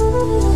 Welcome 0.00 0.49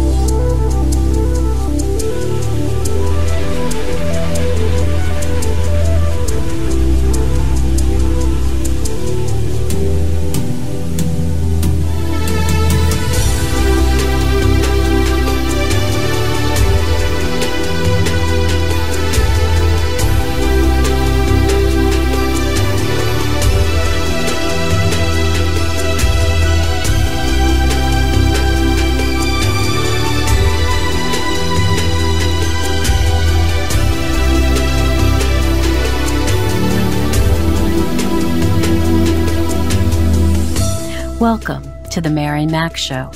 Mac 42.55 42.77
Show, 42.77 43.07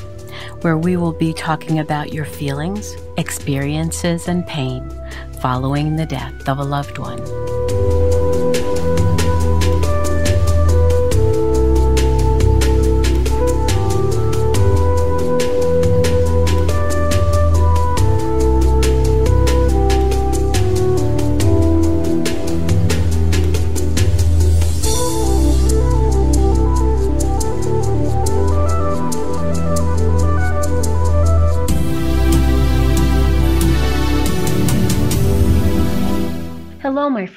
where 0.63 0.77
we 0.77 0.97
will 0.97 1.13
be 1.13 1.33
talking 1.33 1.79
about 1.79 2.13
your 2.13 2.25
feelings, 2.25 2.97
experiences, 3.19 4.27
and 4.27 4.45
pain 4.49 4.83
following 5.41 5.95
the 5.95 6.07
death 6.07 6.49
of 6.49 6.59
a 6.59 6.65
loved 6.65 6.99
one. 6.99 7.48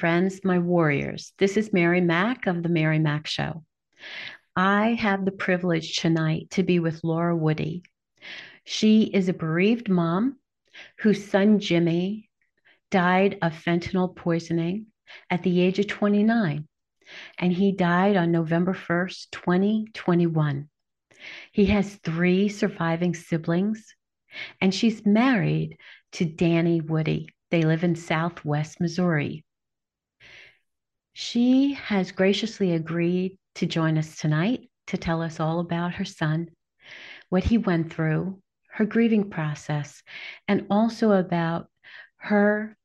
Friends, 0.02 0.40
my 0.42 0.58
warriors. 0.58 1.32
This 1.38 1.56
is 1.56 1.72
Mary 1.72 2.00
Mac 2.00 2.48
of 2.48 2.64
The 2.64 2.68
Mary 2.68 2.98
Mac 2.98 3.24
Show. 3.24 3.62
I 4.56 4.94
have 4.94 5.24
the 5.24 5.30
privilege 5.30 5.94
tonight 5.94 6.50
to 6.50 6.64
be 6.64 6.80
with 6.80 7.04
Laura 7.04 7.36
Woody. 7.36 7.84
She 8.64 9.02
is 9.04 9.28
a 9.28 9.32
bereaved 9.32 9.88
mom 9.88 10.38
whose 10.98 11.30
son 11.30 11.60
Jimmy 11.60 12.28
died 12.90 13.38
of 13.42 13.52
fentanyl 13.52 14.16
poisoning 14.16 14.86
at 15.30 15.44
the 15.44 15.60
age 15.60 15.78
of 15.78 15.86
29, 15.86 16.66
and 17.38 17.52
he 17.52 17.70
died 17.70 18.16
on 18.16 18.32
November 18.32 18.74
1st, 18.74 19.30
2021. 19.30 20.68
He 21.52 21.66
has 21.66 21.94
three 21.94 22.48
surviving 22.48 23.14
siblings, 23.14 23.94
and 24.60 24.74
she's 24.74 25.06
married 25.06 25.78
to 26.14 26.24
Danny 26.24 26.80
Woody. 26.80 27.28
They 27.52 27.62
live 27.62 27.84
in 27.84 27.94
Southwest 27.94 28.80
Missouri. 28.80 29.44
She 31.12 31.74
has 31.74 32.12
graciously 32.12 32.72
agreed 32.72 33.38
to 33.56 33.66
join 33.66 33.98
us 33.98 34.16
tonight 34.16 34.70
to 34.88 34.96
tell 34.96 35.22
us 35.22 35.40
all 35.40 35.60
about 35.60 35.94
her 35.94 36.04
son, 36.04 36.48
what 37.28 37.44
he 37.44 37.58
went 37.58 37.92
through, 37.92 38.40
her 38.72 38.84
grieving 38.84 39.30
process, 39.30 40.02
and 40.48 40.66
also 40.70 41.12
about 41.12 41.68
her 42.16 42.76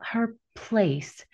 her 0.00 0.36
place 0.54 1.24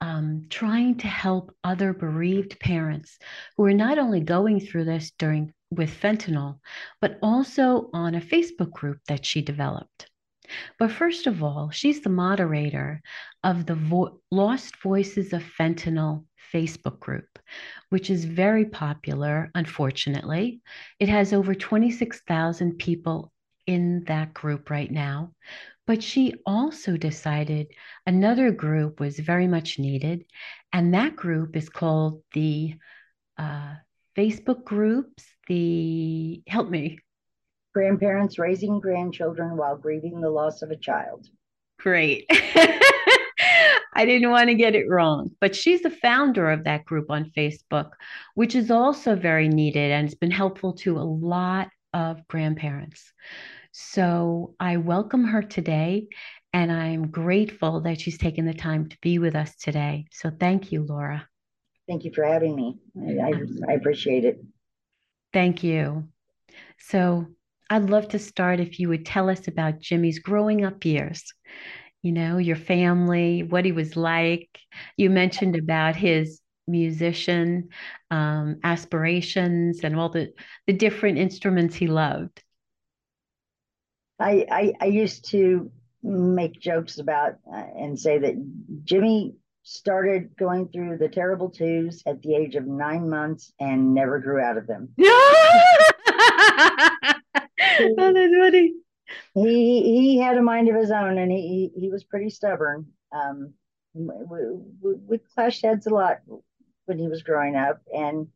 um, 0.00 0.46
trying 0.50 0.98
to 0.98 1.06
help 1.06 1.54
other 1.64 1.92
bereaved 1.92 2.58
parents 2.60 3.18
who 3.56 3.64
are 3.64 3.74
not 3.74 3.98
only 3.98 4.20
going 4.20 4.60
through 4.60 4.84
this 4.84 5.12
during 5.12 5.52
with 5.70 5.90
fentanyl, 5.90 6.60
but 7.00 7.18
also 7.22 7.90
on 7.92 8.14
a 8.14 8.20
Facebook 8.20 8.72
group 8.72 8.98
that 9.08 9.24
she 9.24 9.42
developed. 9.42 10.10
But 10.78 10.90
first 10.90 11.26
of 11.26 11.42
all, 11.42 11.70
she's 11.70 12.00
the 12.00 12.10
moderator 12.10 13.02
of 13.42 13.66
the 13.66 13.74
Vo- 13.74 14.20
Lost 14.30 14.76
Voices 14.82 15.32
of 15.32 15.42
Fentanyl 15.42 16.24
Facebook 16.52 17.00
group, 17.00 17.38
which 17.90 18.10
is 18.10 18.24
very 18.24 18.64
popular, 18.64 19.50
unfortunately. 19.54 20.60
It 20.98 21.08
has 21.08 21.32
over 21.32 21.54
26,000 21.54 22.78
people 22.78 23.32
in 23.66 24.04
that 24.04 24.32
group 24.32 24.70
right 24.70 24.90
now. 24.90 25.32
But 25.86 26.02
she 26.02 26.34
also 26.44 26.96
decided 26.96 27.68
another 28.06 28.50
group 28.50 28.98
was 28.98 29.18
very 29.18 29.46
much 29.46 29.78
needed. 29.78 30.24
And 30.72 30.94
that 30.94 31.14
group 31.14 31.56
is 31.56 31.68
called 31.68 32.22
the 32.32 32.74
uh, 33.38 33.74
Facebook 34.16 34.64
groups, 34.64 35.24
the, 35.46 36.42
help 36.46 36.68
me, 36.68 36.98
grandparents 37.76 38.38
raising 38.38 38.80
grandchildren 38.80 39.54
while 39.54 39.76
grieving 39.76 40.18
the 40.18 40.30
loss 40.30 40.62
of 40.62 40.70
a 40.70 40.76
child. 40.76 41.28
Great. 41.78 42.24
I 42.30 44.06
didn't 44.06 44.30
want 44.30 44.48
to 44.48 44.54
get 44.54 44.74
it 44.74 44.88
wrong, 44.88 45.32
but 45.42 45.54
she's 45.54 45.82
the 45.82 45.90
founder 45.90 46.50
of 46.50 46.64
that 46.64 46.86
group 46.86 47.10
on 47.10 47.32
Facebook, 47.36 47.90
which 48.34 48.54
is 48.54 48.70
also 48.70 49.14
very 49.14 49.46
needed 49.48 49.92
and 49.92 50.06
it's 50.06 50.14
been 50.14 50.30
helpful 50.30 50.72
to 50.76 50.96
a 50.96 51.00
lot 51.00 51.68
of 51.92 52.26
grandparents. 52.28 53.12
So 53.72 54.54
I 54.58 54.78
welcome 54.78 55.24
her 55.24 55.42
today 55.42 56.08
and 56.54 56.72
I'm 56.72 57.10
grateful 57.10 57.82
that 57.82 58.00
she's 58.00 58.16
taken 58.16 58.46
the 58.46 58.54
time 58.54 58.88
to 58.88 58.96
be 59.02 59.18
with 59.18 59.36
us 59.36 59.54
today. 59.56 60.06
So 60.12 60.30
thank 60.30 60.72
you, 60.72 60.82
Laura. 60.82 61.28
Thank 61.86 62.04
you 62.04 62.10
for 62.14 62.24
having 62.24 62.56
me. 62.56 62.78
I, 62.98 63.28
I, 63.28 63.32
I 63.68 63.72
appreciate 63.74 64.24
it. 64.24 64.42
Thank 65.34 65.62
you. 65.62 66.08
So 66.78 67.26
I'd 67.68 67.90
love 67.90 68.08
to 68.08 68.18
start 68.18 68.60
if 68.60 68.78
you 68.78 68.88
would 68.88 69.04
tell 69.04 69.28
us 69.28 69.48
about 69.48 69.80
Jimmy's 69.80 70.18
growing 70.18 70.64
up 70.64 70.84
years. 70.84 71.32
You 72.02 72.12
know, 72.12 72.38
your 72.38 72.56
family, 72.56 73.42
what 73.42 73.64
he 73.64 73.72
was 73.72 73.96
like. 73.96 74.48
You 74.96 75.10
mentioned 75.10 75.56
about 75.56 75.96
his 75.96 76.40
musician 76.68 77.68
um, 78.10 78.60
aspirations 78.62 79.80
and 79.82 79.98
all 79.98 80.08
the, 80.08 80.32
the 80.66 80.72
different 80.72 81.18
instruments 81.18 81.74
he 81.74 81.88
loved. 81.88 82.42
I, 84.18 84.46
I, 84.50 84.72
I 84.80 84.86
used 84.86 85.28
to 85.30 85.70
make 86.02 86.60
jokes 86.60 86.98
about 86.98 87.34
uh, 87.52 87.64
and 87.76 87.98
say 87.98 88.18
that 88.18 88.34
Jimmy 88.84 89.34
started 89.62 90.36
going 90.36 90.68
through 90.68 90.96
the 90.96 91.08
terrible 91.08 91.50
twos 91.50 92.02
at 92.06 92.22
the 92.22 92.36
age 92.36 92.54
of 92.54 92.66
nine 92.66 93.10
months 93.10 93.52
and 93.58 93.92
never 93.92 94.20
grew 94.20 94.40
out 94.40 94.56
of 94.56 94.68
them. 94.68 94.88
oh, 97.80 97.94
that's 97.96 98.34
funny. 98.34 98.74
He 99.34 99.82
he 99.82 100.18
had 100.18 100.36
a 100.36 100.42
mind 100.42 100.68
of 100.68 100.76
his 100.76 100.90
own, 100.90 101.18
and 101.18 101.30
he 101.30 101.70
he 101.76 101.90
was 101.90 102.04
pretty 102.04 102.30
stubborn. 102.30 102.86
Um, 103.12 103.54
we, 103.94 104.38
we, 104.80 104.94
we 105.06 105.18
clashed 105.18 105.62
heads 105.62 105.86
a 105.86 105.90
lot 105.90 106.18
when 106.86 106.98
he 106.98 107.08
was 107.08 107.22
growing 107.22 107.56
up, 107.56 107.80
and 107.94 108.28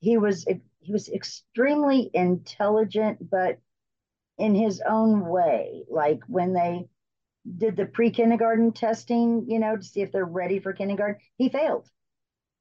he 0.00 0.16
was 0.16 0.46
he 0.80 0.92
was 0.92 1.08
extremely 1.08 2.10
intelligent, 2.14 3.30
but 3.30 3.58
in 4.38 4.54
his 4.54 4.82
own 4.88 5.26
way. 5.26 5.84
Like 5.90 6.20
when 6.26 6.54
they 6.54 6.88
did 7.58 7.76
the 7.76 7.86
pre 7.86 8.10
kindergarten 8.10 8.72
testing, 8.72 9.44
you 9.48 9.58
know, 9.58 9.76
to 9.76 9.82
see 9.82 10.00
if 10.00 10.12
they're 10.12 10.24
ready 10.24 10.58
for 10.58 10.72
kindergarten, 10.72 11.20
he 11.36 11.48
failed, 11.50 11.88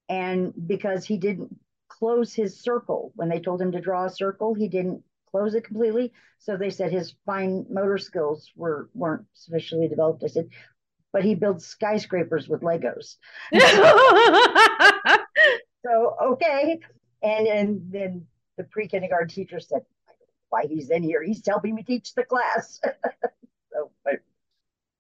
and 0.10 0.54
because 0.68 1.06
he 1.06 1.18
didn't 1.18 1.58
close 1.88 2.34
his 2.34 2.62
circle 2.62 3.12
when 3.16 3.30
they 3.30 3.40
told 3.40 3.62
him 3.62 3.72
to 3.72 3.82
draw 3.82 4.06
a 4.06 4.10
circle, 4.10 4.54
he 4.54 4.68
didn't 4.68 5.04
close 5.32 5.56
it 5.56 5.64
completely. 5.64 6.14
So 6.40 6.58
they 6.58 6.70
said 6.70 6.92
his 6.92 7.16
fine 7.26 7.66
motor 7.70 7.98
skills 7.98 8.52
were 8.56 8.90
weren't 8.94 9.26
sufficiently 9.34 9.88
developed. 9.88 10.24
I 10.24 10.28
said, 10.28 10.50
but 11.12 11.24
he 11.24 11.36
builds 11.36 11.66
skyscrapers 11.66 12.48
with 12.48 12.62
Legos. 12.62 13.16
so 15.86 16.16
okay, 16.24 16.80
and 17.22 17.48
and 17.48 17.82
then 17.92 18.26
the 18.58 18.64
pre 18.66 18.88
kindergarten 18.88 19.30
teacher 19.30 19.60
said, 19.60 19.82
"Why 20.50 20.66
he's 20.68 20.90
in 20.90 21.04
here? 21.04 21.24
He's 21.24 21.46
helping 21.46 21.76
me 21.76 21.84
teach 21.84 22.14
the 22.14 22.24
class." 22.24 22.80
so, 23.74 23.92
but 24.04 24.20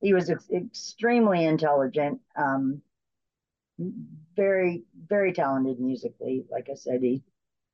he 0.01 0.13
was 0.13 0.29
ex- 0.29 0.49
extremely 0.49 1.45
intelligent, 1.45 2.21
um, 2.35 2.81
very 4.35 4.83
very 5.07 5.33
talented 5.33 5.79
musically. 5.79 6.45
Like 6.49 6.69
I 6.71 6.75
said, 6.75 7.01
he 7.01 7.23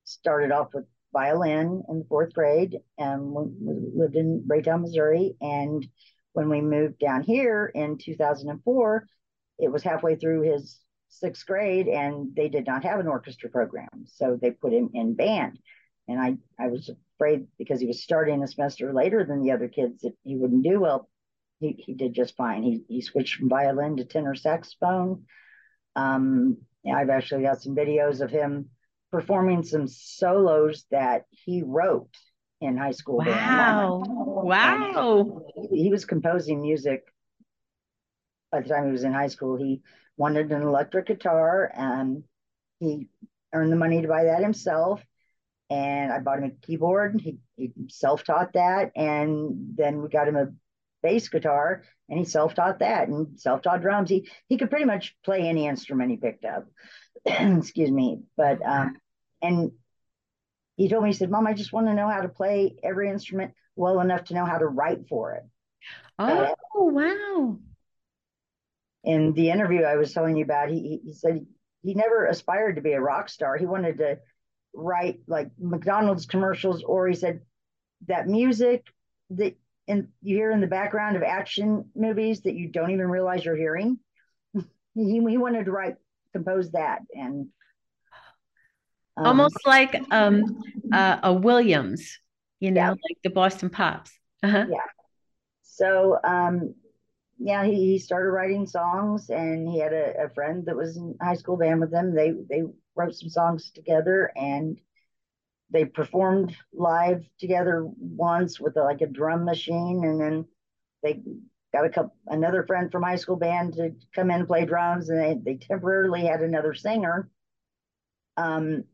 started 0.03 0.51
off 0.51 0.73
with 0.73 0.85
violin 1.15 1.81
in 1.87 1.99
the 1.99 2.05
fourth 2.09 2.33
grade 2.33 2.77
and 2.97 3.31
we 3.31 3.45
lived 3.95 4.17
in 4.17 4.43
Raytown, 4.47 4.81
Missouri. 4.81 5.35
And 5.39 5.87
when 6.33 6.49
we 6.49 6.59
moved 6.59 6.99
down 6.99 7.23
here 7.23 7.71
in 7.73 7.97
2004, 7.97 9.07
it 9.57 9.71
was 9.71 9.81
halfway 9.81 10.17
through 10.17 10.41
his 10.41 10.77
sixth 11.07 11.45
grade 11.45 11.87
and 11.87 12.35
they 12.35 12.49
did 12.49 12.67
not 12.67 12.83
have 12.83 12.99
an 12.99 13.07
orchestra 13.07 13.49
program. 13.49 13.87
So 14.07 14.37
they 14.39 14.51
put 14.51 14.73
him 14.73 14.89
in 14.93 15.15
band. 15.15 15.57
And 16.09 16.19
I, 16.19 16.35
I 16.59 16.67
was 16.67 16.91
afraid 17.15 17.47
because 17.57 17.79
he 17.79 17.87
was 17.87 18.03
starting 18.03 18.43
a 18.43 18.47
semester 18.47 18.93
later 18.93 19.23
than 19.23 19.41
the 19.41 19.51
other 19.51 19.69
kids 19.69 20.01
that 20.01 20.13
he 20.23 20.35
wouldn't 20.35 20.65
do 20.65 20.81
well. 20.81 21.09
He, 21.61 21.75
he 21.77 21.93
did 21.93 22.13
just 22.13 22.35
fine. 22.35 22.61
He, 22.61 22.83
he 22.89 22.99
switched 22.99 23.35
from 23.35 23.47
violin 23.47 23.95
to 23.97 24.03
tenor 24.03 24.35
saxophone. 24.35 25.23
Um, 25.95 26.57
I've 26.93 27.09
actually 27.09 27.43
got 27.43 27.61
some 27.61 27.73
videos 27.73 28.19
of 28.19 28.29
him 28.29 28.69
performing 29.15 29.63
some 29.63 29.87
solos 29.87 30.83
that 30.91 31.23
he 31.29 31.63
wrote 31.63 32.09
in 32.59 32.75
high 32.75 32.91
school. 32.91 33.19
Wow. 33.19 34.03
Wow. 34.05 35.41
He, 35.71 35.83
he 35.83 35.89
was 35.89 36.03
composing 36.03 36.61
music 36.61 37.05
by 38.51 38.59
the 38.59 38.67
time 38.67 38.87
he 38.87 38.91
was 38.91 39.05
in 39.05 39.13
high 39.13 39.29
school. 39.29 39.55
He 39.55 39.81
wanted 40.17 40.51
an 40.51 40.63
electric 40.63 41.07
guitar 41.07 41.71
and 41.73 42.23
he 42.79 43.07
earned 43.53 43.71
the 43.71 43.77
money 43.77 44.01
to 44.01 44.07
buy 44.09 44.25
that 44.25 44.41
himself. 44.41 45.01
And 45.69 46.11
I 46.11 46.19
bought 46.19 46.39
him 46.39 46.51
a 46.51 46.65
keyboard. 46.65 47.21
He, 47.21 47.37
he 47.55 47.71
self 47.87 48.25
taught 48.25 48.51
that. 48.53 48.91
And 48.97 49.77
then 49.77 50.01
we 50.01 50.09
got 50.09 50.27
him 50.27 50.35
a 50.35 50.47
bass 51.01 51.29
guitar 51.29 51.83
and 52.09 52.19
he 52.19 52.25
self 52.25 52.53
taught 52.53 52.79
that 52.79 53.07
and 53.07 53.39
self 53.39 53.61
taught 53.61 53.81
drums. 53.81 54.09
He, 54.09 54.29
he 54.49 54.57
could 54.57 54.69
pretty 54.69 54.85
much 54.85 55.15
play 55.23 55.47
any 55.47 55.67
instrument 55.67 56.11
he 56.11 56.17
picked 56.17 56.43
up. 56.43 56.65
Excuse 57.25 57.91
me. 57.91 58.19
But, 58.35 58.59
um, 58.61 58.97
and 59.41 59.71
he 60.75 60.89
told 60.89 61.03
me, 61.03 61.09
he 61.09 61.13
said, 61.13 61.31
Mom, 61.31 61.47
I 61.47 61.53
just 61.53 61.73
want 61.73 61.87
to 61.87 61.93
know 61.93 62.09
how 62.09 62.21
to 62.21 62.29
play 62.29 62.75
every 62.83 63.09
instrument 63.09 63.53
well 63.75 63.99
enough 63.99 64.25
to 64.25 64.33
know 64.33 64.45
how 64.45 64.57
to 64.57 64.67
write 64.67 65.07
for 65.07 65.33
it. 65.33 65.43
Oh, 66.19 66.27
uh, 66.27 66.53
wow. 66.75 67.59
In 69.03 69.33
the 69.33 69.51
interview 69.51 69.83
I 69.83 69.95
was 69.95 70.13
telling 70.13 70.35
you 70.35 70.43
about, 70.43 70.69
he, 70.69 71.01
he 71.03 71.13
said 71.13 71.45
he 71.83 71.93
never 71.93 72.25
aspired 72.25 72.75
to 72.75 72.81
be 72.81 72.93
a 72.93 73.01
rock 73.01 73.29
star. 73.29 73.57
He 73.57 73.65
wanted 73.65 73.99
to 73.99 74.19
write 74.73 75.19
like 75.27 75.51
McDonald's 75.59 76.25
commercials, 76.25 76.83
or 76.83 77.07
he 77.07 77.15
said 77.15 77.41
that 78.07 78.27
music 78.27 78.85
that 79.31 79.55
in, 79.87 80.09
you 80.21 80.37
hear 80.37 80.51
in 80.51 80.61
the 80.61 80.67
background 80.67 81.15
of 81.15 81.23
action 81.23 81.85
movies 81.95 82.41
that 82.41 82.55
you 82.55 82.67
don't 82.67 82.91
even 82.91 83.07
realize 83.07 83.45
you're 83.45 83.55
hearing. 83.55 83.99
he, 84.53 84.63
he 84.95 85.37
wanted 85.37 85.65
to 85.65 85.71
write, 85.71 85.95
compose 86.33 86.71
that. 86.71 87.01
And 87.13 87.47
um, 89.17 89.25
almost 89.25 89.57
like 89.65 90.01
um, 90.11 90.61
uh, 90.91 91.19
a 91.23 91.33
Williams, 91.33 92.19
you 92.59 92.71
know, 92.71 92.81
yeah. 92.81 92.89
like 92.89 93.17
the 93.23 93.29
Boston 93.29 93.69
Pops. 93.69 94.11
Uh-huh. 94.43 94.65
Yeah. 94.69 94.77
So, 95.63 96.19
um, 96.23 96.75
yeah, 97.37 97.65
he, 97.65 97.91
he 97.91 97.99
started 97.99 98.29
writing 98.29 98.65
songs, 98.65 99.29
and 99.29 99.67
he 99.67 99.79
had 99.79 99.93
a, 99.93 100.25
a 100.25 100.29
friend 100.29 100.65
that 100.65 100.75
was 100.75 100.97
in 100.97 101.15
high 101.21 101.35
school 101.35 101.57
band 101.57 101.81
with 101.81 101.93
him. 101.93 102.13
They 102.13 102.33
they 102.49 102.63
wrote 102.95 103.15
some 103.15 103.29
songs 103.29 103.71
together, 103.71 104.31
and 104.35 104.79
they 105.69 105.85
performed 105.85 106.55
live 106.73 107.25
together 107.39 107.85
once 107.97 108.59
with 108.59 108.77
a, 108.77 108.83
like 108.83 109.01
a 109.01 109.07
drum 109.07 109.43
machine, 109.43 110.01
and 110.05 110.19
then 110.19 110.45
they 111.03 111.21
got 111.73 111.85
a 111.85 111.89
couple 111.89 112.15
another 112.27 112.65
friend 112.65 112.91
from 112.91 113.03
high 113.03 113.17
school 113.17 113.35
band 113.35 113.73
to 113.73 113.91
come 114.13 114.31
in 114.31 114.39
and 114.39 114.47
play 114.47 114.65
drums, 114.65 115.09
and 115.09 115.19
they 115.19 115.53
they 115.53 115.57
temporarily 115.57 116.25
had 116.25 116.41
another 116.41 116.73
singer. 116.73 117.29
Um, 118.37 118.85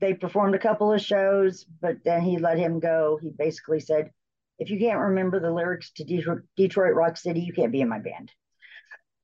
they 0.00 0.14
performed 0.14 0.54
a 0.54 0.58
couple 0.58 0.92
of 0.92 1.00
shows, 1.00 1.64
but 1.80 1.96
then 2.04 2.22
he 2.22 2.38
let 2.38 2.58
him 2.58 2.80
go. 2.80 3.18
He 3.20 3.30
basically 3.30 3.80
said, 3.80 4.10
if 4.58 4.70
you 4.70 4.78
can't 4.78 4.98
remember 4.98 5.38
the 5.38 5.50
lyrics 5.50 5.90
to 5.96 6.04
Detroit, 6.04 6.42
Detroit 6.56 6.94
Rock 6.94 7.16
City, 7.16 7.40
you 7.40 7.52
can't 7.52 7.72
be 7.72 7.82
in 7.82 7.88
my 7.88 7.98
band. 7.98 8.32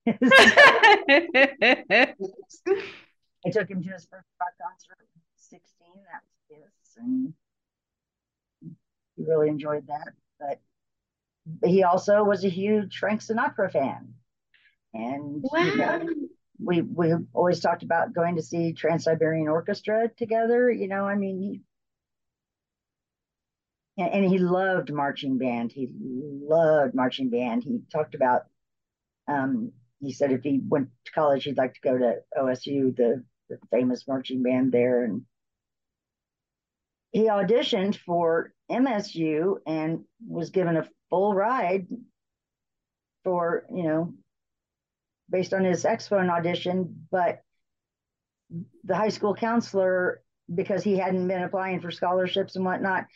I 0.06 0.12
took 3.50 3.70
him 3.70 3.82
to 3.82 3.90
his 3.90 4.06
first 4.10 4.26
rock 4.40 4.52
concert 4.60 4.99
at 5.00 5.06
16. 5.37 5.87
That 6.12 6.22
was 6.22 6.40
his, 6.49 6.96
and 6.96 7.34
he 9.16 9.25
really 9.25 9.49
enjoyed 9.49 9.87
that. 9.87 10.12
But 10.38 10.60
he 11.69 11.84
also 11.84 12.25
was 12.25 12.44
a 12.44 12.49
huge 12.49 12.99
Frank 12.99 13.20
Sinatra 13.20 13.70
fan. 13.70 14.14
And 14.93 15.43
wow. 15.43 15.62
you 15.62 15.76
know, 15.76 16.08
we 16.64 16.82
we 16.82 17.12
always 17.32 17.61
talked 17.61 17.82
about 17.82 18.14
going 18.14 18.37
to 18.37 18.43
see 18.43 18.73
Trans 18.73 19.05
Siberian 19.05 19.49
Orchestra 19.49 20.09
together. 20.17 20.70
You 20.70 20.88
know, 20.88 21.06
I 21.06 21.14
mean, 21.14 21.62
he, 23.97 24.03
and, 24.03 24.25
he 24.25 24.38
loved 24.38 24.93
marching 24.93 25.38
band. 25.38 25.73
He 25.73 25.88
loved 25.91 26.94
marching 26.94 27.31
band. 27.31 27.64
He 27.64 27.81
talked 27.91 28.14
about. 28.14 28.43
Um, 29.29 29.73
he 30.00 30.12
said 30.12 30.32
if 30.32 30.43
he 30.43 30.61
went 30.67 30.88
to 31.05 31.12
college, 31.12 31.44
he'd 31.44 31.56
like 31.56 31.75
to 31.75 31.81
go 31.81 31.97
to 31.97 32.17
OSU, 32.37 32.97
the, 32.97 33.23
the 33.49 33.59
famous 33.70 34.09
marching 34.09 34.43
band 34.43 34.73
there, 34.73 35.05
and 35.05 35.23
he 37.12 37.29
auditioned 37.29 37.97
for 37.97 38.53
MSU 38.70 39.59
and 39.67 40.05
was 40.26 40.50
given 40.50 40.76
a 40.76 40.88
full 41.11 41.35
ride 41.35 41.87
for 43.23 43.64
you 43.73 43.85
know 43.85 44.14
based 45.30 45.54
on 45.54 45.64
his 45.64 45.82
saxophone 45.82 46.30
audition, 46.30 47.06
but 47.10 47.40
the 48.84 48.96
high 48.96 49.08
school 49.08 49.34
counselor, 49.34 50.22
because 50.52 50.82
he 50.82 50.98
hadn't 50.98 51.28
been 51.28 51.42
applying 51.42 51.80
for 51.80 51.90
scholarships 51.90 52.56
and 52.56 52.64
whatnot, 52.64 53.06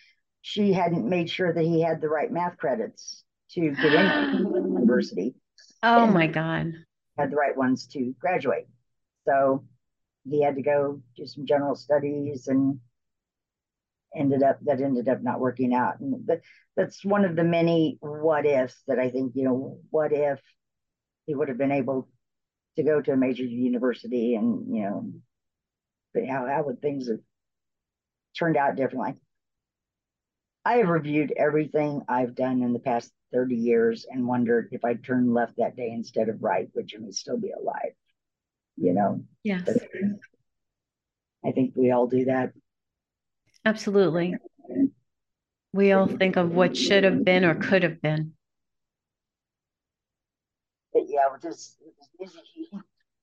she 0.43 0.73
hadn't 0.73 1.09
made 1.09 1.29
sure 1.29 1.53
that 1.53 1.65
he 1.65 1.81
had 1.81 2.01
the 2.01 2.09
right 2.09 2.31
math 2.31 2.57
credits 2.57 3.25
to 3.51 3.71
get 3.73 3.93
into 3.93 4.39
university. 4.69 5.35
Oh 5.83 6.07
my 6.07 6.27
God. 6.27 6.73
Had 7.19 7.31
the 7.31 7.37
right 7.37 7.57
ones 7.57 7.87
to 7.89 8.15
graduate. 8.21 8.67
So 9.27 9.65
he 10.29 10.43
had 10.43 10.57
to 10.57 10.63
go 10.63 11.01
do 11.17 11.27
some 11.27 11.47
general 11.47 11.75
studies 11.75 12.49
and 12.49 12.81
ended 14.15 14.43
up 14.43 14.59
that 14.63 14.81
ended 14.81 15.09
up 15.09 15.23
not 15.23 15.41
working 15.41 15.75
out. 15.75 16.01
And 16.01 16.27
that, 16.27 16.41
that's 16.77 17.05
one 17.05 17.25
of 17.25 17.37
the 17.37 17.45
many 17.45 17.99
what 18.01 18.47
ifs 18.47 18.83
that 18.87 18.99
I 18.99 19.11
think, 19.11 19.33
you 19.35 19.45
know, 19.45 19.79
what 19.91 20.13
if 20.13 20.41
he 21.27 21.35
would 21.35 21.49
have 21.49 21.59
been 21.59 21.73
able 21.73 22.09
to 22.77 22.83
go 22.83 23.01
to 23.01 23.13
a 23.13 23.17
major 23.17 23.45
university 23.45 24.35
and 24.35 24.75
you 24.75 24.83
know 24.83 25.13
how, 26.29 26.47
how 26.47 26.63
would 26.65 26.81
things 26.81 27.09
have 27.09 27.21
turned 28.39 28.57
out 28.57 28.77
differently? 28.77 29.15
I 30.65 30.77
have 30.79 30.89
reviewed 30.89 31.33
everything 31.37 32.03
i've 32.09 32.35
done 32.35 32.63
in 32.63 32.73
the 32.73 32.81
past 32.81 33.13
30 33.33 33.55
years 33.55 34.07
and 34.09 34.27
wondered 34.27 34.69
if 34.73 34.85
i'd 34.85 35.05
turned 35.05 35.33
left 35.33 35.57
that 35.59 35.77
day 35.77 35.91
instead 35.91 36.29
of 36.29 36.43
right 36.43 36.69
would 36.75 36.87
jimmy 36.87 37.13
still 37.13 37.39
be 37.39 37.51
alive 37.51 37.93
you 38.77 38.93
know? 38.93 39.23
Yes. 39.43 39.63
But 39.65 39.77
i 41.45 41.53
think 41.53 41.73
we 41.77 41.91
all 41.91 42.07
do 42.07 42.27
that. 42.27 42.53
Absolutely. 43.65 44.37
We 45.73 45.93
all 45.93 46.07
think 46.07 46.37
of 46.37 46.53
what 46.53 46.77
should 46.77 47.05
have 47.05 47.25
been 47.25 47.45
or 47.45 47.55
could 47.55 47.83
have 47.83 48.01
been 48.01 48.33
was 51.29 51.43
just, 51.43 51.77
he, 52.19 52.69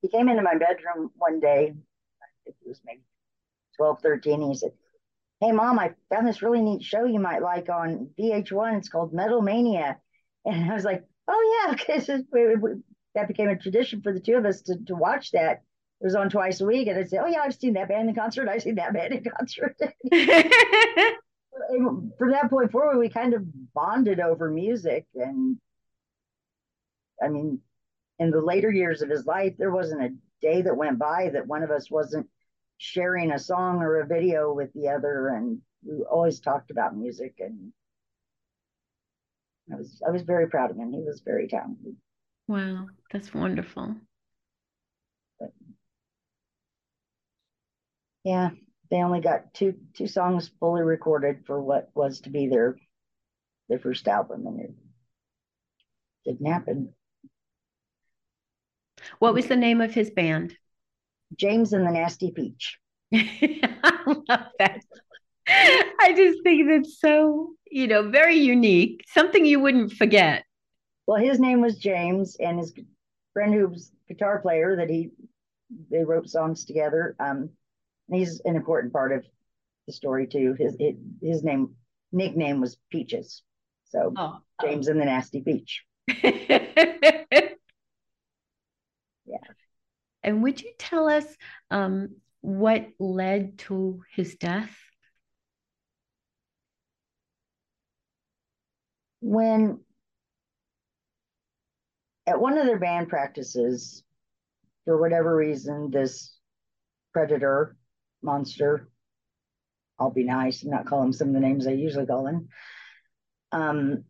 he 0.02 0.08
came 0.10 0.30
into 0.30 0.42
my 0.42 0.56
bedroom 0.58 1.12
one 1.16 1.40
day, 1.40 1.74
I 1.74 2.28
think 2.44 2.56
it 2.66 2.68
was 2.68 2.82
maybe 2.86 3.02
12, 3.78 4.02
13. 4.02 4.42
he 4.42 4.56
said, 4.56 4.72
Hey, 5.40 5.52
mom, 5.52 5.80
I 5.80 5.94
found 6.10 6.28
this 6.28 6.42
really 6.42 6.62
neat 6.62 6.84
show 6.84 7.06
you 7.06 7.20
might 7.20 7.42
like 7.42 7.70
on 7.70 8.10
VH1. 8.20 8.78
It's 8.78 8.90
called 8.90 9.14
Metal 9.14 9.42
Mania. 9.42 9.98
And 10.46 10.70
I 10.70 10.74
was 10.74 10.84
like, 10.86 11.04
Oh, 11.28 11.66
yeah, 11.68 11.74
because 11.74 12.08
that 13.16 13.28
became 13.28 13.50
a 13.50 13.58
tradition 13.58 14.02
for 14.02 14.14
the 14.14 14.20
two 14.20 14.36
of 14.36 14.46
us 14.46 14.62
to, 14.64 14.78
to 14.88 14.96
watch 14.96 15.32
that. 15.32 15.62
It 16.02 16.06
was 16.06 16.16
on 16.16 16.30
twice 16.30 16.60
a 16.62 16.66
week. 16.66 16.88
And 16.88 16.98
I'd 16.98 17.10
say, 17.10 17.18
Oh, 17.18 17.28
yeah, 17.28 17.42
I've 17.42 17.56
seen 17.56 17.74
that 17.74 17.90
band 17.90 18.10
in 18.10 18.16
concert. 18.16 18.48
I've 18.48 18.62
seen 18.64 18.76
that 18.76 18.94
band 18.94 19.14
in 19.14 19.24
concert. 19.24 19.76
from 22.18 22.32
that 22.32 22.50
point 22.50 22.72
forward, 22.72 23.00
we 23.00 23.10
kind 23.10 23.34
of 23.34 23.44
bonded 23.74 24.20
over 24.20 24.50
music. 24.50 25.06
And 25.16 25.58
I 27.22 27.30
mean, 27.30 27.62
in 28.24 28.32
the 28.32 28.42
later 28.42 28.72
years 28.72 29.02
of 29.02 29.10
his 29.10 29.26
life, 29.26 29.54
there 29.58 29.72
wasn't 29.72 30.02
a 30.02 30.16
day 30.42 30.62
that 30.62 30.78
went 30.78 30.98
by 30.98 31.30
that 31.34 31.46
one 31.46 31.62
of 31.62 31.72
us 31.72 31.92
wasn't 31.92 32.28
sharing 32.78 33.32
a 33.32 33.40
song 33.40 33.82
or 33.82 34.00
a 34.00 34.08
video 34.08 34.54
with 34.54 34.72
the 34.74 34.88
other. 34.88 35.28
And 35.28 35.60
we 35.86 36.04
always 36.10 36.40
talked 36.40 36.72
about 36.72 36.96
music. 36.96 37.36
And 37.40 37.74
I 39.72 39.76
was 39.76 40.02
I 40.08 40.12
was 40.12 40.22
very 40.22 40.48
proud 40.50 40.72
of 40.72 40.78
him. 40.78 40.94
He 40.94 41.02
was 41.02 41.22
very 41.24 41.48
talented. 41.50 41.96
Wow, 42.48 42.88
that's 43.12 43.34
wonderful. 43.34 43.96
But, 45.40 45.52
yeah, 48.24 48.52
they 48.90 48.98
only 48.98 49.20
got 49.20 49.54
two 49.54 49.76
two 49.96 50.08
songs 50.08 50.50
fully 50.60 50.82
recorded 50.82 51.46
for 51.46 51.62
what 51.62 51.90
was 51.94 52.22
to 52.22 52.30
be 52.30 52.48
their 52.48 52.78
their 53.68 53.80
first 53.80 54.08
album, 54.08 54.48
and 54.48 54.60
it 54.62 54.74
didn't 56.26 56.52
happen. 56.52 56.94
What 59.20 59.34
was 59.34 59.48
the 59.48 59.56
name 59.56 59.82
of 59.82 59.94
his 59.94 60.10
band? 60.10 60.56
James 61.36 61.74
and 61.74 61.86
the 61.86 61.92
Nasty 61.92 62.32
Peach. 62.32 62.78
I 63.14 64.00
love 64.06 64.46
that. 64.60 64.82
I 65.48 66.14
just 66.16 66.44
think 66.44 66.70
that's 66.70 67.00
so, 67.00 67.54
you 67.70 67.88
know, 67.88 68.10
very 68.10 68.38
unique. 68.38 69.04
Something 69.08 69.46
you 69.46 69.60
wouldn't 69.60 69.94
forget. 69.94 70.46
Well, 71.06 71.22
his 71.22 71.40
name 71.40 71.62
was 71.62 71.78
James, 71.78 72.38
and 72.40 72.60
his 72.60 72.74
friend 73.34 73.54
who 73.54 73.68
was 73.68 73.92
guitar 74.08 74.40
player 74.40 74.76
that 74.78 74.90
he 74.90 75.12
they 75.90 76.04
wrote 76.04 76.30
songs 76.30 76.66
together. 76.66 77.16
Um, 77.20 77.50
he's 78.12 78.42
an 78.46 78.56
important 78.56 78.94
part 78.94 79.12
of 79.12 79.26
the 79.88 79.94
story 79.94 80.28
too. 80.28 80.56
His 80.58 80.76
it, 80.80 80.96
his 81.22 81.44
name 81.44 81.76
nickname 82.12 82.62
was 82.62 82.78
Peaches. 82.90 83.42
So 83.86 84.14
oh, 84.16 84.40
James 84.62 84.88
oh. 84.88 84.92
and 84.92 85.02
the 85.02 85.06
Nasty 85.06 85.42
Peach. 85.42 85.84
yeah. 89.26 89.38
And 90.24 90.42
would 90.44 90.62
you 90.62 90.72
tell 90.78 91.08
us 91.08 91.26
um, 91.70 92.16
what 92.42 92.88
led 93.00 93.58
to 93.60 94.02
his 94.16 94.36
death? 94.36 94.76
When 99.22 99.80
at 102.26 102.40
one 102.40 102.58
of 102.58 102.66
their 102.66 102.80
band 102.80 103.10
practices, 103.10 104.04
for 104.86 105.00
whatever 105.00 105.36
reason, 105.36 105.92
this 105.92 106.38
predator 107.14 107.76
monster, 108.22 108.90
I'll 110.00 110.12
be 110.12 110.24
nice 110.24 110.64
and 110.64 110.72
not 110.72 110.86
call 110.86 111.04
him 111.04 111.14
some 111.14 111.30
of 111.30 111.34
the 111.34 111.40
names 111.40 111.68
I 111.68 111.72
usually 111.72 112.06
call 112.06 112.28
him, 112.28 112.48
um, 113.52 114.04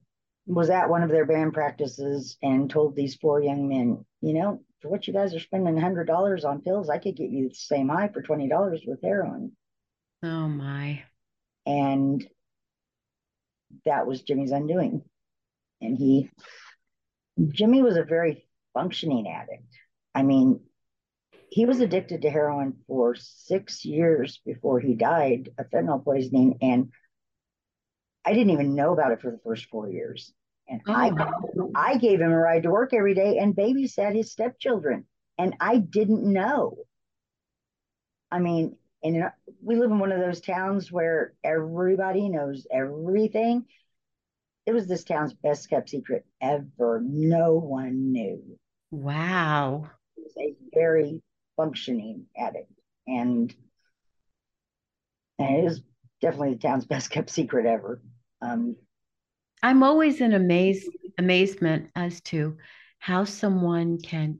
was 0.46 0.70
at 0.70 0.90
one 0.90 1.04
of 1.04 1.10
their 1.10 1.26
band 1.26 1.54
practices 1.54 2.38
and 2.42 2.70
told 2.70 2.96
these 2.96 3.16
four 3.16 3.42
young 3.42 3.68
men, 3.68 4.06
you 4.22 4.34
know, 4.34 4.62
for 4.84 4.90
what 4.90 5.08
you 5.08 5.14
guys 5.14 5.34
are 5.34 5.40
spending 5.40 5.78
hundred 5.78 6.06
dollars 6.06 6.44
on 6.44 6.62
pills, 6.62 6.90
I 6.90 6.98
could 6.98 7.16
get 7.16 7.32
you 7.32 7.50
the 7.50 7.56
same 7.56 7.88
high 7.88 8.10
for 8.10 8.22
twenty 8.22 8.50
dollars 8.50 8.82
with 8.86 9.02
heroin. 9.02 9.54
Oh 10.22 10.48
my. 10.50 11.04
And 11.66 12.28
that 13.86 14.06
was 14.06 14.22
Jimmy's 14.22 14.52
undoing. 14.52 15.02
And 15.82 15.98
he 15.98 16.30
Jimmy 17.50 17.82
was 17.82 17.96
a 17.96 18.04
very 18.04 18.46
functioning 18.74 19.28
addict. 19.28 19.64
I 20.14 20.22
mean, 20.22 20.60
he 21.50 21.66
was 21.66 21.80
addicted 21.80 22.24
to 22.24 22.30
heroin 22.30 22.74
for 22.86 23.16
six 23.16 23.86
years 23.86 24.42
before 24.46 24.82
he 24.82 24.96
died 24.96 25.50
of 25.58 25.70
fentanyl 25.70 26.04
poisoning. 26.04 26.58
And 26.62 26.92
I 28.26 28.34
didn't 28.34 28.52
even 28.52 28.76
know 28.76 28.92
about 28.92 29.14
it 29.14 29.22
for 29.22 29.32
the 29.32 29.40
first 29.44 29.66
four 29.68 29.90
years. 29.90 30.34
And 30.68 30.82
oh. 30.88 30.94
I, 30.94 31.12
I 31.76 31.98
gave 31.98 32.22
him 32.22 32.32
a 32.32 32.38
ride 32.38 32.64
to 32.64 32.72
work 32.72 32.94
every 32.94 33.14
day 33.14 33.38
and 33.38 33.56
babysat 33.56 34.16
his 34.16 34.32
stepchildren. 34.32 35.06
And 35.38 35.56
I 35.60 35.78
didn't 35.78 36.24
know. 36.24 36.78
I 38.32 38.40
mean, 38.40 38.78
and 39.04 39.30
we 39.62 39.76
live 39.76 39.92
in 39.92 40.00
one 40.00 40.12
of 40.12 40.20
those 40.20 40.42
towns 40.42 40.92
where 40.92 41.34
everybody 41.44 42.30
knows 42.30 42.66
everything. 42.72 43.66
It 44.66 44.74
was 44.74 44.88
this 44.88 45.04
town's 45.04 45.34
best 45.34 45.70
kept 45.70 45.90
secret 45.90 46.26
ever. 46.42 47.02
No 47.04 47.56
one 47.56 48.14
knew. 48.14 48.42
Wow. 48.92 49.90
He 50.16 50.24
was 50.24 50.38
a 50.38 50.56
very 50.74 51.22
functioning 51.58 52.28
addict. 52.38 52.72
And, 53.06 53.54
and 55.38 55.58
it 55.58 55.66
is 55.66 55.82
definitely 56.22 56.54
the 56.54 56.60
town's 56.60 56.86
best 56.86 57.10
kept 57.10 57.30
secret 57.30 57.66
ever. 57.66 58.02
Um, 58.42 58.78
I'm 59.64 59.82
always 59.82 60.20
in 60.20 60.34
amaze 60.34 60.84
mm-hmm. 60.84 61.24
amazement 61.24 61.90
as 61.96 62.20
to 62.22 62.58
how 63.00 63.24
someone 63.24 64.00
can, 64.00 64.40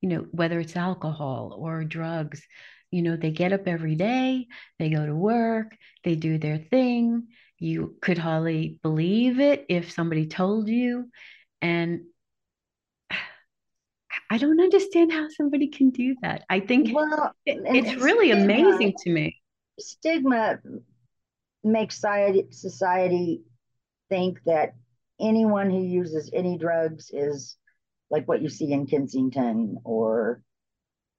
you 0.00 0.08
know, 0.08 0.26
whether 0.32 0.58
it's 0.58 0.76
alcohol 0.76 1.54
or 1.58 1.84
drugs, 1.84 2.42
you 2.90 3.02
know, 3.02 3.16
they 3.16 3.30
get 3.30 3.52
up 3.52 3.68
every 3.68 3.94
day, 3.94 4.46
they 4.78 4.88
go 4.88 5.04
to 5.04 5.14
work, 5.14 5.76
they 6.02 6.14
do 6.14 6.38
their 6.38 6.58
thing. 6.58 7.28
You 7.58 7.96
could 8.00 8.18
hardly 8.18 8.80
believe 8.82 9.38
it 9.38 9.66
if 9.68 9.92
somebody 9.92 10.26
told 10.26 10.68
you. 10.68 11.10
And 11.60 12.02
I 14.30 14.38
don't 14.38 14.60
understand 14.60 15.12
how 15.12 15.28
somebody 15.28 15.68
can 15.68 15.90
do 15.90 16.16
that. 16.22 16.44
I 16.48 16.60
think 16.60 16.94
well, 16.94 17.34
it, 17.44 17.60
it's 17.64 18.02
really 18.02 18.30
stigma, 18.30 18.44
amazing 18.44 18.94
to 19.02 19.10
me. 19.10 19.40
Stigma 19.78 20.58
makes 21.62 21.96
society, 21.96 22.46
society 22.50 23.42
think 24.08 24.40
that 24.44 24.74
anyone 25.20 25.70
who 25.70 25.82
uses 25.82 26.30
any 26.32 26.58
drugs 26.58 27.10
is 27.12 27.56
like 28.10 28.26
what 28.28 28.42
you 28.42 28.48
see 28.48 28.72
in 28.72 28.86
Kensington 28.86 29.78
or, 29.84 30.42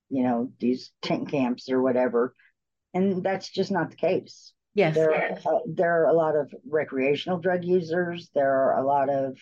you 0.10 0.24
know, 0.24 0.52
these 0.60 0.92
tent 1.02 1.30
camps 1.30 1.70
or 1.70 1.82
whatever. 1.82 2.34
And 2.94 3.24
that's 3.24 3.50
just 3.50 3.72
not 3.72 3.90
the 3.90 3.98
case. 3.98 4.54
Yes. 4.74 4.96
There, 4.96 5.14
are, 5.14 5.32
uh, 5.32 5.60
there 5.68 6.04
are 6.04 6.08
a 6.08 6.14
lot 6.14 6.36
of 6.36 6.54
recreational 6.68 7.40
drug 7.40 7.64
users. 7.64 8.30
There 8.36 8.54
are 8.54 8.78
a 8.78 8.86
lot 8.86 9.10
of 9.10 9.38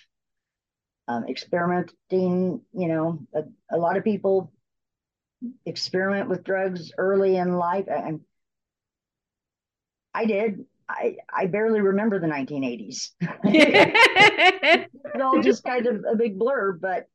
um, 1.07 1.25
experimenting, 1.27 2.61
you 2.71 2.87
know, 2.87 3.19
a, 3.33 3.43
a, 3.75 3.77
lot 3.77 3.97
of 3.97 4.03
people 4.03 4.53
experiment 5.65 6.29
with 6.29 6.43
drugs 6.43 6.91
early 6.97 7.35
in 7.35 7.57
life. 7.57 7.87
And 7.87 8.21
I 10.13 10.25
did. 10.25 10.65
I, 10.93 11.15
I 11.35 11.47
barely 11.47 11.81
remember 11.81 12.19
the 12.19 12.27
1980s. 12.27 13.09
it's 13.43 15.21
all 15.21 15.41
just 15.41 15.63
kind 15.65 15.87
of 15.87 16.05
a 16.09 16.15
big 16.15 16.37
blur. 16.37 16.73
But 16.73 17.07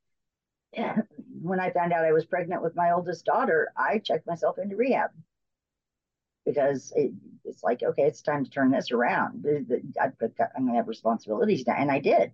when 1.41 1.61
I 1.61 1.71
found 1.71 1.93
out 1.93 2.05
I 2.05 2.13
was 2.13 2.25
pregnant 2.25 2.63
with 2.63 2.77
my 2.77 2.91
oldest 2.91 3.25
daughter, 3.25 3.73
I 3.77 3.99
checked 3.99 4.27
myself 4.27 4.59
into 4.59 4.77
rehab 4.77 5.11
because 6.45 6.93
it, 6.97 7.13
it's 7.45 7.63
like, 7.63 7.83
okay, 7.83 8.03
it's 8.03 8.23
time 8.23 8.45
to 8.45 8.51
turn 8.51 8.71
this 8.71 8.91
around. 8.91 9.47
I, 10.01 10.05
am 10.05 10.13
going 10.19 10.67
to 10.67 10.73
have 10.75 10.89
responsibilities 10.89 11.67
now. 11.67 11.75
And 11.79 11.91
I 11.91 12.01
did. 12.01 12.33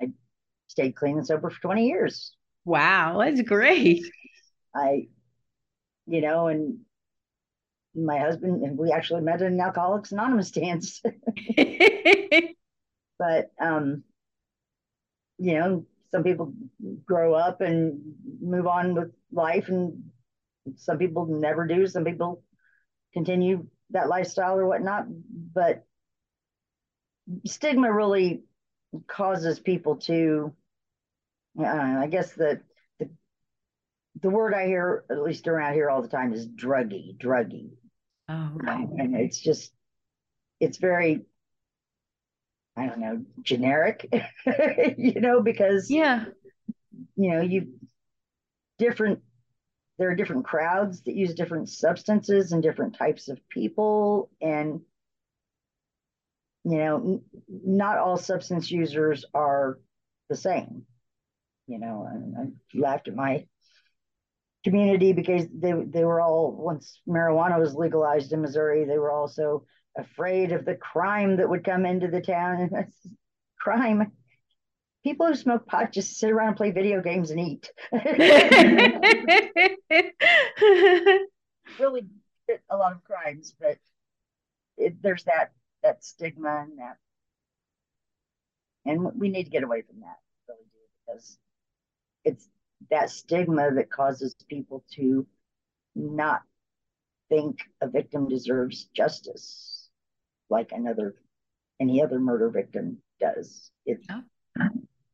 I 0.00 0.10
stayed 0.68 0.94
clean 0.94 1.16
and 1.16 1.26
sober 1.26 1.50
for 1.50 1.60
20 1.60 1.86
years. 1.86 2.34
Wow, 2.64 3.18
that's 3.18 3.42
great. 3.42 4.04
I, 4.74 5.08
you 6.06 6.20
know, 6.20 6.48
and 6.48 6.80
my 7.94 8.18
husband 8.18 8.62
and 8.62 8.78
we 8.78 8.90
actually 8.90 9.20
met 9.20 9.42
in 9.42 9.60
Alcoholics 9.60 10.12
Anonymous 10.12 10.50
dance. 10.52 11.02
but 13.18 13.50
um, 13.60 14.02
you 15.38 15.54
know, 15.54 15.86
some 16.10 16.22
people 16.22 16.52
grow 17.04 17.34
up 17.34 17.60
and 17.60 18.00
move 18.40 18.66
on 18.66 18.94
with 18.94 19.12
life, 19.32 19.68
and 19.68 20.04
some 20.76 20.98
people 20.98 21.26
never 21.26 21.66
do. 21.66 21.86
Some 21.86 22.04
people 22.04 22.42
continue 23.12 23.66
that 23.90 24.08
lifestyle 24.08 24.58
or 24.58 24.66
whatnot. 24.66 25.06
But 25.08 25.84
stigma 27.46 27.92
really 27.92 28.42
causes 29.06 29.58
people 29.58 29.96
to, 29.96 30.52
uh, 31.58 31.64
I 31.64 32.08
guess 32.10 32.32
the, 32.32 32.60
the 32.98 33.10
the 34.20 34.30
word 34.30 34.54
I 34.54 34.66
hear, 34.66 35.04
at 35.10 35.22
least 35.22 35.48
around 35.48 35.74
here 35.74 35.88
all 35.88 36.02
the 36.02 36.08
time, 36.08 36.32
is 36.32 36.46
druggy, 36.46 37.16
druggy. 37.16 37.70
Oh, 38.32 38.52
okay. 38.56 38.88
and 38.98 39.14
it's 39.14 39.38
just, 39.38 39.72
it's 40.58 40.78
very, 40.78 41.20
I 42.76 42.86
don't 42.86 43.00
know, 43.00 43.22
generic, 43.42 44.08
you 44.96 45.20
know, 45.20 45.42
because 45.42 45.90
yeah, 45.90 46.24
you 47.16 47.30
know, 47.30 47.42
you 47.42 47.74
different. 48.78 49.20
There 49.98 50.10
are 50.10 50.16
different 50.16 50.46
crowds 50.46 51.02
that 51.02 51.14
use 51.14 51.34
different 51.34 51.68
substances 51.68 52.52
and 52.52 52.62
different 52.62 52.96
types 52.96 53.28
of 53.28 53.46
people, 53.50 54.30
and 54.40 54.80
you 56.64 56.78
know, 56.78 57.22
not 57.48 57.98
all 57.98 58.16
substance 58.16 58.70
users 58.70 59.26
are 59.34 59.78
the 60.30 60.36
same. 60.36 60.86
You 61.66 61.78
know, 61.78 62.08
and 62.10 62.34
I 62.36 62.78
laughed 62.78 63.08
at 63.08 63.14
my 63.14 63.46
community 64.64 65.12
because 65.12 65.46
they 65.52 65.72
they 65.72 66.04
were 66.04 66.20
all 66.20 66.52
once 66.52 67.00
marijuana 67.08 67.58
was 67.58 67.74
legalized 67.74 68.32
in 68.32 68.40
Missouri, 68.40 68.84
they 68.84 68.98
were 68.98 69.10
also 69.10 69.64
afraid 69.96 70.52
of 70.52 70.64
the 70.64 70.74
crime 70.74 71.36
that 71.36 71.48
would 71.48 71.64
come 71.64 71.84
into 71.86 72.08
the 72.08 72.20
town. 72.20 72.56
And 72.60 72.70
that's 72.70 73.06
crime. 73.58 74.12
People 75.04 75.26
who 75.26 75.34
smoke 75.34 75.66
pot 75.66 75.92
just 75.92 76.18
sit 76.18 76.30
around 76.30 76.48
and 76.48 76.56
play 76.56 76.70
video 76.70 77.02
games 77.02 77.30
and 77.30 77.40
eat. 77.40 77.70
really 81.78 82.06
a 82.70 82.76
lot 82.76 82.92
of 82.92 83.02
crimes, 83.04 83.54
but 83.58 83.78
it, 84.76 85.02
there's 85.02 85.24
that 85.24 85.52
that 85.82 86.04
stigma 86.04 86.62
and 86.62 86.78
that, 86.78 86.96
and 88.84 89.18
we 89.18 89.28
need 89.28 89.44
to 89.44 89.50
get 89.50 89.64
away 89.64 89.82
from 89.82 90.00
that. 90.00 90.18
Really 90.48 90.64
do 90.72 90.78
because 91.06 91.38
it's 92.24 92.48
that 92.92 93.10
stigma 93.10 93.70
that 93.74 93.90
causes 93.90 94.36
people 94.48 94.84
to 94.92 95.26
not 95.96 96.42
think 97.30 97.56
a 97.80 97.88
victim 97.88 98.28
deserves 98.28 98.84
justice 98.94 99.88
like 100.50 100.72
another 100.72 101.14
any 101.80 102.02
other 102.02 102.20
murder 102.20 102.50
victim 102.50 102.98
does. 103.18 103.70
It's 103.86 104.06
oh, 104.10 104.68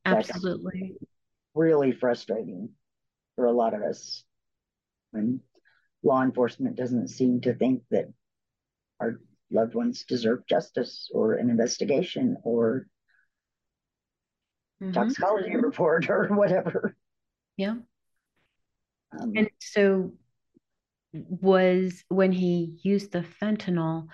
absolutely 0.05 0.97
really 1.55 1.93
frustrating 1.93 2.71
for 3.37 3.47
a 3.47 3.53
lot 3.53 3.75
of 3.75 3.83
us 3.83 4.25
when 5.13 5.41
law 6.03 6.23
enforcement 6.23 6.75
doesn't 6.75 7.09
seem 7.09 7.41
to 7.43 7.55
think 7.55 7.83
that 7.93 8.13
our 9.01 9.21
loved 9.53 9.77
ones 9.77 10.05
deserve 10.05 10.45
justice 10.49 11.09
or 11.15 11.35
an 11.35 11.49
investigation 11.49 12.39
or 12.43 12.89
mm-hmm. 14.83 14.93
toxicology 14.93 15.55
report 15.55 16.11
or 16.11 16.27
whatever. 16.35 16.97
Yeah. 17.59 17.75
Um, 19.13 19.33
and 19.37 19.51
so 19.59 20.13
was 21.13 22.05
when 22.09 22.31
he 22.33 22.79
used 22.83 23.13
the 23.13 23.25
fentanyl, 23.43 24.07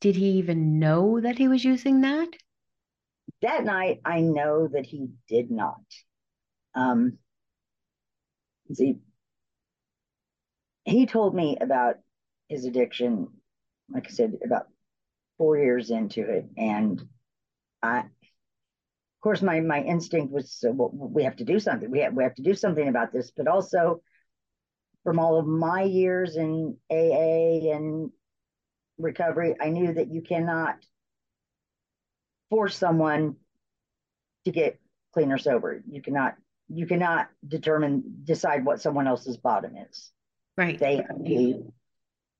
did 0.00 0.16
he 0.16 0.32
even 0.32 0.78
know 0.78 1.20
that 1.20 1.38
he 1.38 1.46
was 1.46 1.64
using 1.64 2.00
that? 2.00 2.28
That 3.40 3.64
night, 3.64 4.00
I 4.04 4.20
know 4.20 4.68
that 4.68 4.84
he 4.84 5.10
did 5.28 5.50
not. 5.50 5.80
Um, 6.74 7.18
see, 8.72 8.96
he 10.84 11.06
told 11.06 11.36
me 11.36 11.56
about 11.60 11.96
his 12.48 12.64
addiction, 12.64 13.28
like 13.88 14.06
I 14.08 14.10
said, 14.10 14.38
about 14.44 14.66
four 15.36 15.56
years 15.56 15.90
into 15.90 16.28
it. 16.28 16.46
And 16.56 17.00
I, 17.80 18.04
course, 19.28 19.42
my, 19.42 19.60
my 19.60 19.82
instinct 19.82 20.32
was, 20.32 20.64
uh, 20.66 20.72
well, 20.72 20.90
we 20.90 21.24
have 21.24 21.36
to 21.36 21.44
do 21.44 21.60
something. 21.60 21.90
We 21.90 21.98
have, 21.98 22.14
we 22.14 22.22
have 22.22 22.34
to 22.36 22.42
do 22.42 22.54
something 22.54 22.88
about 22.88 23.12
this. 23.12 23.30
But 23.30 23.46
also, 23.46 24.00
from 25.04 25.18
all 25.18 25.38
of 25.38 25.46
my 25.46 25.82
years 25.82 26.36
in 26.36 26.78
AA 26.90 27.74
and 27.74 28.10
recovery, 28.96 29.54
I 29.60 29.68
knew 29.68 29.92
that 29.92 30.10
you 30.10 30.22
cannot 30.22 30.76
force 32.48 32.74
someone 32.74 33.36
to 34.46 34.50
get 34.50 34.80
clean 35.12 35.30
or 35.30 35.36
sober. 35.36 35.82
You 35.90 36.00
cannot 36.00 36.36
you 36.70 36.86
cannot 36.86 37.28
determine 37.46 38.02
decide 38.24 38.64
what 38.64 38.80
someone 38.80 39.06
else's 39.06 39.36
bottom 39.36 39.74
is. 39.76 40.10
Right. 40.56 40.78
They, 40.78 41.04
they 41.20 41.60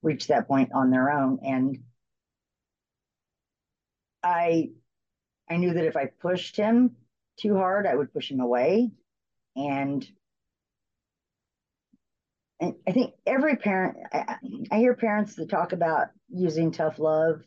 reach 0.03 0.29
that 0.29 0.49
point 0.49 0.71
on 0.75 0.91
their 0.91 1.11
own. 1.11 1.41
And 1.43 1.79
I 4.23 4.71
I 5.51 5.57
knew 5.57 5.73
that 5.75 5.85
if 5.85 5.97
I 5.97 6.07
pushed 6.07 6.57
him 6.57 6.97
too 7.39 7.57
hard, 7.57 7.87
I 7.87 7.95
would 7.95 8.13
push 8.13 8.31
him 8.31 8.41
away. 8.41 8.91
And 9.57 10.07
and 12.61 12.75
I 12.87 12.93
think 12.93 13.15
every 13.25 13.57
parent, 13.57 13.99
I, 14.13 14.37
I 14.73 14.79
hear 14.79 14.95
parents 14.95 15.37
that 15.37 15.49
talk 15.49 15.73
about 15.73 16.09
using 16.29 16.73
tough 16.73 16.99
love 16.99 17.43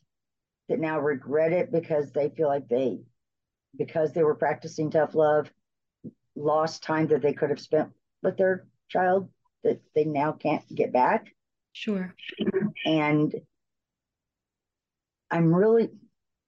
that 0.69 0.79
now 0.79 0.99
regret 0.99 1.51
it 1.51 1.71
because 1.71 2.11
they 2.11 2.29
feel 2.29 2.47
like 2.47 2.69
they, 2.69 3.01
because 3.77 4.13
they 4.13 4.23
were 4.23 4.35
practicing 4.35 4.89
tough 4.89 5.13
love, 5.13 5.51
lost 6.35 6.83
time 6.83 7.07
that 7.07 7.21
they 7.21 7.33
could 7.33 7.49
have 7.49 7.59
spent 7.59 7.89
with 8.23 8.37
their 8.37 8.65
child 8.87 9.29
that 9.63 9.81
they 9.93 10.05
now 10.05 10.31
can't 10.31 10.63
get 10.73 10.93
back. 10.93 11.35
Sure. 11.73 12.15
And 12.85 13.35
I'm 15.29 15.53
really, 15.53 15.89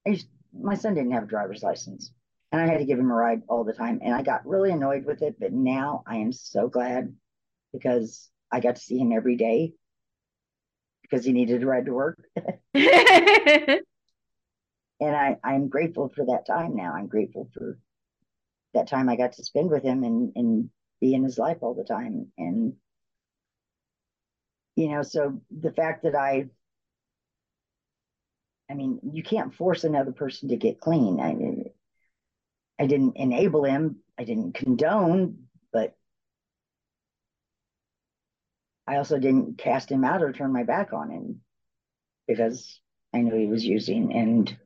I 0.06 0.10
used, 0.10 0.28
my 0.58 0.74
son 0.74 0.94
didn't 0.94 1.12
have 1.12 1.24
a 1.24 1.26
driver's 1.26 1.62
license 1.62 2.12
and 2.54 2.62
I 2.62 2.66
had 2.66 2.78
to 2.78 2.84
give 2.84 3.00
him 3.00 3.10
a 3.10 3.14
ride 3.14 3.42
all 3.48 3.64
the 3.64 3.72
time. 3.72 3.98
And 4.00 4.14
I 4.14 4.22
got 4.22 4.46
really 4.46 4.70
annoyed 4.70 5.04
with 5.04 5.22
it. 5.22 5.40
But 5.40 5.52
now 5.52 6.04
I 6.06 6.18
am 6.18 6.30
so 6.30 6.68
glad 6.68 7.12
because 7.72 8.30
I 8.52 8.60
got 8.60 8.76
to 8.76 8.80
see 8.80 8.96
him 8.96 9.10
every 9.10 9.34
day 9.34 9.72
because 11.02 11.24
he 11.24 11.32
needed 11.32 11.60
to 11.60 11.66
ride 11.66 11.86
to 11.86 11.92
work. 11.92 12.18
and 12.74 13.82
I, 15.00 15.36
I'm 15.42 15.68
grateful 15.68 16.12
for 16.14 16.26
that 16.26 16.46
time 16.46 16.76
now. 16.76 16.92
I'm 16.94 17.08
grateful 17.08 17.50
for 17.52 17.76
that 18.74 18.86
time 18.86 19.08
I 19.08 19.16
got 19.16 19.32
to 19.32 19.44
spend 19.44 19.68
with 19.68 19.82
him 19.82 20.04
and, 20.04 20.32
and 20.36 20.70
be 21.00 21.12
in 21.12 21.24
his 21.24 21.38
life 21.38 21.58
all 21.60 21.74
the 21.74 21.82
time. 21.82 22.28
And, 22.38 22.74
you 24.76 24.90
know, 24.90 25.02
so 25.02 25.40
the 25.50 25.72
fact 25.72 26.04
that 26.04 26.14
I, 26.14 26.46
I 28.70 28.74
mean, 28.74 29.00
you 29.12 29.22
can't 29.22 29.54
force 29.54 29.84
another 29.84 30.12
person 30.12 30.48
to 30.48 30.56
get 30.56 30.80
clean. 30.80 31.20
I, 31.20 32.82
I 32.82 32.86
didn't 32.86 33.16
enable 33.16 33.64
him. 33.64 33.96
I 34.18 34.24
didn't 34.24 34.54
condone, 34.54 35.46
but 35.72 35.96
I 38.86 38.96
also 38.96 39.18
didn't 39.18 39.58
cast 39.58 39.90
him 39.90 40.04
out 40.04 40.22
or 40.22 40.32
turn 40.32 40.52
my 40.52 40.64
back 40.64 40.92
on 40.92 41.10
him 41.10 41.40
because 42.26 42.80
I 43.12 43.20
knew 43.20 43.34
he 43.34 43.46
was 43.46 43.64
using. 43.64 44.14
And 44.14 44.56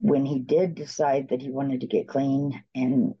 when 0.00 0.24
he 0.24 0.38
did 0.38 0.74
decide 0.74 1.28
that 1.28 1.42
he 1.42 1.50
wanted 1.50 1.80
to 1.80 1.86
get 1.86 2.08
clean, 2.08 2.62
and 2.74 3.14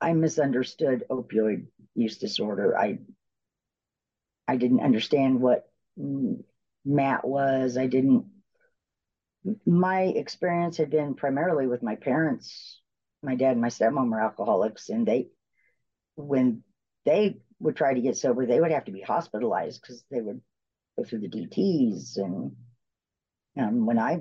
I 0.00 0.12
misunderstood 0.12 1.04
opioid 1.10 1.66
use 1.94 2.18
disorder, 2.18 2.76
I 2.76 2.98
I 4.48 4.56
didn't 4.56 4.80
understand 4.80 5.40
what 5.40 5.70
MAT 6.84 7.26
was. 7.26 7.76
I 7.76 7.86
didn't. 7.86 8.26
My 9.66 10.02
experience 10.02 10.76
had 10.76 10.90
been 10.90 11.14
primarily 11.14 11.66
with 11.66 11.82
my 11.82 11.96
parents. 11.96 12.80
My 13.22 13.34
dad 13.34 13.52
and 13.52 13.60
my 13.60 13.68
stepmom 13.68 14.10
were 14.10 14.20
alcoholics, 14.20 14.88
and 14.88 15.06
they, 15.06 15.28
when 16.16 16.62
they 17.04 17.40
would 17.60 17.76
try 17.76 17.94
to 17.94 18.00
get 18.00 18.16
sober, 18.16 18.46
they 18.46 18.60
would 18.60 18.72
have 18.72 18.84
to 18.86 18.92
be 18.92 19.00
hospitalized 19.00 19.80
because 19.80 20.04
they 20.10 20.20
would 20.20 20.40
go 20.96 21.04
through 21.04 21.20
the 21.20 21.28
DTs. 21.28 22.18
And 22.18 22.56
um, 23.58 23.86
when 23.86 23.98
I 23.98 24.20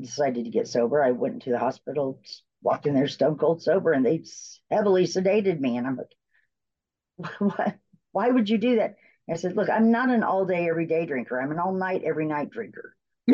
decided 0.00 0.44
to 0.44 0.50
get 0.50 0.68
sober, 0.68 1.02
I 1.02 1.12
went 1.12 1.42
to 1.42 1.50
the 1.50 1.58
hospital, 1.58 2.20
walked 2.62 2.86
in 2.86 2.94
there 2.94 3.08
stone 3.08 3.36
cold 3.38 3.62
sober, 3.62 3.92
and 3.92 4.04
they 4.04 4.24
heavily 4.70 5.04
sedated 5.04 5.60
me. 5.60 5.76
And 5.76 5.86
I'm 5.86 5.96
like, 5.96 7.30
what? 7.38 7.76
Why 8.12 8.28
would 8.28 8.48
you 8.48 8.58
do 8.58 8.76
that? 8.76 8.96
I 9.30 9.36
said, 9.36 9.56
look, 9.56 9.70
I'm 9.70 9.90
not 9.90 10.10
an 10.10 10.22
all 10.22 10.44
day, 10.44 10.68
every 10.68 10.86
day 10.86 11.06
drinker. 11.06 11.40
I'm 11.40 11.50
an 11.50 11.58
all 11.58 11.72
night, 11.72 12.02
every 12.04 12.26
night 12.26 12.50
drinker. 12.50 12.94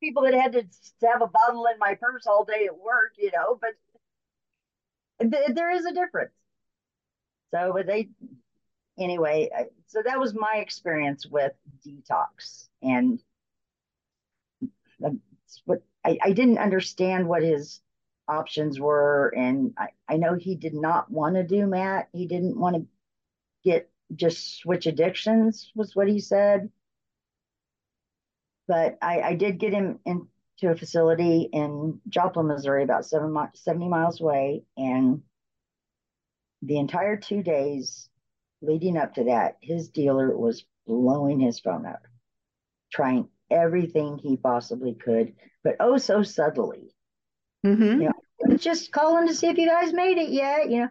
People 0.00 0.22
that 0.22 0.34
had 0.34 0.52
to 0.52 0.64
have 1.06 1.22
a 1.22 1.26
bottle 1.26 1.66
in 1.66 1.78
my 1.78 1.94
purse 2.00 2.26
all 2.26 2.44
day 2.44 2.66
at 2.66 2.78
work, 2.78 3.12
you 3.18 3.30
know, 3.32 3.58
but 3.60 3.72
there 5.54 5.70
is 5.72 5.84
a 5.84 5.92
difference. 5.92 6.32
So, 7.52 7.72
but 7.74 7.86
they, 7.86 8.08
anyway, 8.98 9.50
so 9.86 10.02
that 10.04 10.18
was 10.18 10.34
my 10.34 10.56
experience 10.56 11.26
with 11.26 11.52
detox. 11.86 12.68
And 12.82 13.20
what 15.64 15.82
I, 16.04 16.18
I 16.22 16.32
didn't 16.32 16.58
understand 16.58 17.28
what 17.28 17.42
his 17.42 17.80
options 18.28 18.80
were. 18.80 19.32
And 19.36 19.74
I, 19.76 19.88
I 20.08 20.16
know 20.16 20.34
he 20.34 20.54
did 20.54 20.74
not 20.74 21.10
want 21.10 21.36
to 21.36 21.42
do 21.42 21.66
MAT. 21.66 22.08
He 22.12 22.26
didn't 22.26 22.58
want 22.58 22.76
to 22.76 22.86
get 23.64 23.90
just 24.14 24.58
switch 24.58 24.86
addictions, 24.86 25.72
was 25.74 25.96
what 25.96 26.08
he 26.08 26.20
said. 26.20 26.70
But 28.66 28.98
I, 29.02 29.20
I 29.20 29.34
did 29.34 29.58
get 29.58 29.72
him 29.72 29.98
into 30.04 30.70
a 30.70 30.76
facility 30.76 31.48
in 31.52 32.00
Joplin, 32.08 32.46
Missouri, 32.46 32.82
about 32.82 33.04
seven 33.04 33.34
70 33.54 33.88
miles 33.88 34.20
away. 34.20 34.64
And 34.76 35.22
the 36.62 36.78
entire 36.78 37.16
two 37.16 37.42
days 37.42 38.08
leading 38.62 38.96
up 38.96 39.14
to 39.14 39.24
that, 39.24 39.58
his 39.60 39.88
dealer 39.88 40.36
was 40.36 40.64
blowing 40.86 41.40
his 41.40 41.60
phone 41.60 41.86
up, 41.86 42.02
trying 42.92 43.28
everything 43.50 44.18
he 44.18 44.36
possibly 44.36 44.94
could, 44.94 45.34
but 45.62 45.76
oh 45.80 45.98
so 45.98 46.22
subtly. 46.22 46.94
Mm-hmm. 47.64 48.02
You 48.02 48.12
know, 48.46 48.56
just 48.56 48.92
calling 48.92 49.28
to 49.28 49.34
see 49.34 49.48
if 49.48 49.58
you 49.58 49.66
guys 49.66 49.92
made 49.92 50.18
it 50.18 50.30
yet. 50.30 50.70
You 50.70 50.80
know, 50.80 50.88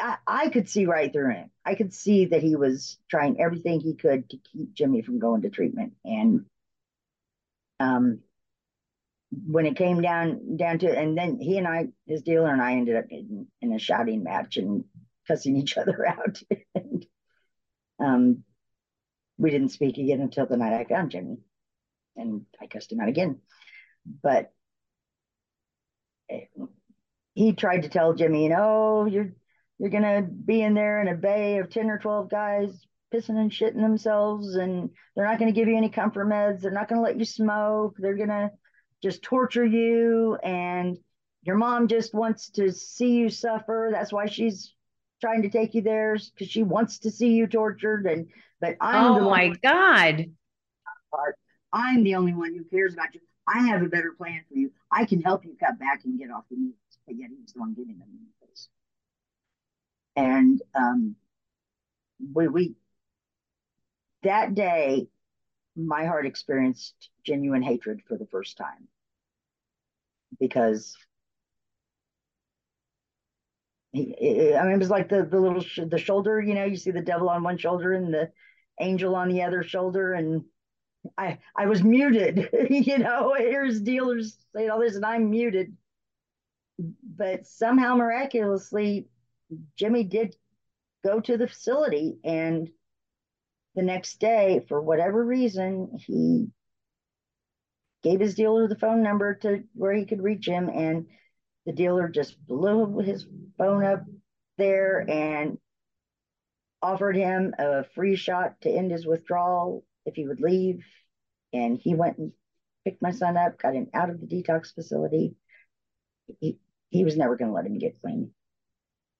I, 0.00 0.16
I 0.26 0.48
could 0.48 0.68
see 0.68 0.86
right 0.86 1.12
through 1.12 1.34
him. 1.34 1.50
I 1.64 1.74
could 1.74 1.92
see 1.92 2.26
that 2.26 2.42
he 2.42 2.56
was 2.56 2.98
trying 3.08 3.40
everything 3.40 3.80
he 3.80 3.94
could 3.94 4.28
to 4.30 4.38
keep 4.38 4.74
Jimmy 4.74 5.02
from 5.02 5.18
going 5.18 5.42
to 5.42 5.50
treatment. 5.50 5.92
And 6.04 6.46
um, 7.78 8.20
when 9.30 9.66
it 9.66 9.76
came 9.76 10.00
down 10.00 10.56
down 10.56 10.78
to 10.80 10.98
and 10.98 11.16
then 11.16 11.38
he 11.38 11.56
and 11.56 11.68
I 11.68 11.88
his 12.06 12.22
dealer 12.22 12.50
and 12.50 12.60
I 12.60 12.72
ended 12.72 12.96
up 12.96 13.06
in, 13.10 13.46
in 13.60 13.72
a 13.72 13.78
shouting 13.78 14.24
match 14.24 14.56
and 14.56 14.84
cussing 15.28 15.56
each 15.56 15.76
other 15.76 16.06
out 16.08 16.42
and 16.74 17.06
um 18.00 18.44
we 19.38 19.50
didn't 19.50 19.70
speak 19.70 19.98
again 19.98 20.20
until 20.20 20.46
the 20.46 20.56
night 20.56 20.72
I 20.72 20.84
found 20.84 21.12
Jimmy 21.12 21.38
and 22.16 22.44
I 22.60 22.66
cussed 22.66 22.90
him 22.90 23.00
out 23.00 23.08
again 23.08 23.38
but 24.22 24.52
he 27.34 27.52
tried 27.52 27.82
to 27.82 27.88
tell 27.88 28.14
Jimmy 28.14 28.44
you 28.44 28.50
know 28.50 29.06
you're 29.06 29.32
you're 29.78 29.90
gonna 29.90 30.22
be 30.22 30.62
in 30.62 30.74
there 30.74 31.00
in 31.00 31.08
a 31.08 31.14
bay 31.14 31.58
of 31.58 31.70
10 31.70 31.90
or 31.90 31.98
12 31.98 32.30
guys 32.30 32.86
pissing 33.12 33.38
and 33.38 33.50
shitting 33.50 33.80
themselves 33.80 34.54
and 34.54 34.90
they're 35.14 35.26
not 35.26 35.38
going 35.38 35.52
to 35.52 35.58
give 35.58 35.68
you 35.68 35.76
any 35.76 35.88
comfort 35.88 36.28
meds 36.28 36.60
they're 36.60 36.70
not 36.70 36.88
going 36.88 36.98
to 36.98 37.02
let 37.02 37.18
you 37.18 37.24
smoke. 37.24 37.96
They're 37.98 38.16
going 38.16 38.28
to 38.28 38.50
just 39.02 39.22
torture 39.22 39.64
you. 39.64 40.36
And 40.42 40.98
your 41.42 41.56
mom 41.56 41.88
just 41.88 42.14
wants 42.14 42.50
to 42.50 42.72
see 42.72 43.12
you 43.12 43.30
suffer. 43.30 43.90
That's 43.92 44.12
why 44.12 44.26
she's 44.26 44.74
trying 45.20 45.42
to 45.42 45.50
take 45.50 45.74
you 45.74 45.82
there 45.82 46.16
because 46.16 46.50
she 46.50 46.62
wants 46.62 47.00
to 47.00 47.10
see 47.10 47.32
you 47.32 47.46
tortured. 47.46 48.06
And 48.06 48.28
but 48.60 48.76
i'm 48.80 49.12
oh 49.12 49.30
my 49.30 49.48
god. 49.62 50.26
part. 51.10 51.36
i'm 51.72 52.04
the 52.04 52.14
only 52.14 52.32
one 52.34 52.54
who 52.54 52.64
cares 52.64 52.94
about 52.94 53.14
you 53.14 53.20
i 53.52 53.60
have 53.68 53.82
a 53.82 53.88
better 53.88 54.12
plan 54.16 54.42
for 54.48 54.54
you. 54.54 54.70
I 54.92 55.04
can 55.04 55.20
help 55.22 55.44
you 55.44 55.56
cut 55.58 55.78
back 55.78 56.02
and 56.04 56.18
get 56.18 56.30
off 56.30 56.44
the 56.50 56.56
meat. 56.56 56.76
But 57.06 57.16
yet 57.16 57.30
he's 57.36 57.52
the 57.52 57.60
one 57.60 57.74
giving 57.74 57.98
them 57.98 58.08
the 58.12 58.18
meat 58.20 58.30
and 60.16 60.60
um 60.74 61.16
we 62.34 62.48
we 62.48 62.74
that 64.22 64.54
day 64.54 65.08
my 65.76 66.06
heart 66.06 66.26
experienced 66.26 67.10
genuine 67.24 67.62
hatred 67.62 68.00
for 68.08 68.16
the 68.18 68.26
first 68.26 68.56
time. 68.56 68.88
Because 70.38 70.96
he, 73.92 74.54
I 74.54 74.64
mean, 74.64 74.74
it 74.74 74.78
was 74.78 74.90
like 74.90 75.08
the 75.08 75.24
the 75.24 75.40
little 75.40 75.60
sh- 75.60 75.80
the 75.88 75.98
shoulder. 75.98 76.40
You 76.40 76.54
know, 76.54 76.64
you 76.64 76.76
see 76.76 76.90
the 76.90 77.02
devil 77.02 77.28
on 77.28 77.42
one 77.42 77.58
shoulder 77.58 77.92
and 77.92 78.12
the 78.12 78.30
angel 78.80 79.14
on 79.16 79.28
the 79.28 79.42
other 79.42 79.62
shoulder, 79.62 80.14
and 80.14 80.44
I 81.16 81.38
I 81.56 81.66
was 81.66 81.82
muted. 81.82 82.48
you 82.70 82.98
know, 82.98 83.34
here's 83.36 83.80
dealers 83.80 84.36
saying 84.54 84.70
all 84.70 84.80
this, 84.80 84.96
and 84.96 85.04
I'm 85.04 85.30
muted. 85.30 85.76
But 86.78 87.46
somehow, 87.46 87.96
miraculously, 87.96 89.08
Jimmy 89.76 90.04
did 90.04 90.36
go 91.04 91.20
to 91.20 91.36
the 91.36 91.48
facility, 91.48 92.18
and 92.24 92.70
the 93.74 93.82
next 93.82 94.18
day, 94.18 94.64
for 94.68 94.80
whatever 94.80 95.24
reason, 95.24 95.98
he 96.06 96.48
gave 98.02 98.20
his 98.20 98.34
dealer 98.34 98.66
the 98.66 98.78
phone 98.78 99.02
number 99.02 99.34
to 99.34 99.62
where 99.74 99.92
he 99.92 100.06
could 100.06 100.22
reach 100.22 100.46
him, 100.46 100.68
and 100.68 101.06
the 101.66 101.72
dealer 101.72 102.08
just 102.08 102.44
blew 102.46 102.98
his 102.98 103.26
phone 103.58 103.84
up 103.84 104.04
there 104.56 105.08
and 105.08 105.58
offered 106.82 107.16
him 107.16 107.54
a 107.58 107.84
free 107.84 108.16
shot 108.16 108.60
to 108.62 108.70
end 108.70 108.90
his 108.90 109.06
withdrawal 109.06 109.84
if 110.06 110.14
he 110.14 110.26
would 110.26 110.40
leave. 110.40 110.84
And 111.52 111.78
he 111.78 111.94
went 111.94 112.18
and 112.18 112.32
picked 112.84 113.02
my 113.02 113.10
son 113.10 113.36
up, 113.36 113.58
got 113.60 113.74
him 113.74 113.88
out 113.92 114.10
of 114.10 114.20
the 114.20 114.26
detox 114.26 114.74
facility. 114.74 115.34
He, 116.40 116.58
he 116.90 117.04
was 117.04 117.16
never 117.16 117.36
going 117.36 117.50
to 117.50 117.54
let 117.54 117.66
him 117.66 117.78
get 117.78 118.00
clean. 118.00 118.30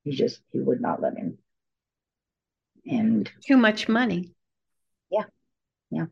He 0.04 0.12
just, 0.12 0.40
he 0.52 0.60
would 0.60 0.80
not 0.80 1.02
let 1.02 1.16
him. 1.16 1.38
And 2.86 3.30
too 3.46 3.56
much 3.56 3.88
money. 3.88 4.32
Yeah. 5.10 5.24
Yeah. 5.90 6.06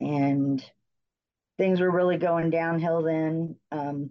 And 0.00 0.64
things 1.58 1.80
were 1.80 1.90
really 1.90 2.16
going 2.16 2.50
downhill 2.50 3.02
then. 3.02 3.56
Um, 3.70 4.10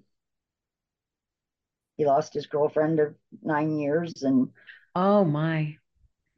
he 2.00 2.06
lost 2.06 2.34
his 2.34 2.48
girlfriend 2.48 3.02
of 3.02 3.14
nine 3.44 3.78
years 3.78 4.24
and 4.24 4.48
oh 4.96 5.26
my 5.26 5.76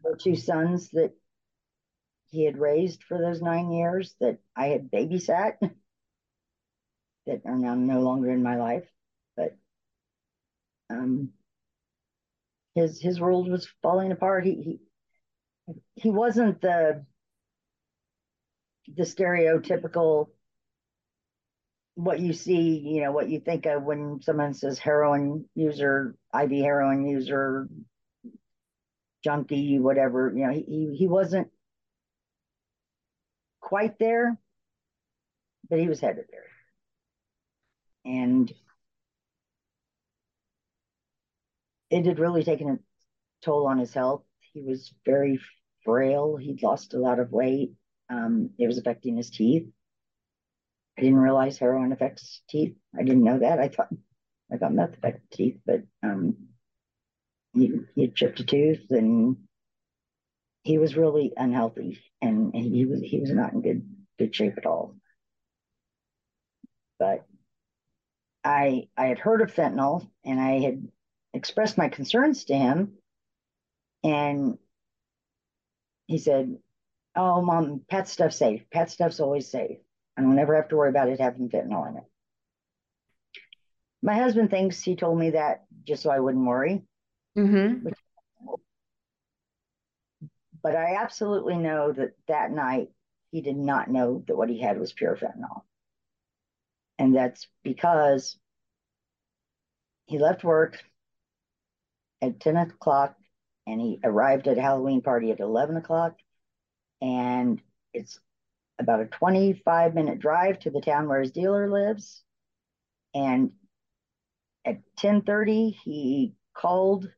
the 0.04 0.18
two 0.20 0.36
sons 0.36 0.90
that 0.90 1.12
he 2.32 2.46
had 2.46 2.58
raised 2.58 3.04
for 3.04 3.18
those 3.18 3.42
nine 3.42 3.72
years 3.72 4.16
that 4.22 4.40
I 4.56 4.68
had 4.68 4.90
babysat 4.90 5.58
that 7.28 7.42
are 7.46 7.58
now 7.58 7.76
no 7.76 8.00
longer 8.00 8.32
in 8.32 8.42
my 8.42 8.56
life. 8.56 8.88
But 9.36 9.58
um, 10.90 11.30
his 12.74 13.02
his 13.02 13.20
world 13.20 13.50
was 13.50 13.68
falling 13.82 14.12
apart. 14.12 14.46
He 14.46 14.80
he 15.68 15.76
he 15.96 16.10
wasn't 16.10 16.62
the 16.62 17.06
the 18.96 19.04
stereotypical 19.04 20.28
what 21.96 22.20
you 22.20 22.32
see, 22.32 22.80
you 22.80 23.02
know, 23.02 23.12
what 23.12 23.30
you 23.30 23.40
think 23.42 23.66
of 23.66 23.84
when 23.84 24.22
someone 24.22 24.54
says 24.54 24.80
heroin 24.80 25.46
user, 25.54 26.16
IV 26.34 26.50
heroin 26.52 27.06
user, 27.06 27.68
junkie, 29.24 29.78
whatever, 29.78 30.32
you 30.34 30.48
know, 30.48 30.54
he, 30.54 30.96
he 30.98 31.08
wasn't 31.08 31.50
quite 33.72 33.98
there, 34.00 34.38
but 35.70 35.80
he 35.80 35.88
was 35.88 36.02
headed 36.02 36.26
there. 36.30 36.44
And 38.04 38.52
it 41.90 42.06
had 42.06 42.20
really 42.20 42.44
taken 42.44 42.70
a 42.70 42.80
toll 43.42 43.68
on 43.68 43.78
his 43.78 43.94
health. 43.94 44.26
He 44.42 44.62
was 44.62 44.94
very 45.06 45.40
frail. 45.86 46.36
He'd 46.36 46.62
lost 46.62 46.96
a 46.96 47.00
lot 47.00 47.20
of 47.20 47.32
weight. 47.32 47.72
Um, 48.10 48.50
it 48.60 48.68
was 48.68 48.78
affecting 48.78 49.16
his 49.16 49.30
teeth. 49.30 49.70
I 50.98 51.04
didn't 51.04 51.20
realize 51.20 51.58
heroin 51.58 51.94
affects 51.94 52.42
teeth. 52.50 52.76
I 53.00 53.04
didn't 53.04 53.24
know 53.24 53.40
that. 53.40 53.60
I 53.60 53.70
thought 53.70 53.88
I 54.52 54.58
thought 54.58 54.74
meth 54.74 54.98
affected 54.98 55.32
teeth, 55.32 55.60
but 55.66 55.84
um, 56.04 56.36
he, 57.54 57.72
he 57.96 58.10
chipped 58.10 58.42
a 58.42 58.44
tooth 58.44 58.86
and 58.90 59.38
he 60.64 60.78
was 60.78 60.96
really 60.96 61.34
unhealthy 61.36 62.00
and, 62.22 62.54
and 62.54 62.64
he 62.64 62.86
was 62.86 63.02
he 63.02 63.20
was 63.20 63.32
not 63.32 63.54
in 63.54 63.62
good 63.62 63.90
good 64.18 64.36
shape 64.36 64.58
at 64.58 64.66
all. 64.66 64.96
But 67.00 67.26
I 68.44 68.88
I 68.96 69.08
had 69.08 69.20
heard 69.20 69.42
of 69.42 69.54
fentanyl 69.54 70.10
and 70.24 70.40
I 70.40 70.60
had 70.60 70.88
expressed 71.34 71.78
my 71.78 71.90
concerns 71.90 72.46
to 72.46 72.56
him 72.56 72.94
and 74.04 74.58
he 76.08 76.18
said, 76.18 76.58
Oh 77.16 77.42
mom, 77.42 77.82
pet 77.90 78.08
stuff's 78.08 78.38
safe. 78.38 78.64
Pet 78.72 78.90
stuff's 78.90 79.20
always 79.20 79.50
safe. 79.50 79.78
I 80.18 80.22
don't 80.22 80.40
ever 80.40 80.56
have 80.56 80.70
to 80.70 80.76
worry 80.76 80.90
about 80.90 81.10
it 81.10 81.20
having 81.20 81.50
fentanyl 81.50 81.90
in 81.90 81.98
it. 81.98 82.04
My 84.04 84.16
husband 84.16 84.50
thinks 84.50 84.82
he 84.82 84.96
told 84.96 85.18
me 85.18 85.32
that 85.32 85.64
just 85.86 86.04
so 86.04 86.10
I 86.10 86.20
wouldn't 86.20 86.46
worry. 86.46 86.84
Mm-hmm. 87.38 87.88
But 90.64 90.76
I 90.76 90.96
absolutely 90.96 91.58
know 91.58 91.92
that 91.92 92.14
that 92.28 92.52
night 92.52 92.90
he 93.32 93.42
did 93.42 93.58
not 93.58 93.90
know 93.90 94.24
that 94.28 94.36
what 94.36 94.50
he 94.50 94.60
had 94.60 94.80
was 94.80 94.94
pure 94.94 95.16
fentanyl. 95.16 95.64
And 97.00 97.16
that's 97.16 97.48
because 97.64 98.38
he 100.06 100.20
left 100.20 100.44
work 100.44 100.84
at 102.22 102.40
10 102.40 102.58
o'clock 102.58 103.16
and 103.66 103.80
he 103.80 104.00
arrived 104.04 104.48
at 104.48 104.58
a 104.58 104.62
Halloween 104.62 105.02
party 105.02 105.32
at 105.32 105.40
11 105.40 105.78
o'clock. 105.78 106.18
And 107.02 107.62
it's 107.94 108.20
about 108.78 109.02
a 109.02 109.06
25 109.06 109.96
minute 109.96 110.20
drive 110.20 110.60
to 110.60 110.70
the 110.70 110.82
town 110.82 111.08
where 111.08 111.22
his 111.22 111.32
dealer 111.32 111.70
lives. 111.70 112.24
And 113.14 113.52
at 114.66 114.82
10:30 114.98 115.72
he 115.84 116.34
called 116.54 117.12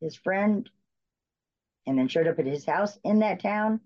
his 0.00 0.16
friend 0.16 0.68
and 1.86 1.98
then 1.98 2.08
showed 2.08 2.26
up 2.26 2.38
at 2.38 2.46
his 2.46 2.64
house 2.64 2.98
in 3.04 3.20
that 3.20 3.40
town 3.40 3.80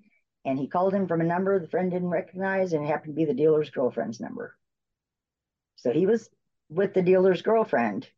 and 0.45 0.59
he 0.59 0.69
called 0.69 0.95
him 0.95 1.07
from 1.07 1.21
a 1.21 1.25
number 1.25 1.59
the 1.59 1.69
friend 1.69 1.91
didn't 1.91 2.09
recognize 2.09 2.73
and 2.73 2.85
it 2.85 2.89
happened 2.89 3.15
to 3.15 3.17
be 3.17 3.25
the 3.25 3.35
dealer's 3.35 3.71
girlfriend's 3.71 4.21
number. 4.21 4.57
So 5.77 5.93
he 5.93 6.07
was 6.07 6.29
with 6.69 6.95
the 6.95 7.03
dealer's 7.03 7.43
girlfriend 7.43 8.09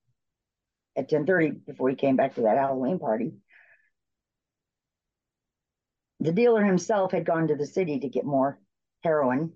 at 0.96 1.08
10:30 1.08 1.64
before 1.66 1.88
he 1.88 1.96
came 1.96 2.16
back 2.16 2.34
to 2.34 2.42
that 2.42 2.58
Halloween 2.58 2.98
party. 2.98 3.32
The 6.20 6.32
dealer 6.32 6.64
himself 6.64 7.12
had 7.12 7.24
gone 7.24 7.48
to 7.48 7.56
the 7.56 7.66
city 7.66 8.00
to 8.00 8.08
get 8.08 8.24
more 8.24 8.60
heroin. 9.02 9.52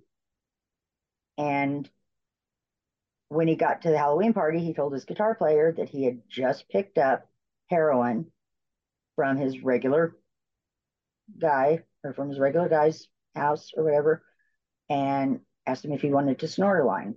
And 1.36 1.88
when 3.28 3.48
he 3.48 3.56
got 3.56 3.82
to 3.82 3.90
the 3.90 3.98
Halloween 3.98 4.32
party, 4.32 4.60
he 4.60 4.72
told 4.72 4.92
his 4.92 5.04
guitar 5.04 5.34
player 5.34 5.72
that 5.72 5.88
he 5.88 6.04
had 6.04 6.22
just 6.28 6.68
picked 6.68 6.96
up 6.96 7.28
heroin 7.68 8.30
from 9.16 9.36
his 9.36 9.62
regular 9.62 10.16
guy 11.38 11.82
or 12.02 12.12
from 12.12 12.28
his 12.28 12.38
regular 12.38 12.68
guy's 12.68 13.06
house 13.34 13.72
or 13.76 13.84
whatever 13.84 14.22
and 14.88 15.40
asked 15.66 15.84
him 15.84 15.92
if 15.92 16.02
he 16.02 16.10
wanted 16.10 16.38
to 16.38 16.48
snort 16.48 16.82
a 16.82 16.86
line. 16.86 17.14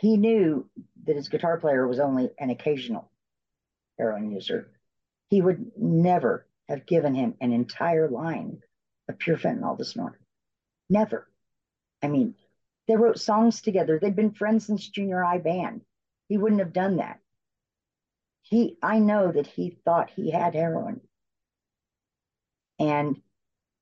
He 0.00 0.16
knew 0.16 0.68
that 1.04 1.16
his 1.16 1.28
guitar 1.28 1.58
player 1.58 1.86
was 1.86 2.00
only 2.00 2.30
an 2.38 2.50
occasional 2.50 3.10
heroin 3.98 4.30
user. 4.30 4.70
He 5.28 5.40
would 5.40 5.72
never 5.76 6.46
have 6.68 6.86
given 6.86 7.14
him 7.14 7.34
an 7.40 7.52
entire 7.52 8.08
line 8.08 8.60
of 9.08 9.18
pure 9.18 9.36
fentanyl 9.36 9.78
to 9.78 9.84
snort. 9.84 10.20
Never. 10.90 11.28
I 12.02 12.08
mean, 12.08 12.34
they 12.86 12.96
wrote 12.96 13.18
songs 13.18 13.62
together. 13.62 13.98
They'd 13.98 14.16
been 14.16 14.32
friends 14.32 14.66
since 14.66 14.88
junior 14.88 15.22
high 15.22 15.38
band. 15.38 15.82
He 16.28 16.38
wouldn't 16.38 16.60
have 16.60 16.72
done 16.72 16.96
that. 16.96 17.20
He, 18.44 18.78
I 18.82 18.98
know 18.98 19.32
that 19.32 19.46
he 19.46 19.78
thought 19.84 20.10
he 20.10 20.30
had 20.30 20.54
heroin. 20.54 21.00
And 22.78 23.20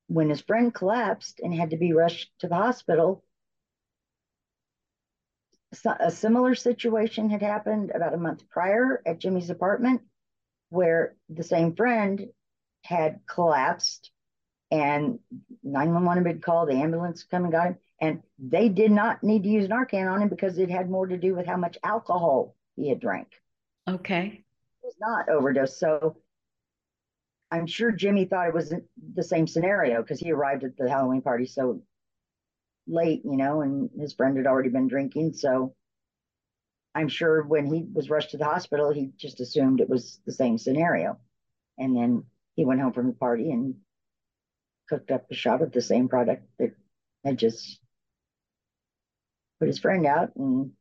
when 0.06 0.30
his 0.30 0.40
friend 0.40 0.72
collapsed 0.72 1.40
and 1.40 1.54
had 1.54 1.70
to 1.70 1.76
be 1.76 1.92
rushed 1.92 2.32
to 2.38 2.48
the 2.48 2.54
hospital, 2.54 3.24
a 6.00 6.10
similar 6.10 6.54
situation 6.54 7.30
had 7.30 7.42
happened 7.42 7.90
about 7.94 8.14
a 8.14 8.18
month 8.18 8.48
prior 8.50 9.02
at 9.06 9.18
Jimmy's 9.18 9.50
apartment, 9.50 10.02
where 10.68 11.16
the 11.28 11.42
same 11.42 11.74
friend 11.74 12.28
had 12.84 13.20
collapsed 13.26 14.10
and 14.70 15.18
911 15.62 16.24
had 16.24 16.32
been 16.32 16.40
called, 16.40 16.68
the 16.68 16.74
ambulance 16.74 17.24
come 17.24 17.44
and 17.44 17.52
got 17.52 17.66
him, 17.66 17.78
and 18.00 18.22
they 18.38 18.68
did 18.68 18.90
not 18.90 19.22
need 19.22 19.42
to 19.42 19.48
use 19.48 19.68
Narcan 19.68 20.10
on 20.10 20.22
him 20.22 20.28
because 20.28 20.58
it 20.58 20.70
had 20.70 20.88
more 20.88 21.06
to 21.06 21.18
do 21.18 21.34
with 21.34 21.46
how 21.46 21.56
much 21.56 21.76
alcohol 21.84 22.54
he 22.74 22.88
had 22.88 23.00
drank. 23.00 23.28
Okay. 23.86 24.44
Was 24.82 24.94
not 25.00 25.28
overdose. 25.28 25.78
So 25.78 26.16
I'm 27.50 27.66
sure 27.66 27.92
Jimmy 27.92 28.24
thought 28.24 28.48
it 28.48 28.54
was 28.54 28.74
the 29.14 29.22
same 29.22 29.46
scenario 29.46 30.02
because 30.02 30.18
he 30.18 30.32
arrived 30.32 30.64
at 30.64 30.76
the 30.76 30.88
Halloween 30.88 31.22
party 31.22 31.46
so 31.46 31.82
late, 32.86 33.22
you 33.24 33.36
know, 33.36 33.60
and 33.60 33.90
his 33.98 34.12
friend 34.14 34.36
had 34.36 34.46
already 34.46 34.70
been 34.70 34.88
drinking. 34.88 35.34
So 35.34 35.74
I'm 36.94 37.08
sure 37.08 37.42
when 37.42 37.66
he 37.66 37.86
was 37.92 38.10
rushed 38.10 38.30
to 38.30 38.38
the 38.38 38.44
hospital, 38.44 38.90
he 38.92 39.12
just 39.16 39.40
assumed 39.40 39.80
it 39.80 39.88
was 39.88 40.20
the 40.26 40.32
same 40.32 40.58
scenario. 40.58 41.18
And 41.78 41.96
then 41.96 42.24
he 42.54 42.64
went 42.64 42.80
home 42.80 42.92
from 42.92 43.06
the 43.06 43.12
party 43.12 43.50
and 43.50 43.76
cooked 44.88 45.10
up 45.10 45.30
a 45.30 45.34
shot 45.34 45.62
of 45.62 45.72
the 45.72 45.80
same 45.80 46.08
product 46.08 46.46
that 46.58 46.74
had 47.24 47.38
just 47.38 47.78
put 49.58 49.68
his 49.68 49.78
friend 49.78 50.06
out 50.06 50.34
and 50.36 50.72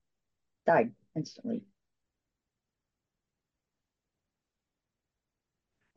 died 0.65 0.91
instantly. 1.15 1.63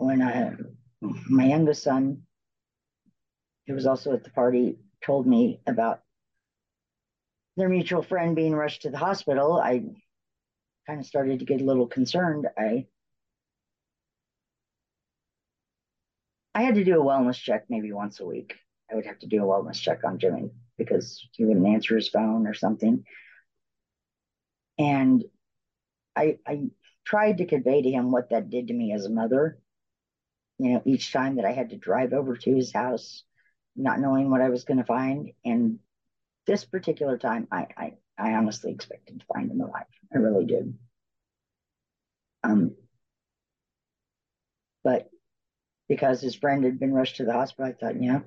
When 0.04 0.22
I, 0.22 0.52
my 1.00 1.46
youngest 1.46 1.82
son, 1.82 2.22
who 3.66 3.74
was 3.74 3.86
also 3.86 4.12
at 4.12 4.24
the 4.24 4.30
party, 4.30 4.78
told 5.02 5.26
me 5.26 5.60
about 5.66 6.00
their 7.56 7.68
mutual 7.68 8.02
friend 8.02 8.34
being 8.34 8.54
rushed 8.54 8.82
to 8.82 8.90
the 8.90 8.98
hospital, 8.98 9.58
I 9.58 9.84
kind 10.86 11.00
of 11.00 11.06
started 11.06 11.38
to 11.38 11.44
get 11.44 11.60
a 11.60 11.64
little 11.64 11.86
concerned. 11.86 12.46
I 12.58 12.86
I 16.54 16.62
had 16.62 16.76
to 16.76 16.84
do 16.84 17.00
a 17.00 17.04
wellness 17.04 17.36
check 17.36 17.64
maybe 17.68 17.92
once 17.92 18.20
a 18.20 18.26
week. 18.26 18.54
I 18.90 18.94
would 18.94 19.06
have 19.06 19.18
to 19.20 19.26
do 19.26 19.42
a 19.42 19.46
wellness 19.46 19.80
check 19.80 20.04
on 20.04 20.18
Jimmy 20.18 20.50
because 20.78 21.26
he 21.32 21.44
wouldn't 21.44 21.66
answer 21.66 21.96
his 21.96 22.08
phone 22.08 22.46
or 22.46 22.54
something. 22.54 23.04
And 24.78 25.24
I 26.16 26.38
I 26.46 26.70
tried 27.04 27.38
to 27.38 27.46
convey 27.46 27.82
to 27.82 27.90
him 27.90 28.10
what 28.10 28.30
that 28.30 28.50
did 28.50 28.68
to 28.68 28.74
me 28.74 28.92
as 28.92 29.04
a 29.04 29.10
mother. 29.10 29.58
You 30.58 30.74
know, 30.74 30.82
each 30.84 31.12
time 31.12 31.36
that 31.36 31.44
I 31.44 31.52
had 31.52 31.70
to 31.70 31.76
drive 31.76 32.12
over 32.12 32.36
to 32.36 32.54
his 32.54 32.72
house, 32.72 33.24
not 33.76 34.00
knowing 34.00 34.30
what 34.30 34.40
I 34.40 34.50
was 34.50 34.64
going 34.64 34.78
to 34.78 34.84
find. 34.84 35.32
And 35.44 35.80
this 36.46 36.64
particular 36.64 37.18
time, 37.18 37.48
I, 37.50 37.66
I, 37.76 37.92
I 38.18 38.32
honestly 38.34 38.70
expected 38.70 39.20
to 39.20 39.26
find 39.26 39.50
him 39.50 39.60
alive. 39.60 39.86
I 40.14 40.18
really 40.18 40.44
did. 40.44 40.74
Um, 42.44 42.76
but 44.84 45.08
because 45.88 46.20
his 46.20 46.34
friend 46.34 46.64
had 46.64 46.78
been 46.78 46.92
rushed 46.92 47.16
to 47.16 47.24
the 47.24 47.32
hospital, 47.32 47.70
I 47.70 47.72
thought, 47.72 48.00
you 48.00 48.12
know, 48.12 48.22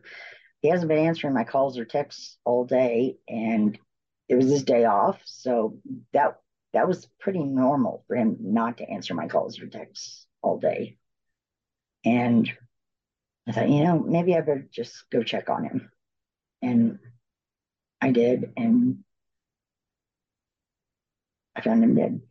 he 0.61 0.69
hasn't 0.69 0.89
been 0.89 1.05
answering 1.05 1.33
my 1.33 1.43
calls 1.43 1.77
or 1.77 1.85
texts 1.85 2.37
all 2.43 2.65
day, 2.65 3.17
and 3.27 3.77
it 4.27 4.35
was 4.35 4.49
his 4.49 4.63
day 4.63 4.85
off, 4.85 5.19
so 5.23 5.77
that 6.13 6.39
that 6.73 6.87
was 6.87 7.07
pretty 7.19 7.43
normal 7.43 8.03
for 8.07 8.15
him 8.15 8.37
not 8.39 8.77
to 8.77 8.89
answer 8.89 9.13
my 9.13 9.27
calls 9.27 9.59
or 9.59 9.67
texts 9.67 10.25
all 10.41 10.57
day. 10.57 10.97
And 12.07 12.49
I 13.47 13.51
thought, 13.51 13.69
you 13.69 13.83
know, 13.83 13.99
maybe 13.99 14.33
I 14.33 14.39
better 14.39 14.65
just 14.71 15.09
go 15.11 15.23
check 15.23 15.49
on 15.49 15.65
him. 15.65 15.91
And 16.61 16.99
I 17.99 18.11
did, 18.11 18.53
and 18.55 19.03
I 21.53 21.61
found 21.61 21.83
him 21.83 21.95
dead. 21.95 22.21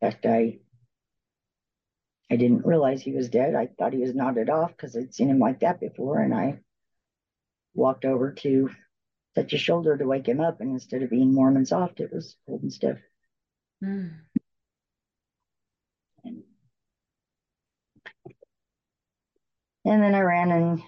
In 0.00 0.10
fact, 0.10 0.26
I 0.26 0.58
I 2.30 2.36
didn't 2.36 2.66
realize 2.66 3.00
he 3.00 3.12
was 3.12 3.30
dead. 3.30 3.54
I 3.54 3.66
thought 3.66 3.94
he 3.94 4.00
was 4.00 4.14
nodded 4.14 4.50
off 4.50 4.70
because 4.70 4.94
I'd 4.94 5.14
seen 5.14 5.30
him 5.30 5.38
like 5.38 5.60
that 5.60 5.80
before, 5.80 6.18
and 6.18 6.34
I 6.34 6.58
walked 7.74 8.04
over 8.04 8.32
to 8.32 8.70
touch 9.34 9.52
his 9.52 9.60
shoulder 9.60 9.96
to 9.96 10.06
wake 10.06 10.28
him 10.28 10.40
up, 10.40 10.60
and 10.60 10.70
instead 10.70 11.02
of 11.02 11.10
being 11.10 11.34
warm 11.34 11.56
and 11.56 11.66
soft, 11.66 12.00
it 12.00 12.12
was 12.12 12.36
cold 12.46 12.62
and 12.62 12.72
stiff. 12.72 12.98
Mm. 13.82 14.16
And 19.84 20.02
then 20.02 20.14
I 20.14 20.20
ran 20.20 20.50
and 20.50 20.82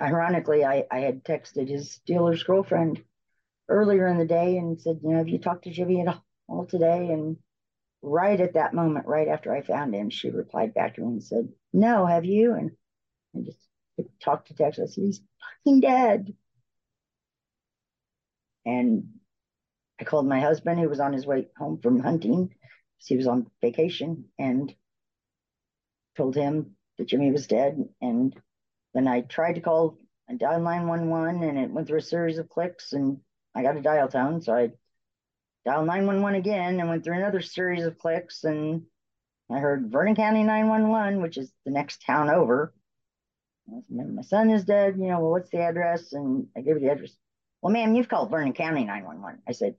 ironically, 0.00 0.64
I, 0.64 0.84
I 0.90 1.00
had 1.00 1.24
texted 1.24 1.68
his 1.68 2.00
dealer's 2.06 2.42
girlfriend 2.42 3.02
earlier 3.68 4.06
in 4.08 4.18
the 4.18 4.24
day 4.26 4.56
and 4.56 4.80
said, 4.80 5.00
you 5.02 5.10
know, 5.10 5.18
have 5.18 5.28
you 5.28 5.38
talked 5.38 5.64
to 5.64 5.70
Jimmy 5.70 6.00
at 6.00 6.18
all 6.48 6.66
today? 6.66 7.08
And 7.10 7.36
right 8.02 8.40
at 8.40 8.54
that 8.54 8.74
moment, 8.74 9.06
right 9.06 9.28
after 9.28 9.54
I 9.54 9.62
found 9.62 9.94
him, 9.94 10.10
she 10.10 10.30
replied 10.30 10.74
back 10.74 10.94
to 10.94 11.02
me 11.02 11.08
and 11.08 11.22
said, 11.22 11.48
no, 11.72 12.06
have 12.06 12.24
you? 12.24 12.54
And 12.54 12.70
I 13.36 13.40
just 13.44 13.58
talked 14.22 14.48
to 14.48 14.54
Tex. 14.54 14.78
I 14.78 14.86
said, 14.86 15.04
he's 15.04 15.20
fucking 15.64 15.80
dead. 15.80 16.34
And 18.64 19.08
I 20.00 20.04
called 20.04 20.26
my 20.26 20.40
husband, 20.40 20.80
who 20.80 20.88
was 20.88 21.00
on 21.00 21.12
his 21.12 21.26
way 21.26 21.48
home 21.56 21.78
from 21.82 22.00
hunting, 22.00 22.54
he 22.98 23.16
was 23.16 23.26
on 23.26 23.50
vacation, 23.62 24.26
and 24.38 24.74
told 26.16 26.34
him 26.34 26.76
that 26.98 27.08
Jimmy 27.08 27.30
was 27.30 27.46
dead. 27.46 27.88
And 28.00 28.34
then 28.94 29.08
I 29.08 29.22
tried 29.22 29.54
to 29.54 29.60
call 29.60 29.98
and 30.28 30.38
dial 30.38 30.60
911 30.60 31.42
and 31.42 31.58
it 31.58 31.70
went 31.70 31.88
through 31.88 31.98
a 31.98 32.02
series 32.02 32.38
of 32.38 32.48
clicks 32.48 32.92
and 32.92 33.18
I 33.54 33.62
got 33.62 33.76
a 33.76 33.82
dial 33.82 34.08
tone. 34.08 34.40
So 34.40 34.54
I 34.54 34.70
dialed 35.64 35.86
911 35.86 36.38
again 36.38 36.78
and 36.78 36.88
went 36.88 37.04
through 37.04 37.16
another 37.16 37.40
series 37.40 37.84
of 37.84 37.98
clicks 37.98 38.44
and 38.44 38.82
I 39.50 39.58
heard 39.58 39.90
Vernon 39.90 40.14
County 40.14 40.44
911, 40.44 41.20
which 41.20 41.36
is 41.36 41.52
the 41.64 41.72
next 41.72 42.02
town 42.06 42.30
over. 42.30 42.72
Said, 43.68 44.14
my 44.14 44.22
son 44.22 44.50
is 44.50 44.64
dead. 44.64 44.96
You 44.96 45.08
know, 45.08 45.20
well, 45.20 45.32
what's 45.32 45.50
the 45.50 45.58
address? 45.58 46.12
And 46.12 46.46
I 46.56 46.60
gave 46.60 46.74
her 46.74 46.80
the 46.80 46.90
address. 46.90 47.16
Well, 47.60 47.72
ma'am, 47.72 47.94
you've 47.94 48.08
called 48.08 48.30
Vernon 48.30 48.52
County 48.52 48.84
911. 48.84 49.42
I 49.48 49.52
said, 49.52 49.74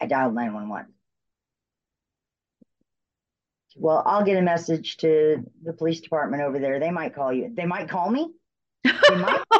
I 0.00 0.06
dialed 0.06 0.34
911. 0.34 0.92
Well, 3.76 4.02
I'll 4.06 4.24
get 4.24 4.36
a 4.38 4.42
message 4.42 4.96
to 4.98 5.44
the 5.62 5.72
police 5.72 6.00
department 6.00 6.42
over 6.42 6.58
there. 6.58 6.78
They 6.78 6.90
might 6.90 7.14
call 7.14 7.32
you. 7.32 7.52
They 7.54 7.66
might 7.66 7.88
call 7.88 8.10
me. 8.10 8.32
Might. 8.84 9.40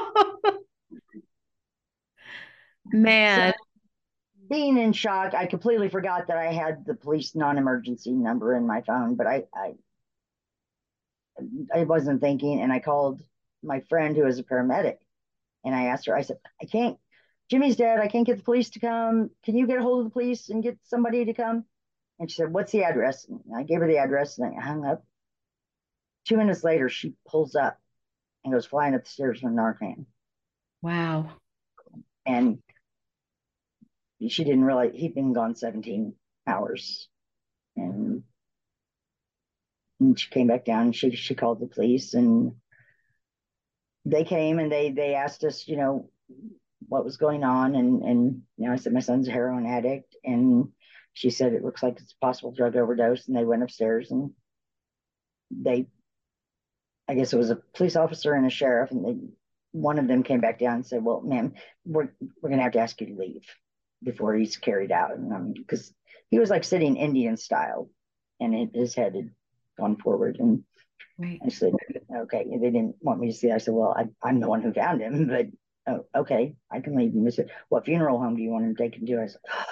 Man. 2.86 3.52
So, 3.52 3.64
being 4.48 4.78
in 4.78 4.92
shock, 4.92 5.34
I 5.34 5.46
completely 5.46 5.88
forgot 5.88 6.28
that 6.28 6.36
I 6.36 6.52
had 6.52 6.84
the 6.84 6.94
police 6.94 7.34
non-emergency 7.34 8.12
number 8.12 8.54
in 8.54 8.66
my 8.66 8.82
phone, 8.82 9.14
but 9.14 9.26
I, 9.26 9.44
I 9.54 9.74
I 11.74 11.84
wasn't 11.84 12.20
thinking, 12.20 12.60
and 12.60 12.72
I 12.72 12.78
called 12.78 13.20
my 13.62 13.80
friend 13.88 14.16
who 14.16 14.26
is 14.26 14.38
a 14.38 14.44
paramedic, 14.44 14.98
and 15.64 15.74
I 15.74 15.86
asked 15.86 16.06
her. 16.06 16.16
I 16.16 16.22
said, 16.22 16.38
"I 16.62 16.66
can't. 16.66 16.98
Jimmy's 17.50 17.76
dead. 17.76 17.98
I 17.98 18.08
can't 18.08 18.26
get 18.26 18.36
the 18.36 18.44
police 18.44 18.70
to 18.70 18.80
come. 18.80 19.30
Can 19.44 19.56
you 19.56 19.66
get 19.66 19.78
a 19.78 19.82
hold 19.82 20.00
of 20.00 20.04
the 20.04 20.10
police 20.10 20.48
and 20.48 20.62
get 20.62 20.78
somebody 20.84 21.24
to 21.24 21.34
come?" 21.34 21.64
And 22.18 22.30
she 22.30 22.36
said, 22.36 22.52
What's 22.52 22.72
the 22.72 22.84
address? 22.84 23.26
And 23.28 23.40
I 23.56 23.62
gave 23.62 23.80
her 23.80 23.86
the 23.86 23.98
address 23.98 24.38
and 24.38 24.56
I 24.56 24.64
hung 24.64 24.84
up. 24.84 25.04
Two 26.26 26.36
minutes 26.36 26.64
later, 26.64 26.88
she 26.88 27.14
pulls 27.28 27.54
up 27.54 27.78
and 28.44 28.52
goes 28.52 28.66
flying 28.66 28.94
up 28.94 29.04
the 29.04 29.10
stairs 29.10 29.40
from 29.40 29.56
Narcan. 29.56 30.06
Wow. 30.82 31.30
And 32.26 32.58
she 34.26 34.44
didn't 34.44 34.64
realize 34.64 34.92
he'd 34.94 35.14
been 35.14 35.32
gone 35.32 35.54
17 35.54 36.14
hours. 36.46 37.08
And, 37.76 38.22
and 40.00 40.18
she 40.18 40.30
came 40.30 40.46
back 40.46 40.64
down 40.64 40.86
and 40.86 40.96
she, 40.96 41.14
she 41.16 41.34
called 41.34 41.60
the 41.60 41.66
police 41.66 42.14
and 42.14 42.52
they 44.04 44.24
came 44.24 44.58
and 44.58 44.70
they, 44.70 44.90
they 44.90 45.14
asked 45.14 45.44
us, 45.44 45.66
you 45.66 45.76
know, 45.76 46.10
what 46.88 47.04
was 47.04 47.16
going 47.16 47.44
on. 47.44 47.74
And, 47.74 48.02
and, 48.02 48.42
you 48.56 48.66
know, 48.66 48.72
I 48.72 48.76
said, 48.76 48.92
my 48.92 49.00
son's 49.00 49.28
a 49.28 49.32
heroin 49.32 49.66
addict. 49.66 50.14
And 50.22 50.68
she 51.14 51.30
said 51.30 51.52
it 51.52 51.64
looks 51.64 51.82
like 51.82 51.98
it's 51.98 52.12
a 52.12 52.24
possible 52.24 52.52
drug 52.52 52.76
overdose 52.76 53.26
and 53.26 53.36
they 53.36 53.44
went 53.44 53.62
upstairs 53.62 54.10
and 54.10 54.30
they 55.50 55.86
i 57.08 57.14
guess 57.14 57.32
it 57.32 57.38
was 57.38 57.50
a 57.50 57.58
police 57.74 57.96
officer 57.96 58.34
and 58.34 58.46
a 58.46 58.50
sheriff 58.50 58.90
and 58.90 59.04
they 59.04 59.16
one 59.72 59.98
of 59.98 60.06
them 60.06 60.22
came 60.22 60.40
back 60.40 60.58
down 60.58 60.76
and 60.76 60.86
said 60.86 61.02
well 61.02 61.20
ma'am 61.22 61.52
we're, 61.84 62.08
we're 62.40 62.48
going 62.48 62.58
to 62.58 62.64
have 62.64 62.72
to 62.72 62.78
ask 62.78 63.00
you 63.00 63.08
to 63.08 63.18
leave 63.18 63.44
before 64.04 64.34
he's 64.34 64.56
carried 64.56 64.92
out. 64.92 65.16
And 65.16 65.54
because 65.54 65.88
um, 65.88 65.94
he 66.30 66.38
was 66.38 66.50
like 66.50 66.64
sitting 66.64 66.96
indian 66.96 67.36
style 67.36 67.90
and 68.40 68.54
it, 68.54 68.70
his 68.74 68.94
head 68.94 69.14
had 69.14 69.30
gone 69.78 69.96
forward 69.96 70.36
and 70.38 70.64
right. 71.18 71.40
i 71.44 71.48
said 71.48 71.72
okay. 72.16 72.44
They 72.48 72.70
didn't 72.70 72.96
want 73.00 73.20
me 73.20 73.28
to 73.30 73.36
see 73.36 73.50
i 73.50 73.58
said 73.58 73.74
well 73.74 73.94
I, 73.96 74.06
i'm 74.22 74.40
the 74.40 74.48
one 74.48 74.62
who 74.62 74.72
found 74.72 75.00
him 75.00 75.26
but 75.28 75.46
oh, 75.88 76.06
okay 76.20 76.54
i 76.70 76.80
can 76.80 76.96
leave 76.96 77.12
and 77.14 77.26
they 77.26 77.30
said 77.30 77.50
what 77.68 77.84
funeral 77.84 78.18
home 78.18 78.36
do 78.36 78.42
you 78.42 78.50
want 78.50 78.64
him 78.64 78.76
taken 78.76 79.06
to? 79.06 79.22
I 79.22 79.26
said 79.26 79.40
oh, 79.52 79.64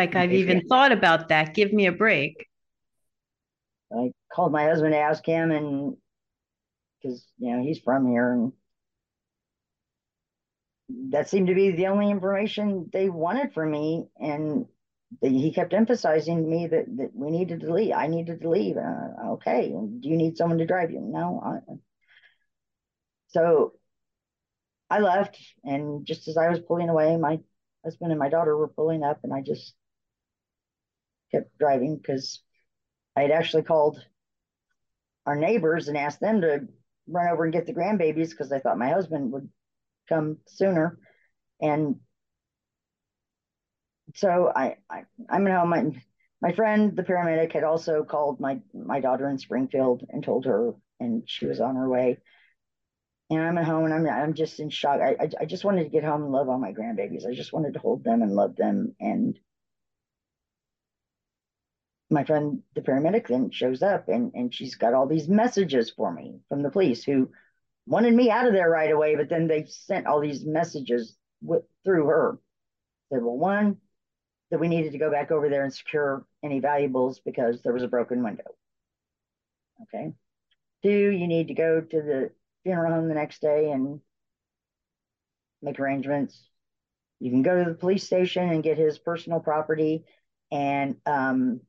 like 0.00 0.16
I've 0.16 0.32
even 0.32 0.66
thought 0.66 0.92
about 0.92 1.28
that. 1.28 1.54
Give 1.54 1.72
me 1.72 1.86
a 1.86 1.92
break. 1.92 2.46
I 3.92 4.12
called 4.32 4.52
my 4.52 4.64
husband 4.64 4.92
to 4.92 4.98
ask 4.98 5.24
him, 5.24 5.50
and 5.50 5.96
because 7.02 7.26
you 7.38 7.54
know 7.54 7.62
he's 7.62 7.80
from 7.80 8.10
here, 8.10 8.32
and 8.32 8.52
that 11.12 11.28
seemed 11.28 11.48
to 11.48 11.54
be 11.54 11.70
the 11.70 11.88
only 11.88 12.10
information 12.10 12.88
they 12.92 13.08
wanted 13.08 13.52
from 13.52 13.70
me. 13.70 14.06
And 14.18 14.66
they, 15.20 15.30
he 15.30 15.52
kept 15.52 15.74
emphasizing 15.74 16.42
to 16.42 16.48
me 16.48 16.66
that, 16.68 16.86
that 16.96 17.10
we 17.14 17.30
needed 17.30 17.60
to 17.60 17.72
leave. 17.72 17.92
I 17.94 18.06
needed 18.06 18.40
to 18.40 18.48
leave. 18.48 18.76
Uh, 18.76 19.32
okay, 19.32 19.68
do 19.68 20.08
you 20.08 20.16
need 20.16 20.36
someone 20.36 20.58
to 20.58 20.66
drive 20.66 20.90
you? 20.90 21.00
No. 21.00 21.42
I, 21.44 21.74
so 23.28 23.74
I 24.88 25.00
left, 25.00 25.36
and 25.62 26.06
just 26.06 26.26
as 26.28 26.36
I 26.36 26.48
was 26.48 26.60
pulling 26.60 26.88
away, 26.88 27.16
my 27.16 27.40
husband 27.84 28.12
and 28.12 28.18
my 28.18 28.28
daughter 28.28 28.56
were 28.56 28.68
pulling 28.68 29.02
up, 29.02 29.20
and 29.24 29.32
I 29.32 29.40
just 29.40 29.74
kept 31.30 31.58
driving 31.58 31.96
because 31.96 32.42
I 33.16 33.22
had 33.22 33.30
actually 33.30 33.62
called 33.62 33.98
our 35.26 35.36
neighbors 35.36 35.88
and 35.88 35.96
asked 35.96 36.20
them 36.20 36.40
to 36.40 36.66
run 37.06 37.28
over 37.28 37.44
and 37.44 37.52
get 37.52 37.66
the 37.66 37.74
grandbabies 37.74 38.30
because 38.30 38.52
I 38.52 38.58
thought 38.58 38.78
my 38.78 38.88
husband 38.88 39.32
would 39.32 39.48
come 40.08 40.38
sooner. 40.46 40.98
And 41.60 41.96
so 44.14 44.50
I, 44.54 44.76
I 44.88 45.02
I'm 45.28 45.46
at 45.46 45.58
home. 45.58 45.70
My, 45.70 45.84
my 46.40 46.52
friend, 46.52 46.96
the 46.96 47.02
paramedic, 47.02 47.52
had 47.52 47.64
also 47.64 48.04
called 48.04 48.40
my 48.40 48.60
my 48.74 49.00
daughter 49.00 49.28
in 49.28 49.38
Springfield 49.38 50.04
and 50.08 50.24
told 50.24 50.46
her, 50.46 50.72
and 50.98 51.22
she 51.26 51.46
was 51.46 51.60
on 51.60 51.76
her 51.76 51.88
way. 51.88 52.18
And 53.28 53.40
I'm 53.40 53.58
at 53.58 53.64
home, 53.64 53.84
and 53.84 53.94
I'm 53.94 54.06
I'm 54.08 54.34
just 54.34 54.58
in 54.58 54.70
shock. 54.70 55.00
I 55.00 55.16
I, 55.20 55.28
I 55.42 55.44
just 55.44 55.64
wanted 55.64 55.84
to 55.84 55.90
get 55.90 56.04
home 56.04 56.22
and 56.22 56.32
love 56.32 56.48
all 56.48 56.58
my 56.58 56.72
grandbabies. 56.72 57.26
I 57.26 57.34
just 57.34 57.52
wanted 57.52 57.74
to 57.74 57.78
hold 57.78 58.02
them 58.02 58.22
and 58.22 58.32
love 58.32 58.56
them, 58.56 58.94
and 58.98 59.38
my 62.10 62.24
friend, 62.24 62.62
the 62.74 62.80
paramedic, 62.80 63.28
then 63.28 63.50
shows 63.50 63.82
up 63.82 64.08
and, 64.08 64.32
and 64.34 64.52
she's 64.52 64.74
got 64.74 64.94
all 64.94 65.06
these 65.06 65.28
messages 65.28 65.90
for 65.90 66.12
me 66.12 66.40
from 66.48 66.62
the 66.62 66.70
police 66.70 67.04
who 67.04 67.30
wanted 67.86 68.14
me 68.14 68.30
out 68.30 68.46
of 68.46 68.52
there 68.52 68.68
right 68.68 68.90
away, 68.90 69.14
but 69.14 69.28
then 69.28 69.46
they 69.46 69.64
sent 69.66 70.06
all 70.06 70.20
these 70.20 70.44
messages 70.44 71.16
with, 71.40 71.62
through 71.84 72.06
her. 72.06 72.38
Said, 73.12 73.22
well, 73.22 73.36
one, 73.36 73.76
that 74.50 74.60
we 74.60 74.68
needed 74.68 74.92
to 74.92 74.98
go 74.98 75.10
back 75.10 75.30
over 75.30 75.48
there 75.48 75.64
and 75.64 75.72
secure 75.72 76.24
any 76.44 76.60
valuables 76.60 77.20
because 77.20 77.62
there 77.62 77.72
was 77.72 77.82
a 77.82 77.88
broken 77.88 78.22
window. 78.22 78.44
Okay. 79.82 80.12
Two, 80.82 81.10
you 81.10 81.26
need 81.26 81.48
to 81.48 81.54
go 81.54 81.80
to 81.80 82.02
the 82.02 82.30
funeral 82.64 82.92
home 82.92 83.08
the 83.08 83.14
next 83.14 83.40
day 83.40 83.70
and 83.70 84.00
make 85.62 85.78
arrangements. 85.78 86.40
You 87.20 87.30
can 87.30 87.42
go 87.42 87.62
to 87.62 87.70
the 87.70 87.76
police 87.76 88.04
station 88.04 88.48
and 88.48 88.62
get 88.62 88.78
his 88.78 88.98
personal 88.98 89.40
property. 89.40 90.04
And 90.50 90.96
um, 91.06 91.60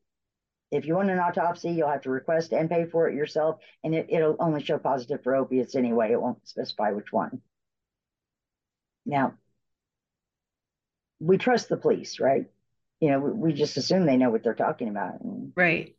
if 0.72 0.86
you 0.86 0.94
want 0.94 1.10
an 1.10 1.18
autopsy, 1.18 1.70
you'll 1.70 1.90
have 1.90 2.00
to 2.02 2.10
request 2.10 2.52
and 2.52 2.68
pay 2.68 2.86
for 2.86 3.08
it 3.08 3.14
yourself. 3.14 3.60
And 3.84 3.94
it, 3.94 4.06
it'll 4.08 4.36
only 4.40 4.64
show 4.64 4.78
positive 4.78 5.22
for 5.22 5.36
opiates 5.36 5.74
anyway. 5.74 6.12
It 6.12 6.20
won't 6.20 6.48
specify 6.48 6.90
which 6.92 7.12
one. 7.12 7.42
Now, 9.04 9.34
we 11.20 11.36
trust 11.36 11.68
the 11.68 11.76
police, 11.76 12.18
right? 12.18 12.46
You 13.00 13.10
know, 13.10 13.20
we, 13.20 13.32
we 13.32 13.52
just 13.52 13.76
assume 13.76 14.06
they 14.06 14.16
know 14.16 14.30
what 14.30 14.42
they're 14.42 14.54
talking 14.54 14.88
about. 14.88 15.20
And 15.20 15.52
right. 15.54 15.94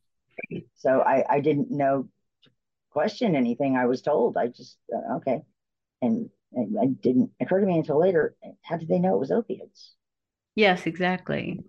So 0.76 1.02
I, 1.02 1.24
I 1.30 1.40
didn't 1.40 1.70
know 1.70 2.10
question 2.90 3.36
anything 3.36 3.78
I 3.78 3.86
was 3.86 4.02
told. 4.02 4.38
I 4.38 4.48
just, 4.48 4.78
uh, 4.94 5.18
okay. 5.18 5.42
And, 6.02 6.32
and 6.52 6.76
it 6.76 7.02
didn't 7.02 7.32
occur 7.40 7.60
to 7.60 7.66
me 7.66 7.78
until 7.78 8.00
later. 8.00 8.36
How 8.64 8.78
did 8.78 8.88
they 8.88 9.00
know 9.00 9.16
it 9.16 9.20
was 9.20 9.32
opiates? 9.32 9.94
Yes, 10.56 10.88
exactly. 10.88 11.60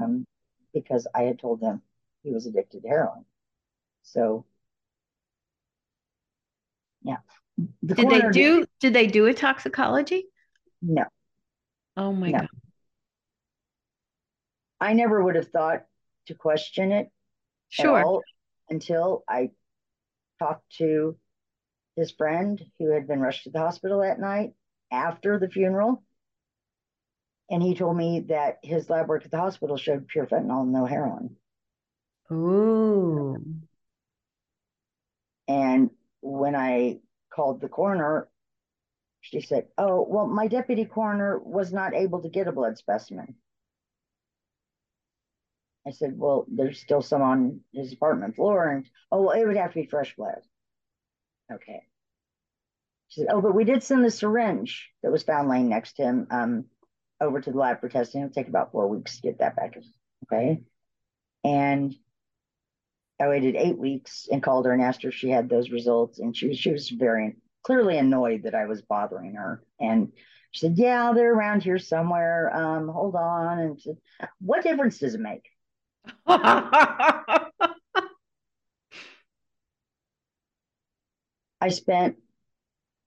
Um, 0.00 0.24
because 0.72 1.08
I 1.12 1.22
had 1.22 1.40
told 1.40 1.60
them 1.60 1.82
he 2.26 2.32
was 2.32 2.46
addicted 2.46 2.82
to 2.82 2.88
heroin. 2.88 3.24
So, 4.02 4.44
yeah. 7.02 7.18
The 7.82 7.94
did 7.94 8.10
they 8.10 8.20
do? 8.32 8.60
Did, 8.60 8.68
did 8.80 8.94
they 8.94 9.06
do 9.06 9.26
a 9.26 9.32
toxicology? 9.32 10.24
No. 10.82 11.04
Oh 11.96 12.12
my 12.12 12.30
no. 12.30 12.38
god. 12.40 12.48
I 14.80 14.92
never 14.92 15.22
would 15.22 15.36
have 15.36 15.48
thought 15.48 15.84
to 16.26 16.34
question 16.34 16.90
it. 16.92 17.10
Sure. 17.68 18.22
until 18.68 19.24
I 19.28 19.50
talked 20.38 20.68
to 20.78 21.16
his 21.96 22.10
friend 22.10 22.62
who 22.78 22.90
had 22.90 23.06
been 23.08 23.20
rushed 23.20 23.44
to 23.44 23.50
the 23.50 23.58
hospital 23.58 24.00
that 24.00 24.20
night 24.20 24.52
after 24.90 25.38
the 25.38 25.48
funeral. 25.48 26.02
And 27.50 27.62
he 27.62 27.74
told 27.74 27.96
me 27.96 28.20
that 28.28 28.58
his 28.62 28.90
lab 28.90 29.08
work 29.08 29.24
at 29.24 29.30
the 29.30 29.38
hospital 29.38 29.76
showed 29.76 30.08
pure 30.08 30.26
fentanyl, 30.26 30.66
no 30.66 30.84
heroin. 30.84 31.36
Ooh. 32.32 33.36
And 35.48 35.90
when 36.20 36.56
I 36.56 36.98
called 37.32 37.60
the 37.60 37.68
coroner, 37.68 38.28
she 39.20 39.40
said, 39.40 39.66
Oh, 39.78 40.06
well, 40.08 40.26
my 40.26 40.48
deputy 40.48 40.84
coroner 40.84 41.38
was 41.38 41.72
not 41.72 41.94
able 41.94 42.22
to 42.22 42.28
get 42.28 42.48
a 42.48 42.52
blood 42.52 42.78
specimen. 42.78 43.36
I 45.86 45.90
said, 45.92 46.14
Well, 46.16 46.46
there's 46.48 46.80
still 46.80 47.02
some 47.02 47.22
on 47.22 47.60
his 47.72 47.92
apartment 47.92 48.36
floor. 48.36 48.70
And 48.70 48.86
oh, 49.12 49.22
well, 49.22 49.40
it 49.40 49.46
would 49.46 49.56
have 49.56 49.72
to 49.72 49.82
be 49.82 49.86
fresh 49.86 50.14
blood. 50.16 50.40
Okay. 51.52 51.82
She 53.08 53.20
said, 53.20 53.30
Oh, 53.30 53.40
but 53.40 53.54
we 53.54 53.64
did 53.64 53.82
send 53.82 54.04
the 54.04 54.10
syringe 54.10 54.90
that 55.02 55.12
was 55.12 55.22
found 55.22 55.48
laying 55.48 55.68
next 55.68 55.94
to 55.94 56.02
him 56.02 56.26
um, 56.30 56.64
over 57.20 57.40
to 57.40 57.50
the 57.50 57.58
lab 57.58 57.80
for 57.80 57.88
testing. 57.88 58.22
It'll 58.22 58.32
take 58.32 58.48
about 58.48 58.72
four 58.72 58.88
weeks 58.88 59.16
to 59.16 59.22
get 59.22 59.38
that 59.38 59.54
back. 59.54 59.76
Okay. 60.24 60.62
And 61.44 61.94
I 63.20 63.28
waited 63.28 63.56
eight 63.56 63.78
weeks 63.78 64.28
and 64.30 64.42
called 64.42 64.66
her 64.66 64.72
and 64.72 64.82
asked 64.82 65.02
her 65.02 65.08
if 65.08 65.14
she 65.14 65.30
had 65.30 65.48
those 65.48 65.70
results. 65.70 66.18
And 66.18 66.36
she 66.36 66.48
was 66.48 66.58
she 66.58 66.70
was 66.70 66.88
very 66.90 67.36
clearly 67.62 67.98
annoyed 67.98 68.44
that 68.44 68.54
I 68.54 68.66
was 68.66 68.82
bothering 68.82 69.34
her. 69.34 69.62
And 69.80 70.12
she 70.52 70.60
said, 70.60 70.78
Yeah, 70.78 71.12
they're 71.14 71.34
around 71.34 71.62
here 71.62 71.78
somewhere. 71.78 72.54
Um, 72.54 72.88
hold 72.88 73.14
on. 73.14 73.58
And 73.58 73.80
said, 73.80 73.98
What 74.40 74.62
difference 74.62 74.98
does 74.98 75.14
it 75.14 75.20
make? 75.20 75.44
I 81.58 81.68
spent 81.68 82.16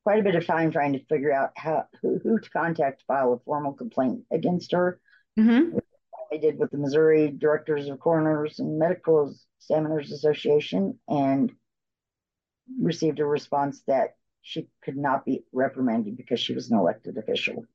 quite 0.04 0.20
a 0.20 0.24
bit 0.24 0.36
of 0.36 0.46
time 0.46 0.72
trying 0.72 0.94
to 0.94 1.06
figure 1.06 1.32
out 1.32 1.52
how 1.56 1.86
who, 2.02 2.20
who 2.22 2.40
to 2.40 2.50
contact 2.50 3.00
to 3.00 3.06
file 3.06 3.34
a 3.34 3.40
formal 3.40 3.74
complaint 3.74 4.24
against 4.32 4.72
her. 4.74 5.00
Mm-hmm. 5.40 5.79
I 6.32 6.38
did 6.38 6.60
with 6.60 6.72
the 6.72 6.78
Missouri 6.78 7.32
Directors 7.32 7.88
of 7.88 8.00
Coroners 8.00 8.60
and 8.60 8.78
Medical 8.78 9.34
Examiners 9.60 10.12
Association 10.12 11.00
and 11.08 11.52
received 12.80 13.20
a 13.20 13.26
response 13.26 13.82
that 13.88 14.16
she 14.42 14.68
could 14.84 14.98
not 14.98 15.26
be 15.26 15.44
reprimanded 15.52 16.18
because 16.18 16.40
she 16.40 16.54
was 16.54 16.70
an 16.70 16.78
elected 16.78 17.18
official. 17.18 17.66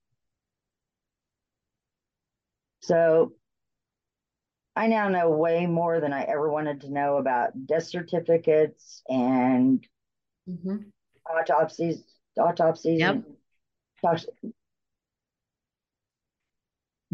So 2.81 3.33
I 4.77 4.89
now 4.89 5.09
know 5.09 5.31
way 5.31 5.67
more 5.67 6.01
than 6.01 6.13
I 6.13 6.23
ever 6.23 6.51
wanted 6.51 6.83
to 6.83 6.93
know 6.93 7.17
about 7.17 7.67
death 7.67 7.85
certificates 7.85 9.03
and 9.09 9.87
mm-hmm. 10.49 10.77
autopsies, 11.31 12.03
autopsies. 12.39 13.01
Yep. 13.01 13.23
Tox- 14.03 14.27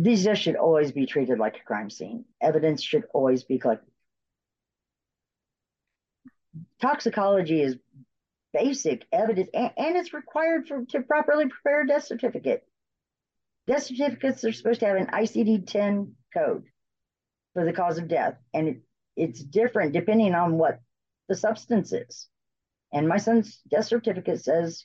These 0.03 0.25
just 0.25 0.41
should 0.41 0.57
always 0.57 0.93
be 0.93 1.05
treated 1.05 1.39
like 1.39 1.59
a 1.59 1.65
crime 1.65 1.91
scene. 1.91 2.25
Evidence 2.41 2.83
should 2.83 3.05
always 3.13 3.45
be 3.45 3.59
collected. 3.59 3.91
Toxicology 6.81 7.61
is 7.61 7.77
basic 8.55 9.07
evidence, 9.13 9.51
and, 9.53 9.71
and 9.77 9.97
it's 9.97 10.15
required 10.15 10.67
for 10.67 10.87
to 10.87 11.03
properly 11.03 11.49
prepare 11.49 11.83
a 11.83 11.87
death 11.87 12.05
certificate. 12.05 12.67
Death 13.67 13.83
certificates 13.83 14.43
are 14.43 14.53
supposed 14.53 14.81
to 14.81 14.87
have 14.87 14.97
an 14.97 15.09
ICD 15.09 15.67
10 15.67 16.15
code 16.33 16.65
for 17.53 17.67
the 17.67 17.73
cause 17.75 17.99
of 17.99 18.09
death. 18.09 18.37
And 18.55 18.69
it, 18.69 18.77
it's 19.17 19.43
different 19.43 19.93
depending 19.93 20.35
on 20.35 20.57
what 20.57 20.81
the 21.29 21.37
substance 21.37 21.93
is. 21.93 22.27
And 22.91 23.07
my 23.07 23.19
son's 23.19 23.61
death 23.71 23.85
certificate 23.85 24.43
says 24.43 24.83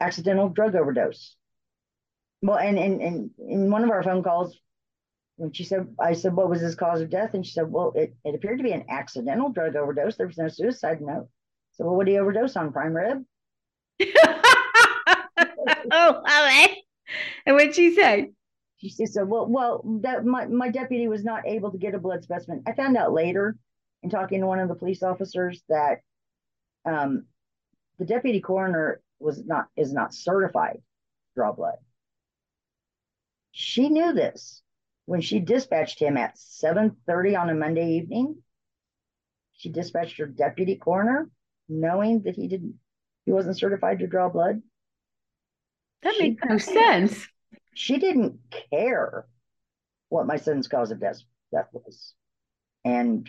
accidental 0.00 0.50
drug 0.50 0.74
overdose. 0.74 1.34
Well, 2.42 2.58
and, 2.58 2.78
and, 2.78 3.00
and 3.00 3.30
in 3.38 3.70
one 3.70 3.84
of 3.84 3.90
our 3.90 4.02
phone 4.02 4.22
calls, 4.22 4.58
when 5.36 5.52
she 5.52 5.64
said, 5.64 5.88
I 5.98 6.12
said, 6.12 6.34
what 6.34 6.50
was 6.50 6.60
his 6.60 6.74
cause 6.74 7.00
of 7.00 7.10
death? 7.10 7.34
And 7.34 7.46
she 7.46 7.52
said, 7.52 7.70
well, 7.70 7.92
it, 7.94 8.14
it 8.24 8.34
appeared 8.34 8.58
to 8.58 8.64
be 8.64 8.72
an 8.72 8.84
accidental 8.88 9.48
drug 9.48 9.76
overdose. 9.76 10.16
There 10.16 10.26
was 10.26 10.38
no 10.38 10.48
suicide 10.48 11.00
note. 11.00 11.28
So, 11.72 11.84
well, 11.84 11.96
what 11.96 12.06
did 12.06 12.12
he 12.12 12.18
overdose 12.18 12.56
on? 12.56 12.72
Prime 12.72 12.94
rib? 12.94 13.24
oh, 14.02 14.62
love 15.90 16.24
it. 16.26 16.78
And 17.46 17.56
what'd 17.56 17.74
she 17.74 17.94
say? 17.94 18.32
she 18.88 19.06
said, 19.06 19.28
well, 19.28 19.46
well, 19.46 19.82
that 20.02 20.24
my, 20.24 20.46
my 20.46 20.68
deputy 20.68 21.06
was 21.06 21.22
not 21.22 21.46
able 21.46 21.70
to 21.70 21.78
get 21.78 21.94
a 21.94 21.98
blood 21.98 22.22
specimen. 22.24 22.62
I 22.66 22.72
found 22.72 22.96
out 22.96 23.12
later 23.12 23.56
in 24.02 24.10
talking 24.10 24.40
to 24.40 24.46
one 24.46 24.58
of 24.58 24.68
the 24.68 24.74
police 24.74 25.02
officers 25.02 25.62
that 25.68 26.00
um, 26.84 27.26
the 27.98 28.04
deputy 28.04 28.40
coroner 28.40 29.00
was 29.20 29.44
not 29.44 29.66
is 29.76 29.92
not 29.92 30.12
certified 30.12 30.74
to 30.74 31.34
draw 31.36 31.52
blood. 31.52 31.76
She 33.52 33.88
knew 33.88 34.12
this 34.12 34.62
when 35.06 35.20
she 35.20 35.40
dispatched 35.40 36.00
him 36.00 36.16
at 36.16 36.36
7:30 36.36 37.36
on 37.36 37.50
a 37.50 37.54
Monday 37.54 37.92
evening. 37.92 38.42
She 39.52 39.70
dispatched 39.70 40.18
her 40.18 40.26
deputy 40.26 40.76
coroner, 40.76 41.30
knowing 41.68 42.22
that 42.22 42.34
he 42.36 42.48
didn't 42.48 42.78
he 43.24 43.32
wasn't 43.32 43.58
certified 43.58 44.00
to 44.00 44.06
draw 44.06 44.28
blood. 44.28 44.62
That 46.02 46.14
she 46.14 46.30
makes 46.30 46.42
no 46.44 46.58
sense 46.58 47.28
she 47.74 47.98
didn't 47.98 48.38
care 48.70 49.26
what 50.08 50.26
my 50.26 50.36
son's 50.36 50.68
cause 50.68 50.90
of 50.90 51.00
death, 51.00 51.22
death 51.52 51.68
was. 51.72 52.14
And 52.84 53.28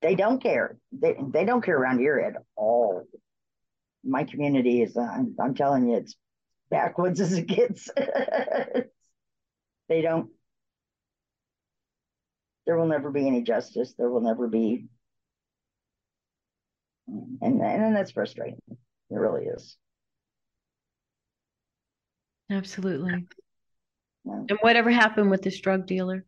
they 0.00 0.14
don't 0.14 0.42
care. 0.42 0.78
They, 0.92 1.16
they 1.32 1.44
don't 1.44 1.64
care 1.64 1.76
around 1.76 1.98
here 1.98 2.18
at 2.18 2.42
all. 2.56 3.04
My 4.04 4.24
community 4.24 4.82
is, 4.82 4.96
I'm, 4.96 5.34
I'm 5.40 5.54
telling 5.54 5.88
you, 5.88 5.96
it's 5.96 6.16
backwoods 6.70 7.20
as 7.20 7.32
it 7.34 7.46
gets. 7.46 7.90
they 9.88 10.02
don't, 10.02 10.30
there 12.66 12.76
will 12.76 12.86
never 12.86 13.10
be 13.10 13.26
any 13.26 13.42
justice. 13.42 13.94
There 13.96 14.10
will 14.10 14.20
never 14.20 14.46
be. 14.48 14.86
And, 17.06 17.62
and 17.62 17.96
that's 17.96 18.10
frustrating. 18.10 18.60
It 18.68 18.78
really 19.14 19.46
is. 19.46 19.76
Absolutely. 22.50 23.26
And 24.24 24.50
whatever 24.60 24.90
happened 24.90 25.30
with 25.30 25.42
this 25.42 25.60
drug 25.60 25.86
dealer? 25.86 26.24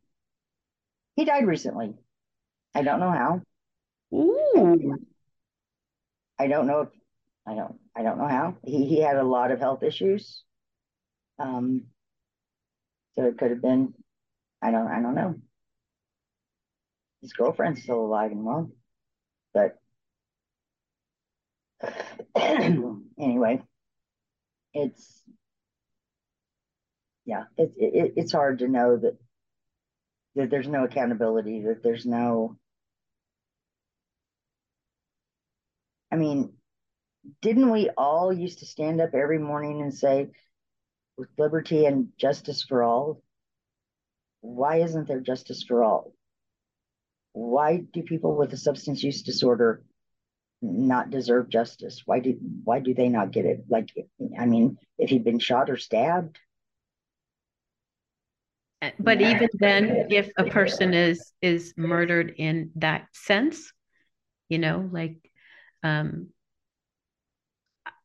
He 1.17 1.25
died 1.25 1.47
recently. 1.47 1.95
I 2.75 2.83
don't 2.83 3.01
know 3.01 3.11
how. 3.11 3.43
Ooh. 4.15 4.97
I 6.39 6.47
don't 6.47 6.67
know 6.67 6.81
if 6.83 6.89
I 7.47 7.55
don't 7.55 7.75
I 7.95 8.03
don't 8.03 8.19
know 8.19 8.29
how. 8.29 8.57
He 8.65 8.87
he 8.87 9.01
had 9.01 9.17
a 9.17 9.23
lot 9.23 9.51
of 9.51 9.61
health 9.61 9.83
issues. 9.83 10.45
Um 11.39 11.85
so 13.17 13.25
it 13.27 13.39
could 13.39 13.51
have 13.51 13.63
been 13.63 13.95
I 14.63 14.71
don't 14.71 14.89
I 14.89 15.01
don't 15.03 15.15
know. 15.15 15.37
his 17.23 17.33
girlfriend's 17.33 17.83
still 17.83 18.01
alive 18.05 18.31
and 18.33 18.45
well. 18.45 18.71
But 19.55 19.79
anyway, 23.19 23.63
it's 24.75 25.23
yeah, 27.25 27.45
it, 27.57 27.73
it, 27.77 28.13
it's 28.17 28.33
hard 28.33 28.61
to 28.61 28.69
know 28.69 28.97
that 28.97 29.17
that 30.37 30.51
there's 30.51 30.69
no 30.69 30.85
accountability, 30.85 31.63
that 31.65 31.83
there's 31.83 32.07
no. 32.07 32.57
I 36.13 36.17
mean, 36.17 36.53
didn't 37.43 37.71
we 37.71 37.91
all 37.97 38.33
used 38.33 38.61
to 38.61 38.67
stand 38.67 39.01
up 39.01 39.15
every 39.15 39.39
morning 39.39 39.83
and 39.83 39.95
say, 39.95 40.31
with 41.21 41.29
liberty 41.39 41.85
and 41.85 42.09
justice 42.17 42.63
for 42.63 42.83
all? 42.83 43.23
Why 44.41 44.79
isn't 44.79 45.07
there 45.07 45.21
justice 45.21 45.63
for 45.63 45.85
all? 45.85 46.15
Why 47.33 47.85
do 47.93 48.03
people 48.03 48.37
with 48.37 48.53
a 48.55 48.57
substance 48.57 49.03
use 49.03 49.23
disorder 49.23 49.85
not 50.63 51.11
deserve 51.11 51.51
justice? 51.51 52.03
Why 52.07 52.21
do 52.21 52.37
why 52.65 52.81
do 52.81 52.95
they 52.95 53.11
not 53.11 53.33
get 53.33 53.45
it? 53.45 53.65
Like, 53.69 53.91
I 54.39 54.47
mean, 54.47 54.79
if 54.99 55.11
he'd 55.11 55.23
been 55.23 55.39
shot 55.39 55.69
or 55.69 55.77
stabbed. 55.77 56.39
But 58.99 59.21
even 59.21 59.49
then, 59.59 60.07
if 60.09 60.31
a 60.39 60.45
person 60.45 60.95
is 60.95 61.33
is 61.43 61.75
murdered 61.77 62.33
in 62.39 62.71
that 62.77 63.09
sense, 63.13 63.71
you 64.49 64.59
know, 64.59 64.89
like 64.91 65.19
um, 65.83 66.29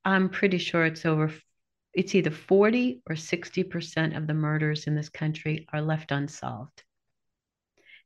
I'm 0.03 0.27
pretty 0.27 0.57
sure 0.57 0.85
it's 0.85 1.05
over 1.05 1.31
it's 1.95 2.13
either 2.13 2.31
40 2.31 3.01
or 3.09 3.15
60% 3.15 4.17
of 4.17 4.27
the 4.27 4.33
murders 4.33 4.85
in 4.85 4.95
this 4.95 5.09
country 5.09 5.65
are 5.71 5.81
left 5.81 6.11
unsolved. 6.11 6.83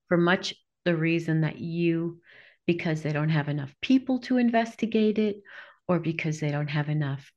For 0.07 0.17
much 0.17 0.53
the 0.85 0.95
reason 0.95 1.41
that 1.41 1.59
you 1.59 2.21
because 2.67 3.01
they 3.01 3.11
don't 3.11 3.29
have 3.29 3.49
enough 3.49 3.73
people 3.81 4.19
to 4.19 4.37
investigate 4.37 5.17
it 5.17 5.37
or 5.87 5.99
because 5.99 6.39
they 6.39 6.51
don't 6.51 6.67
have 6.67 6.87
enough 6.87 7.31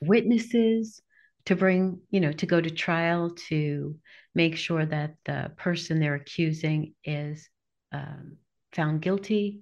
witnesses 0.00 1.02
to 1.44 1.54
bring, 1.54 2.00
you 2.10 2.20
know, 2.20 2.32
to 2.32 2.46
go 2.46 2.60
to 2.60 2.70
trial 2.70 3.30
to 3.48 3.94
make 4.34 4.56
sure 4.56 4.86
that 4.86 5.16
the 5.26 5.52
person 5.56 6.00
they're 6.00 6.14
accusing 6.14 6.94
is 7.04 7.48
um, 7.92 8.38
found 8.72 9.02
guilty. 9.02 9.60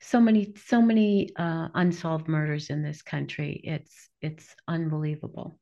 So 0.00 0.20
many, 0.20 0.54
so 0.66 0.80
many 0.80 1.30
uh, 1.36 1.68
unsolved 1.74 2.26
murders 2.26 2.70
in 2.70 2.82
this 2.82 3.02
country. 3.02 3.60
It's 3.64 4.08
it's 4.22 4.54
unbelievable. 4.66 5.58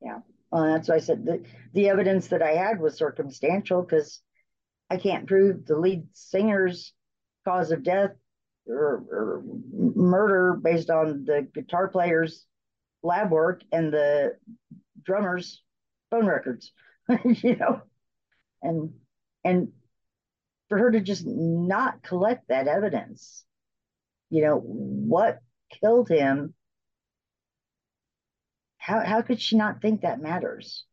Yeah, 0.00 0.20
well, 0.50 0.64
that's 0.64 0.88
why 0.88 0.96
I 0.96 1.00
said 1.00 1.24
the 1.24 1.44
the 1.74 1.88
evidence 1.88 2.28
that 2.28 2.42
I 2.42 2.52
had 2.52 2.80
was 2.80 2.96
circumstantial 2.96 3.82
because 3.82 4.20
I 4.90 4.96
can't 4.96 5.26
prove 5.26 5.66
the 5.66 5.78
lead 5.78 6.06
singer's 6.12 6.92
cause 7.44 7.70
of 7.70 7.82
death 7.82 8.12
or, 8.66 9.04
or 9.10 9.42
murder 9.72 10.58
based 10.62 10.90
on 10.90 11.24
the 11.24 11.48
guitar 11.54 11.88
player's 11.88 12.46
lab 13.02 13.30
work 13.30 13.62
and 13.72 13.92
the 13.92 14.36
drummer's 15.02 15.62
phone 16.10 16.26
records, 16.26 16.72
you 17.24 17.56
know, 17.56 17.82
and 18.62 18.92
and 19.44 19.68
for 20.72 20.78
her 20.78 20.90
to 20.90 21.02
just 21.02 21.26
not 21.26 22.02
collect 22.02 22.48
that 22.48 22.66
evidence, 22.66 23.44
you 24.30 24.40
know, 24.40 24.56
what 24.56 25.40
killed 25.82 26.08
him? 26.08 26.54
How 28.78 29.00
how 29.00 29.20
could 29.20 29.38
she 29.38 29.58
not 29.58 29.82
think 29.82 30.00
that 30.00 30.22
matters? 30.22 30.86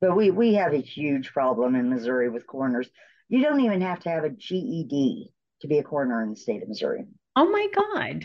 But 0.00 0.16
we 0.16 0.30
we 0.30 0.54
have 0.54 0.72
a 0.72 0.80
huge 0.80 1.32
problem 1.32 1.74
in 1.74 1.90
Missouri 1.90 2.30
with 2.30 2.46
coroners. 2.46 2.88
You 3.28 3.42
don't 3.42 3.62
even 3.62 3.80
have 3.80 3.98
to 4.04 4.10
have 4.10 4.22
a 4.22 4.30
GED 4.30 5.32
to 5.62 5.66
be 5.66 5.78
a 5.78 5.82
coroner 5.82 6.22
in 6.22 6.30
the 6.30 6.36
state 6.36 6.62
of 6.62 6.68
Missouri. 6.68 7.06
Oh 7.34 7.50
my 7.50 7.66
God. 7.74 8.24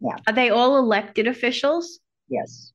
Yeah. 0.00 0.16
Are 0.26 0.34
they 0.34 0.50
all 0.50 0.78
elected 0.78 1.28
officials? 1.28 2.00
Yes. 2.28 2.72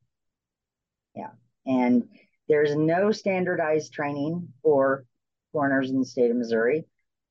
Yeah. 1.13 1.31
And 1.65 2.07
there's 2.47 2.73
no 2.73 3.11
standardized 3.11 3.91
training 3.91 4.53
for 4.63 5.03
coroners 5.51 5.89
in 5.89 5.99
the 5.99 6.05
state 6.05 6.31
of 6.31 6.37
Missouri. 6.37 6.85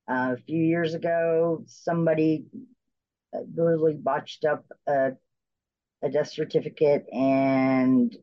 Uh, 0.08 0.34
a 0.34 0.42
few 0.42 0.62
years 0.62 0.94
ago, 0.94 1.64
somebody 1.66 2.46
really 3.54 3.94
botched 3.94 4.44
up 4.44 4.64
a, 4.86 5.12
a 6.02 6.10
death 6.10 6.30
certificate 6.30 7.06
and 7.12 8.16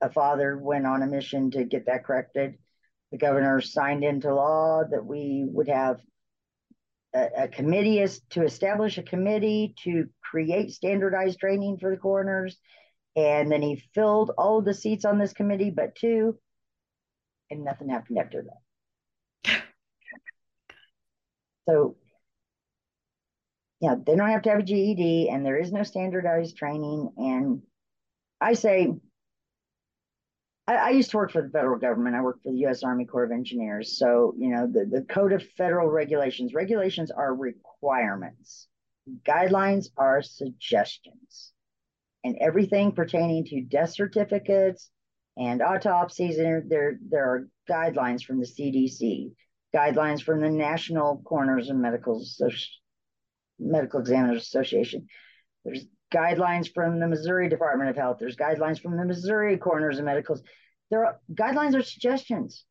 a 0.00 0.10
father 0.10 0.56
went 0.56 0.86
on 0.86 1.02
a 1.02 1.06
mission 1.06 1.50
to 1.52 1.64
get 1.64 1.86
that 1.86 2.04
corrected. 2.04 2.54
The 3.10 3.18
governor 3.18 3.60
signed 3.60 4.04
into 4.04 4.34
law 4.34 4.82
that 4.90 5.04
we 5.04 5.44
would 5.46 5.68
have 5.68 6.00
a, 7.14 7.44
a 7.44 7.48
committee 7.48 8.04
to 8.30 8.42
establish 8.42 8.98
a 8.98 9.02
committee 9.02 9.74
to 9.84 10.08
create 10.22 10.72
standardized 10.72 11.38
training 11.38 11.78
for 11.78 11.90
the 11.90 11.96
coroners. 11.96 12.56
And 13.16 13.50
then 13.50 13.62
he 13.62 13.82
filled 13.94 14.32
all 14.36 14.60
the 14.60 14.74
seats 14.74 15.04
on 15.04 15.18
this 15.18 15.32
committee, 15.32 15.70
but 15.70 15.94
two, 15.94 16.38
and 17.50 17.64
nothing 17.64 17.88
happened 17.88 18.18
after 18.18 18.42
that. 18.42 18.63
So, 21.68 21.96
yeah, 23.80 23.94
they 23.94 24.16
don't 24.16 24.30
have 24.30 24.42
to 24.42 24.50
have 24.50 24.60
a 24.60 24.62
GED, 24.62 25.28
and 25.30 25.44
there 25.44 25.58
is 25.58 25.72
no 25.72 25.82
standardized 25.82 26.56
training. 26.56 27.10
And 27.16 27.62
I 28.40 28.54
say, 28.54 28.92
I, 30.66 30.76
I, 30.76 30.90
used 30.90 31.10
to 31.10 31.18
work 31.18 31.32
for 31.32 31.42
the 31.42 31.50
federal 31.50 31.78
government. 31.78 32.16
I 32.16 32.22
worked 32.22 32.42
for 32.42 32.52
the 32.52 32.58
U.S. 32.60 32.82
Army 32.82 33.04
Corps 33.04 33.24
of 33.24 33.32
Engineers. 33.32 33.98
So, 33.98 34.34
you 34.38 34.48
know, 34.48 34.66
the, 34.66 34.86
the 34.86 35.02
Code 35.02 35.32
of 35.32 35.42
Federal 35.56 35.88
Regulations, 35.88 36.54
regulations 36.54 37.10
are 37.10 37.34
requirements, 37.34 38.68
guidelines 39.26 39.88
are 39.96 40.22
suggestions. 40.22 41.52
And 42.22 42.36
everything 42.40 42.92
pertaining 42.92 43.44
to 43.46 43.60
death 43.60 43.90
certificates 43.90 44.90
and 45.36 45.60
autopsies, 45.60 46.38
there, 46.38 46.62
there, 46.66 46.98
there 47.06 47.24
are 47.24 47.48
guidelines 47.68 48.24
from 48.24 48.40
the 48.40 48.46
CDC, 48.46 49.32
guidelines 49.74 50.22
from 50.22 50.40
the 50.40 50.50
National 50.50 51.20
Coroners 51.24 51.68
and 51.68 51.80
Medical, 51.80 52.24
Medical 53.58 54.00
Examiners 54.00 54.42
Association. 54.42 55.06
There's 55.64 55.86
guidelines 56.12 56.72
from 56.72 57.00
the 57.00 57.08
Missouri 57.08 57.48
Department 57.48 57.90
of 57.90 57.96
Health. 57.96 58.18
There's 58.20 58.36
guidelines 58.36 58.80
from 58.80 58.96
the 58.96 59.04
Missouri 59.04 59.56
Coroners 59.56 59.96
and 59.96 60.06
Medicals. 60.06 60.42
There 60.90 61.04
are 61.04 61.20
guidelines 61.32 61.74
are 61.74 61.82
suggestions. 61.82 62.64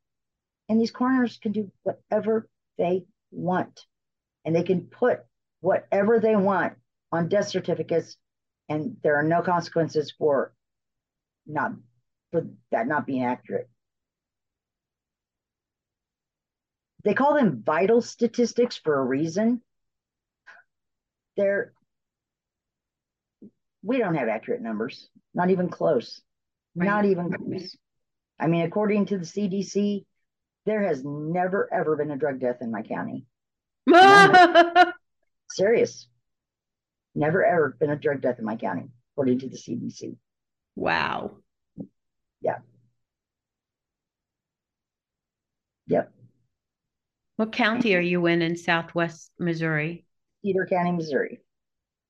And 0.70 0.80
these 0.80 0.91
coroners 0.91 1.38
can 1.41 1.51
do 1.51 1.72
whatever 1.84 2.47
they 2.78 3.04
want. 3.32 3.82
And 4.45 4.56
they 4.56 4.64
can 4.64 4.82
put 4.82 5.20
whatever 5.60 6.20
they 6.20 6.36
want 6.36 6.74
on 7.12 7.30
death 7.30 7.47
certificates, 7.47 8.18
and 8.70 8.97
there 9.04 9.16
are 9.16 9.24
no 9.24 9.41
consequences 9.41 10.14
for 10.18 10.54
not 11.45 11.74
for 12.32 12.47
that 12.72 12.88
not 12.88 13.06
being 13.06 13.24
accurate. 13.24 13.70
They 17.04 17.14
call 17.14 17.36
them 17.36 17.62
vital 17.66 18.01
statistics 18.01 18.78
for 18.78 18.97
a 18.97 19.04
reason. 19.04 19.62
They're 21.36 21.74
we 23.84 23.97
don't 23.97 24.16
have 24.16 24.30
accurate 24.30 24.62
numbers, 24.62 25.10
not 25.34 25.49
even 25.49 25.68
close. 25.70 26.22
Right. 26.76 26.86
Not 26.86 27.06
even 27.06 27.32
close. 27.32 27.76
I 28.39 28.47
mean, 28.47 28.66
according 28.66 29.08
to 29.08 29.18
the 29.18 29.26
CDC, 29.26 30.06
there 30.66 30.84
has 30.84 31.04
never 31.04 31.72
ever 31.74 31.97
been 31.97 32.12
a 32.12 32.18
drug 32.18 32.39
death 32.39 32.58
in 32.62 32.72
my 32.72 32.82
county. 32.82 33.26
Serious. 35.51 36.08
Never 37.14 37.45
ever 37.45 37.76
been 37.78 37.91
a 37.91 37.97
drug 37.97 38.22
death 38.22 38.39
in 38.39 38.45
my 38.45 38.56
county, 38.56 38.89
according 39.14 39.39
to 39.39 39.49
the 39.49 39.58
CDC. 39.58 40.16
Wow. 40.76 41.32
Yeah. 42.41 42.58
Yep. 45.88 46.12
What 47.44 47.52
county 47.52 47.94
are 47.94 48.00
you 48.00 48.26
in 48.28 48.41
in 48.41 48.56
Southwest 48.56 49.30
Missouri? 49.38 50.06
Cedar 50.41 50.66
County, 50.66 50.94
Missouri. 50.94 51.41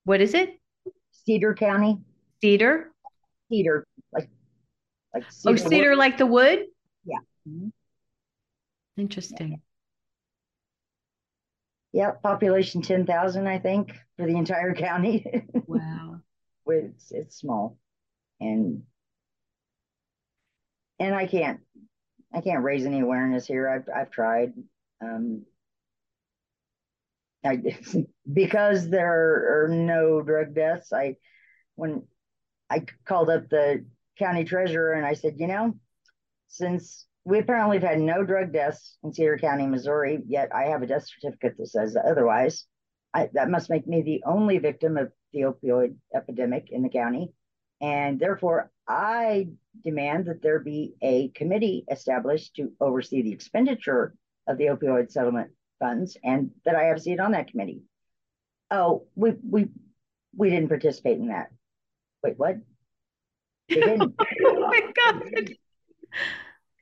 What 0.03 0.21
is 0.21 0.35
it? 0.35 0.59
Cedar 1.25 1.55
County. 1.55 1.97
Cedar. 2.39 2.91
Cedar, 3.49 3.87
like 4.13 4.29
like 5.11 5.23
cedar 5.31 5.53
oh, 5.53 5.69
cedar 5.69 5.89
wood. 5.89 5.97
like 5.97 6.19
the 6.19 6.27
wood. 6.27 6.65
Yeah. 7.03 7.17
Mm-hmm. 7.49 7.69
Interesting. 8.97 9.59
Yeah. 11.93 12.11
population 12.11 12.83
ten 12.83 13.07
thousand, 13.07 13.47
I 13.47 13.57
think, 13.57 13.91
for 14.17 14.27
the 14.27 14.37
entire 14.37 14.75
county. 14.75 15.25
wow. 15.65 16.19
it's 16.67 17.11
it's 17.11 17.37
small, 17.37 17.79
and 18.39 18.83
and 20.99 21.15
I 21.15 21.25
can't 21.25 21.59
I 22.31 22.41
can't 22.41 22.63
raise 22.63 22.85
any 22.85 22.99
awareness 22.99 23.47
here. 23.47 23.67
I've 23.67 23.89
I've 23.91 24.11
tried. 24.11 24.53
Um, 25.03 25.45
I, 27.45 27.61
because 28.33 28.89
there 28.89 29.65
are 29.65 29.67
no 29.67 30.21
drug 30.21 30.55
deaths, 30.55 30.93
I 30.93 31.17
when 31.75 32.03
I 32.69 32.85
called 33.05 33.29
up 33.29 33.49
the 33.49 33.85
county 34.17 34.43
treasurer 34.43 34.93
and 34.93 35.05
I 35.05 35.13
said, 35.13 35.35
you 35.37 35.47
know, 35.47 35.73
since 36.47 37.05
we 37.25 37.39
apparently 37.39 37.77
have 37.77 37.89
had 37.89 37.99
no 37.99 38.23
drug 38.23 38.53
deaths 38.53 38.97
in 39.03 39.13
Cedar 39.13 39.37
County, 39.37 39.65
Missouri, 39.65 40.19
yet 40.27 40.53
I 40.53 40.65
have 40.65 40.81
a 40.81 40.87
death 40.87 41.07
certificate 41.07 41.57
that 41.57 41.67
says 41.67 41.95
otherwise. 41.95 42.65
I, 43.13 43.29
that 43.33 43.49
must 43.49 43.69
make 43.69 43.87
me 43.87 44.01
the 44.01 44.23
only 44.25 44.57
victim 44.57 44.97
of 44.97 45.11
the 45.33 45.41
opioid 45.41 45.95
epidemic 46.15 46.69
in 46.71 46.81
the 46.81 46.89
county. 46.89 47.31
And 47.79 48.19
therefore, 48.19 48.71
I 48.87 49.49
demand 49.83 50.25
that 50.25 50.41
there 50.41 50.59
be 50.59 50.95
a 51.01 51.29
committee 51.29 51.85
established 51.89 52.55
to 52.55 52.71
oversee 52.79 53.21
the 53.21 53.33
expenditure 53.33 54.15
of 54.47 54.57
the 54.57 54.65
opioid 54.65 55.11
settlement 55.11 55.51
funds 55.79 56.17
and 56.23 56.51
that 56.65 56.75
I 56.75 56.83
have 56.83 56.97
a 56.97 56.99
seat 56.99 57.19
on 57.19 57.31
that 57.31 57.49
committee. 57.49 57.83
Oh, 58.71 59.05
we 59.15 59.33
we 59.47 59.67
we 60.35 60.49
didn't 60.49 60.69
participate 60.69 61.17
in 61.17 61.27
that. 61.27 61.51
Wait, 62.23 62.37
what? 62.37 62.57
oh 63.71 64.11
my 64.59 64.81
God. 65.05 65.49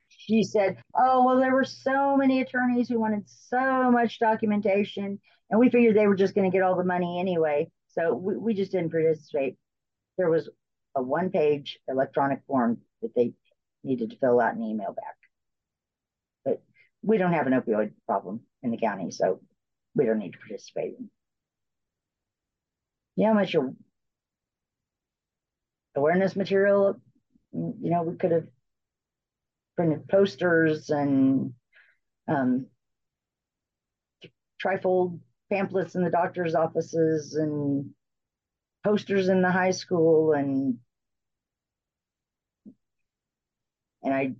She 0.08 0.44
said, 0.44 0.78
Oh, 0.94 1.24
well, 1.24 1.38
there 1.38 1.52
were 1.52 1.64
so 1.64 2.16
many 2.16 2.40
attorneys 2.40 2.88
who 2.88 3.00
wanted 3.00 3.24
so 3.26 3.90
much 3.90 4.20
documentation, 4.20 5.20
and 5.50 5.60
we 5.60 5.68
figured 5.68 5.96
they 5.96 6.06
were 6.06 6.14
just 6.14 6.34
going 6.34 6.48
to 6.48 6.56
get 6.56 6.62
all 6.62 6.76
the 6.76 6.84
money 6.84 7.18
anyway. 7.18 7.70
So 7.88 8.14
we, 8.14 8.36
we 8.36 8.54
just 8.54 8.72
didn't 8.72 8.90
participate. 8.90 9.56
There 10.18 10.30
was 10.30 10.48
a 10.94 11.02
one 11.02 11.30
page 11.30 11.78
electronic 11.88 12.40
form 12.46 12.78
that 13.02 13.14
they 13.14 13.32
needed 13.82 14.10
to 14.10 14.16
fill 14.16 14.40
out 14.40 14.54
and 14.54 14.64
email 14.64 14.92
back. 14.92 15.16
We 17.02 17.18
don't 17.18 17.32
have 17.32 17.46
an 17.46 17.52
opioid 17.52 17.92
problem 18.06 18.40
in 18.62 18.70
the 18.70 18.76
county, 18.76 19.10
so 19.10 19.40
we 19.94 20.04
don't 20.04 20.18
need 20.18 20.32
to 20.32 20.38
participate. 20.38 20.94
You 23.16 23.24
know 23.24 23.34
how 23.34 23.34
much 23.34 23.54
awareness 25.94 26.36
material, 26.36 27.00
you 27.52 27.90
know, 27.90 28.02
we 28.02 28.16
could 28.16 28.30
have 28.30 28.46
printed 29.76 30.08
posters 30.08 30.90
and 30.90 31.52
um, 32.28 32.66
trifold 34.62 35.18
pamphlets 35.50 35.94
in 35.94 36.02
the 36.02 36.10
doctor's 36.10 36.54
offices 36.54 37.34
and 37.34 37.90
posters 38.84 39.28
in 39.28 39.42
the 39.42 39.50
high 39.50 39.70
school 39.70 40.32
and 40.32 40.78
and 44.02 44.12
I 44.12 44.32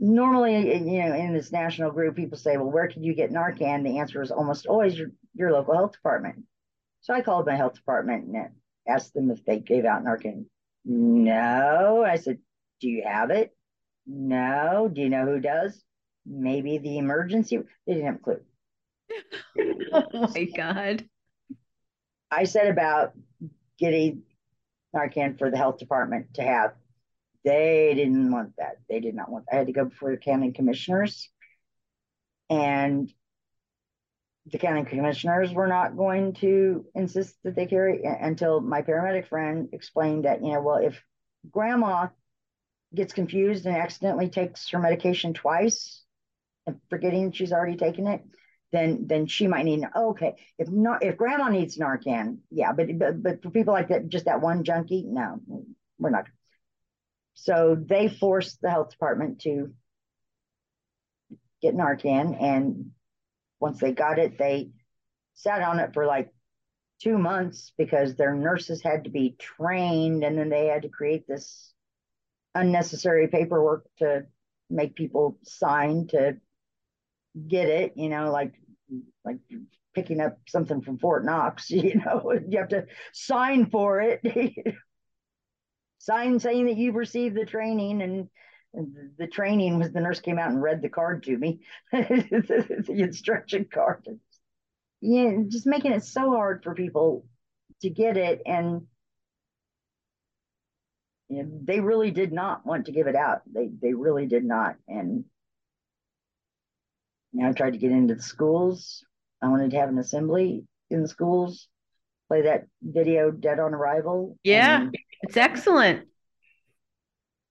normally 0.00 0.76
you 0.76 1.02
know 1.02 1.14
in 1.14 1.32
this 1.32 1.52
national 1.52 1.90
group 1.90 2.16
people 2.16 2.36
say 2.36 2.56
well 2.56 2.70
where 2.70 2.88
can 2.88 3.02
you 3.02 3.14
get 3.14 3.30
Narcan 3.30 3.84
the 3.84 3.98
answer 3.98 4.20
is 4.22 4.30
almost 4.30 4.66
always 4.66 4.98
your, 4.98 5.08
your 5.34 5.52
local 5.52 5.74
health 5.74 5.92
department 5.92 6.44
so 7.00 7.14
I 7.14 7.20
called 7.20 7.46
my 7.46 7.56
health 7.56 7.74
department 7.74 8.26
and 8.26 8.48
asked 8.88 9.14
them 9.14 9.30
if 9.30 9.44
they 9.44 9.60
gave 9.60 9.84
out 9.84 10.04
Narcan 10.04 10.46
no 10.84 12.04
I 12.06 12.16
said 12.16 12.38
do 12.80 12.88
you 12.88 13.04
have 13.06 13.30
it 13.30 13.54
no. 14.06 14.90
Do 14.92 15.00
you 15.00 15.08
know 15.08 15.24
who 15.24 15.40
does? 15.40 15.82
Maybe 16.26 16.78
the 16.78 16.98
emergency. 16.98 17.58
They 17.86 17.94
didn't 17.94 18.06
have 18.06 18.16
a 18.16 18.18
clue. 18.18 18.40
oh 19.92 20.28
my 20.34 20.44
God. 20.44 21.04
I 22.30 22.44
said 22.44 22.68
about 22.68 23.12
getting 23.78 24.22
Narcan 24.94 25.38
for 25.38 25.50
the 25.50 25.56
health 25.56 25.78
department 25.78 26.34
to 26.34 26.42
have. 26.42 26.74
They 27.44 27.92
didn't 27.94 28.30
want 28.30 28.54
that. 28.56 28.76
They 28.88 29.00
did 29.00 29.14
not 29.14 29.30
want. 29.30 29.46
That. 29.46 29.54
I 29.54 29.58
had 29.58 29.66
to 29.66 29.72
go 29.72 29.84
before 29.84 30.10
the 30.10 30.16
county 30.16 30.52
commissioners, 30.52 31.28
and 32.48 33.12
the 34.50 34.58
county 34.58 34.84
commissioners 34.84 35.52
were 35.52 35.66
not 35.66 35.96
going 35.96 36.34
to 36.34 36.84
insist 36.94 37.36
that 37.44 37.54
they 37.54 37.66
carry 37.66 38.02
until 38.04 38.60
my 38.60 38.82
paramedic 38.82 39.28
friend 39.28 39.68
explained 39.72 40.26
that 40.26 40.42
you 40.42 40.52
know 40.52 40.60
well 40.60 40.76
if 40.76 41.02
grandma 41.50 42.08
gets 42.94 43.12
confused 43.12 43.66
and 43.66 43.76
accidentally 43.76 44.28
takes 44.28 44.68
her 44.70 44.78
medication 44.78 45.34
twice 45.34 46.02
and 46.66 46.78
forgetting 46.88 47.32
she's 47.32 47.52
already 47.52 47.76
taken 47.76 48.06
it, 48.06 48.22
then 48.72 49.06
then 49.06 49.26
she 49.26 49.46
might 49.46 49.64
need 49.64 49.84
okay. 49.94 50.34
If 50.58 50.68
not 50.68 51.02
if 51.02 51.16
grandma 51.16 51.48
needs 51.48 51.78
Narcan, 51.78 52.38
yeah, 52.50 52.72
but 52.72 52.98
but, 52.98 53.22
but 53.22 53.42
for 53.42 53.50
people 53.50 53.74
like 53.74 53.88
that, 53.88 54.08
just 54.08 54.26
that 54.26 54.40
one 54.40 54.64
junkie, 54.64 55.04
no, 55.06 55.40
we're 55.98 56.10
not. 56.10 56.26
So 57.34 57.76
they 57.78 58.08
forced 58.08 58.60
the 58.60 58.70
health 58.70 58.90
department 58.90 59.40
to 59.42 59.72
get 61.60 61.74
Narcan, 61.74 62.40
and 62.40 62.90
once 63.60 63.80
they 63.80 63.92
got 63.92 64.18
it, 64.18 64.38
they 64.38 64.70
sat 65.34 65.62
on 65.62 65.80
it 65.80 65.92
for 65.94 66.06
like 66.06 66.30
two 67.02 67.18
months 67.18 67.72
because 67.76 68.14
their 68.14 68.34
nurses 68.34 68.82
had 68.82 69.04
to 69.04 69.10
be 69.10 69.36
trained, 69.38 70.24
and 70.24 70.38
then 70.38 70.48
they 70.48 70.66
had 70.66 70.82
to 70.82 70.88
create 70.88 71.26
this 71.26 71.72
unnecessary 72.54 73.28
paperwork 73.28 73.84
to 73.98 74.26
make 74.70 74.94
people 74.94 75.38
sign 75.42 76.06
to 76.08 76.36
get 77.48 77.68
it, 77.68 77.94
you 77.96 78.08
know, 78.08 78.30
like 78.30 78.54
like 79.24 79.38
picking 79.94 80.20
up 80.20 80.38
something 80.48 80.82
from 80.82 80.98
Fort 80.98 81.24
Knox, 81.24 81.70
you 81.70 81.96
know, 81.96 82.32
you 82.48 82.58
have 82.58 82.68
to 82.68 82.86
sign 83.12 83.70
for 83.70 84.00
it. 84.00 84.20
sign 86.04 86.38
saying 86.38 86.66
that 86.66 86.76
you've 86.76 86.94
received 86.94 87.36
the 87.36 87.46
training 87.46 88.02
and 88.02 88.28
the 89.18 89.26
training 89.26 89.78
was 89.78 89.92
the 89.92 90.00
nurse 90.00 90.20
came 90.20 90.38
out 90.38 90.50
and 90.50 90.62
read 90.62 90.82
the 90.82 90.88
card 90.88 91.22
to 91.22 91.36
me, 91.36 91.60
the 91.92 92.84
instruction 92.98 93.66
card. 93.72 94.06
Yeah, 95.00 95.32
just 95.48 95.66
making 95.66 95.92
it 95.92 96.04
so 96.04 96.30
hard 96.30 96.62
for 96.62 96.74
people 96.74 97.24
to 97.82 97.90
get 97.90 98.16
it. 98.16 98.42
And 98.46 98.82
you 101.28 101.42
know, 101.42 101.50
they 101.62 101.80
really 101.80 102.10
did 102.10 102.32
not 102.32 102.66
want 102.66 102.86
to 102.86 102.92
give 102.92 103.06
it 103.06 103.16
out. 103.16 103.42
They 103.52 103.68
they 103.80 103.94
really 103.94 104.26
did 104.26 104.44
not. 104.44 104.76
And 104.88 105.24
you 107.32 107.46
I 107.46 107.52
tried 107.52 107.72
to 107.72 107.78
get 107.78 107.92
into 107.92 108.14
the 108.14 108.22
schools. 108.22 109.04
I 109.42 109.48
wanted 109.48 109.70
to 109.70 109.78
have 109.78 109.88
an 109.88 109.98
assembly 109.98 110.66
in 110.90 111.02
the 111.02 111.08
schools, 111.08 111.68
play 112.28 112.42
that 112.42 112.66
video 112.82 113.30
Dead 113.30 113.58
on 113.58 113.74
Arrival. 113.74 114.38
Yeah, 114.42 114.82
and, 114.82 114.94
it's 115.22 115.36
excellent. 115.36 116.08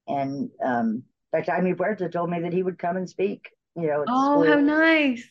And 0.07 0.49
um, 0.63 1.03
in 1.33 1.39
fact, 1.39 1.49
Jaime 1.49 1.73
Puerta 1.73 2.09
told 2.09 2.29
me 2.29 2.41
that 2.41 2.53
he 2.53 2.63
would 2.63 2.77
come 2.77 2.97
and 2.97 3.09
speak. 3.09 3.49
You 3.75 3.87
know, 3.87 4.05
oh, 4.07 4.45
how 4.45 4.59
nice. 4.59 5.27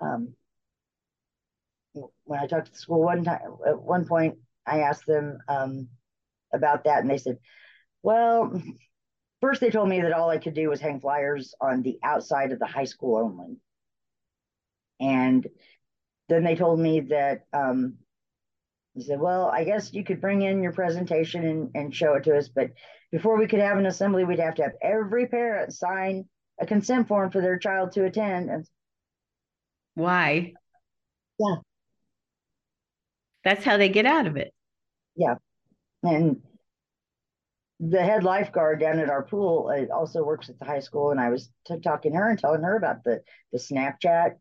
Um, 0.00 0.34
when 2.24 2.38
I 2.40 2.46
talked 2.46 2.66
to 2.66 2.72
the 2.72 2.78
school 2.78 3.02
one 3.02 3.24
time, 3.24 3.40
at 3.66 3.80
one 3.80 4.06
point, 4.06 4.38
I 4.66 4.80
asked 4.80 5.06
them, 5.06 5.38
um, 5.48 5.88
about 6.52 6.84
that, 6.84 7.00
and 7.00 7.10
they 7.10 7.18
said, 7.18 7.38
"Well, 8.02 8.60
first 9.40 9.60
they 9.60 9.70
told 9.70 9.88
me 9.88 10.00
that 10.02 10.12
all 10.12 10.30
I 10.30 10.38
could 10.38 10.54
do 10.54 10.68
was 10.68 10.80
hang 10.80 11.00
flyers 11.00 11.54
on 11.60 11.82
the 11.82 11.98
outside 12.02 12.52
of 12.52 12.58
the 12.58 12.66
high 12.66 12.84
school 12.84 13.18
only, 13.18 13.58
and 14.98 15.46
then 16.30 16.44
they 16.44 16.54
told 16.54 16.80
me 16.80 17.00
that." 17.00 17.42
Um, 17.52 17.98
he 18.94 19.02
said, 19.02 19.20
Well, 19.20 19.46
I 19.46 19.62
guess 19.62 19.92
you 19.92 20.02
could 20.02 20.20
bring 20.20 20.42
in 20.42 20.64
your 20.64 20.72
presentation 20.72 21.44
and, 21.44 21.70
and 21.76 21.94
show 21.94 22.14
it 22.14 22.24
to 22.24 22.36
us, 22.36 22.48
but 22.48 22.70
before 23.12 23.38
we 23.38 23.46
could 23.46 23.60
have 23.60 23.78
an 23.78 23.86
assembly, 23.86 24.24
we'd 24.24 24.40
have 24.40 24.56
to 24.56 24.62
have 24.62 24.72
every 24.82 25.26
parent 25.26 25.72
sign 25.72 26.28
a 26.60 26.66
consent 26.66 27.06
form 27.06 27.30
for 27.30 27.40
their 27.40 27.56
child 27.56 27.92
to 27.92 28.04
attend. 28.04 28.50
And 28.50 28.66
why? 29.94 30.54
Yeah. 31.38 31.56
That's 33.44 33.64
how 33.64 33.76
they 33.76 33.88
get 33.88 34.06
out 34.06 34.26
of 34.26 34.36
it. 34.36 34.52
Yeah 35.14 35.36
and 36.02 36.40
the 37.78 38.02
head 38.02 38.24
lifeguard 38.24 38.80
down 38.80 38.98
at 38.98 39.08
our 39.08 39.22
pool 39.22 39.72
uh, 39.74 39.94
also 39.94 40.22
works 40.22 40.50
at 40.50 40.58
the 40.58 40.64
high 40.66 40.80
school, 40.80 41.10
and 41.10 41.20
I 41.20 41.30
was 41.30 41.50
t- 41.66 41.80
talking 41.80 42.12
to 42.12 42.18
her 42.18 42.30
and 42.30 42.38
telling 42.38 42.62
her 42.62 42.76
about 42.76 43.04
the 43.04 43.22
the 43.52 43.58
Snapchat 43.58 44.32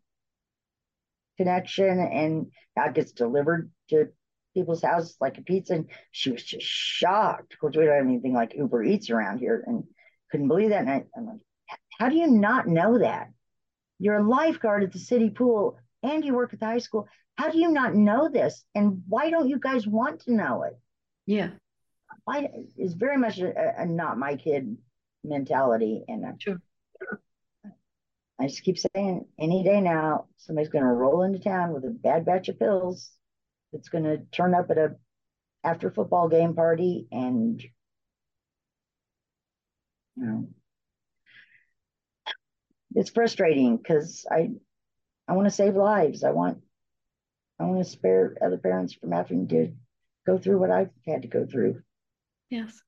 connection 1.39 1.99
and 1.99 2.47
it 2.75 2.93
gets 2.93 3.13
delivered 3.13 3.71
to 3.89 4.09
people's 4.53 4.83
houses 4.83 5.15
like 5.21 5.37
a 5.37 5.41
pizza. 5.41 5.73
And 5.73 5.89
she 6.11 6.31
was 6.31 6.43
just 6.43 6.65
shocked. 6.65 7.53
Of 7.53 7.59
course, 7.59 7.75
we 7.77 7.85
don't 7.85 7.95
have 7.95 8.05
anything 8.05 8.33
like 8.33 8.53
Uber 8.55 8.83
Eats 8.83 9.09
around 9.09 9.39
here, 9.39 9.63
and 9.65 9.83
couldn't 10.31 10.49
believe 10.49 10.69
that. 10.69 10.81
And 10.81 10.89
I, 10.89 11.03
I'm 11.15 11.25
like, 11.25 11.39
how 11.97 12.09
do 12.09 12.15
you 12.15 12.27
not 12.27 12.67
know 12.67 12.99
that? 12.99 13.29
You're 13.99 14.19
a 14.19 14.27
lifeguard 14.27 14.83
at 14.83 14.91
the 14.91 14.99
city 14.99 15.29
pool, 15.29 15.77
and 16.03 16.23
you 16.23 16.33
work 16.33 16.53
at 16.53 16.59
the 16.59 16.65
high 16.65 16.79
school. 16.79 17.07
How 17.37 17.49
do 17.49 17.57
you 17.57 17.71
not 17.71 17.95
know 17.95 18.29
this? 18.29 18.63
And 18.75 19.03
why 19.07 19.29
don't 19.29 19.47
you 19.47 19.59
guys 19.59 19.87
want 19.87 20.21
to 20.21 20.33
know 20.33 20.63
it? 20.63 20.77
Yeah. 21.25 21.51
I 22.27 22.49
is 22.77 22.93
very 22.93 23.17
much 23.17 23.39
a, 23.39 23.81
a, 23.81 23.85
not 23.85 24.17
my 24.17 24.35
kid 24.35 24.77
mentality. 25.23 26.03
And 26.07 26.25
sure. 26.41 26.61
I 28.39 28.47
just 28.47 28.63
keep 28.63 28.77
saying 28.77 29.25
any 29.37 29.63
day 29.63 29.81
now, 29.81 30.27
somebody's 30.37 30.69
going 30.69 30.85
to 30.85 30.91
roll 30.91 31.23
into 31.23 31.39
town 31.39 31.73
with 31.73 31.83
a 31.83 31.89
bad 31.89 32.25
batch 32.25 32.47
of 32.47 32.57
pills 32.57 33.11
that's 33.73 33.89
going 33.89 34.05
to 34.05 34.17
turn 34.31 34.55
up 34.55 34.71
at 34.71 34.77
a 34.77 34.95
after 35.63 35.91
football 35.91 36.29
game 36.29 36.55
party 36.55 37.05
and 37.11 37.61
you 40.15 40.25
know 40.25 40.47
it's 42.95 43.09
frustrating 43.09 43.77
because 43.77 44.25
I 44.31 44.49
I 45.27 45.33
want 45.33 45.47
to 45.47 45.53
save 45.53 45.75
lives. 45.75 46.23
I 46.23 46.31
want 46.31 46.59
I 47.59 47.65
want 47.65 47.83
to 47.83 47.89
spare 47.89 48.35
other 48.41 48.57
parents 48.57 48.93
from 48.93 49.11
having 49.11 49.47
to 49.49 49.73
go 50.25 50.37
through 50.37 50.59
what 50.59 50.71
I've 50.71 50.89
had 51.07 51.23
to 51.23 51.27
go 51.27 51.45
through. 51.45 51.81
Yes. 52.49 52.81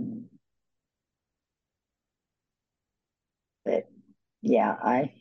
Mm. 0.00 0.24
Yeah, 4.42 4.74
I 4.82 5.12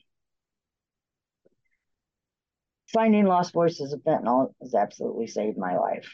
finding 2.93 3.25
lost 3.25 3.53
voices 3.53 3.93
of 3.93 4.01
fentanyl 4.01 4.53
has 4.61 4.73
absolutely 4.73 5.27
saved 5.27 5.57
my 5.57 5.77
life. 5.77 6.13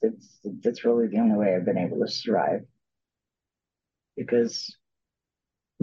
That's 0.00 0.40
that's 0.62 0.84
really 0.84 1.08
the 1.08 1.18
only 1.18 1.36
way 1.36 1.54
I've 1.54 1.64
been 1.64 1.78
able 1.78 2.00
to 2.00 2.08
survive. 2.08 2.62
Because 4.16 4.74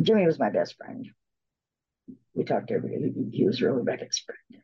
Jimmy 0.01 0.25
was 0.25 0.39
my 0.39 0.49
best 0.49 0.75
friend. 0.77 1.07
We 2.33 2.43
talked 2.43 2.71
every 2.71 2.89
day. 2.89 3.13
He, 3.31 3.45
was 3.45 3.61
really 3.61 3.83
my 3.83 3.95
best 3.95 4.23
friend. 4.25 4.63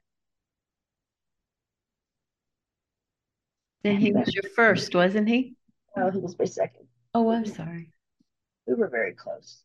Then 3.84 3.98
he 3.98 4.12
was 4.12 4.34
your 4.34 4.44
first, 4.56 4.94
wasn't 4.94 5.30
he? 5.30 5.56
No, 5.96 6.12
he 6.12 6.20
was 6.20 6.38
my 6.38 6.46
second. 6.46 6.88
Oh, 7.14 7.32
I'm 7.32 7.46
sorry. 7.46 7.94
We 8.68 8.76
were 8.76 8.90
very 8.90 9.14
close. 9.14 9.64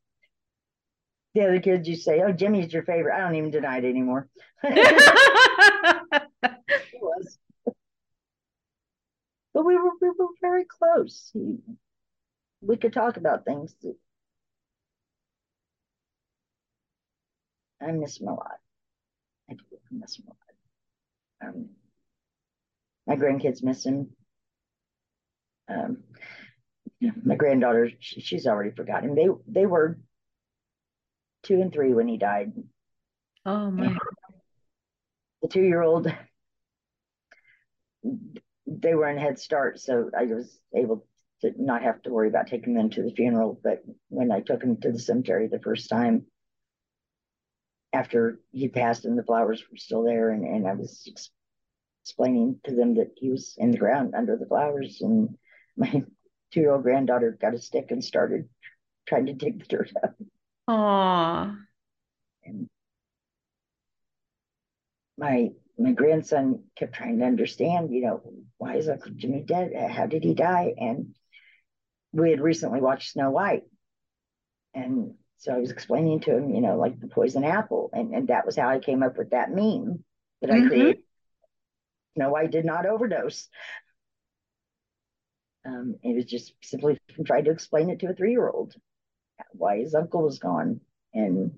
The 1.36 1.42
other 1.42 1.60
kids, 1.60 1.86
you 1.86 1.96
say, 1.96 2.22
"Oh, 2.22 2.32
Jimmy's 2.32 2.72
your 2.72 2.82
favorite." 2.84 3.14
I 3.14 3.20
don't 3.20 3.34
even 3.34 3.50
deny 3.50 3.76
it 3.76 3.84
anymore. 3.84 4.26
he 4.62 4.70
was, 6.98 7.38
but 9.52 9.66
we 9.66 9.76
were 9.76 9.90
we 10.00 10.08
were 10.08 10.28
very 10.40 10.64
close. 10.64 11.28
He, 11.34 11.58
we 12.62 12.78
could 12.78 12.94
talk 12.94 13.18
about 13.18 13.44
things. 13.44 13.76
That, 13.82 13.96
I 17.82 17.92
miss 17.92 18.18
him 18.18 18.28
a 18.28 18.34
lot. 18.34 18.56
I 19.50 19.52
do 19.56 19.60
miss 19.90 20.16
him 20.16 20.24
a 20.28 20.30
lot. 20.30 21.50
Um, 21.50 21.68
my 23.06 23.16
grandkids 23.16 23.62
miss 23.62 23.84
him. 23.84 24.08
Um, 25.68 25.98
my 27.26 27.34
granddaughter, 27.34 27.90
she, 28.00 28.22
she's 28.22 28.46
already 28.46 28.70
forgotten. 28.70 29.14
They 29.14 29.28
they 29.46 29.66
were 29.66 29.98
two 31.46 31.60
and 31.60 31.72
three 31.72 31.94
when 31.94 32.08
he 32.08 32.16
died. 32.16 32.52
Oh 33.44 33.70
my! 33.70 33.96
The 35.42 35.48
two 35.48 35.62
year 35.62 35.82
old, 35.82 36.12
they 38.66 38.94
were 38.94 39.08
in 39.08 39.18
Head 39.18 39.38
Start, 39.38 39.78
so 39.78 40.10
I 40.16 40.24
was 40.24 40.58
able 40.74 41.06
to 41.42 41.52
not 41.56 41.82
have 41.82 42.02
to 42.02 42.10
worry 42.10 42.28
about 42.28 42.48
taking 42.48 42.74
them 42.74 42.90
to 42.90 43.02
the 43.02 43.12
funeral. 43.12 43.60
But 43.62 43.82
when 44.08 44.32
I 44.32 44.40
took 44.40 44.62
him 44.62 44.76
to 44.80 44.90
the 44.90 44.98
cemetery 44.98 45.46
the 45.46 45.60
first 45.60 45.88
time, 45.88 46.26
after 47.92 48.40
he 48.52 48.68
passed 48.68 49.04
and 49.04 49.16
the 49.16 49.22
flowers 49.22 49.62
were 49.70 49.76
still 49.76 50.02
there, 50.02 50.30
and, 50.30 50.44
and 50.44 50.66
I 50.66 50.74
was 50.74 51.08
explaining 52.02 52.60
to 52.64 52.74
them 52.74 52.94
that 52.94 53.12
he 53.16 53.30
was 53.30 53.54
in 53.58 53.70
the 53.70 53.78
ground 53.78 54.14
under 54.16 54.36
the 54.36 54.46
flowers, 54.46 55.00
and 55.00 55.36
my 55.76 55.90
two 56.52 56.60
year 56.60 56.72
old 56.72 56.82
granddaughter 56.82 57.38
got 57.40 57.54
a 57.54 57.58
stick 57.58 57.90
and 57.90 58.02
started 58.02 58.48
trying 59.06 59.26
to 59.26 59.32
dig 59.32 59.60
the 59.60 59.66
dirt 59.66 59.92
up. 60.02 60.16
Aww. 60.68 61.56
And 62.44 62.68
my 65.16 65.50
my 65.78 65.92
grandson 65.92 66.64
kept 66.76 66.94
trying 66.94 67.18
to 67.18 67.26
understand, 67.26 67.92
you 67.92 68.00
know, 68.02 68.22
why 68.56 68.76
is 68.76 68.88
Uncle 68.88 69.12
Jimmy 69.14 69.42
dead? 69.42 69.72
How 69.90 70.06
did 70.06 70.24
he 70.24 70.34
die? 70.34 70.74
And 70.78 71.14
we 72.12 72.30
had 72.30 72.40
recently 72.40 72.80
watched 72.80 73.12
Snow 73.12 73.30
White. 73.30 73.64
And 74.74 75.14
so 75.38 75.52
I 75.52 75.58
was 75.58 75.70
explaining 75.70 76.20
to 76.20 76.36
him, 76.36 76.54
you 76.54 76.62
know, 76.62 76.78
like 76.78 76.98
the 76.98 77.08
poison 77.08 77.44
apple. 77.44 77.90
And, 77.92 78.14
and 78.14 78.28
that 78.28 78.46
was 78.46 78.56
how 78.56 78.68
I 78.68 78.78
came 78.78 79.02
up 79.02 79.18
with 79.18 79.30
that 79.30 79.50
meme 79.50 80.02
that 80.40 80.50
mm-hmm. 80.50 80.64
I 80.64 80.68
created. 80.68 80.98
Snow 82.16 82.30
White 82.30 82.50
did 82.50 82.64
not 82.64 82.86
overdose. 82.86 83.48
Um, 85.66 85.96
it 86.02 86.14
was 86.14 86.24
just 86.24 86.54
simply 86.62 86.98
trying 87.26 87.44
to 87.44 87.50
explain 87.50 87.90
it 87.90 88.00
to 88.00 88.08
a 88.08 88.14
three 88.14 88.30
year 88.30 88.48
old 88.48 88.74
why 89.52 89.78
his 89.78 89.94
uncle 89.94 90.22
was 90.22 90.38
gone. 90.38 90.80
And 91.14 91.52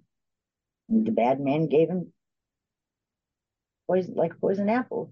the 0.89 1.11
bad 1.11 1.41
man 1.41 1.69
gave 1.69 1.89
him 1.89 2.13
poison, 3.87 4.15
like 4.15 4.41
poison 4.41 4.69
apple, 4.69 5.11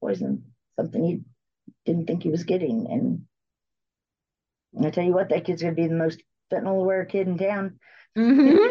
poison, 0.00 0.44
something 0.76 1.04
he 1.04 1.20
didn't 1.84 2.06
think 2.06 2.22
he 2.22 2.30
was 2.30 2.44
getting. 2.44 2.86
And, 2.90 3.24
I 4.84 4.90
tell 4.90 5.04
you 5.04 5.12
what, 5.12 5.30
that 5.30 5.44
kid's 5.44 5.62
going 5.62 5.74
to 5.74 5.80
be 5.80 5.88
the 5.88 5.94
most 5.94 6.22
fentanyl 6.52 6.80
aware 6.80 7.04
kid 7.04 7.26
in 7.26 7.38
town. 7.38 7.78
Mm-hmm. 8.16 8.70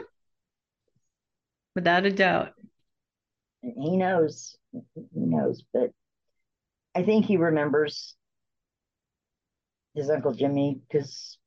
Without 1.76 2.06
a 2.06 2.12
doubt. 2.12 2.54
He 3.62 3.98
knows. 3.98 4.56
He 4.72 5.02
knows. 5.14 5.64
But 5.74 5.92
I 6.96 7.04
think 7.04 7.26
he 7.26 7.38
remembers 7.38 8.16
his 9.96 10.10
Uncle 10.10 10.34
Jimmy 10.34 10.80
because 10.88 11.38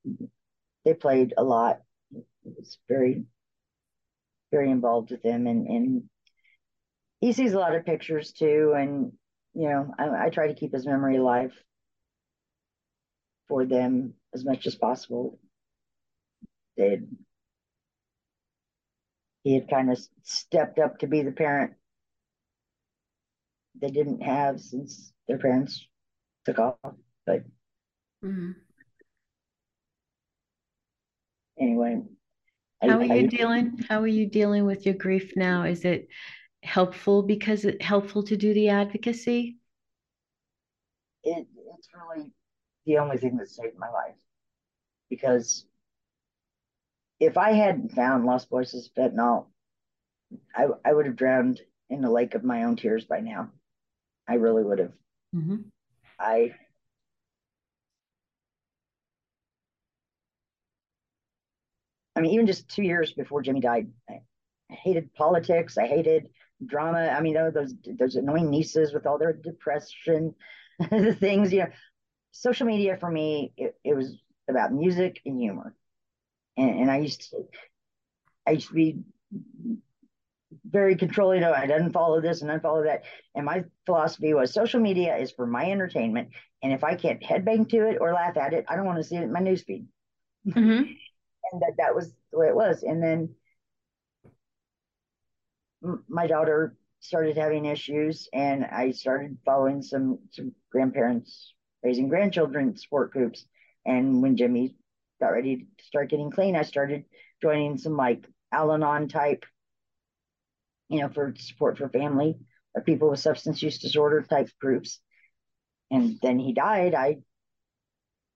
they 0.90 0.94
played 0.94 1.34
a 1.36 1.44
lot. 1.44 1.80
He 2.12 2.22
was 2.44 2.78
very, 2.88 3.24
very 4.50 4.70
involved 4.70 5.12
with 5.12 5.22
them, 5.22 5.46
and 5.46 5.68
and 5.68 6.02
he 7.20 7.32
sees 7.32 7.52
a 7.52 7.58
lot 7.58 7.76
of 7.76 7.86
pictures 7.86 8.32
too. 8.32 8.74
And 8.76 9.12
you 9.54 9.68
know, 9.68 9.94
I, 9.96 10.26
I 10.26 10.30
try 10.30 10.48
to 10.48 10.54
keep 10.54 10.72
his 10.72 10.86
memory 10.86 11.16
alive 11.16 11.52
for 13.48 13.64
them 13.64 14.14
as 14.34 14.44
much 14.44 14.66
as 14.66 14.74
possible. 14.74 15.38
They 16.76 17.00
he 19.44 19.54
had 19.54 19.70
kind 19.70 19.92
of 19.92 19.98
stepped 20.24 20.80
up 20.80 20.98
to 20.98 21.06
be 21.06 21.22
the 21.22 21.32
parent 21.32 21.74
they 23.80 23.90
didn't 23.90 24.22
have 24.22 24.60
since 24.60 25.12
their 25.28 25.38
parents 25.38 25.86
took 26.44 26.58
off. 26.58 26.76
But 27.26 27.44
mm-hmm. 28.24 28.52
Anyway, 31.60 32.02
how 32.82 32.88
I, 32.88 32.94
are 32.94 33.04
you 33.04 33.24
I, 33.24 33.26
dealing? 33.26 33.84
How 33.88 34.00
are 34.00 34.06
you 34.06 34.26
dealing 34.26 34.64
with 34.64 34.86
your 34.86 34.94
grief 34.94 35.32
now? 35.36 35.64
Is 35.64 35.84
it 35.84 36.08
helpful 36.62 37.22
because 37.22 37.64
it's 37.64 37.84
helpful 37.84 38.22
to 38.24 38.36
do 38.36 38.54
the 38.54 38.68
advocacy? 38.68 39.58
It, 41.22 41.46
it's 41.76 41.88
really 41.94 42.32
the 42.86 42.98
only 42.98 43.18
thing 43.18 43.36
that 43.36 43.48
saved 43.48 43.78
my 43.78 43.90
life 43.90 44.16
because 45.10 45.66
if 47.18 47.36
I 47.36 47.52
hadn't 47.52 47.92
found 47.92 48.24
Lost 48.24 48.48
Voices 48.48 48.86
of 48.86 48.94
Fentanyl, 48.94 49.46
I, 50.54 50.68
I 50.84 50.92
would 50.92 51.06
have 51.06 51.16
drowned 51.16 51.60
in 51.90 52.00
the 52.00 52.10
lake 52.10 52.34
of 52.34 52.44
my 52.44 52.64
own 52.64 52.76
tears 52.76 53.04
by 53.04 53.20
now. 53.20 53.50
I 54.26 54.34
really 54.34 54.62
would 54.62 54.78
have. 54.78 54.92
Mm-hmm. 55.34 55.56
I 56.18 56.54
I 62.20 62.22
mean, 62.22 62.32
even 62.32 62.46
just 62.46 62.68
two 62.68 62.82
years 62.82 63.14
before 63.14 63.40
Jimmy 63.40 63.60
died, 63.60 63.88
I 64.10 64.20
hated 64.68 65.14
politics. 65.14 65.78
I 65.78 65.86
hated 65.86 66.28
drama. 66.66 66.98
I 66.98 67.22
mean, 67.22 67.32
those 67.32 67.72
those 67.98 68.14
annoying 68.14 68.50
nieces 68.50 68.92
with 68.92 69.06
all 69.06 69.16
their 69.16 69.32
depression, 69.32 70.34
the 70.90 71.14
things. 71.18 71.50
You 71.50 71.60
know, 71.60 71.68
social 72.32 72.66
media 72.66 72.98
for 72.98 73.10
me, 73.10 73.54
it, 73.56 73.74
it 73.82 73.96
was 73.96 74.18
about 74.50 74.70
music 74.70 75.22
and 75.24 75.40
humor, 75.40 75.74
and, 76.58 76.80
and 76.80 76.90
I 76.90 76.98
used 76.98 77.30
to, 77.30 77.38
I 78.46 78.50
used 78.50 78.68
to 78.68 78.74
be 78.74 78.98
very 80.70 80.94
controlling. 80.94 81.42
Oh, 81.42 81.54
I 81.54 81.66
didn't 81.66 81.94
follow 81.94 82.20
this 82.20 82.42
and 82.42 82.50
unfollow 82.50 82.84
that. 82.84 83.04
And 83.34 83.46
my 83.46 83.64
philosophy 83.86 84.34
was 84.34 84.52
social 84.52 84.80
media 84.80 85.16
is 85.16 85.32
for 85.32 85.46
my 85.46 85.70
entertainment. 85.70 86.28
And 86.62 86.74
if 86.74 86.84
I 86.84 86.96
can't 86.96 87.22
headbang 87.22 87.66
to 87.70 87.88
it 87.88 87.96
or 87.98 88.12
laugh 88.12 88.36
at 88.36 88.52
it, 88.52 88.66
I 88.68 88.76
don't 88.76 88.84
want 88.84 88.98
to 88.98 89.04
see 89.04 89.16
it 89.16 89.22
in 89.22 89.32
my 89.32 89.40
newsfeed. 89.40 89.86
Mm-hmm. 90.46 90.92
And 91.52 91.60
that 91.62 91.74
that 91.78 91.94
was 91.94 92.12
the 92.32 92.38
way 92.38 92.48
it 92.48 92.54
was. 92.56 92.82
And 92.82 93.02
then 93.02 93.34
my 96.08 96.26
daughter 96.26 96.76
started 97.00 97.36
having 97.36 97.64
issues, 97.64 98.28
and 98.32 98.64
I 98.64 98.90
started 98.90 99.38
following 99.44 99.82
some 99.82 100.18
some 100.30 100.52
grandparents 100.70 101.54
raising 101.82 102.08
grandchildren 102.08 102.76
support 102.76 103.12
groups. 103.12 103.46
And 103.86 104.22
when 104.22 104.36
Jimmy 104.36 104.76
got 105.20 105.28
ready 105.28 105.66
to 105.78 105.84
start 105.84 106.10
getting 106.10 106.30
clean, 106.30 106.56
I 106.56 106.62
started 106.62 107.04
joining 107.40 107.78
some 107.78 107.96
like 107.96 108.26
Al-Anon 108.52 109.08
type 109.08 109.44
you 110.90 111.00
know, 111.00 111.08
for 111.08 111.32
support 111.38 111.78
for 111.78 111.88
family 111.88 112.36
or 112.74 112.82
people 112.82 113.08
with 113.08 113.20
substance 113.20 113.62
use 113.62 113.78
disorder 113.78 114.22
type 114.22 114.50
groups. 114.60 115.00
And 115.90 116.18
then 116.20 116.38
he 116.38 116.52
died. 116.52 116.94
I 116.94 117.18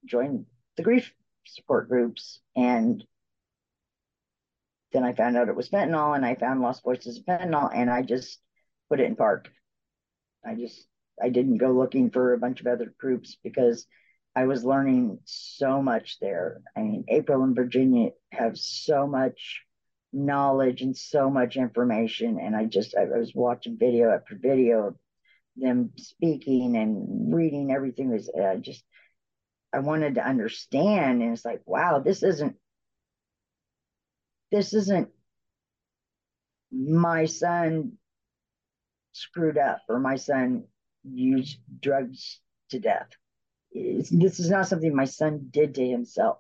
joined 0.07 0.47
the 0.77 0.83
grief 0.83 1.12
support 1.47 1.88
groups 1.88 2.40
and 2.57 3.05
then 4.92 5.05
I 5.05 5.12
found 5.12 5.36
out 5.36 5.49
it 5.49 5.57
was 5.57 5.68
fentanyl 5.68 6.14
and 6.14 6.24
I 6.24 6.36
found 6.36 6.61
Lost 6.61 6.84
Voices 6.84 7.18
of 7.18 7.24
Fentanyl 7.24 7.70
and 7.74 7.90
I 7.90 8.03
just 8.03 8.40
put 8.88 9.01
it 9.01 9.07
in 9.07 9.16
park. 9.16 9.51
I 10.47 10.55
just 10.55 10.86
I 11.22 11.28
didn't 11.28 11.59
go 11.59 11.72
looking 11.72 12.11
for 12.11 12.32
a 12.32 12.38
bunch 12.38 12.61
of 12.61 12.66
other 12.66 12.95
groups 12.99 13.36
because 13.42 13.86
I 14.36 14.47
was 14.47 14.64
learning 14.64 15.20
so 15.24 15.80
much 15.80 16.18
there. 16.20 16.61
I 16.76 16.80
mean, 16.80 17.05
April 17.09 17.45
and 17.45 17.55
Virginia 17.55 18.11
have 18.32 18.59
so 18.59 19.07
much 19.07 19.62
knowledge 20.12 20.82
and 20.82 20.97
so 20.97 21.30
much 21.30 21.57
information. 21.57 22.38
And 22.40 22.57
I 22.57 22.64
just, 22.64 22.97
I 22.97 23.05
was 23.05 23.32
watching 23.34 23.78
video 23.78 24.11
after 24.11 24.36
video 24.36 24.88
of 24.88 24.97
them 25.57 25.92
speaking 25.97 26.76
and 26.76 27.32
reading 27.32 27.70
everything 27.70 28.11
was 28.11 28.28
just, 28.61 28.82
I 29.75 29.81
wanted 29.81 30.14
to 30.14 30.27
understand. 30.27 31.22
And 31.22 31.33
it's 31.33 31.45
like, 31.45 31.62
wow, 31.66 31.99
this 31.99 32.22
isn't, 32.22 32.57
this 34.53 34.72
isn't 34.72 35.09
my 36.70 37.25
son 37.25 37.93
screwed 39.12 39.59
up 39.59 39.81
or 39.89 39.99
my 39.99 40.16
son 40.16 40.64
used 41.03 41.59
drugs 41.81 42.41
to 42.70 42.79
death. 42.79 43.09
It's, 43.72 44.11
this 44.11 44.39
is 44.39 44.51
not 44.51 44.68
something 44.68 44.95
my 44.95 45.05
son 45.05 45.49
did 45.51 45.75
to 45.75 45.89
himself. 45.89 46.39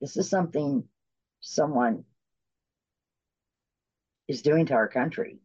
This 0.00 0.16
is 0.16 0.28
something 0.28 0.84
someone 1.40 2.04
is 4.28 4.42
doing 4.42 4.66
to 4.66 4.74
our 4.74 4.88
country. 4.88 5.38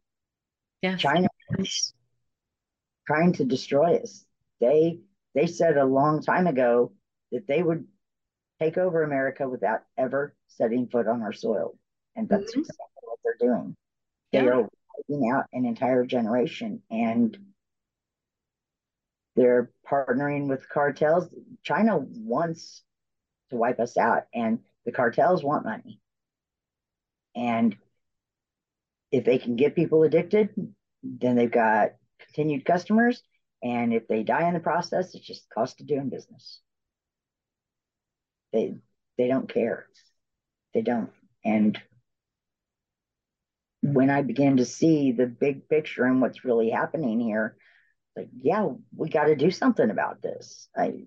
Yeah. 0.82 0.96
China 0.96 1.28
is 1.58 1.92
trying 3.06 3.34
to 3.34 3.44
destroy 3.44 3.96
us. 3.96 4.24
They 4.60 5.00
they 5.34 5.46
said 5.46 5.76
a 5.76 5.84
long 5.84 6.22
time 6.22 6.46
ago 6.46 6.92
that 7.32 7.46
they 7.46 7.62
would 7.62 7.86
take 8.60 8.76
over 8.78 9.02
America 9.02 9.48
without 9.48 9.82
ever 9.96 10.34
setting 10.48 10.88
foot 10.88 11.06
on 11.06 11.22
our 11.22 11.32
soil. 11.32 11.76
And 12.16 12.28
that's 12.28 12.52
mm-hmm. 12.52 12.60
exactly 12.60 13.02
what 13.02 13.18
they're 13.24 13.48
doing. 13.48 13.76
They 14.32 14.44
yeah. 14.44 14.50
are 14.50 14.68
wiping 15.08 15.30
out 15.30 15.46
an 15.52 15.64
entire 15.64 16.04
generation 16.04 16.82
and 16.90 17.36
they're 19.36 19.70
partnering 19.88 20.48
with 20.48 20.68
cartels. 20.68 21.28
China 21.62 21.98
wants 21.98 22.82
to 23.50 23.56
wipe 23.56 23.80
us 23.80 23.96
out, 23.96 24.24
and 24.34 24.60
the 24.84 24.92
cartels 24.92 25.42
want 25.42 25.64
money. 25.64 26.00
And 27.34 27.76
if 29.12 29.24
they 29.24 29.38
can 29.38 29.56
get 29.56 29.74
people 29.74 30.02
addicted, 30.02 30.50
then 31.02 31.36
they've 31.36 31.50
got 31.50 31.92
continued 32.18 32.64
customers. 32.64 33.22
And 33.62 33.92
if 33.92 34.08
they 34.08 34.22
die 34.22 34.46
in 34.48 34.54
the 34.54 34.60
process, 34.60 35.14
it's 35.14 35.26
just 35.26 35.48
the 35.48 35.54
cost 35.54 35.80
of 35.80 35.86
doing 35.86 36.08
business. 36.08 36.60
They 38.52 38.76
they 39.18 39.28
don't 39.28 39.52
care. 39.52 39.86
They 40.74 40.82
don't. 40.82 41.10
And 41.44 41.80
when 43.82 44.10
I 44.10 44.22
began 44.22 44.58
to 44.58 44.64
see 44.64 45.12
the 45.12 45.26
big 45.26 45.68
picture 45.68 46.04
and 46.04 46.20
what's 46.20 46.44
really 46.44 46.70
happening 46.70 47.20
here, 47.20 47.56
like, 48.16 48.28
yeah, 48.40 48.68
we 48.94 49.08
got 49.08 49.24
to 49.24 49.36
do 49.36 49.50
something 49.50 49.88
about 49.88 50.22
this. 50.22 50.68
I 50.76 51.04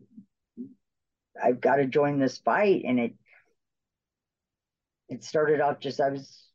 I've 1.41 1.61
got 1.61 1.77
to 1.77 1.85
join 1.85 2.19
this 2.19 2.37
fight. 2.37 2.83
And 2.85 2.99
it 2.99 3.13
it 5.09 5.23
started 5.23 5.61
off 5.61 5.79
just 5.79 5.99
I 5.99 6.09
was 6.09 6.47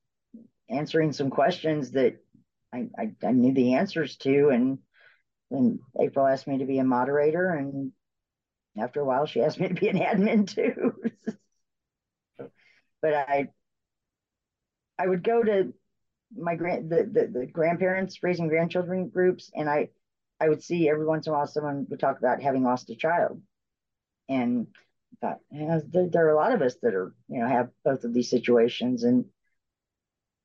answering 0.70 1.12
some 1.12 1.30
questions 1.30 1.92
that 1.92 2.16
I, 2.72 2.88
I, 2.98 3.12
I 3.24 3.32
knew 3.32 3.54
the 3.54 3.74
answers 3.74 4.16
to 4.18 4.48
and 4.50 4.78
then 5.50 5.80
April 5.98 6.26
asked 6.26 6.46
me 6.46 6.58
to 6.58 6.66
be 6.66 6.78
a 6.78 6.84
moderator 6.84 7.50
and 7.50 7.92
after 8.80 9.00
a 9.00 9.04
while 9.04 9.26
she 9.26 9.42
asked 9.42 9.60
me 9.60 9.68
to 9.68 9.74
be 9.74 9.88
an 9.88 9.98
admin 9.98 10.46
too. 10.46 10.94
but 13.02 13.14
I 13.14 13.48
I 14.98 15.06
would 15.06 15.22
go 15.22 15.42
to 15.42 15.72
my 16.36 16.56
grand 16.56 16.90
the, 16.90 17.04
the, 17.04 17.40
the 17.40 17.46
grandparents 17.46 18.22
raising 18.22 18.48
grandchildren 18.48 19.08
groups 19.08 19.50
and 19.54 19.68
I 19.68 19.88
I 20.40 20.48
would 20.48 20.62
see 20.62 20.88
every 20.88 21.06
once 21.06 21.26
in 21.26 21.32
a 21.32 21.36
while 21.36 21.46
someone 21.46 21.86
would 21.90 22.00
talk 22.00 22.18
about 22.18 22.42
having 22.42 22.62
lost 22.62 22.90
a 22.90 22.96
child. 22.96 23.42
And 24.28 24.68
I 25.22 25.26
thought, 25.26 25.40
there, 25.50 26.26
are 26.26 26.30
a 26.30 26.36
lot 26.36 26.52
of 26.52 26.62
us 26.62 26.76
that 26.82 26.94
are, 26.94 27.12
you 27.28 27.40
know, 27.40 27.48
have 27.48 27.70
both 27.84 28.04
of 28.04 28.14
these 28.14 28.30
situations. 28.30 29.02
And 29.02 29.24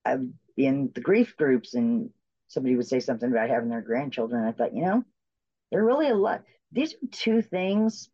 I'd 0.04 0.34
be 0.56 0.66
in 0.66 0.92
the 0.96 1.02
grief 1.02 1.36
groups 1.38 1.76
and 1.76 2.10
somebody 2.48 2.76
would 2.76 2.88
say 2.88 3.00
something 3.00 3.30
about 3.30 3.50
having 3.50 3.70
their 3.70 3.82
grandchildren. 3.82 4.46
I 4.46 4.52
thought, 4.52 4.76
you 4.76 4.84
know, 4.84 5.04
there 5.72 5.82
are 5.82 5.86
really 5.86 6.10
a 6.10 6.16
lot. 6.16 6.44
These 6.72 6.94
are 6.94 7.08
two 7.12 7.42
things 7.42 8.10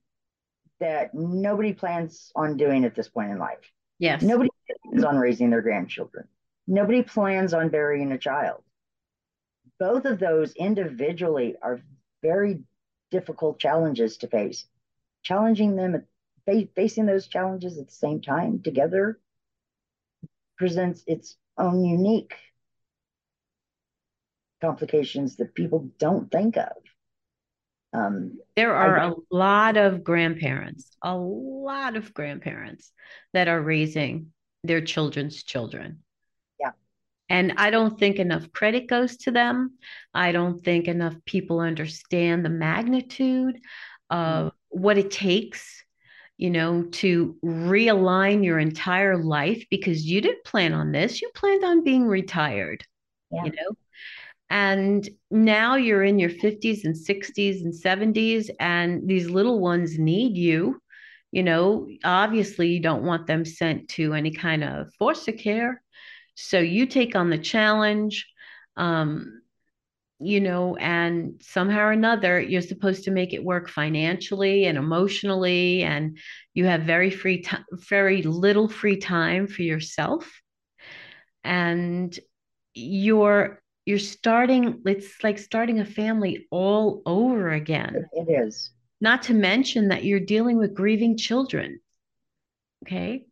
that 0.80 1.14
nobody 1.14 1.74
plans 1.74 2.32
on 2.36 2.58
doing 2.58 2.86
at 2.86 2.96
this 2.96 3.08
point 3.08 3.32
in 3.32 3.38
life. 3.38 3.72
Yes. 4.00 4.22
Nobody 4.22 4.50
plans 4.86 5.04
on 5.04 5.18
raising 5.18 5.50
their 5.50 5.62
grandchildren. 5.62 6.28
Nobody 6.68 7.04
plans 7.04 7.54
on 7.54 7.70
burying 7.70 8.12
a 8.12 8.18
child 8.18 8.64
both 9.80 10.06
of 10.06 10.20
those 10.20 10.54
individually 10.54 11.56
are 11.62 11.80
very 12.22 12.60
difficult 13.10 13.60
challenges 13.60 14.18
to 14.18 14.28
face. 14.28 14.66
Challenging 15.24 15.76
them, 15.76 16.06
facing 16.76 17.06
those 17.06 17.28
challenges 17.28 17.78
at 17.78 17.88
the 17.88 17.94
same 17.94 18.22
time 18.22 18.62
together 18.62 19.20
presents 20.58 21.04
its 21.08 21.38
own 21.58 21.86
unique 21.86 22.34
complications 24.62 25.38
that 25.38 25.56
people 25.56 25.90
don't 25.98 26.30
think 26.30 26.58
of. 26.58 26.74
Um, 27.92 28.38
there 28.56 28.76
are 28.76 29.00
I, 29.00 29.10
a 29.10 29.14
lot 29.32 29.78
of 29.78 30.04
grandparents, 30.04 30.96
a 31.02 31.16
lot 31.16 31.96
of 31.96 32.14
grandparents 32.14 32.92
that 33.34 33.48
are 33.48 33.62
raising 33.62 34.32
their 34.64 34.82
children's 34.82 35.44
children. 35.44 36.04
Yeah. 36.60 36.72
And 37.30 37.54
I 37.58 37.72
don't 37.72 37.98
think 37.98 38.18
enough 38.18 38.52
credit 38.52 38.88
goes 38.88 39.18
to 39.18 39.32
them. 39.32 39.78
I 40.14 40.32
don't 40.32 40.64
think 40.64 40.88
enough 40.88 41.16
people 41.26 41.60
understand 41.60 42.46
the 42.46 42.50
magnitude 42.50 43.60
of 44.10 44.48
mm. 44.48 44.52
what 44.70 44.98
it 44.98 45.10
takes, 45.10 45.84
you 46.38 46.50
know, 46.52 46.84
to 46.84 47.38
realign 47.44 48.44
your 48.44 48.60
entire 48.60 49.18
life 49.18 49.66
because 49.70 50.06
you 50.06 50.22
didn't 50.22 50.44
plan 50.44 50.74
on 50.74 50.92
this. 50.92 51.22
You 51.22 51.32
planned 51.34 51.64
on 51.64 51.84
being 51.84 52.06
retired, 52.06 52.86
yeah. 53.32 53.46
you 53.46 53.52
know? 53.52 53.76
And 54.50 55.08
now 55.30 55.76
you're 55.76 56.04
in 56.04 56.20
your 56.20 56.32
50s 56.32 56.84
and 56.86 56.96
60s 56.96 57.64
and 57.64 57.74
70s, 57.74 58.50
and 58.60 59.08
these 59.08 59.30
little 59.30 59.60
ones 59.60 60.00
need 60.00 60.38
you. 60.38 60.82
You 61.32 61.44
know, 61.44 61.88
obviously, 62.04 62.70
you 62.70 62.80
don't 62.80 63.04
want 63.04 63.28
them 63.28 63.46
sent 63.46 63.90
to 63.90 64.14
any 64.14 64.32
kind 64.32 64.64
of 64.64 64.92
foster 64.98 65.32
care 65.32 65.82
so 66.42 66.58
you 66.58 66.86
take 66.86 67.18
on 67.18 67.30
the 67.30 67.38
challenge, 67.38 68.26
um, 68.78 69.42
you 70.20 70.40
know, 70.40 70.78
and 70.78 71.42
somehow 71.42 71.88
or 71.88 71.92
another, 71.92 72.40
you're 72.40 72.62
supposed 72.62 73.04
to 73.04 73.12
make 73.12 73.34
it 73.34 73.44
work 73.44 73.70
financially 73.70 74.64
and 74.66 74.78
emotionally, 74.78 75.84
and 75.84 76.18
you 76.54 76.66
have 76.66 76.84
very 76.84 77.10
free 77.10 77.42
time, 77.42 77.66
very 77.90 78.22
little 78.22 78.70
free 78.70 78.96
time 78.96 79.48
for 79.48 79.64
yourself, 79.64 80.32
and 81.44 82.18
you're 82.74 83.62
you're 83.90 83.98
starting. 83.98 84.84
It's 84.86 85.24
like 85.24 85.40
starting 85.40 85.80
a 85.80 85.86
family 85.86 86.46
all 86.52 87.02
over 87.08 87.50
again. 87.50 88.08
It 88.14 88.30
is. 88.30 88.70
Not 89.02 89.24
to 89.24 89.34
mention 89.34 89.88
that 89.88 90.04
you're 90.04 90.20
dealing 90.20 90.60
with 90.60 90.76
grieving 90.76 91.18
children. 91.18 91.80
Okay. 92.86 93.26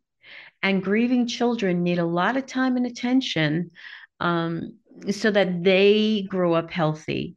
And 0.60 0.82
grieving 0.82 1.28
children 1.28 1.84
need 1.84 2.00
a 2.00 2.04
lot 2.04 2.36
of 2.36 2.46
time 2.46 2.76
and 2.76 2.86
attention 2.86 3.70
um, 4.18 4.78
so 5.12 5.30
that 5.30 5.62
they 5.62 6.26
grow 6.28 6.54
up 6.54 6.72
healthy, 6.72 7.36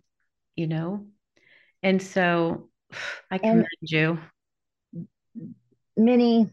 you 0.55 0.65
know? 0.65 1.05
And 1.83 2.01
so 2.01 2.69
I 3.29 3.37
commend 3.37 3.67
and 3.81 3.91
you. 3.91 4.19
Many 5.95 6.49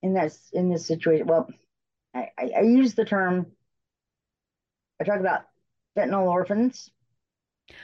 in 0.00 0.14
this 0.14 0.48
in 0.52 0.70
this 0.70 0.86
situation, 0.86 1.26
well, 1.26 1.48
I, 2.14 2.28
I, 2.38 2.50
I 2.58 2.60
use 2.60 2.94
the 2.94 3.04
term 3.04 3.46
I 5.00 5.04
talk 5.04 5.18
about 5.18 5.42
fentanyl 5.96 6.28
orphans 6.28 6.90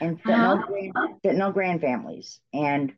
and 0.01 0.21
fentanyl, 0.21 0.63
uh-huh. 0.63 1.07
fentanyl 1.23 1.53
grand 1.53 1.81
families. 1.81 2.39
And 2.53 2.93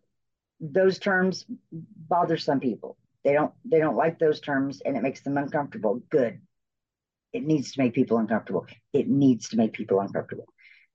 those 0.60 1.00
terms 1.00 1.46
bother 1.72 2.38
some 2.38 2.60
people. 2.60 2.98
They 3.24 3.34
don't 3.34 3.54
they 3.66 3.80
don't 3.80 3.96
like 3.96 4.20
those 4.20 4.40
terms 4.40 4.82
and 4.84 4.98
it 4.98 5.04
makes 5.04 5.22
them 5.22 5.38
uncomfortable. 5.38 6.02
Good. 6.10 6.42
It 7.34 7.44
needs 7.44 7.74
to 7.74 7.82
make 7.82 7.94
people 7.94 8.18
uncomfortable. 8.18 8.68
It 8.94 9.08
needs 9.08 9.50
to 9.50 9.58
make 9.58 9.74
people 9.74 10.00
uncomfortable. 10.00 10.48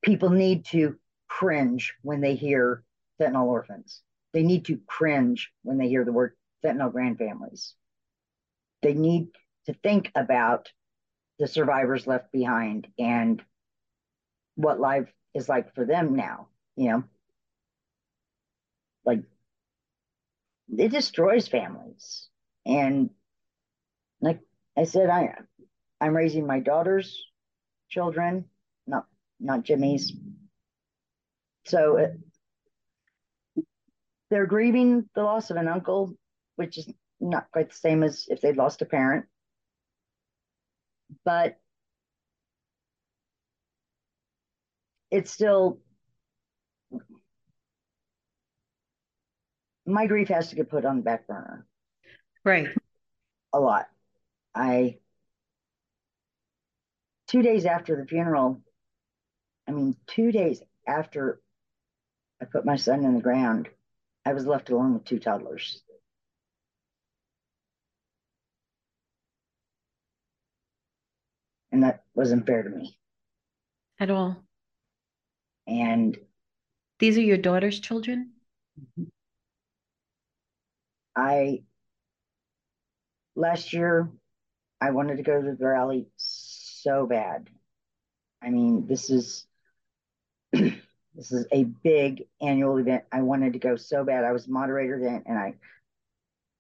People 0.02 0.30
need 0.30 0.66
to 0.66 0.96
cringe 1.28 1.94
when 2.02 2.20
they 2.20 2.34
hear 2.34 2.82
fentanyl 3.20 3.46
orphans. 3.46 4.02
They 4.32 4.42
need 4.42 4.66
to 4.66 4.80
cringe 4.86 5.50
when 5.62 5.78
they 5.78 5.88
hear 5.88 6.04
the 6.04 6.12
word 6.12 6.32
fentanyl 6.64 6.92
grandfamilies. 6.92 7.72
They 8.82 8.92
need 8.92 9.28
to 9.66 9.74
think 9.74 10.10
about 10.14 10.68
the 11.38 11.46
survivors 11.46 12.06
left 12.06 12.32
behind 12.32 12.88
and 12.98 13.42
what 14.56 14.80
life 14.80 15.08
is 15.34 15.48
like 15.48 15.74
for 15.74 15.84
them 15.84 16.16
now, 16.16 16.48
you 16.76 16.90
know. 16.90 17.04
Like 19.04 19.20
it 20.76 20.90
destroys 20.90 21.46
families. 21.46 22.28
And 22.64 23.10
like 24.20 24.40
I 24.76 24.84
said, 24.84 25.08
I 25.08 25.34
I'm 26.00 26.16
raising 26.16 26.46
my 26.46 26.60
daughter's 26.60 27.22
children, 27.88 28.46
not 28.86 29.06
not 29.38 29.62
Jimmy's. 29.62 30.12
So 31.66 31.96
it, 31.96 32.18
they're 34.30 34.46
grieving 34.46 35.08
the 35.14 35.22
loss 35.22 35.50
of 35.50 35.56
an 35.56 35.68
uncle, 35.68 36.16
which 36.56 36.78
is 36.78 36.90
not 37.20 37.50
quite 37.52 37.70
the 37.70 37.76
same 37.76 38.02
as 38.02 38.26
if 38.28 38.40
they'd 38.40 38.56
lost 38.56 38.82
a 38.82 38.86
parent. 38.86 39.26
But 41.24 41.58
it's 45.10 45.30
still 45.30 45.78
my 49.86 50.06
grief 50.06 50.28
has 50.28 50.50
to 50.50 50.56
get 50.56 50.68
put 50.68 50.84
on 50.84 50.96
the 50.96 51.02
back 51.02 51.26
burner. 51.26 51.66
Right. 52.44 52.68
A 53.52 53.60
lot. 53.60 53.86
I 54.54 54.98
two 57.28 57.42
days 57.42 57.64
after 57.64 57.96
the 57.96 58.06
funeral, 58.06 58.62
I 59.68 59.72
mean, 59.72 59.96
two 60.06 60.32
days 60.32 60.62
after 60.86 61.40
I 62.40 62.44
put 62.44 62.64
my 62.64 62.76
son 62.76 63.04
in 63.04 63.14
the 63.14 63.22
ground, 63.22 63.68
I 64.24 64.32
was 64.32 64.46
left 64.46 64.70
alone 64.70 64.94
with 64.94 65.04
two 65.04 65.18
toddlers. 65.18 65.82
And 71.72 71.82
that 71.82 72.04
wasn't 72.14 72.46
fair 72.46 72.62
to 72.62 72.70
me 72.70 72.98
at 74.00 74.10
all. 74.10 74.45
And 75.66 76.16
these 76.98 77.16
are 77.18 77.22
your 77.22 77.38
daughter's 77.38 77.80
children? 77.80 78.32
Mm-hmm. 78.80 79.04
I, 81.16 81.62
last 83.34 83.72
year, 83.72 84.10
I 84.80 84.90
wanted 84.90 85.16
to 85.16 85.22
go 85.22 85.40
to 85.40 85.54
the 85.54 85.66
rally 85.66 86.06
so 86.16 87.06
bad. 87.06 87.48
I 88.42 88.50
mean, 88.50 88.86
this 88.86 89.10
is 89.10 89.46
this 90.52 91.32
is 91.32 91.46
a 91.52 91.64
big 91.64 92.24
annual 92.40 92.76
event. 92.76 93.04
I 93.10 93.22
wanted 93.22 93.54
to 93.54 93.58
go 93.58 93.76
so 93.76 94.04
bad. 94.04 94.24
I 94.24 94.32
was 94.32 94.46
moderator 94.46 95.00
then, 95.02 95.22
and 95.26 95.38
I 95.38 95.54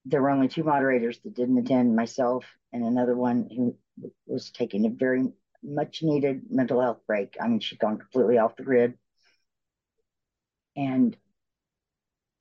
there 0.06 0.22
were 0.22 0.30
only 0.30 0.48
two 0.48 0.62
moderators 0.62 1.18
that 1.24 1.34
didn't 1.34 1.58
attend, 1.58 1.94
myself 1.94 2.44
and 2.72 2.84
another 2.84 3.16
one 3.16 3.48
who 3.54 3.76
was 4.26 4.50
taking 4.50 4.86
a 4.86 4.90
very 4.90 5.28
much 5.66 6.02
needed 6.02 6.42
mental 6.50 6.80
health 6.80 7.00
break. 7.06 7.36
I 7.40 7.48
mean, 7.48 7.60
she'd 7.60 7.78
gone 7.78 7.98
completely 7.98 8.38
off 8.38 8.56
the 8.56 8.62
grid. 8.62 8.94
And 10.76 11.16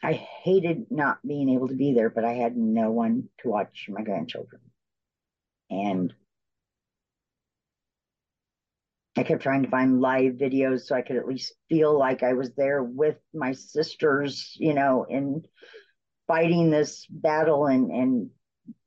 I 0.03 0.13
hated 0.13 0.91
not 0.91 1.25
being 1.25 1.49
able 1.49 1.69
to 1.69 1.75
be 1.75 1.93
there, 1.93 2.09
but 2.09 2.25
I 2.25 2.33
had 2.33 2.55
no 2.55 2.91
one 2.91 3.29
to 3.39 3.49
watch 3.49 3.87
my 3.89 4.03
grandchildren. 4.03 4.61
And 5.69 6.13
I 9.17 9.23
kept 9.23 9.41
trying 9.41 9.63
to 9.63 9.69
find 9.69 10.01
live 10.01 10.33
videos 10.33 10.81
so 10.81 10.95
I 10.95 11.01
could 11.01 11.15
at 11.15 11.27
least 11.27 11.53
feel 11.69 11.97
like 11.97 12.21
I 12.21 12.33
was 12.33 12.53
there 12.53 12.83
with 12.83 13.17
my 13.33 13.53
sisters, 13.53 14.53
you 14.59 14.73
know, 14.73 15.05
in 15.09 15.43
fighting 16.27 16.69
this 16.69 17.07
battle. 17.09 17.65
And, 17.65 17.91
and 17.91 18.29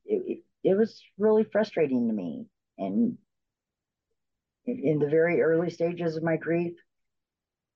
it, 0.04 0.40
it 0.62 0.74
was 0.74 1.02
really 1.18 1.44
frustrating 1.44 2.08
to 2.08 2.14
me. 2.14 2.46
And 2.76 3.16
in 4.68 4.98
the 4.98 5.08
very 5.08 5.40
early 5.40 5.70
stages 5.70 6.16
of 6.16 6.22
my 6.22 6.36
grief, 6.36 6.74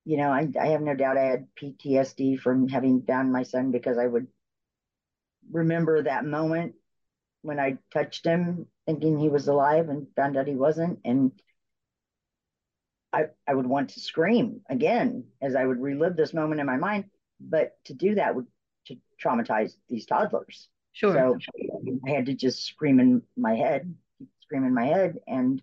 you 0.04 0.16
know, 0.16 0.30
I, 0.30 0.48
I 0.60 0.68
have 0.68 0.82
no 0.82 0.94
doubt 0.94 1.16
I 1.16 1.24
had 1.24 1.46
PTSD 1.60 2.40
from 2.40 2.68
having 2.68 3.02
found 3.02 3.32
my 3.32 3.44
son 3.44 3.70
because 3.70 3.98
I 3.98 4.06
would 4.06 4.26
remember 5.50 6.02
that 6.02 6.24
moment 6.24 6.74
when 7.42 7.58
I 7.58 7.78
touched 7.92 8.24
him 8.24 8.66
thinking 8.86 9.18
he 9.18 9.28
was 9.28 9.48
alive 9.48 9.88
and 9.88 10.06
found 10.16 10.36
out 10.36 10.46
he 10.46 10.54
wasn't. 10.54 11.00
And 11.04 11.32
I, 13.12 13.26
I 13.46 13.54
would 13.54 13.66
want 13.66 13.90
to 13.90 14.00
scream 14.00 14.60
again 14.68 15.24
as 15.40 15.54
I 15.54 15.64
would 15.64 15.80
relive 15.80 16.16
this 16.16 16.34
moment 16.34 16.60
in 16.60 16.66
my 16.66 16.76
mind. 16.76 17.04
But 17.40 17.72
to 17.86 17.94
do 17.94 18.14
that 18.16 18.34
would 18.34 18.46
to 18.86 18.96
traumatize 19.22 19.72
these 19.88 20.06
toddlers. 20.06 20.68
Sure. 20.92 21.14
So 21.14 21.38
I 22.06 22.10
had 22.10 22.26
to 22.26 22.34
just 22.34 22.64
scream 22.64 23.00
in 23.00 23.22
my 23.36 23.54
head, 23.54 23.94
scream 24.40 24.64
in 24.64 24.74
my 24.74 24.86
head. 24.86 25.18
And 25.26 25.62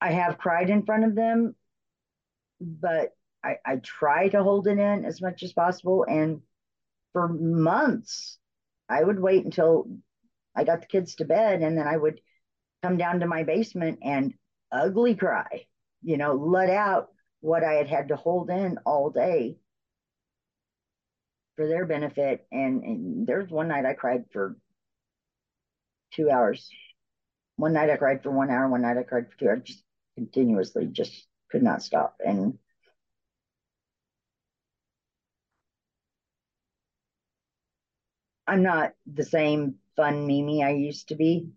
I 0.00 0.12
have 0.12 0.38
cried 0.38 0.70
in 0.70 0.84
front 0.84 1.04
of 1.04 1.14
them, 1.14 1.54
but 2.60 3.14
I, 3.44 3.56
I 3.64 3.76
try 3.76 4.28
to 4.28 4.42
hold 4.42 4.66
it 4.66 4.78
in 4.78 5.04
as 5.04 5.20
much 5.20 5.42
as 5.42 5.52
possible. 5.52 6.04
And 6.08 6.42
for 7.12 7.28
months, 7.28 8.38
I 8.88 9.02
would 9.02 9.20
wait 9.20 9.44
until 9.44 9.88
I 10.54 10.64
got 10.64 10.80
the 10.80 10.86
kids 10.86 11.16
to 11.16 11.24
bed 11.24 11.62
and 11.62 11.76
then 11.76 11.86
I 11.86 11.96
would 11.96 12.20
come 12.82 12.96
down 12.96 13.20
to 13.20 13.26
my 13.26 13.44
basement 13.44 14.00
and 14.02 14.34
ugly 14.72 15.14
cry, 15.14 15.66
you 16.02 16.16
know, 16.16 16.34
let 16.34 16.70
out 16.70 17.08
what 17.40 17.64
I 17.64 17.74
had 17.74 17.88
had 17.88 18.08
to 18.08 18.16
hold 18.16 18.50
in 18.50 18.78
all 18.84 19.10
day 19.10 19.58
for 21.56 21.66
their 21.68 21.86
benefit. 21.86 22.46
And, 22.50 22.82
and 22.84 23.26
there's 23.26 23.50
one 23.50 23.68
night 23.68 23.84
I 23.86 23.94
cried 23.94 24.24
for 24.32 24.56
two 26.12 26.30
hours. 26.30 26.68
One 27.56 27.74
night 27.74 27.90
I 27.90 27.96
cried 27.96 28.22
for 28.22 28.30
one 28.30 28.50
hour. 28.50 28.68
One 28.68 28.82
night 28.82 28.96
I 28.96 29.02
cried 29.02 29.30
for 29.30 29.38
two 29.38 29.48
hours. 29.48 29.62
Just 29.64 29.84
continuously 30.16 30.86
just 30.86 31.26
could 31.50 31.62
not 31.62 31.82
stop. 31.82 32.16
And 32.24 32.58
I'm 38.46 38.62
not 38.62 38.94
the 39.06 39.24
same 39.24 39.76
fun 39.96 40.26
Mimi 40.26 40.64
I 40.64 40.70
used 40.70 41.08
to 41.08 41.14
be. 41.14 41.50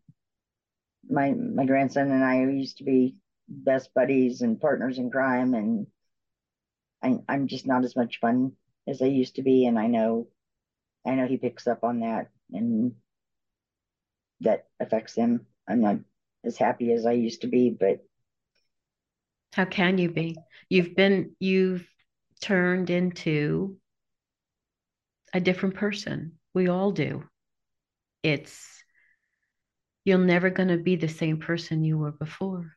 My 1.10 1.32
my 1.32 1.66
grandson 1.66 2.12
and 2.12 2.24
I 2.24 2.46
used 2.46 2.78
to 2.78 2.84
be 2.84 3.16
best 3.48 3.94
buddies 3.94 4.42
and 4.42 4.62
partners 4.62 4.98
in 5.00 5.10
crime, 5.10 5.54
and 5.54 5.88
I, 7.02 7.20
I'm 7.28 7.48
just 7.48 7.68
not 7.68 7.84
as 7.84 7.96
much 7.96 8.20
fun 8.20 8.54
as 8.88 9.02
I 9.02 9.06
used 9.06 9.36
to 9.36 9.42
be. 9.42 9.66
And 9.66 9.78
I 9.78 9.88
know, 9.88 10.28
I 11.06 11.16
know 11.16 11.28
he 11.28 11.38
picks 11.38 11.68
up 11.68 11.84
on 11.84 12.02
that, 12.02 12.30
and 12.52 12.94
that 14.42 14.68
affects 14.80 15.16
him. 15.16 15.48
I'm 15.68 15.82
not 15.82 15.98
as 16.46 16.58
happy 16.58 16.92
as 16.94 17.06
I 17.06 17.14
used 17.14 17.42
to 17.42 17.48
be, 17.48 17.70
but 17.70 18.06
how 19.54 19.66
can 19.66 19.98
you 19.98 20.10
be? 20.10 20.36
You've 20.70 20.96
been, 20.96 21.36
you've 21.40 21.88
turned 22.42 22.90
into 22.90 23.78
a 25.34 25.40
different 25.40 25.76
person. 25.76 26.34
We 26.54 26.68
all 26.68 26.92
do. 26.92 27.24
It's, 28.24 28.84
you're 30.06 30.18
never 30.18 30.50
going 30.50 30.70
to 30.70 30.78
be 30.78 30.96
the 30.96 31.08
same 31.08 31.38
person 31.38 31.84
you 31.84 31.98
were 31.98 32.12
before. 32.12 32.72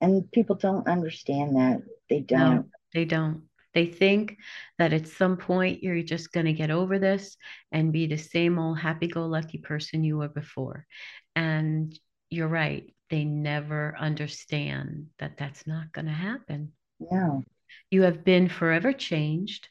And 0.00 0.30
people 0.32 0.56
don't 0.56 0.86
understand 0.86 1.56
that. 1.56 1.82
They 2.10 2.20
don't. 2.20 2.54
No, 2.56 2.64
they 2.92 3.04
don't. 3.04 3.44
They 3.72 3.86
think 3.86 4.36
that 4.78 4.92
at 4.92 5.08
some 5.08 5.36
point 5.36 5.82
you're 5.82 6.02
just 6.02 6.32
going 6.32 6.46
to 6.46 6.52
get 6.52 6.70
over 6.70 6.98
this 6.98 7.36
and 7.72 7.92
be 7.92 8.06
the 8.06 8.18
same 8.18 8.58
old 8.58 8.78
happy 8.78 9.08
go 9.08 9.26
lucky 9.26 9.58
person 9.58 10.04
you 10.04 10.18
were 10.18 10.28
before. 10.28 10.86
And 11.34 11.98
you're 12.30 12.48
right 12.48 12.92
they 13.14 13.24
never 13.24 13.94
understand 13.96 15.06
that 15.20 15.38
that's 15.38 15.68
not 15.68 15.92
going 15.92 16.06
to 16.06 16.12
happen. 16.12 16.72
No. 16.98 17.44
You 17.88 18.02
have 18.02 18.24
been 18.24 18.48
forever 18.48 18.92
changed, 18.92 19.68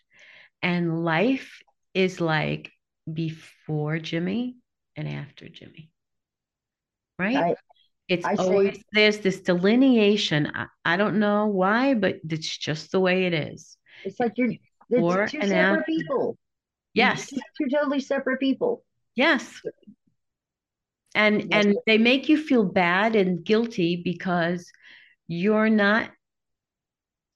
and 0.61 1.03
life 1.03 1.61
is 1.93 2.21
like 2.21 2.71
before 3.11 3.99
Jimmy 3.99 4.55
and 4.95 5.09
after 5.09 5.49
Jimmy. 5.49 5.91
Right? 7.19 7.35
I, 7.35 7.55
it's 8.07 8.25
I 8.25 8.35
always 8.35 8.75
say, 8.75 8.83
there's 8.93 9.17
this 9.17 9.41
delineation. 9.41 10.49
I, 10.55 10.67
I, 10.85 10.95
don't 10.95 11.19
know 11.19 11.47
why, 11.47 11.95
but 11.95 12.19
it's 12.29 12.57
just 12.57 12.93
the 12.93 13.01
way 13.01 13.25
it 13.25 13.33
is. 13.33 13.75
It's 14.05 14.21
like 14.21 14.37
you're 14.37 14.53
two 15.27 15.41
separate 15.41 15.51
after. 15.51 15.83
people. 15.85 16.37
Yes. 16.93 17.27
Two, 17.27 17.41
two 17.57 17.67
totally 17.69 17.99
separate 17.99 18.39
people. 18.39 18.85
Yes 19.15 19.61
and 21.15 21.41
yes. 21.41 21.65
and 21.65 21.75
they 21.85 21.97
make 21.97 22.29
you 22.29 22.37
feel 22.37 22.63
bad 22.63 23.15
and 23.15 23.43
guilty 23.43 24.01
because 24.03 24.71
you're 25.27 25.69
not 25.69 26.09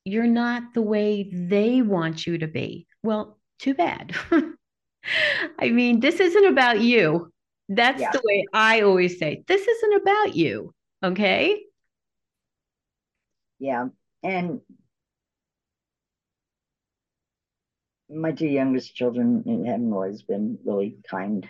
you're 0.04 0.28
not 0.28 0.74
the 0.74 0.82
way 0.82 1.30
they 1.34 1.82
want 1.82 2.26
you 2.26 2.38
to 2.38 2.48
be. 2.48 2.88
Well 3.04 3.38
too 3.60 3.74
bad. 3.74 4.16
I 5.60 5.70
mean 5.70 6.00
this 6.00 6.20
isn't 6.20 6.46
about 6.46 6.82
you. 6.82 7.32
That's 7.70 8.00
yeah. 8.00 8.12
the 8.12 8.22
way 8.24 8.46
i 8.54 8.80
always 8.80 9.20
say 9.20 9.44
this 9.46 9.68
isn't 9.68 10.02
about 10.02 10.36
you 10.38 10.74
okay? 11.04 11.64
Yeah. 13.60 13.88
And 14.24 14.62
my 18.10 18.32
two 18.32 18.48
youngest 18.48 18.96
children 18.96 19.44
haven't 19.66 19.92
always 19.92 20.22
been 20.22 20.58
really 20.66 20.98
kind 21.10 21.48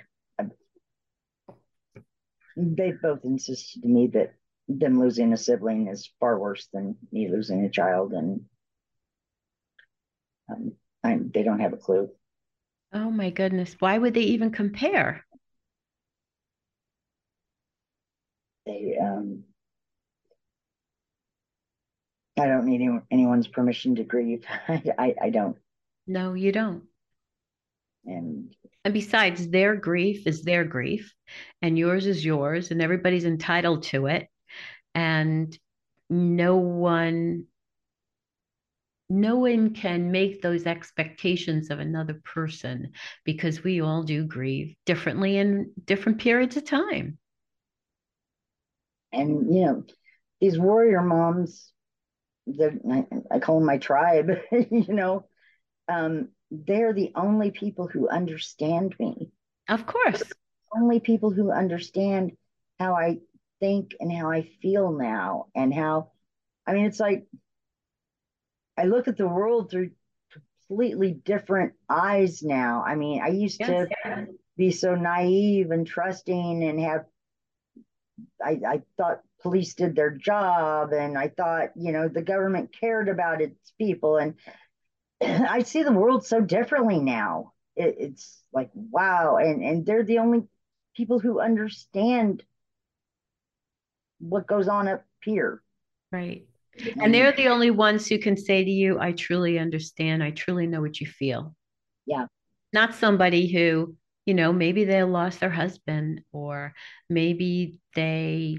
they 2.58 2.92
both 2.92 3.24
insisted 3.24 3.84
to 3.84 3.88
me 3.88 4.08
that 4.08 4.34
them 4.68 5.00
losing 5.00 5.32
a 5.32 5.38
sibling 5.38 5.88
is 5.88 6.10
far 6.20 6.38
worse 6.40 6.68
than 6.74 6.98
me 7.12 7.30
losing 7.30 7.64
a 7.64 7.70
child, 7.70 8.14
and 8.14 8.46
um, 10.50 10.74
I, 11.04 11.20
they 11.34 11.44
don't 11.44 11.60
have 11.60 11.74
a 11.74 11.78
clue. 11.78 12.10
Oh 12.92 13.12
my 13.12 13.30
goodness! 13.30 13.76
Why 13.80 13.98
would 13.98 14.14
they 14.14 14.22
even 14.22 14.52
compare? 14.52 15.26
They, 18.66 18.98
um, 19.02 19.44
I 22.38 22.48
don't 22.48 22.66
need 22.66 22.82
any, 22.82 23.00
anyone's 23.12 23.48
permission 23.48 23.96
to 23.96 24.04
grieve. 24.04 24.46
I, 24.68 24.84
I, 24.98 25.16
I 25.24 25.30
don't. 25.30 25.58
No, 26.08 26.34
you 26.34 26.52
don't. 26.52 26.84
And 28.08 28.56
and 28.86 28.94
besides, 28.94 29.50
their 29.50 29.76
grief 29.76 30.28
is 30.28 30.44
their 30.44 30.64
grief, 30.66 31.14
and 31.62 31.78
yours 31.78 32.08
is 32.08 32.26
yours, 32.26 32.72
and 32.72 32.82
everybody's 32.82 33.26
entitled 33.26 33.84
to 33.84 34.08
it. 34.08 34.28
And 34.96 35.58
no 36.10 36.58
one 36.58 37.48
no 39.10 39.38
one 39.38 39.74
can 39.74 40.12
make 40.12 40.42
those 40.42 40.66
expectations 40.66 41.70
of 41.70 41.80
another 41.80 42.16
person 42.26 42.92
because 43.26 43.64
we 43.64 43.82
all 43.82 44.04
do 44.04 44.26
grieve 44.26 44.76
differently 44.86 45.38
in 45.38 45.72
different 45.86 46.20
periods 46.20 46.58
of 46.58 46.66
time. 46.66 47.18
and 49.12 49.54
you 49.54 49.66
know, 49.66 49.84
these 50.42 50.60
warrior 50.60 51.02
moms, 51.02 51.72
the 52.46 52.80
I, 52.90 53.36
I 53.36 53.40
call 53.40 53.60
them 53.60 53.66
my 53.68 53.78
tribe, 53.78 54.32
you 54.52 54.94
know, 54.94 55.26
um, 55.88 56.30
they're 56.52 56.94
the 56.94 57.12
only 57.16 57.52
people 57.52 57.88
who 57.88 58.10
understand 58.10 58.96
me. 59.00 59.30
Of 59.68 59.86
course. 59.86 60.24
Only 60.76 61.00
people 61.00 61.32
who 61.32 61.52
understand 61.52 62.32
how 62.80 62.94
I 62.94 63.20
think 63.60 63.96
and 64.00 64.12
how 64.12 64.32
I 64.32 64.44
feel 64.62 64.92
now 64.92 65.48
and 65.56 65.74
how 65.74 66.12
I 66.66 66.74
mean 66.74 66.86
it's 66.86 67.00
like 67.00 67.26
I 68.78 68.86
look 68.86 69.08
at 69.08 69.18
the 69.18 69.28
world 69.28 69.72
through 69.72 69.92
completely 70.32 71.14
different 71.14 71.74
eyes 71.90 72.44
now. 72.44 72.84
I 72.86 72.96
mean, 72.96 73.22
I 73.22 73.30
used 73.30 73.60
yes. 73.60 73.88
to 74.06 74.28
be 74.56 74.72
so 74.72 74.94
naive 74.96 75.72
and 75.72 75.88
trusting 75.88 76.64
and 76.64 76.80
have 76.82 77.06
I, 78.44 78.60
I 78.68 78.82
thought 78.98 79.22
police 79.42 79.74
did 79.74 79.96
their 79.96 80.12
job 80.12 80.94
and 80.94 81.18
I 81.18 81.30
thought, 81.30 81.70
you 81.76 81.92
know, 81.92 82.08
the 82.08 82.22
government 82.22 82.76
cared 82.78 83.10
about 83.10 83.42
its 83.42 83.74
people. 83.78 84.18
And 84.18 84.36
I 85.22 85.64
see 85.64 85.84
the 85.84 85.92
world 85.92 86.26
so 86.26 86.42
differently 86.42 87.00
now. 87.00 87.54
It, 87.76 87.96
it's 88.00 88.42
like, 88.54 88.70
wow. 88.74 89.38
And, 89.38 89.64
and 89.64 89.86
they're 89.86 90.04
the 90.04 90.20
only 90.20 90.44
people 90.96 91.20
who 91.20 91.40
understand 91.40 92.44
what 94.20 94.48
goes 94.48 94.68
on 94.68 94.88
up 94.88 95.06
here. 95.24 95.62
Right. 96.12 96.48
Mm-hmm. 96.78 97.02
And 97.02 97.14
they're 97.14 97.32
the 97.32 97.48
only 97.48 97.72
ones 97.72 98.08
who 98.08 98.18
can 98.20 98.38
say 98.38 98.64
to 98.64 98.70
you, 98.70 99.00
I 99.00 99.12
truly 99.12 99.60
understand. 99.60 100.24
I 100.24 100.32
truly 100.32 100.68
know 100.68 100.82
what 100.82 101.00
you 101.00 101.08
feel. 101.08 101.56
Yeah. 102.06 102.26
Not 102.74 102.96
somebody 102.96 103.52
who, 103.52 103.96
you 104.26 104.34
know, 104.34 104.52
maybe 104.54 104.84
they 104.84 105.04
lost 105.04 105.40
their 105.40 105.50
husband 105.50 106.22
or 106.32 106.74
maybe 107.10 107.78
they, 107.96 108.58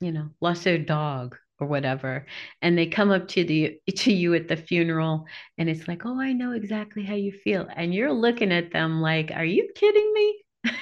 you 0.00 0.12
know, 0.12 0.30
lost 0.40 0.64
their 0.64 0.78
dog 0.78 1.36
or 1.64 1.66
whatever 1.66 2.26
and 2.62 2.76
they 2.76 2.86
come 2.86 3.10
up 3.10 3.28
to 3.28 3.44
the 3.44 3.78
to 3.96 4.12
you 4.12 4.34
at 4.34 4.48
the 4.48 4.56
funeral 4.56 5.26
and 5.58 5.68
it's 5.68 5.88
like 5.88 6.04
oh 6.06 6.20
i 6.20 6.32
know 6.32 6.52
exactly 6.52 7.02
how 7.02 7.14
you 7.14 7.32
feel 7.32 7.66
and 7.74 7.94
you're 7.94 8.12
looking 8.12 8.52
at 8.52 8.72
them 8.72 9.00
like 9.00 9.30
are 9.34 9.44
you 9.44 9.68
kidding 9.74 10.12
me 10.14 10.44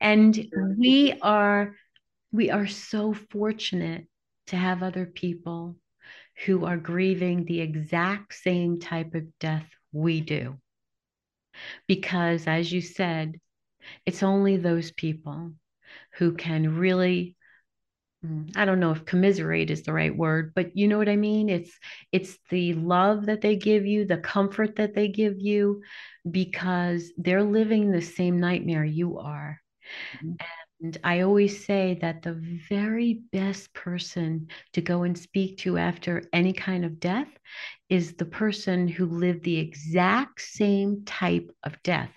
and 0.00 0.48
we 0.78 1.14
are 1.22 1.74
we 2.32 2.50
are 2.50 2.66
so 2.66 3.14
fortunate 3.30 4.06
to 4.46 4.56
have 4.56 4.82
other 4.82 5.06
people 5.06 5.76
who 6.44 6.64
are 6.64 6.76
grieving 6.76 7.44
the 7.44 7.60
exact 7.60 8.34
same 8.34 8.80
type 8.80 9.14
of 9.14 9.38
death 9.38 9.68
we 9.92 10.20
do. 10.20 10.58
Because, 11.86 12.46
as 12.46 12.72
you 12.72 12.80
said, 12.80 13.38
it's 14.06 14.22
only 14.22 14.56
those 14.56 14.92
people 14.92 15.52
who 16.14 16.34
can 16.34 16.76
really 16.76 17.36
I 18.54 18.66
don't 18.66 18.80
know 18.80 18.90
if 18.90 19.06
commiserate 19.06 19.70
is 19.70 19.82
the 19.82 19.94
right 19.94 20.14
word, 20.14 20.52
but 20.54 20.76
you 20.76 20.88
know 20.88 20.98
what 20.98 21.08
I 21.08 21.16
mean? 21.16 21.48
It's 21.48 21.72
it's 22.12 22.38
the 22.50 22.74
love 22.74 23.26
that 23.26 23.40
they 23.40 23.56
give 23.56 23.86
you, 23.86 24.04
the 24.04 24.18
comfort 24.18 24.76
that 24.76 24.94
they 24.94 25.08
give 25.08 25.38
you 25.38 25.82
because 26.30 27.12
they're 27.16 27.42
living 27.42 27.90
the 27.90 28.02
same 28.02 28.38
nightmare 28.38 28.84
you 28.84 29.18
are. 29.18 29.60
Mm-hmm. 30.16 30.32
And 30.82 30.98
I 31.04 31.20
always 31.20 31.64
say 31.64 31.98
that 32.00 32.22
the 32.22 32.40
very 32.68 33.20
best 33.32 33.72
person 33.74 34.48
to 34.72 34.80
go 34.80 35.02
and 35.02 35.18
speak 35.18 35.58
to 35.58 35.76
after 35.76 36.22
any 36.32 36.52
kind 36.52 36.84
of 36.84 37.00
death 37.00 37.28
is 37.88 38.14
the 38.14 38.24
person 38.24 38.88
who 38.88 39.06
lived 39.06 39.44
the 39.44 39.58
exact 39.58 40.40
same 40.40 41.04
type 41.04 41.50
of 41.64 41.82
death. 41.82 42.10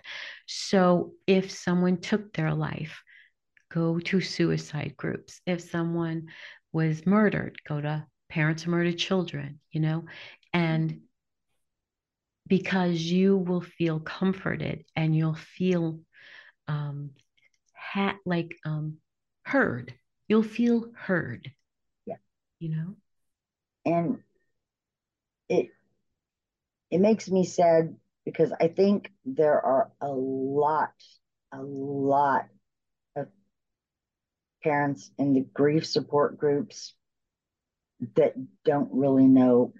So 0.48 1.14
if 1.28 1.52
someone 1.52 1.98
took 1.98 2.34
their 2.34 2.54
life, 2.54 3.02
go 3.74 4.00
to 4.00 4.22
suicide 4.22 4.94
groups. 4.98 5.42
If 5.46 5.62
someone 5.62 6.28
was 6.72 7.06
murdered, 7.06 7.58
go 7.68 7.82
to 7.82 8.06
parents 8.30 8.64
of 8.64 8.70
murdered 8.70 8.98
children, 8.98 9.60
you 9.72 9.82
know, 9.82 10.06
and 10.54 11.02
because 12.48 13.00
you 13.00 13.38
will 13.38 13.62
feel 13.62 14.00
comforted 14.00 14.86
and 14.96 15.16
you'll 15.16 15.36
feel 15.36 16.00
um, 16.68 17.12
ha- 17.76 18.18
like 18.26 18.56
um 18.66 18.98
heard. 19.44 19.94
You'll 20.28 20.44
feel 20.44 20.92
heard. 20.96 21.52
Yeah. 22.06 22.18
You 22.60 22.76
know? 22.76 22.96
And 23.86 24.20
it 25.50 25.70
it 26.92 27.00
makes 27.00 27.30
me 27.30 27.44
sad 27.44 27.96
because 28.24 28.54
I 28.60 28.68
think 28.68 29.12
there 29.26 29.60
are 29.60 29.92
a 30.00 30.10
lot, 30.10 30.94
a 31.52 31.62
lot 31.62 32.48
parents 34.64 35.12
in 35.18 35.34
the 35.34 35.42
grief 35.42 35.86
support 35.86 36.38
groups 36.38 36.94
that 38.16 38.34
don't 38.66 38.90
really 38.94 39.28
know 39.28 39.74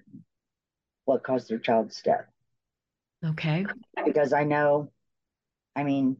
what 1.04 1.24
caused 1.24 1.48
their 1.48 1.58
child's 1.58 2.00
death. 2.02 2.26
Okay. 3.24 3.66
Because 4.04 4.32
I 4.32 4.44
know, 4.44 4.90
I 5.74 5.82
mean, 5.82 6.18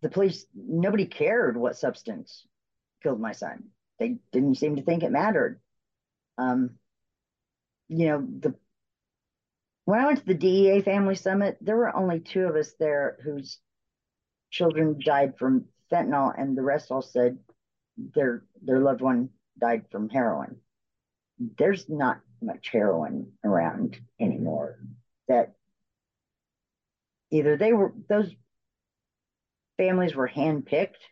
the 0.00 0.08
police 0.08 0.46
nobody 0.54 1.06
cared 1.06 1.56
what 1.56 1.76
substance 1.76 2.46
killed 3.02 3.20
my 3.20 3.32
son. 3.32 3.64
They 3.98 4.16
didn't 4.32 4.56
seem 4.56 4.76
to 4.76 4.82
think 4.82 5.02
it 5.02 5.10
mattered. 5.10 5.60
Um, 6.36 6.72
you 7.88 8.06
know, 8.08 8.26
the 8.40 8.54
when 9.86 10.00
I 10.00 10.06
went 10.06 10.18
to 10.20 10.26
the 10.26 10.34
DEA 10.34 10.80
family 10.82 11.14
summit, 11.14 11.58
there 11.60 11.76
were 11.76 11.94
only 11.94 12.20
two 12.20 12.44
of 12.44 12.56
us 12.56 12.72
there 12.78 13.18
whose 13.22 13.58
children 14.54 15.00
died 15.04 15.34
from 15.36 15.64
fentanyl, 15.90 16.32
and 16.38 16.56
the 16.56 16.62
rest 16.62 16.90
all 16.90 17.02
said 17.02 17.38
their 18.14 18.44
their 18.62 18.80
loved 18.80 19.00
one 19.00 19.30
died 19.58 19.84
from 19.90 20.08
heroin. 20.08 20.56
There's 21.58 21.88
not 21.88 22.20
much 22.40 22.68
heroin 22.72 23.32
around 23.44 23.98
anymore. 24.20 24.78
That 25.28 25.54
either 27.30 27.56
they 27.56 27.72
were 27.72 27.92
those 28.08 28.30
families 29.76 30.14
were 30.14 30.28
handpicked 30.28 31.02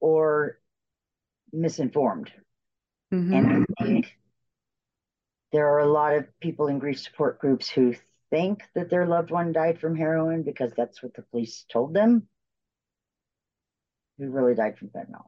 or 0.00 0.58
misinformed. 1.52 2.32
Mm-hmm. 3.14 3.32
And 3.32 3.66
I 3.78 3.84
think 3.84 4.16
there 5.52 5.68
are 5.68 5.80
a 5.80 5.92
lot 5.92 6.14
of 6.14 6.26
people 6.40 6.66
in 6.66 6.80
grief 6.80 6.98
support 6.98 7.38
groups 7.38 7.68
who 7.68 7.94
think 8.32 8.62
that 8.74 8.88
their 8.88 9.06
loved 9.06 9.30
one 9.30 9.52
died 9.52 9.78
from 9.78 9.94
heroin 9.94 10.42
because 10.42 10.72
that's 10.74 11.02
what 11.02 11.12
the 11.12 11.22
police 11.30 11.66
told 11.70 11.92
them, 11.92 12.26
who 14.18 14.30
really 14.30 14.54
died 14.54 14.78
from 14.78 14.88
fentanyl. 14.88 15.26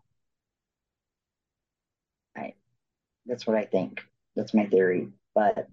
I, 2.35 2.55
that's 3.27 3.47
what 3.47 3.57
I 3.57 3.67
think. 3.67 4.01
That's 4.35 4.55
my 4.55 4.67
theory. 4.67 5.11
But 5.35 5.69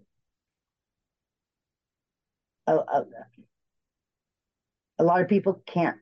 a, 2.67 2.75
a, 2.75 3.05
a 4.99 5.03
lot 5.03 5.21
of 5.21 5.29
people 5.29 5.63
can't 5.65 5.97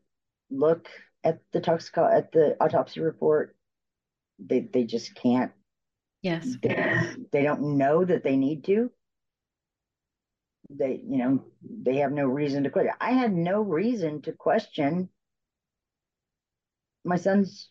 look 0.50 0.88
at 1.24 1.42
the 1.54 1.62
toxico 1.62 2.12
at 2.12 2.32
the 2.32 2.58
autopsy 2.60 3.02
report. 3.02 3.56
They 4.40 4.62
they 4.62 4.86
just 4.86 5.14
can't. 5.14 5.52
Yes. 6.24 6.56
They, 6.62 7.16
they 7.32 7.44
don't 7.44 7.78
know 7.78 8.04
that 8.04 8.24
they 8.24 8.36
need 8.36 8.64
to. 8.66 8.92
They 10.70 11.02
you 11.04 11.18
know 11.18 11.44
they 11.64 11.98
have 11.98 12.12
no 12.12 12.28
reason 12.28 12.64
to 12.64 12.70
quit. 12.70 12.88
I 13.02 13.12
had 13.12 13.34
no 13.34 13.62
reason 13.62 14.22
to 14.24 14.34
question 14.34 15.10
my 17.04 17.18
son's 17.18 17.70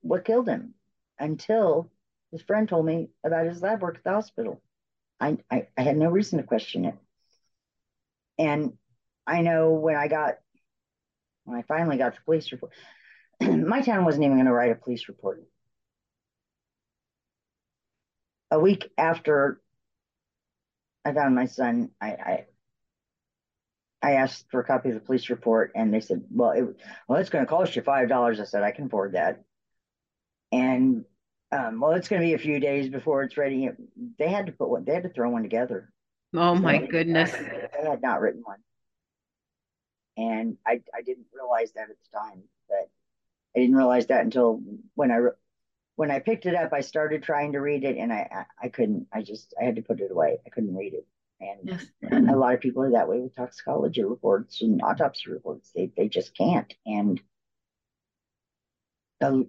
what 0.00 0.24
killed 0.24 0.48
him 0.48 0.74
until 1.18 1.90
his 2.32 2.42
friend 2.42 2.68
told 2.68 2.86
me 2.86 3.10
about 3.24 3.46
his 3.46 3.62
lab 3.62 3.82
work 3.82 3.96
at 3.96 4.04
the 4.04 4.10
hospital. 4.10 4.60
I, 5.20 5.38
I, 5.50 5.68
I 5.78 5.82
had 5.82 5.96
no 5.96 6.10
reason 6.10 6.38
to 6.38 6.44
question 6.44 6.84
it. 6.86 6.94
And 8.38 8.72
I 9.26 9.42
know 9.42 9.70
when 9.70 9.94
I 9.94 10.08
got 10.08 10.34
when 11.44 11.58
I 11.58 11.62
finally 11.62 11.96
got 11.96 12.14
the 12.14 12.20
police 12.24 12.50
report, 12.52 12.72
my 13.40 13.82
town 13.82 14.04
wasn't 14.04 14.24
even 14.24 14.36
going 14.36 14.46
to 14.46 14.52
write 14.52 14.72
a 14.72 14.76
police 14.76 15.08
report. 15.08 15.42
A 18.50 18.58
week 18.58 18.90
after 18.98 19.61
I 21.04 21.12
found 21.12 21.34
my 21.34 21.46
son, 21.46 21.90
I, 22.00 22.06
I 22.10 22.46
I 24.04 24.12
asked 24.14 24.46
for 24.50 24.60
a 24.60 24.64
copy 24.64 24.88
of 24.88 24.94
the 24.94 25.00
police 25.00 25.30
report, 25.30 25.72
and 25.74 25.92
they 25.94 26.00
said, 26.00 26.24
"Well, 26.30 26.50
it, 26.50 26.64
well, 27.08 27.20
it's 27.20 27.30
going 27.30 27.44
to 27.44 27.48
cost 27.48 27.76
you 27.76 27.82
five 27.82 28.08
dollars." 28.08 28.40
I 28.40 28.44
said, 28.44 28.62
"I 28.62 28.72
can 28.72 28.86
afford 28.86 29.12
that." 29.12 29.42
And 30.50 31.04
um, 31.52 31.80
well, 31.80 31.92
it's 31.92 32.08
going 32.08 32.20
to 32.22 32.26
be 32.26 32.34
a 32.34 32.38
few 32.38 32.58
days 32.60 32.88
before 32.88 33.22
it's 33.22 33.36
ready. 33.36 33.68
They 34.18 34.28
had 34.28 34.46
to 34.46 34.52
put 34.52 34.68
one. 34.68 34.84
They 34.84 34.94
had 34.94 35.04
to 35.04 35.08
throw 35.08 35.30
one 35.30 35.42
together. 35.42 35.92
Oh 36.34 36.54
my 36.54 36.78
goodness! 36.78 37.32
They 37.32 37.88
had 37.88 38.02
not 38.02 38.20
written 38.20 38.42
one 38.44 38.58
and 40.16 40.56
I 40.66 40.82
I 40.94 41.02
didn't 41.02 41.26
realize 41.32 41.72
that 41.72 41.90
at 41.90 41.96
the 41.96 42.18
time. 42.18 42.42
But 42.68 42.90
I 43.56 43.60
didn't 43.60 43.76
realize 43.76 44.06
that 44.06 44.24
until 44.24 44.60
when 44.94 45.10
I 45.10 45.18
when 45.96 46.10
I 46.10 46.18
picked 46.20 46.46
it 46.46 46.54
up. 46.54 46.72
I 46.72 46.80
started 46.80 47.22
trying 47.22 47.52
to 47.52 47.60
read 47.60 47.84
it, 47.84 47.96
and 47.96 48.12
I 48.12 48.28
I, 48.32 48.66
I 48.66 48.68
couldn't. 48.68 49.06
I 49.12 49.22
just 49.22 49.54
I 49.60 49.64
had 49.64 49.76
to 49.76 49.82
put 49.82 50.00
it 50.00 50.10
away. 50.10 50.38
I 50.46 50.50
couldn't 50.50 50.76
read 50.76 50.94
it, 50.94 51.06
And 51.40 51.68
yes. 51.68 51.86
a 52.28 52.36
lot 52.36 52.54
of 52.54 52.60
people 52.60 52.82
are 52.82 52.92
that 52.92 53.08
way 53.08 53.20
with 53.20 53.34
toxicology 53.36 54.02
reports 54.02 54.62
and 54.62 54.80
autopsy 54.82 55.30
reports. 55.30 55.70
They 55.74 55.92
they 55.96 56.08
just 56.08 56.36
can't. 56.36 56.72
And 56.86 57.20
um, 59.20 59.48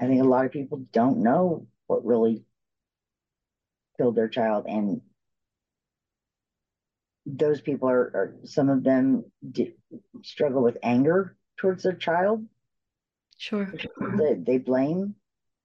I 0.00 0.06
think 0.06 0.22
a 0.22 0.26
lot 0.28 0.46
of 0.46 0.52
people 0.52 0.86
don't 0.92 1.22
know 1.22 1.66
what 1.86 2.04
really 2.04 2.42
killed 3.98 4.16
their 4.16 4.28
child. 4.28 4.64
And 4.66 5.02
those 7.26 7.60
people 7.60 7.88
are, 7.88 8.00
are 8.00 8.36
some 8.44 8.70
of 8.70 8.82
them 8.82 9.24
struggle 10.22 10.62
with 10.62 10.78
anger 10.82 11.36
towards 11.58 11.82
their 11.82 11.94
child. 11.94 12.46
Sure. 13.40 13.72
They, 14.18 14.34
they 14.34 14.58
blame 14.58 15.14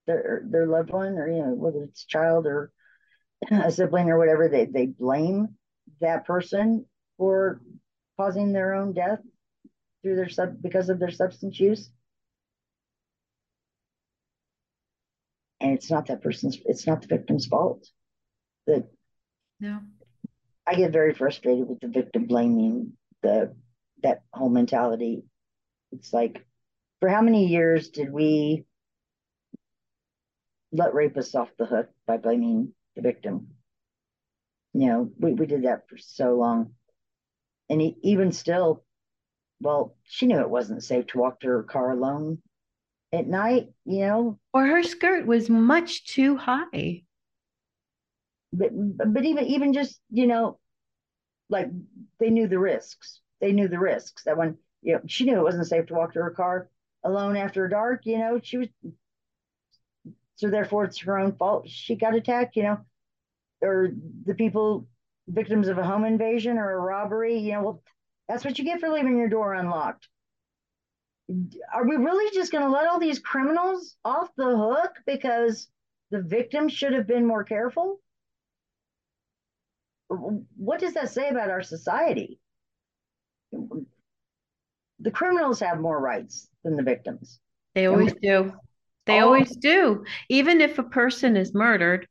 their 0.07 0.43
their 0.49 0.65
loved 0.65 0.91
one 0.91 1.17
or 1.17 1.27
you 1.27 1.43
know 1.43 1.53
whether 1.53 1.83
it's 1.83 2.05
child 2.05 2.45
or 2.45 2.71
a 3.51 3.69
sibling 3.69 4.09
or 4.09 4.17
whatever 4.17 4.47
they 4.47 4.63
they 4.63 4.85
blame 4.85 5.49
that 5.99 6.25
person 6.25 6.85
for 7.17 7.59
causing 8.17 8.53
their 8.53 8.75
own 8.75 8.93
death 8.93 9.19
through 10.01 10.15
their 10.15 10.29
sub 10.29 10.61
because 10.61 10.87
of 10.87 10.99
their 10.99 11.11
substance 11.11 11.59
use. 11.59 11.89
And 15.59 15.73
it's 15.73 15.91
not 15.91 16.07
that 16.07 16.23
person's 16.23 16.57
it's 16.63 16.87
not 16.87 17.01
the 17.01 17.07
victim's 17.07 17.45
fault. 17.45 17.85
That 18.67 18.87
no. 19.59 19.81
I 20.65 20.75
get 20.75 20.93
very 20.93 21.13
frustrated 21.13 21.67
with 21.67 21.81
the 21.81 21.89
victim 21.89 22.25
blaming 22.25 22.93
the 23.21 23.53
that 24.01 24.21
whole 24.31 24.49
mentality. 24.49 25.23
It's 25.91 26.13
like 26.13 26.45
for 27.05 27.09
how 27.09 27.21
many 27.21 27.45
years 27.45 27.89
did 27.89 28.11
we 28.11 28.65
let 30.71 30.93
rapists 30.93 31.35
off 31.35 31.49
the 31.59 31.67
hook 31.67 31.87
by 32.07 32.17
blaming 32.17 32.73
the 32.95 33.03
victim. 33.03 33.49
You 34.73 34.87
know, 34.87 35.11
we, 35.19 35.33
we 35.33 35.45
did 35.45 35.65
that 35.65 35.87
for 35.87 35.99
so 35.99 36.33
long. 36.33 36.71
And 37.69 37.79
he, 37.79 37.95
even 38.01 38.31
still, 38.31 38.83
well, 39.61 39.95
she 40.01 40.25
knew 40.25 40.39
it 40.39 40.49
wasn't 40.49 40.83
safe 40.83 41.05
to 41.07 41.19
walk 41.19 41.41
to 41.41 41.47
her 41.47 41.61
car 41.61 41.91
alone 41.91 42.39
at 43.13 43.27
night, 43.27 43.67
you 43.85 43.99
know. 43.99 44.39
Or 44.51 44.65
her 44.65 44.81
skirt 44.81 45.27
was 45.27 45.47
much 45.47 46.07
too 46.07 46.37
high. 46.37 47.03
But 48.51 48.71
but 48.73 49.25
even 49.25 49.45
even 49.45 49.73
just, 49.73 49.99
you 50.09 50.25
know, 50.25 50.57
like 51.51 51.67
they 52.19 52.31
knew 52.31 52.47
the 52.47 52.57
risks. 52.57 53.19
They 53.41 53.51
knew 53.51 53.67
the 53.67 53.77
risks 53.77 54.23
that 54.23 54.37
when 54.37 54.57
you 54.81 54.93
know 54.93 55.01
she 55.05 55.25
knew 55.25 55.37
it 55.37 55.43
wasn't 55.43 55.67
safe 55.67 55.85
to 55.85 55.93
walk 55.93 56.13
to 56.13 56.23
her 56.23 56.31
car 56.31 56.67
alone 57.05 57.37
after 57.37 57.67
dark, 57.67 58.05
you 58.05 58.17
know, 58.17 58.39
she 58.43 58.57
was 58.57 58.67
so 60.35 60.49
therefore 60.49 60.83
it's 60.83 60.99
her 60.99 61.17
own 61.17 61.31
fault 61.31 61.65
she 61.65 61.95
got 61.95 62.13
attacked 62.13 62.57
you 62.57 62.63
know 62.63 62.77
or 63.61 63.91
the 64.25 64.33
people 64.33 64.85
victims 65.29 65.69
of 65.69 65.77
a 65.77 65.83
home 65.83 66.03
invasion 66.03 66.57
or 66.57 66.71
a 66.71 66.77
robbery 66.77 67.39
you 67.39 67.53
know 67.53 67.61
well 67.61 67.83
that's 68.27 68.43
what 68.43 68.57
you 68.57 68.65
get 68.65 68.79
for 68.79 68.89
leaving 68.89 69.17
your 69.17 69.29
door 69.29 69.53
unlocked. 69.53 70.07
Are 71.73 71.87
we 71.87 71.95
really 71.95 72.33
just 72.33 72.51
going 72.51 72.63
to 72.63 72.71
let 72.71 72.87
all 72.87 72.99
these 72.99 73.19
criminals 73.19 73.95
off 74.03 74.29
the 74.35 74.55
hook 74.57 74.95
because 75.05 75.67
the 76.11 76.21
victims 76.21 76.73
should 76.73 76.93
have 76.93 77.07
been 77.07 77.25
more 77.25 77.43
careful? 77.43 77.99
What 80.07 80.79
does 80.79 80.93
that 80.93 81.09
say 81.09 81.29
about 81.29 81.49
our 81.49 81.63
society 81.63 82.39
the 85.05 85.11
criminals 85.11 85.61
have 85.61 85.79
more 85.79 86.01
rights 86.01 86.49
than 86.65 86.75
the 86.75 86.83
victims 86.83 87.39
they 87.73 87.85
always 87.85 88.13
do 88.21 88.51
they 89.05 89.21
oh. 89.21 89.25
always 89.25 89.55
do. 89.55 90.03
Even 90.29 90.61
if 90.61 90.77
a 90.77 90.83
person 90.83 91.37
is 91.37 91.53
murdered, 91.53 92.07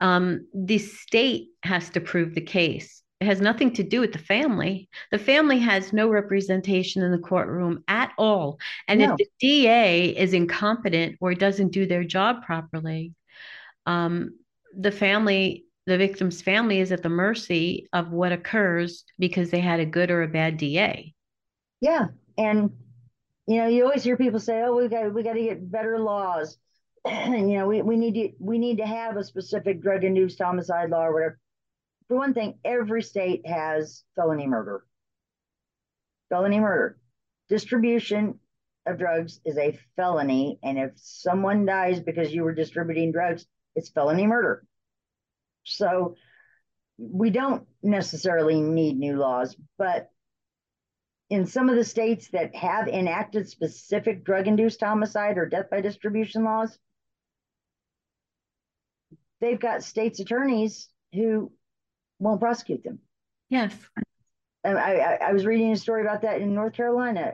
um, 0.00 0.46
the 0.54 0.78
state 0.78 1.48
has 1.62 1.90
to 1.90 2.00
prove 2.00 2.34
the 2.34 2.40
case. 2.40 3.02
It 3.20 3.26
has 3.26 3.40
nothing 3.40 3.72
to 3.74 3.82
do 3.82 4.00
with 4.00 4.12
the 4.12 4.18
family. 4.18 4.88
The 5.10 5.18
family 5.18 5.58
has 5.58 5.92
no 5.92 6.08
representation 6.08 7.02
in 7.02 7.10
the 7.10 7.18
courtroom 7.18 7.82
at 7.88 8.12
all. 8.16 8.58
And 8.86 9.00
no. 9.00 9.10
if 9.10 9.16
the 9.16 9.26
DA 9.40 10.10
is 10.10 10.34
incompetent 10.34 11.16
or 11.20 11.34
doesn't 11.34 11.72
do 11.72 11.84
their 11.84 12.04
job 12.04 12.44
properly, 12.44 13.14
um, 13.86 14.38
the 14.78 14.92
family, 14.92 15.64
the 15.86 15.98
victim's 15.98 16.42
family, 16.42 16.78
is 16.78 16.92
at 16.92 17.02
the 17.02 17.08
mercy 17.08 17.88
of 17.92 18.12
what 18.12 18.30
occurs 18.30 19.04
because 19.18 19.50
they 19.50 19.60
had 19.60 19.80
a 19.80 19.86
good 19.86 20.12
or 20.12 20.22
a 20.22 20.28
bad 20.28 20.56
DA. 20.56 21.12
Yeah. 21.80 22.08
And 22.38 22.70
you 23.46 23.56
know, 23.56 23.66
you 23.66 23.84
always 23.84 24.04
hear 24.04 24.16
people 24.16 24.40
say, 24.40 24.62
"Oh, 24.62 24.76
we 24.76 24.88
got 24.88 25.12
we 25.12 25.22
got 25.22 25.34
to 25.34 25.42
get 25.42 25.70
better 25.70 25.98
laws," 25.98 26.56
you 27.06 27.58
know, 27.58 27.66
we, 27.66 27.82
we 27.82 27.96
need 27.96 28.14
to 28.14 28.32
we 28.38 28.58
need 28.58 28.78
to 28.78 28.86
have 28.86 29.16
a 29.16 29.24
specific 29.24 29.82
drug-induced 29.82 30.40
homicide 30.40 30.90
law 30.90 31.04
or 31.04 31.12
whatever. 31.12 31.38
For 32.06 32.16
one 32.16 32.34
thing, 32.34 32.58
every 32.64 33.02
state 33.02 33.46
has 33.46 34.04
felony 34.14 34.46
murder. 34.46 34.84
Felony 36.30 36.60
murder, 36.60 36.98
distribution 37.48 38.38
of 38.86 38.98
drugs 38.98 39.40
is 39.44 39.58
a 39.58 39.78
felony, 39.96 40.58
and 40.62 40.78
if 40.78 40.92
someone 40.96 41.66
dies 41.66 42.00
because 42.00 42.32
you 42.32 42.44
were 42.44 42.54
distributing 42.54 43.12
drugs, 43.12 43.46
it's 43.74 43.90
felony 43.90 44.26
murder. 44.26 44.64
So 45.64 46.16
we 46.98 47.30
don't 47.30 47.66
necessarily 47.82 48.60
need 48.60 48.98
new 48.98 49.16
laws, 49.16 49.56
but 49.76 50.10
in 51.30 51.46
some 51.46 51.68
of 51.68 51.76
the 51.76 51.84
states 51.84 52.28
that 52.28 52.54
have 52.54 52.88
enacted 52.88 53.48
specific 53.48 54.24
drug 54.24 54.46
induced 54.46 54.80
homicide 54.80 55.36
or 55.36 55.46
death 55.46 55.68
by 55.70 55.80
distribution 55.80 56.44
laws, 56.44 56.78
they've 59.40 59.60
got 59.60 59.82
states 59.82 60.20
attorneys 60.20 60.88
who 61.12 61.52
won't 62.18 62.40
prosecute 62.40 62.82
them. 62.82 62.98
Yes. 63.50 63.74
I, 64.64 64.70
I, 64.70 65.18
I, 65.28 65.32
was 65.32 65.46
reading 65.46 65.72
a 65.72 65.76
story 65.76 66.02
about 66.02 66.22
that 66.22 66.40
in 66.40 66.54
North 66.54 66.74
Carolina. 66.74 67.32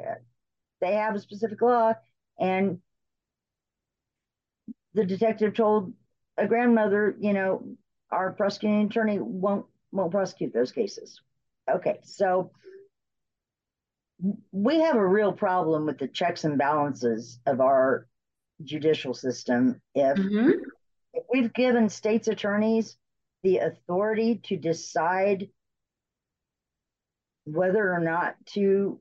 They 0.80 0.94
have 0.94 1.14
a 1.14 1.20
specific 1.20 1.60
law, 1.62 1.94
and 2.38 2.80
the 4.92 5.04
detective 5.04 5.54
told 5.54 5.92
a 6.36 6.46
grandmother, 6.46 7.16
you 7.18 7.32
know, 7.32 7.76
our 8.10 8.32
prosecuting 8.32 8.86
attorney 8.86 9.18
won't 9.18 9.66
won't 9.90 10.10
prosecute 10.10 10.52
those 10.52 10.72
cases. 10.72 11.20
Okay, 11.70 11.98
so 12.02 12.50
we 14.52 14.80
have 14.80 14.96
a 14.96 15.06
real 15.06 15.32
problem 15.32 15.86
with 15.86 15.98
the 15.98 16.08
checks 16.08 16.44
and 16.44 16.56
balances 16.56 17.38
of 17.46 17.60
our 17.60 18.06
judicial 18.62 19.12
system 19.12 19.80
if, 19.94 20.16
mm-hmm. 20.16 20.50
if 21.12 21.24
we've 21.32 21.52
given 21.52 21.88
states 21.88 22.28
attorneys 22.28 22.96
the 23.42 23.58
authority 23.58 24.40
to 24.44 24.56
decide 24.56 25.48
whether 27.44 27.92
or 27.92 28.00
not 28.00 28.36
to 28.46 28.98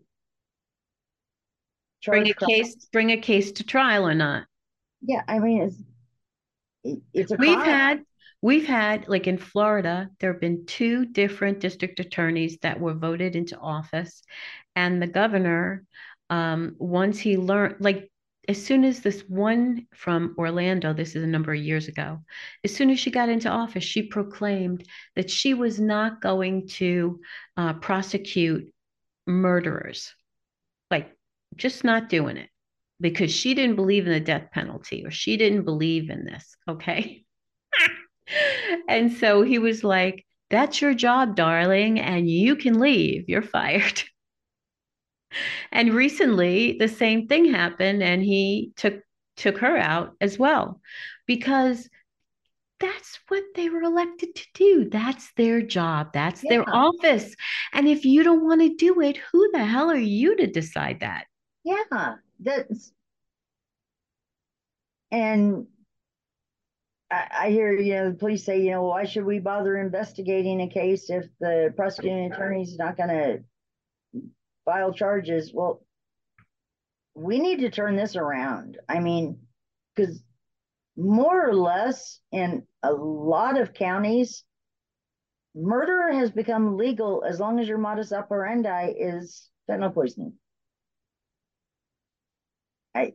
bring 2.06 2.30
a 2.30 2.34
case 2.34 2.76
bring 2.92 3.12
a 3.12 3.18
case 3.18 3.54
to 3.54 3.64
trial 3.64 4.06
or 4.06 4.14
not 4.14 4.44
yeah 5.02 5.22
i 5.28 5.40
mean 5.40 5.62
it's 5.62 7.04
it's 7.14 7.32
a 7.32 7.36
we've 7.38 7.56
crime. 7.56 7.66
had 7.66 8.06
we've 8.44 8.68
had 8.68 9.08
like 9.08 9.26
in 9.26 9.38
florida 9.38 10.10
there 10.20 10.34
have 10.34 10.42
been 10.42 10.66
two 10.66 11.06
different 11.06 11.60
district 11.60 12.00
attorneys 12.00 12.58
that 12.62 12.80
were 12.80 12.94
voted 12.94 13.36
into 13.36 13.58
office 13.58 14.22
and 14.76 15.02
the 15.02 15.08
governor 15.08 15.84
um, 16.30 16.76
once 16.78 17.18
he 17.20 17.38
learned 17.38 17.78
like 17.80 18.12
as 18.50 18.64
soon 18.64 18.84
as 18.84 19.00
this 19.00 19.22
one 19.30 19.88
from 19.96 20.36
Orlando, 20.38 20.92
this 20.92 21.16
is 21.16 21.24
a 21.24 21.28
number 21.28 21.54
of 21.54 21.62
years 21.62 21.88
ago, 21.88 22.20
as 22.66 22.76
soon 22.76 22.90
as 22.90 23.00
she 23.00 23.10
got 23.10 23.30
into 23.30 23.50
office, 23.50 23.86
she 23.86 24.04
proclaimed 24.04 24.86
that 25.16 25.30
she 25.30 25.54
was 25.54 25.80
not 25.80 26.22
going 26.22 26.68
to 26.68 27.22
uh, 27.56 27.74
prosecute 27.76 28.70
murderers, 29.26 30.14
like 30.92 31.16
just 31.56 31.86
not 31.86 32.10
doing 32.10 32.36
it 32.36 32.50
because 33.00 33.32
she 33.32 33.54
didn't 33.54 33.78
believe 33.78 34.06
in 34.08 34.14
the 34.14 34.20
death 34.20 34.50
penalty 34.52 35.06
or 35.06 35.12
she 35.12 35.38
didn't 35.38 35.64
believe 35.64 36.10
in 36.10 36.26
this. 36.26 36.56
Okay. 36.68 37.23
And 38.88 39.12
so 39.12 39.42
he 39.44 39.60
was 39.60 39.84
like, 39.84 40.26
That's 40.50 40.82
your 40.82 40.94
job, 40.94 41.36
darling, 41.36 42.00
and 42.00 42.30
you 42.30 42.56
can 42.56 42.80
leave. 42.80 43.28
You're 43.28 43.42
fired. 43.42 44.04
and 45.72 45.94
recently 45.94 46.78
the 46.80 46.88
same 46.88 47.28
thing 47.28 47.52
happened 47.52 48.04
and 48.04 48.24
he 48.24 48.72
took 48.76 48.96
took 49.36 49.58
her 49.58 49.78
out 49.78 50.16
as 50.22 50.38
well 50.38 50.80
because 51.26 51.90
that's 52.80 53.20
what 53.30 53.44
they 53.56 53.70
were 53.70 53.82
elected 53.82 54.36
to 54.36 54.46
do 54.54 54.90
that's 54.90 55.32
their 55.38 55.62
job 55.62 56.12
that's 56.14 56.44
yeah. 56.44 56.50
their 56.50 56.76
office 56.76 57.36
and 57.74 57.88
if 57.88 58.06
you 58.06 58.24
don't 58.24 58.46
want 58.46 58.62
to 58.62 58.76
do 58.76 59.02
it 59.02 59.18
who 59.32 59.50
the 59.54 59.66
hell 59.66 59.90
are 59.90 59.96
you 59.96 60.36
to 60.36 60.48
decide 60.48 61.00
that 61.00 61.26
yeah 61.64 62.16
that's 62.40 62.92
and 65.12 65.68
I, 67.14 67.46
I 67.46 67.50
hear 67.52 67.72
you 67.74 67.94
know 67.94 68.10
the 68.10 68.18
police 68.18 68.44
say 68.44 68.62
you 68.62 68.72
know 68.72 68.84
why 68.84 69.06
should 69.06 69.26
we 69.26 69.40
bother 69.40 69.78
investigating 69.78 70.62
a 70.62 70.70
case 70.70 71.10
if 71.10 71.26
the 71.40 71.74
prosecuting 71.76 72.32
attorney 72.32 72.64
is 72.64 72.78
not 72.78 72.98
going 72.98 73.10
to 73.10 73.44
file 74.66 74.94
charges. 74.94 75.52
Well, 75.54 75.84
we 77.16 77.40
need 77.40 77.60
to 77.60 77.70
turn 77.70 77.96
this 77.96 78.16
around. 78.16 78.78
I 78.90 79.00
mean, 79.00 79.40
because 79.96 80.24
more 80.98 81.50
or 81.50 81.54
less 81.54 82.20
in 82.32 82.64
a 82.82 82.92
lot 82.92 83.60
of 83.60 83.74
counties, 83.74 84.44
murder 85.56 86.12
has 86.12 86.32
become 86.32 86.78
legal 86.78 87.24
as 87.28 87.40
long 87.40 87.60
as 87.60 87.68
your 87.68 87.78
modus 87.78 88.12
operandi 88.12 88.94
is 88.98 89.50
fentanyl 89.70 89.94
poisoning. 89.94 90.34
I 92.96 93.14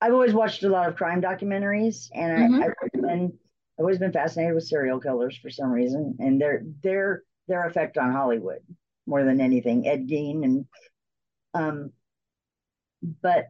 I've 0.00 0.12
always 0.12 0.32
watched 0.32 0.62
a 0.62 0.68
lot 0.68 0.88
of 0.88 0.96
crime 0.96 1.20
documentaries, 1.20 2.08
and 2.14 2.54
mm-hmm. 2.54 2.62
I, 2.62 2.66
have 2.66 3.02
been 3.02 3.32
I've 3.78 3.82
always 3.84 3.98
been 3.98 4.12
fascinated 4.12 4.54
with 4.54 4.64
serial 4.64 5.00
killers 5.00 5.36
for 5.36 5.50
some 5.50 5.70
reason, 5.70 6.16
and 6.18 6.40
their 6.40 6.64
their 6.82 7.22
their 7.48 7.66
effect 7.66 7.98
on 7.98 8.12
Hollywood 8.12 8.60
more 9.06 9.24
than 9.24 9.40
anything. 9.40 9.86
Ed 9.86 10.06
Gein 10.08 10.44
and 10.44 10.66
um, 11.54 11.92
but 13.22 13.48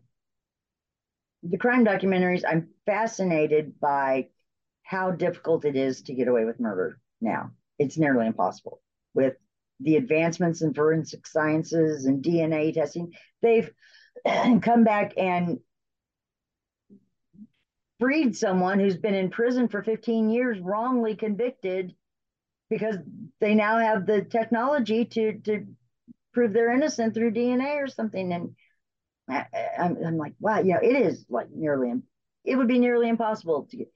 the 1.43 1.59
crime 1.59 1.85
documentaries, 1.85 2.45
I'm 2.47 2.69
fascinated 2.87 3.79
by 3.81 4.29
how 4.83 5.11
difficult 5.13 5.65
it 5.65 5.77
is 5.77 6.03
to 6.03 6.15
get 6.15 6.29
away 6.29 6.45
with 6.45 6.61
murder 6.61 6.99
now. 7.21 7.53
It's 7.79 7.97
nearly 7.97 8.27
impossible 8.27 8.83
with 9.15 9.35
the 9.81 9.97
advancements 9.97 10.63
in 10.63 10.75
forensic 10.75 11.27
sciences 11.27 12.05
and 12.05 12.23
DNA 12.23 12.75
testing. 12.75 13.13
They've 13.41 13.71
come 14.63 14.85
back 14.85 15.15
and 15.17 15.61
freed 18.01 18.37
someone 18.37 18.81
who's 18.81 18.97
been 18.97 19.15
in 19.15 19.31
prison 19.31 19.69
for 19.69 19.83
15 19.83 20.31
years 20.31 20.59
wrongly 20.59 21.15
convicted 21.15 21.95
because 22.69 22.97
they 23.41 23.55
now 23.55 23.79
have 23.79 24.07
the 24.07 24.23
technology 24.23 25.05
to 25.05 25.39
to 25.41 25.67
prove 26.33 26.53
they're 26.53 26.73
innocent 26.73 27.15
through 27.15 27.33
DNA 27.33 27.77
or 27.77 27.89
something 27.89 28.33
and 28.33 28.57
I, 29.29 29.47
am 29.77 29.97
I'm 30.05 30.17
like 30.17 30.33
wow 30.41 30.61
you 30.61 30.73
know 30.75 30.81
it 30.83 30.97
is 30.97 31.27
like 31.29 31.51
nearly 31.51 31.93
it 32.45 32.57
would 32.57 32.69
be 32.69 32.79
nearly 32.79 33.09
impossible 33.09 33.69
to 33.71 33.77
get 33.77 33.93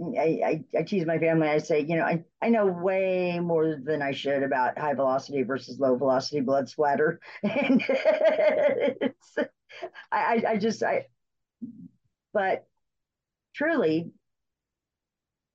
I, 0.00 0.40
I, 0.44 0.64
I 0.78 0.82
tease 0.82 1.06
my 1.06 1.18
family. 1.18 1.46
I 1.48 1.58
say, 1.58 1.80
you 1.80 1.96
know, 1.96 2.02
I, 2.02 2.24
I 2.42 2.48
know 2.48 2.66
way 2.66 3.38
more 3.38 3.76
than 3.80 4.02
I 4.02 4.10
should 4.10 4.42
about 4.42 4.76
high 4.76 4.94
velocity 4.94 5.44
versus 5.44 5.78
low 5.78 5.94
velocity 5.96 6.40
blood 6.40 6.68
splatter, 6.68 7.20
and 7.44 7.80
I, 10.10 10.42
I 10.48 10.56
just 10.56 10.82
I, 10.82 11.06
but 12.32 12.66
truly, 13.54 14.10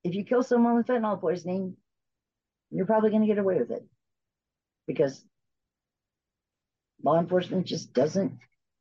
if 0.03 0.15
you 0.15 0.23
kill 0.23 0.43
someone 0.43 0.76
with 0.76 0.88
fentanyl 0.88 1.19
poisoning, 1.19 1.76
you're 2.71 2.85
probably 2.85 3.09
going 3.09 3.21
to 3.21 3.27
get 3.27 3.38
away 3.38 3.59
with 3.59 3.71
it. 3.71 3.84
Because 4.88 5.23
law 7.03 7.19
enforcement 7.19 7.67
just 7.67 7.93
doesn't 7.93 8.34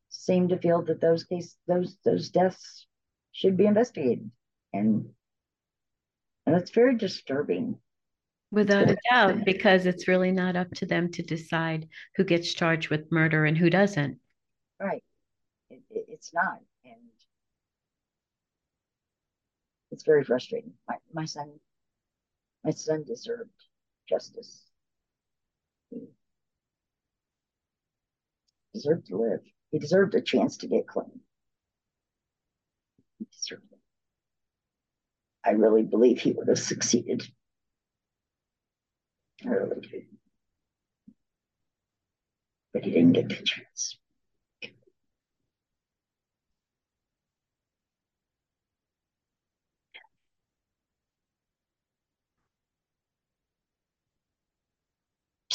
seem 0.09 0.49
to 0.49 0.59
feel 0.59 0.83
that 0.83 1.01
those 1.01 1.25
case 1.25 1.55
those 1.67 1.97
those 2.05 2.31
deaths 2.31 2.87
should 3.33 3.57
be 3.57 3.67
investigated. 3.67 4.31
And 4.73 5.11
and 6.47 6.57
it's 6.57 6.71
very 6.71 6.97
disturbing. 6.97 7.79
Without 8.51 8.89
a 8.89 8.97
doubt 9.11 9.45
because 9.45 9.85
it's 9.85 10.09
really 10.09 10.33
not 10.33 10.57
up 10.57 10.71
to 10.77 10.87
them 10.87 11.11
to 11.13 11.23
decide 11.23 11.87
who 12.17 12.25
gets 12.25 12.55
charged 12.55 12.89
with 12.89 13.13
murder 13.13 13.45
and 13.45 13.59
who 13.59 13.69
doesn't. 13.69 14.19
Right. 14.81 15.05
It, 15.69 15.83
it, 15.91 16.07
it's 16.09 16.33
not 16.33 16.61
it's 19.91 20.05
very 20.05 20.25
frustrating. 20.25 20.73
My, 20.89 20.97
my 21.13 21.25
son, 21.25 21.51
my 22.65 22.71
son 22.71 23.05
deserved 23.05 23.51
justice. 24.09 24.65
He 25.91 25.99
deserved 28.75 29.07
to 29.07 29.17
live. 29.17 29.41
He 29.71 29.79
deserved 29.79 30.15
a 30.15 30.21
chance 30.21 30.59
to 30.59 30.67
get 30.67 30.87
clean. 30.87 31.21
He 33.19 33.27
deserved 33.33 33.73
it. 33.73 33.79
I 35.45 35.53
really 35.53 35.83
believe 35.83 36.21
he 36.21 36.33
would 36.33 36.49
have 36.49 36.59
succeeded. 36.59 37.27
I 39.45 39.51
really 39.51 39.81
do. 39.81 40.03
But 42.73 42.85
he 42.85 42.91
didn't 42.91 43.13
get 43.13 43.29
the 43.29 43.37
chance. 43.37 43.99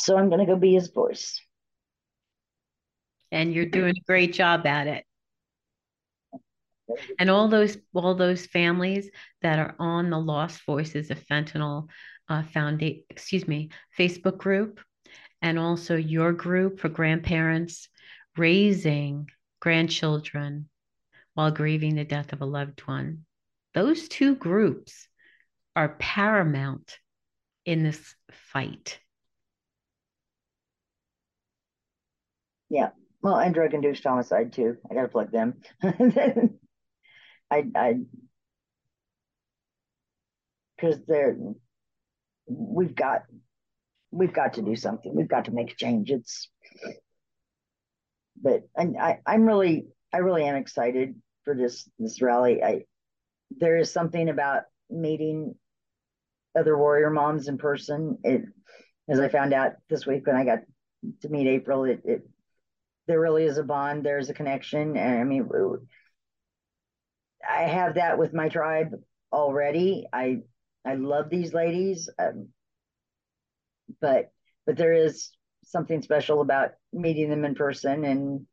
So 0.03 0.17
I'm 0.17 0.27
going 0.27 0.39
to 0.39 0.45
go 0.45 0.57
be 0.57 0.73
his 0.73 0.89
voice. 0.89 1.39
And 3.31 3.53
you're 3.53 3.65
doing 3.65 3.95
a 3.97 4.05
great 4.05 4.33
job 4.33 4.65
at 4.65 4.87
it. 4.87 5.05
And 7.17 7.29
all 7.29 7.47
those 7.47 7.77
all 7.93 8.13
those 8.13 8.45
families 8.45 9.09
that 9.41 9.59
are 9.59 9.75
on 9.79 10.09
the 10.09 10.19
Lost 10.19 10.65
Voices 10.65 11.09
of 11.09 11.25
Fentanyl 11.25 11.87
uh, 12.27 12.43
Foundation, 12.43 13.03
excuse 13.09 13.47
me, 13.47 13.69
Facebook 13.97 14.37
group, 14.37 14.81
and 15.41 15.57
also 15.57 15.95
your 15.95 16.33
group 16.33 16.81
for 16.81 16.89
grandparents 16.89 17.87
raising 18.35 19.29
grandchildren 19.61 20.67
while 21.33 21.49
grieving 21.49 21.95
the 21.95 22.03
death 22.03 22.33
of 22.33 22.41
a 22.41 22.45
loved 22.45 22.81
one. 22.81 23.25
Those 23.73 24.09
two 24.09 24.35
groups 24.35 25.07
are 25.77 25.95
paramount 25.97 26.99
in 27.65 27.83
this 27.83 28.15
fight. 28.51 28.99
Yeah. 32.73 32.89
Well, 33.21 33.37
and 33.37 33.53
drug 33.53 33.75
induced 33.75 34.03
homicide 34.03 34.51
too. 34.51 34.77
I 34.89 34.95
got 34.95 35.03
to 35.03 35.07
plug 35.07 35.31
them. 35.31 35.61
I, 35.83 37.65
I, 37.75 37.93
because 40.75 40.99
they're, 41.07 41.37
we've 42.47 42.95
got, 42.95 43.21
we've 44.09 44.33
got 44.33 44.55
to 44.55 44.63
do 44.63 44.75
something. 44.75 45.15
We've 45.15 45.27
got 45.27 45.45
to 45.45 45.51
make 45.51 45.71
a 45.71 45.75
change. 45.75 46.09
It's, 46.09 46.49
but 48.41 48.63
and 48.75 48.97
I, 48.99 49.19
I'm 49.23 49.45
really, 49.45 49.85
I 50.11 50.17
really 50.17 50.45
am 50.45 50.55
excited 50.55 51.13
for 51.45 51.53
this 51.53 51.87
this 51.99 52.23
rally. 52.23 52.63
I, 52.63 52.85
there 53.55 53.77
is 53.77 53.93
something 53.93 54.29
about 54.29 54.63
meeting 54.89 55.53
other 56.57 56.75
warrior 56.75 57.11
moms 57.11 57.47
in 57.47 57.59
person. 57.59 58.17
It, 58.23 58.41
as 59.07 59.19
I 59.19 59.29
found 59.29 59.53
out 59.53 59.73
this 59.89 60.07
week 60.07 60.25
when 60.25 60.35
I 60.35 60.43
got 60.43 60.59
to 61.21 61.29
meet 61.29 61.47
April, 61.47 61.83
it, 61.83 62.01
it 62.03 62.27
there 63.07 63.19
really 63.19 63.43
is 63.43 63.57
a 63.57 63.63
bond. 63.63 64.05
There's 64.05 64.29
a 64.29 64.33
connection. 64.33 64.97
And 64.97 65.19
I 65.19 65.23
mean, 65.23 65.49
I 67.47 67.63
have 67.63 67.95
that 67.95 68.17
with 68.17 68.33
my 68.33 68.49
tribe 68.49 68.93
already. 69.31 70.07
I 70.11 70.39
I 70.85 70.95
love 70.95 71.29
these 71.29 71.53
ladies, 71.53 72.09
um, 72.19 72.49
but 74.01 74.31
but 74.65 74.77
there 74.77 74.93
is 74.93 75.31
something 75.63 76.01
special 76.01 76.41
about 76.41 76.71
meeting 76.91 77.29
them 77.29 77.45
in 77.45 77.55
person 77.55 78.03
and 78.05 78.45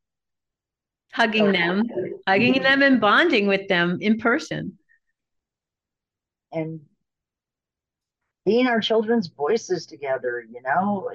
hugging 1.12 1.48
oh, 1.48 1.52
them, 1.52 1.84
hugging 2.26 2.62
them, 2.62 2.82
and 2.82 3.00
bonding 3.00 3.46
with 3.46 3.68
them 3.68 3.98
in 4.00 4.18
person, 4.18 4.78
and 6.52 6.80
being 8.44 8.66
our 8.66 8.80
children's 8.80 9.28
voices 9.28 9.86
together. 9.86 10.44
You 10.48 10.62
know, 10.62 11.10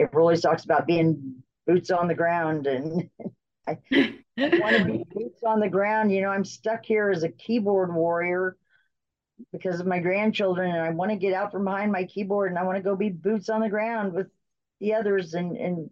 it 0.00 0.14
really 0.14 0.36
talks 0.38 0.64
about 0.64 0.86
being 0.86 1.42
boots 1.66 1.90
on 1.90 2.08
the 2.08 2.14
ground 2.14 2.66
and 2.66 3.10
I, 3.68 3.78
I 3.92 4.58
want 4.58 4.76
to 4.76 4.84
be 4.84 5.04
boots 5.14 5.42
on 5.46 5.60
the 5.60 5.68
ground. 5.68 6.10
You 6.10 6.22
know, 6.22 6.30
I'm 6.30 6.46
stuck 6.46 6.84
here 6.84 7.10
as 7.10 7.22
a 7.22 7.28
keyboard 7.28 7.94
warrior 7.94 8.56
because 9.52 9.78
of 9.78 9.86
my 9.86 9.98
grandchildren 9.98 10.70
and 10.74 10.82
I 10.82 10.90
want 10.90 11.10
to 11.10 11.16
get 11.16 11.34
out 11.34 11.52
from 11.52 11.64
behind 11.64 11.92
my 11.92 12.04
keyboard 12.04 12.50
and 12.50 12.58
I 12.58 12.64
want 12.64 12.76
to 12.76 12.82
go 12.82 12.96
be 12.96 13.10
boots 13.10 13.48
on 13.50 13.60
the 13.60 13.68
ground 13.68 14.14
with 14.14 14.28
the 14.80 14.94
others 14.94 15.34
and 15.34 15.56
and 15.56 15.90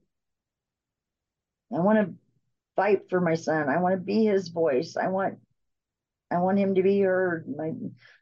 I 1.75 1.81
want 1.81 1.99
to 1.99 2.15
fight 2.77 3.11
for 3.11 3.21
my 3.21 3.35
son. 3.35 3.69
I 3.69 3.81
want 3.81 3.93
to 3.93 4.01
be 4.01 4.25
his 4.25 4.49
voice. 4.49 4.97
I 4.97 5.09
want 5.09 5.39
I 6.31 6.39
want 6.39 6.59
him 6.59 6.75
to 6.75 6.83
be 6.83 7.01
heard. 7.01 7.47
My 7.55 7.73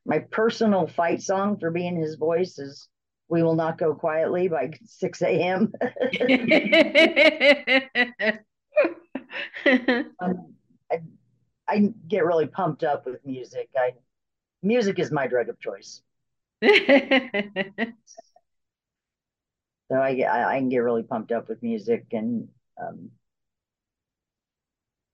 my 0.04 0.18
personal 0.18 0.88
fight 0.88 1.22
song 1.22 1.58
for 1.58 1.70
being 1.70 1.96
his 1.96 2.16
voice 2.16 2.58
is 2.58 2.88
we 3.28 3.42
will 3.42 3.54
not 3.54 3.78
go 3.78 3.94
quietly 3.94 4.48
by 4.48 4.68
Sixx:A.M. 4.86 5.72
um, 10.20 10.54
I, 10.90 11.00
I 11.68 11.92
get 12.06 12.24
really 12.24 12.46
pumped 12.46 12.84
up 12.84 13.06
with 13.06 13.24
music. 13.24 13.68
I 13.76 13.94
music 14.62 14.98
is 14.98 15.10
my 15.10 15.26
drug 15.26 15.48
of 15.48 15.58
choice. 15.60 16.02
so 16.64 16.70
I 19.90 20.20
I, 20.20 20.54
I, 20.54 20.58
can 20.58 20.68
get 20.68 20.78
really 20.78 21.02
pumped 21.02 21.32
up 21.32 21.48
with 21.48 21.62
music 21.62 22.06
and 22.12 22.48
um, 22.80 23.10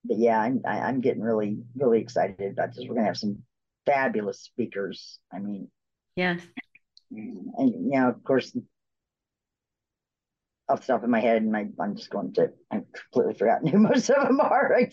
but 0.04 0.18
yeah, 0.18 0.38
I'm 0.40 0.62
I, 0.64 0.88
am 0.88 1.00
getting 1.00 1.22
really 1.22 1.58
really 1.76 2.00
excited 2.00 2.52
about 2.52 2.74
this. 2.74 2.84
We're 2.86 2.94
gonna 2.94 3.06
have 3.06 3.16
some 3.16 3.42
fabulous 3.86 4.40
speakers. 4.40 5.18
I 5.32 5.38
mean, 5.38 5.68
yes, 6.16 6.40
and 7.12 7.70
you 7.70 7.98
know, 7.98 8.08
of 8.08 8.22
course, 8.24 8.56
off 10.68 10.80
the 10.80 10.92
top 10.92 11.04
of 11.04 11.10
my 11.10 11.20
head, 11.20 11.42
and 11.42 11.56
I, 11.56 11.66
am 11.80 11.96
just 11.96 12.10
going 12.10 12.32
to, 12.34 12.52
I 12.70 12.82
completely 12.92 13.34
forgotten 13.34 13.68
who 13.68 13.78
most 13.90 14.10
of 14.10 14.26
them 14.26 14.40
are. 14.40 14.74
I 14.76 14.90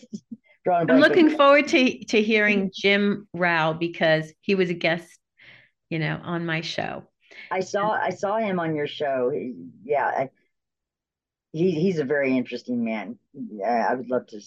I'm 0.70 1.00
looking 1.00 1.30
forward 1.30 1.68
to 1.68 2.04
to 2.04 2.22
hearing 2.22 2.70
Jim 2.74 3.26
Rauh 3.34 3.78
because 3.78 4.32
he 4.42 4.54
was 4.54 4.68
a 4.68 4.74
guest 4.74 5.20
you 5.90 5.98
know, 5.98 6.20
on 6.22 6.46
my 6.46 6.62
show. 6.62 7.02
I 7.50 7.60
saw 7.60 7.90
I 7.90 8.10
saw 8.10 8.38
him 8.38 8.58
on 8.60 8.74
your 8.74 8.86
show. 8.86 9.32
Yeah, 9.84 10.06
I, 10.06 10.30
he 11.52 11.72
he's 11.72 11.98
a 11.98 12.04
very 12.04 12.36
interesting 12.36 12.84
man. 12.84 13.18
Yeah, 13.34 13.88
I 13.90 13.94
would 13.94 14.08
love 14.08 14.28
to 14.28 14.40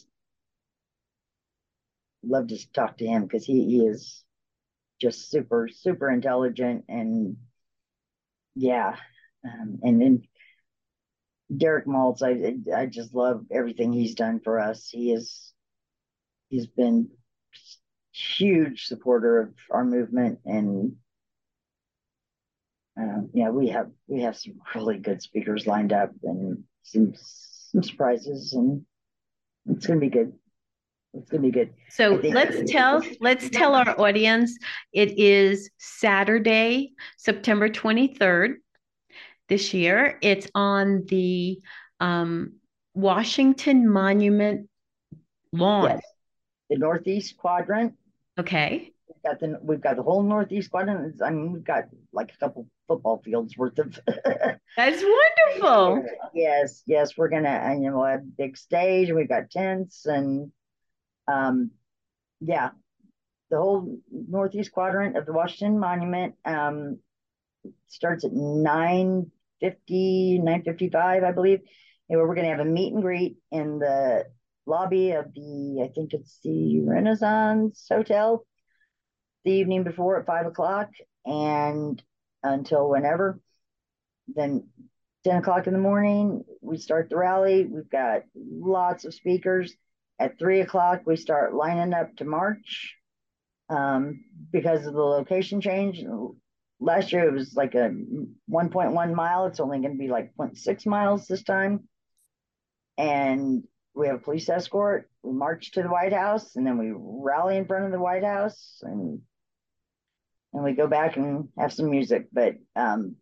love 2.24 2.48
to 2.48 2.72
talk 2.72 2.98
to 2.98 3.06
him 3.06 3.24
because 3.24 3.46
he, 3.46 3.66
he 3.66 3.86
is 3.86 4.24
just 5.02 5.30
super 5.30 5.68
super 5.68 6.10
intelligent 6.10 6.86
and 6.88 7.36
yeah, 8.56 8.96
um, 9.46 9.80
and 9.84 10.02
then 10.02 10.24
Derek 11.56 11.86
Maltz, 11.86 12.22
I 12.22 12.76
I 12.76 12.86
just 12.86 13.14
love 13.14 13.46
everything 13.52 13.92
he's 13.92 14.16
done 14.16 14.40
for 14.40 14.60
us. 14.60 14.88
He 14.90 15.12
is 15.12 15.54
he's 16.50 16.68
been 16.68 17.10
huge 18.12 18.86
supporter 18.86 19.40
of 19.40 19.54
our 19.72 19.84
movement 19.84 20.40
and 20.46 20.96
um, 22.98 23.30
yeah, 23.34 23.50
we 23.50 23.70
have 23.70 23.90
we 24.08 24.22
have 24.22 24.38
some 24.38 24.54
really 24.76 24.98
good 25.00 25.22
speakers 25.22 25.66
lined 25.66 25.94
up 25.94 26.12
and 26.24 26.64
some 26.84 27.14
some 27.16 27.84
surprises, 27.84 28.54
and 28.54 28.86
it's 29.66 29.88
to 29.88 29.96
be 29.98 30.10
good. 30.10 30.34
It's 31.14 31.30
going 31.30 31.44
to 31.44 31.48
be 31.48 31.52
good. 31.52 31.74
So 31.90 32.20
let's 32.24 32.72
tell 32.72 33.04
let's 33.20 33.50
tell 33.50 33.76
our 33.76 34.00
audience 34.00 34.58
it 34.94 35.18
is 35.20 35.70
Saturday, 35.78 36.94
September 37.18 37.70
twenty 37.70 38.16
third 38.16 38.58
this 39.48 39.74
year. 39.74 40.18
It's 40.22 40.48
on 40.56 41.06
the 41.08 41.60
um, 42.00 42.54
Washington 42.96 43.88
Monument 43.88 44.70
lawn. 45.52 45.90
Yes. 45.90 46.02
The 46.70 46.78
northeast 46.78 47.38
quadrant. 47.38 47.94
Okay. 48.40 48.92
We've 49.08 49.24
got 49.24 49.40
the 49.40 49.60
we've 49.62 49.82
got 49.82 49.98
the 49.98 50.04
whole 50.04 50.24
northeast 50.24 50.72
quadrant. 50.72 51.22
I 51.22 51.30
mean, 51.30 51.52
we've 51.52 51.64
got 51.64 51.84
like 52.12 52.34
a 52.34 52.38
couple 52.38 52.68
football 52.88 53.22
fields 53.24 53.56
worth 53.56 53.78
of. 53.78 54.00
That's 54.78 55.04
wonderful. 55.04 56.06
Yes, 56.34 56.82
yes, 56.88 57.16
we're 57.18 57.30
gonna 57.30 57.50
and 57.50 57.84
you 57.84 57.92
know 57.92 58.04
have 58.04 58.22
a 58.22 58.24
big 58.24 58.58
stage 58.58 59.12
we've 59.12 59.30
got 59.30 59.52
tents 59.52 60.08
and, 60.08 60.52
um, 61.28 61.72
yeah, 62.42 62.70
the 63.50 63.58
whole 63.58 64.00
northeast 64.12 64.72
quadrant 64.72 65.18
of 65.18 65.26
the 65.26 65.34
Washington 65.34 65.80
Monument 65.80 66.36
um 66.46 67.00
starts 67.88 68.26
at 68.26 68.34
9 68.34 69.32
50, 69.64 70.40
955, 70.40 71.24
I 71.24 71.32
believe. 71.32 71.62
And 72.10 72.20
we're 72.20 72.36
going 72.36 72.46
to 72.46 72.52
have 72.52 72.60
a 72.60 72.66
meet 72.66 72.94
and 72.94 73.02
greet 73.02 73.38
in 73.50 73.80
the 73.80 74.26
lobby 74.66 75.12
of 75.12 75.34
the, 75.34 75.82
I 75.84 75.94
think 75.94 76.14
it's 76.14 76.40
the 76.44 76.82
Renaissance 76.82 77.86
Hotel 77.90 78.46
the 79.46 79.52
evening 79.52 79.84
before 79.84 80.20
at 80.20 80.26
five 80.26 80.46
o'clock 80.46 80.90
and 81.26 82.02
until 82.44 82.90
whenever. 82.90 83.40
Then 84.28 84.68
10 85.24 85.38
o'clock 85.38 85.68
in 85.68 85.74
the 85.74 85.80
morning, 85.80 86.44
we 86.62 86.78
start 86.78 87.10
the 87.10 87.18
rally. 87.18 87.66
We've 87.66 87.90
got 87.90 88.24
lots 88.36 89.06
of 89.06 89.14
speakers. 89.14 89.74
At 90.24 90.40
three 90.40 90.62
o'clock, 90.62 91.02
we 91.06 91.16
start 91.16 91.54
lining 91.54 91.94
up 91.94 92.16
to 92.18 92.26
march 92.26 92.96
um, 93.70 94.24
because 94.52 94.86
of 94.86 94.94
the 94.94 95.02
location 95.02 95.60
change 95.60 96.04
last 96.84 97.12
year 97.12 97.28
it 97.28 97.34
was 97.34 97.56
like 97.56 97.76
a 97.76 97.92
1.1 98.52 99.16
mile. 99.16 99.46
It's 99.46 99.60
only 99.60 99.80
going 99.80 99.94
to 99.94 99.98
be 99.98 100.10
like 100.10 100.34
0.6 100.36 100.86
miles 100.86 101.28
this 101.28 101.44
time. 101.44 101.88
And 102.98 103.64
we 103.96 104.08
have 104.08 104.18
a 104.18 104.20
police 104.20 104.50
escort. 104.50 105.10
We 105.24 105.34
march 105.34 105.72
to 105.72 105.84
the 105.84 105.90
White 105.90 106.14
House 106.14 106.56
and 106.56 106.66
then 106.66 106.78
we 106.78 106.92
rally 106.96 107.58
in 107.58 107.66
front 107.66 107.86
of 107.86 107.92
the 107.92 108.00
White 108.00 108.24
House 108.24 108.80
and 108.82 109.22
and 110.56 110.64
we 110.64 110.74
go 110.74 110.86
back 110.86 111.18
and 111.18 111.50
have 111.58 111.74
some 111.74 111.90
music. 111.90 112.28
But 112.32 112.58
um, 112.76 113.16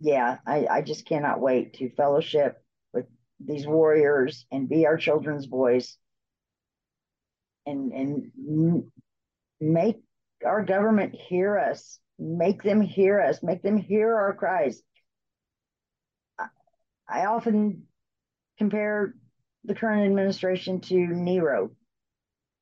yeah, 0.00 0.38
I, 0.44 0.66
I 0.66 0.82
just 0.82 1.06
cannot 1.06 1.40
wait 1.40 1.74
to 1.74 1.94
fellowship 1.94 2.60
with 2.92 3.06
these 3.38 3.66
warriors 3.66 4.46
and 4.50 4.68
be 4.68 4.84
our 4.86 4.96
children's 4.96 5.46
voice 5.46 5.96
and 7.66 7.92
and 7.92 8.84
make 9.60 10.02
our 10.44 10.64
government 10.64 11.14
hear 11.14 11.58
us 11.58 11.98
make 12.18 12.62
them 12.62 12.80
hear 12.80 13.20
us, 13.20 13.42
make 13.42 13.62
them 13.62 13.76
hear 13.76 14.14
our 14.14 14.34
cries. 14.34 14.82
I 17.08 17.26
often 17.26 17.84
compare 18.58 19.14
the 19.64 19.74
current 19.74 20.06
administration 20.06 20.80
to 20.82 20.96
Nero 20.96 21.70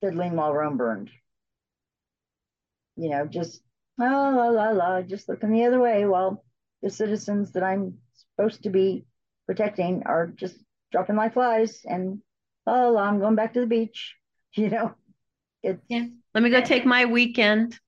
fiddling 0.00 0.36
while 0.36 0.52
Rome 0.52 0.76
burned. 0.76 1.10
You 2.96 3.10
know, 3.10 3.26
just 3.26 3.62
la 3.96 4.28
la 4.28 4.48
la 4.48 4.70
la, 4.70 5.02
just 5.02 5.28
looking 5.28 5.52
the 5.52 5.64
other 5.64 5.80
way 5.80 6.04
while 6.04 6.44
the 6.82 6.90
citizens 6.90 7.52
that 7.52 7.62
I'm 7.62 7.98
supposed 8.12 8.64
to 8.64 8.70
be 8.70 9.06
protecting 9.46 10.02
are 10.04 10.26
just 10.26 10.56
dropping 10.92 11.16
like 11.16 11.32
flies 11.32 11.80
and 11.86 12.20
la 12.66 12.88
la, 12.88 13.02
I'm 13.02 13.20
going 13.20 13.34
back 13.34 13.54
to 13.54 13.60
the 13.60 13.66
beach. 13.66 14.14
You 14.56 14.70
know, 14.70 14.94
it's 15.62 15.82
yeah. 15.88 16.06
Let 16.34 16.44
me 16.44 16.50
go 16.50 16.60
take 16.60 16.86
my 16.86 17.06
weekend. 17.06 17.78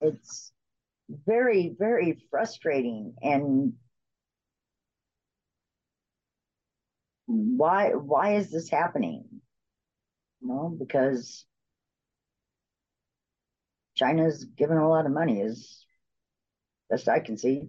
It's 0.00 0.52
very 1.26 1.74
very 1.78 2.22
frustrating. 2.30 3.14
And 3.22 3.74
why 7.26 7.90
why 7.94 8.34
is 8.34 8.50
this 8.50 8.68
happening? 8.68 9.24
Well 10.42 10.70
because 10.78 11.46
china's 13.94 14.44
given 14.44 14.78
a 14.78 14.88
lot 14.88 15.06
of 15.06 15.12
money 15.12 15.42
as 15.42 15.84
best 16.88 17.08
i 17.08 17.20
can 17.20 17.36
see. 17.36 17.68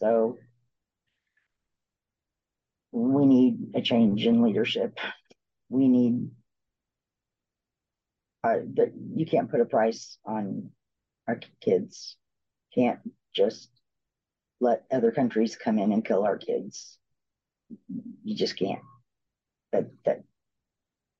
So 0.00 0.38
we 2.92 3.26
need 3.26 3.72
a 3.74 3.82
change 3.82 4.26
in 4.26 4.42
leadership 4.42 4.98
we 5.68 5.88
need 5.88 6.30
uh, 8.44 8.58
that 8.74 8.92
you 9.14 9.26
can't 9.26 9.50
put 9.50 9.60
a 9.60 9.64
price 9.64 10.18
on 10.24 10.70
our 11.26 11.40
kids. 11.60 12.16
Can't 12.74 13.00
just 13.34 13.68
let 14.60 14.84
other 14.90 15.12
countries 15.12 15.56
come 15.56 15.78
in 15.78 15.92
and 15.92 16.04
kill 16.04 16.24
our 16.24 16.36
kids. 16.36 16.98
You 18.24 18.34
just 18.34 18.56
can't. 18.58 18.82
That 19.72 19.90
that 20.04 20.22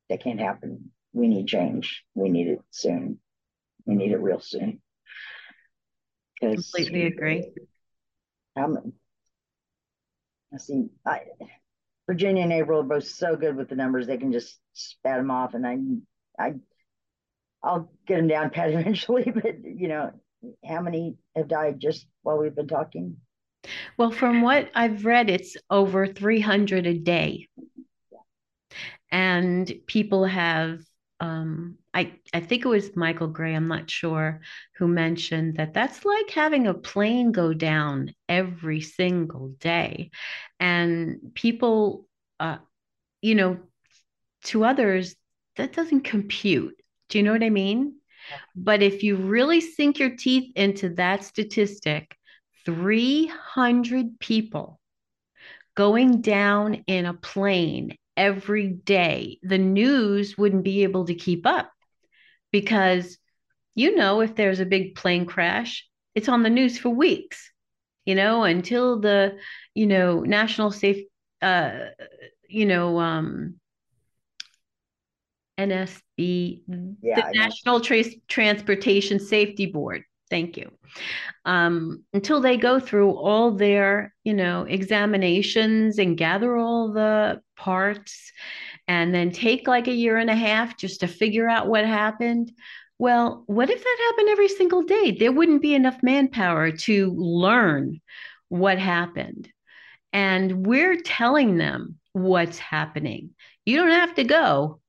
that 0.09 0.23
can't 0.23 0.41
happen. 0.41 0.91
We 1.13 1.29
need 1.29 1.47
change. 1.47 2.05
We 2.15 2.31
need 2.31 2.49
it 2.49 2.61
soon. 2.71 3.19
We 3.85 3.95
need 3.95 4.13
it 4.13 4.21
real 4.21 4.41
soon. 4.41 4.81
Completely 6.41 7.07
agree. 7.07 7.51
Um, 8.57 8.93
I 10.53 10.59
see. 10.59 10.89
I 11.07 11.23
Virginia 12.09 12.43
and 12.43 12.53
April 12.53 12.81
are 12.81 12.85
both 12.85 13.07
so 13.07 13.37
good 13.37 13.55
with 13.55 13.69
the 13.69 13.77
numbers; 13.77 14.07
they 14.07 14.17
can 14.17 14.33
just 14.33 14.59
spat 14.73 15.19
them 15.19 15.31
off, 15.31 15.55
and 15.55 15.67
I, 15.67 15.79
I 16.43 16.55
I'll 17.63 17.93
get 18.07 18.17
them 18.17 18.29
down 18.29 18.51
pat 18.55 18.71
eventually, 18.71 19.25
but 19.25 19.65
you 19.65 19.89
know, 19.89 20.13
how 20.67 20.81
many 20.81 21.17
have 21.37 21.49
died 21.49 21.79
just 21.79 22.07
while 22.23 22.39
we've 22.39 22.55
been 22.55 22.69
talking? 22.69 23.17
Well, 23.97 24.11
from 24.11 24.41
what 24.43 24.71
I've 24.75 25.05
read, 25.05 25.29
it's 25.29 25.57
over 25.69 26.07
300 26.07 26.87
a 26.87 26.95
day. 26.95 27.49
And 29.11 29.71
people 29.87 30.25
have, 30.25 30.81
um, 31.21 31.77
I, 31.99 32.13
I 32.33 32.39
think 32.39 32.65
it 32.65 32.69
was 32.69 32.95
Michael 32.95 33.27
Gray, 33.27 33.57
I'm 33.57 33.67
not 33.67 33.91
sure, 33.91 34.41
who 34.77 34.87
mentioned 34.87 35.57
that 35.57 35.75
that's 35.75 36.05
like 36.05 36.31
having 36.31 36.69
a 36.69 36.75
plane 36.75 37.33
go 37.33 37.53
down 37.53 38.15
every 38.29 38.81
single 38.83 39.49
day. 39.59 40.13
And 40.61 41.33
people, 41.35 42.07
uh, 42.39 42.59
you 43.21 43.35
know, 43.35 43.59
to 44.45 44.65
others, 44.65 45.17
that 45.57 45.73
doesn't 45.73 46.03
compute. 46.03 46.81
Do 47.09 47.19
you 47.19 47.25
know 47.25 47.33
what 47.33 47.43
I 47.43 47.51
mean? 47.51 47.97
But 48.55 48.81
if 48.81 49.03
you 49.03 49.17
really 49.17 49.61
sink 49.61 49.99
your 49.99 50.15
teeth 50.15 50.53
into 50.55 50.91
that 50.91 51.25
statistic, 51.25 52.17
300 52.65 54.21
people 54.21 54.79
going 55.75 56.21
down 56.21 56.75
in 56.87 57.07
a 57.07 57.15
plane 57.15 57.97
every 58.17 58.69
day, 58.69 59.41
the 59.43 59.59
news 59.59 60.39
wouldn't 60.39 60.63
be 60.63 60.85
able 60.85 61.05
to 61.07 61.15
keep 61.17 61.45
up 61.45 61.73
because, 62.51 63.19
you 63.75 63.97
know, 63.97 64.21
if 64.21 64.35
there's 64.35 64.61
a 64.61 64.67
big 64.67 64.95
plane 64.95 65.27
crash, 65.27 65.87
it's 66.15 66.29
on 66.29 66.43
the 66.43 66.51
news 66.51 66.79
for 66.79 66.91
weeks, 66.91 67.53
you 68.05 68.15
know, 68.15 68.45
until 68.45 69.01
the, 69.01 69.39
you 69.75 69.87
know, 69.87 70.21
national 70.21 70.71
safe, 70.71 71.05
uh, 71.43 71.87
you 72.49 72.67
know, 72.67 72.99
um, 72.99 73.55
NSB, 75.59 76.63
yeah, 77.03 77.31
the 77.31 77.39
National 77.39 77.81
Tra- 77.81 78.05
Transportation 78.29 79.19
Safety 79.19 79.67
Board. 79.67 80.05
Thank 80.31 80.57
you. 80.57 80.71
Um, 81.45 82.05
until 82.13 82.41
they 82.41 82.57
go 82.57 82.79
through 82.79 83.11
all 83.13 83.53
their, 83.53 84.15
you 84.25 84.35
know, 84.35 84.65
examinations 84.65 85.99
and 85.99 86.17
gather 86.17 86.57
all 86.57 86.93
the 86.93 87.41
parts, 87.57 88.33
and 88.89 89.15
then 89.15 89.31
take 89.31 89.69
like 89.69 89.87
a 89.87 89.93
year 89.93 90.17
and 90.17 90.31
a 90.31 90.35
half 90.35 90.77
just 90.77 91.01
to 91.01 91.07
figure 91.07 91.49
out 91.49 91.69
what 91.69 91.85
happened. 91.85 92.51
Well, 92.99 93.45
what 93.47 93.71
if 93.71 93.79
that 93.79 93.99
happened 94.09 94.31
every 94.31 94.49
single 94.49 94.83
day? 94.83 95.13
There 95.13 95.31
wouldn't 95.31 95.63
be 95.63 95.75
enough 95.75 96.03
manpower 96.03 96.73
to 96.73 97.15
learn 97.15 98.01
what 98.49 98.79
happened. 98.79 99.53
And 100.13 100.67
we're 100.67 101.01
telling 101.01 101.59
them 101.59 101.99
what's 102.13 102.59
happening. 102.59 103.31
You 103.67 103.77
don't 103.77 103.91
have 103.91 104.15
to 104.15 104.25
go. 104.25 104.81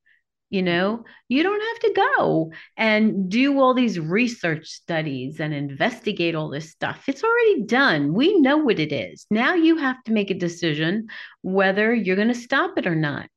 You 0.49 0.63
know, 0.63 1.03
you 1.27 1.43
don't 1.43 1.61
have 1.61 1.79
to 1.81 2.01
go 2.17 2.51
and 2.75 3.29
do 3.29 3.59
all 3.59 3.75
these 3.75 3.99
research 3.99 4.67
studies 4.67 5.39
and 5.39 5.53
investigate 5.53 6.33
all 6.33 6.49
this 6.49 6.71
stuff. 6.71 7.03
It's 7.07 7.23
already 7.23 7.65
done. 7.65 8.15
We 8.15 8.39
know 8.39 8.57
what 8.57 8.79
it 8.79 8.91
is. 8.91 9.27
Now 9.29 9.53
you 9.53 9.77
have 9.77 10.01
to 10.05 10.11
make 10.11 10.31
a 10.31 10.33
decision 10.33 11.09
whether 11.43 11.93
you're 11.93 12.15
going 12.15 12.29
to 12.29 12.33
stop 12.33 12.79
it 12.79 12.87
or 12.87 12.95
not. 12.95 13.29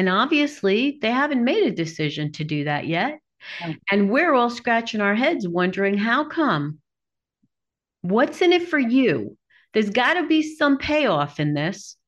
And 0.00 0.08
obviously, 0.08 0.98
they 1.02 1.10
haven't 1.10 1.44
made 1.44 1.62
a 1.62 1.70
decision 1.70 2.32
to 2.32 2.42
do 2.42 2.64
that 2.64 2.86
yet. 2.86 3.20
And 3.90 4.08
we're 4.08 4.32
all 4.32 4.48
scratching 4.48 5.02
our 5.02 5.14
heads 5.14 5.46
wondering 5.46 5.98
how 5.98 6.24
come? 6.24 6.78
What's 8.00 8.40
in 8.40 8.54
it 8.54 8.66
for 8.70 8.78
you? 8.78 9.36
There's 9.74 9.90
got 9.90 10.14
to 10.14 10.26
be 10.26 10.56
some 10.56 10.78
payoff 10.78 11.38
in 11.38 11.52
this 11.52 11.98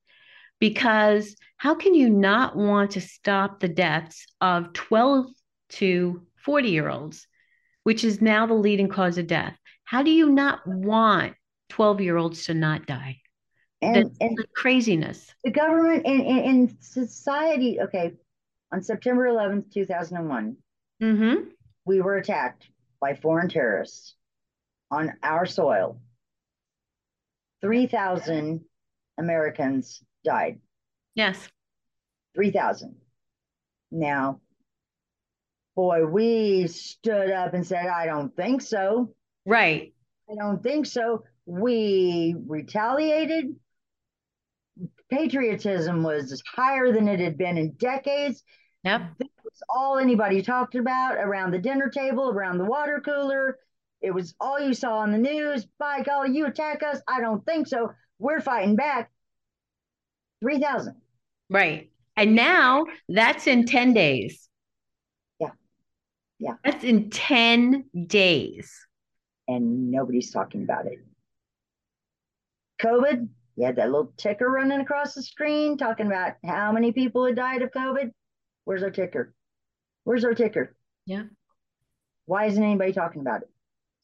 because 0.59 1.37
how 1.59 1.75
can 1.75 1.95
you 1.95 2.09
not 2.09 2.57
want 2.57 2.93
to 2.93 3.03
stop 3.03 3.61
the 3.61 3.69
deaths 3.69 4.25
of 4.41 4.73
12 4.73 5.27
to 5.73 6.23
40 6.37 6.71
year 6.71 6.89
olds, 6.89 7.27
which 7.83 8.05
is 8.05 8.23
now 8.23 8.47
the 8.47 8.55
leading 8.55 8.89
cause 8.89 9.19
of 9.19 9.27
death? 9.27 9.59
How 9.85 10.03
do 10.03 10.11
you 10.11 10.31
not 10.31 10.67
want 10.67 11.35
12 11.69 12.01
year 12.01 12.17
olds 12.17 12.47
to 12.47 12.55
not 12.55 12.87
die? 12.87 13.22
And, 13.83 14.17
and 14.21 14.39
craziness. 14.55 15.35
The 15.45 15.51
government 15.51 16.07
and, 16.07 16.23
and, 16.23 16.45
and, 16.45 16.77
society, 16.81 17.81
okay, 17.81 18.13
on 18.73 18.83
September 18.83 19.25
11th, 19.27 19.73
2001, 19.73 20.57
mm-hmm. 21.03 21.49
we 21.85 22.01
were 22.01 22.17
attacked 22.17 22.69
by 23.01 23.15
foreign 23.15 23.49
terrorists 23.49 24.15
on 24.91 25.13
our 25.23 25.47
soil. 25.47 26.01
3,000 27.61 28.61
Americans 29.19 30.03
died. 30.25 30.61
Yes. 31.15 31.49
3,000. 32.35 32.95
Now, 33.91 34.41
boy, 35.75 36.07
we 36.07 36.67
stood 36.69 37.31
up 37.31 37.55
and 37.55 37.67
said, 37.67 37.87
I 37.87 38.07
don't 38.07 38.35
think 38.35 38.63
so. 38.63 39.15
Right. 39.45 39.93
I 40.31 40.35
don't 40.35 40.63
think 40.63 40.87
so. 40.87 41.25
We 41.47 42.35
retaliated. 42.47 43.57
Patriotism 45.11 46.03
was 46.03 46.43
higher 46.47 46.93
than 46.93 47.09
it 47.09 47.21
had 47.21 47.37
been 47.37 47.59
in 47.59 47.73
decades. 47.73 48.43
Yep. 48.85 49.03
This 49.19 49.29
was 49.45 49.63
all 49.69 49.99
anybody 49.99 50.43
talked 50.43 50.75
about 50.75 51.17
around 51.17 51.53
the 51.53 51.59
dinner 51.59 51.89
table, 51.89 52.31
around 52.31 52.59
the 52.59 52.65
water 52.65 53.01
cooler. 53.05 53.59
It 54.01 54.13
was 54.13 54.35
all 54.41 54.59
you 54.59 54.75
saw 54.75 54.99
on 54.99 55.13
the 55.13 55.19
news. 55.19 55.67
By 55.79 56.03
golly, 56.03 56.37
you 56.37 56.47
attack 56.47 56.83
us. 56.83 57.01
I 57.07 57.21
don't 57.21 57.45
think 57.47 57.69
so. 57.69 57.93
We're 58.19 58.41
fighting 58.41 58.75
back. 58.75 59.11
3,000. 60.43 60.97
Right. 61.49 61.91
And 62.17 62.35
now 62.35 62.87
that's 63.09 63.47
in 63.47 63.65
10 63.65 63.95
days. 63.95 64.49
Yeah. 65.39 65.51
Yeah. 66.41 66.55
That's 66.65 66.83
in 66.83 67.11
10 67.11 67.85
days. 68.07 68.75
And 69.47 69.91
nobody's 69.91 70.33
talking 70.33 70.65
about 70.65 70.87
it. 70.87 70.99
COVID, 72.81 73.29
you 73.57 73.67
had 73.67 73.77
that 73.77 73.91
little 73.91 74.13
ticker 74.17 74.49
running 74.49 74.81
across 74.81 75.15
the 75.15 75.23
screen 75.23 75.77
talking 75.77 76.07
about 76.07 76.35
how 76.45 76.73
many 76.73 76.93
people 76.93 77.27
had 77.27 77.37
died 77.37 77.63
of 77.63 77.71
COVID. 77.71 78.11
Where's 78.65 78.83
our 78.83 78.91
ticker? 78.91 79.35
Where's 80.05 80.25
our 80.25 80.35
ticker? 80.35 80.75
Yeah. 81.07 81.25
Why 82.27 82.47
isn't 82.47 82.63
anybody 82.63 82.93
talking 82.93 83.21
about 83.21 83.43
it? 83.43 83.49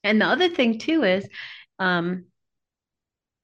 And 0.04 0.20
the 0.20 0.26
other 0.26 0.48
thing, 0.48 0.78
too, 0.78 1.02
is 1.02 1.28
um, 1.78 2.26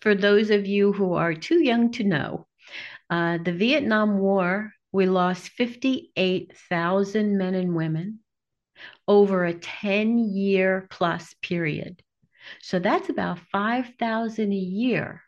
for 0.01 0.15
those 0.15 0.51
of 0.51 0.67
you 0.67 0.93
who 0.93 1.15
are 1.15 1.35
too 1.35 1.63
young 1.63 1.91
to 1.93 2.05
know, 2.05 2.47
uh, 3.11 3.39
the 3.39 3.53
Vietnam 3.53 4.19
War, 4.19 4.73
we 4.93 5.07
lost 5.07 5.49
58,000 5.51 7.37
men 7.37 7.55
and 7.55 7.75
women 7.75 8.21
over 9.09 9.45
a 9.45 9.55
10 9.55 10.19
year 10.19 10.87
plus 10.91 11.35
period. 11.43 12.03
So 12.61 12.79
that's 12.79 13.09
about 13.09 13.41
5,000 13.51 14.53
a 14.53 14.55
year. 14.55 15.24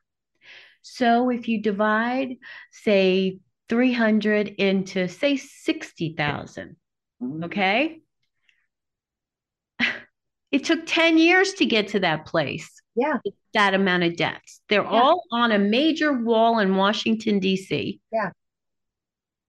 So 0.89 1.31
if 1.31 1.49
you 1.49 1.61
divide, 1.61 2.37
say, 2.71 3.41
300 3.69 4.47
into, 4.47 5.09
say, 5.09 5.37
60,000, 5.37 6.77
mm-hmm. 7.23 7.45
okay? 7.45 8.01
It 10.53 10.63
took 10.65 10.87
10 10.87 11.19
years 11.19 11.55
to 11.55 11.67
get 11.67 11.89
to 11.89 12.01
that 12.01 12.25
place. 12.25 12.71
Yeah. 12.95 13.19
That 13.53 13.75
amount 13.75 14.05
of 14.05 14.17
deaths. 14.17 14.61
They're 14.69 14.85
yeah. 14.85 14.89
all 14.89 15.25
on 15.33 15.51
a 15.51 15.59
major 15.59 16.13
wall 16.13 16.61
in 16.61 16.77
Washington, 16.77 17.41
D.C. 17.41 18.01
Yeah. 18.13 18.31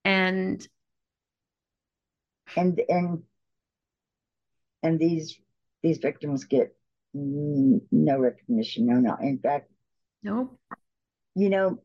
And 0.04 0.68
and 2.56 2.82
and 2.90 3.24
and 4.82 5.00
these 5.00 5.40
these 5.84 6.00
victims 6.00 6.46
get 6.46 6.76
no 7.14 8.18
recognition, 8.18 8.88
no, 8.88 8.96
no. 8.96 9.16
In 9.22 9.38
fact, 9.38 9.70
no. 10.24 10.58
You 11.38 11.52
know, 11.52 11.78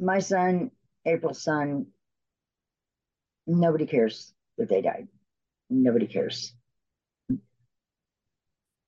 my 0.00 0.20
son, 0.20 0.70
April's 1.04 1.42
son, 1.42 1.88
nobody 3.46 3.84
cares 3.84 4.32
that 4.56 4.70
they 4.70 4.80
died. 4.80 5.08
Nobody 5.68 6.06
cares. 6.06 6.54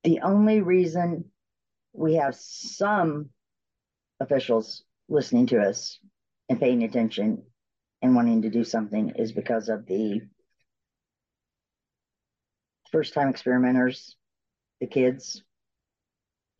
The 0.03 0.21
only 0.23 0.62
reason 0.62 1.27
we 1.93 2.15
have 2.15 2.35
some 2.35 3.29
officials 4.19 4.83
listening 5.11 5.45
to 5.49 5.61
us 5.61 5.99
and 6.49 6.59
paying 6.59 6.83
attention 6.83 7.43
and 8.01 8.16
wanting 8.16 8.41
to 8.43 8.51
do 8.51 8.65
something 8.65 9.11
is 9.16 9.33
because 9.33 9.69
of 9.69 9.85
the 9.85 10.23
first 12.93 13.12
time 13.12 13.29
experimenters, 13.29 14.16
the 14.81 14.87
kids, 14.87 15.43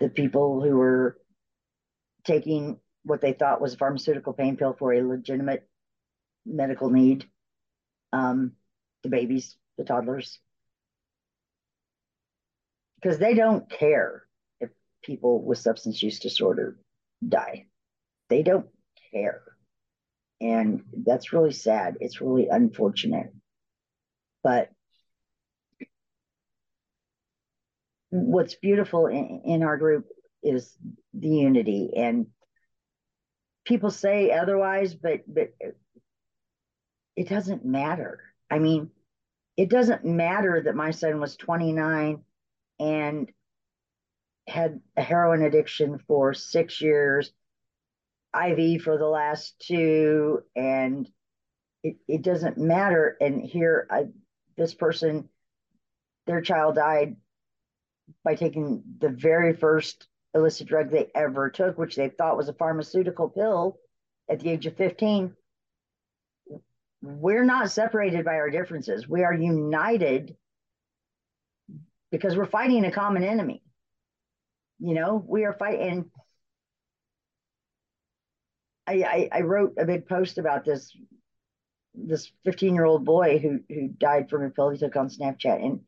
the 0.01 0.11
people 0.11 0.63
who 0.63 0.77
were 0.77 1.17
taking 2.25 2.79
what 3.05 3.21
they 3.21 3.33
thought 3.33 3.61
was 3.61 3.75
a 3.75 3.79
pharmaceutical 3.79 4.33
pain 4.33 4.57
pill 4.57 4.75
for 4.79 4.93
a 4.93 5.03
legitimate 5.03 5.69
medical 6.47 6.91
need, 6.91 7.27
um, 8.13 8.53
the 9.03 9.09
babies, 9.09 9.57
the 9.77 9.85
toddlers 9.85 10.39
because 13.05 13.19
they 13.19 13.35
don't 13.35 13.69
care 13.69 14.25
if 14.61 14.71
people 15.03 15.45
with 15.45 15.59
substance 15.59 16.03
use 16.03 16.21
disorder 16.21 16.79
die. 17.27 17.67
They 18.31 18.43
don't 18.43 18.67
care. 19.13 19.43
And 20.41 20.85
that's 21.05 21.33
really 21.35 21.53
sad. 21.53 21.99
It's 22.01 22.23
really 22.23 22.49
unfortunate. 22.49 23.35
But 24.43 24.71
what's 28.09 28.55
beautiful 28.55 29.07
in, 29.07 29.43
in 29.45 29.63
our 29.63 29.77
group 29.77 30.07
is 30.45 30.77
the 31.13 31.29
unity 31.29 31.91
and 31.97 32.27
people 33.65 33.91
say 33.91 34.31
otherwise 34.31 34.95
but 34.95 35.21
but 35.27 35.55
it 37.17 37.29
doesn't 37.29 37.65
matter 37.65 38.21
i 38.51 38.59
mean 38.59 38.91
it 39.57 39.71
doesn't 39.71 40.05
matter 40.05 40.61
that 40.63 40.75
my 40.75 40.91
son 40.91 41.21
was 41.21 41.37
29 41.37 42.23
and 42.81 43.31
had 44.47 44.81
a 44.97 45.03
heroin 45.03 45.43
addiction 45.43 45.99
for 46.07 46.35
six 46.35 46.81
years, 46.81 47.33
IV 48.35 48.83
for 48.83 48.99
the 48.99 49.07
last 49.07 49.55
two, 49.61 50.43
and 50.57 51.09
it, 51.83 51.97
it 52.09 52.23
doesn't 52.23 52.59
matter. 52.59 53.17
And 53.21 53.43
here, 53.43 53.87
I, 53.91 54.07
this 54.57 54.75
person, 54.75 55.29
their 56.27 56.41
child 56.41 56.75
died 56.75 57.17
by 58.25 58.35
taking 58.35 58.83
the 58.99 59.09
very 59.09 59.55
first 59.55 60.07
illicit 60.35 60.67
drug 60.67 60.91
they 60.91 61.11
ever 61.15 61.51
took, 61.51 61.79
which 61.79 61.97
they 61.97 62.09
thought 62.09 62.37
was 62.37 62.49
a 62.49 62.55
pharmaceutical 62.55 63.29
pill 63.29 63.79
at 64.29 64.41
the 64.41 64.51
age 64.51 64.67
of 64.67 64.77
15. 64.77 65.35
We're 67.03 67.45
not 67.45 67.71
separated 67.71 68.25
by 68.25 68.35
our 68.37 68.51
differences. 68.51 69.09
We 69.09 69.25
are 69.25 69.35
united 69.35 70.37
because 72.11 72.37
we're 72.37 72.47
fighting 72.47 72.85
a 72.85 72.93
common 72.93 73.25
enemy. 73.25 73.63
You 74.79 74.95
know, 74.95 75.23
we 75.27 75.45
are 75.45 75.53
fighting. 75.53 76.11
I, 78.87 79.03
I, 79.03 79.29
I 79.33 79.41
wrote 79.43 79.75
a 79.79 79.85
big 79.85 80.07
post 80.07 80.39
about 80.39 80.65
this 80.65 80.97
this 81.95 82.31
15 82.45 82.75
year 82.75 82.85
old 82.85 83.05
boy 83.05 83.39
who 83.39 83.61
who 83.73 83.89
died 83.89 84.29
from 84.29 84.43
a 84.43 84.51
pill 84.51 84.71
he 84.71 84.79
took 84.79 84.97
on 84.97 85.09
Snapchat, 85.09 85.65
and 85.65 85.81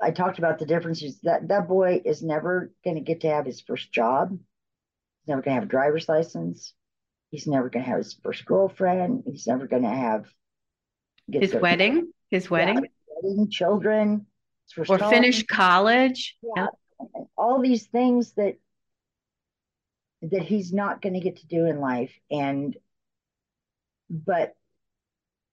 I 0.00 0.10
talked 0.10 0.38
about 0.38 0.58
the 0.58 0.66
differences 0.66 1.20
that 1.22 1.48
that 1.48 1.68
boy 1.68 2.00
is 2.04 2.22
never 2.22 2.72
going 2.84 2.96
to 2.96 3.02
get 3.02 3.20
to 3.20 3.28
have 3.28 3.46
his 3.46 3.60
first 3.60 3.92
job. 3.92 4.30
He's 4.30 5.28
never 5.28 5.42
going 5.42 5.54
to 5.54 5.60
have 5.60 5.68
a 5.68 5.70
driver's 5.70 6.08
license. 6.08 6.72
He's 7.30 7.46
never 7.46 7.68
going 7.68 7.84
to 7.84 7.90
have 7.90 7.98
his 7.98 8.14
first 8.22 8.44
girlfriend. 8.44 9.24
He's 9.26 9.46
never 9.46 9.66
going 9.66 9.82
to 9.82 9.88
have 9.88 10.26
his 11.30 11.54
wedding. 11.54 12.12
His 12.30 12.48
wedding. 12.48 12.76
Yeah, 12.76 13.30
getting 13.30 13.50
children, 13.50 14.26
or 14.76 14.98
finish 14.98 15.44
college. 15.44 16.36
Yeah, 16.56 16.68
all 17.36 17.60
these 17.60 17.86
things 17.86 18.32
that 18.34 18.56
that 20.22 20.42
he's 20.42 20.72
not 20.72 21.02
going 21.02 21.14
to 21.14 21.20
get 21.20 21.36
to 21.36 21.46
do 21.46 21.66
in 21.66 21.80
life, 21.80 22.12
and 22.30 22.76
but 24.08 24.54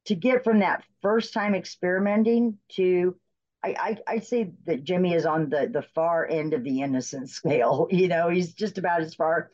to 0.05 0.15
get 0.15 0.43
from 0.43 0.59
that 0.59 0.83
first 1.01 1.33
time 1.33 1.55
experimenting 1.55 2.57
to 2.69 3.15
I, 3.63 3.75
I, 3.79 4.15
I 4.15 4.19
say 4.19 4.51
that 4.65 4.83
Jimmy 4.83 5.13
is 5.13 5.25
on 5.25 5.49
the 5.49 5.69
the 5.71 5.83
far 5.95 6.27
end 6.27 6.53
of 6.53 6.63
the 6.63 6.81
innocent 6.81 7.29
scale. 7.39 7.87
You 7.89 8.07
know, 8.07 8.29
he's 8.29 8.53
just 8.53 8.77
about 8.77 9.01
as 9.01 9.15
far 9.15 9.49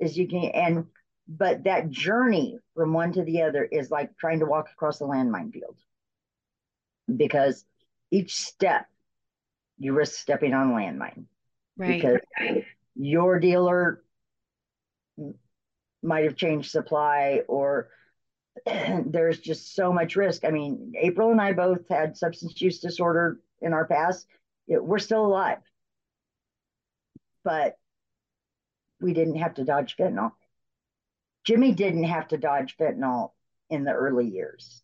as 0.00 0.16
you 0.16 0.28
can. 0.28 0.50
And 0.50 0.86
but 1.28 1.64
that 1.64 1.90
journey 1.90 2.58
from 2.74 2.92
one 2.92 3.12
to 3.12 3.22
the 3.22 3.42
other 3.42 3.64
is 3.64 3.90
like 3.90 4.16
trying 4.18 4.40
to 4.40 4.46
walk 4.46 4.70
across 4.72 5.00
a 5.00 5.04
landmine 5.04 5.52
field 5.52 5.76
because 7.14 7.64
each 8.10 8.34
step 8.36 8.86
you 9.78 9.92
risk 9.92 10.20
stepping 10.20 10.54
on 10.54 10.70
a 10.70 10.74
landmine. 10.74 11.24
Right. 11.76 12.00
Because 12.00 12.20
your 12.94 13.38
dealer 13.38 14.02
might 16.02 16.24
have 16.24 16.36
changed 16.36 16.70
supply 16.70 17.42
or 17.48 17.88
there's 19.06 19.40
just 19.40 19.74
so 19.74 19.92
much 19.92 20.16
risk. 20.16 20.44
I 20.44 20.50
mean, 20.50 20.92
April 20.98 21.30
and 21.30 21.40
I 21.40 21.52
both 21.52 21.88
had 21.88 22.16
substance 22.16 22.60
use 22.60 22.80
disorder 22.80 23.40
in 23.60 23.72
our 23.72 23.86
past. 23.86 24.26
We're 24.68 24.98
still 24.98 25.26
alive, 25.26 25.58
but 27.44 27.76
we 29.00 29.12
didn't 29.12 29.36
have 29.36 29.54
to 29.54 29.64
dodge 29.64 29.96
fentanyl. 29.96 30.32
Jimmy 31.44 31.72
didn't 31.72 32.04
have 32.04 32.28
to 32.28 32.36
dodge 32.36 32.76
fentanyl 32.76 33.32
in 33.68 33.84
the 33.84 33.92
early 33.92 34.28
years 34.28 34.82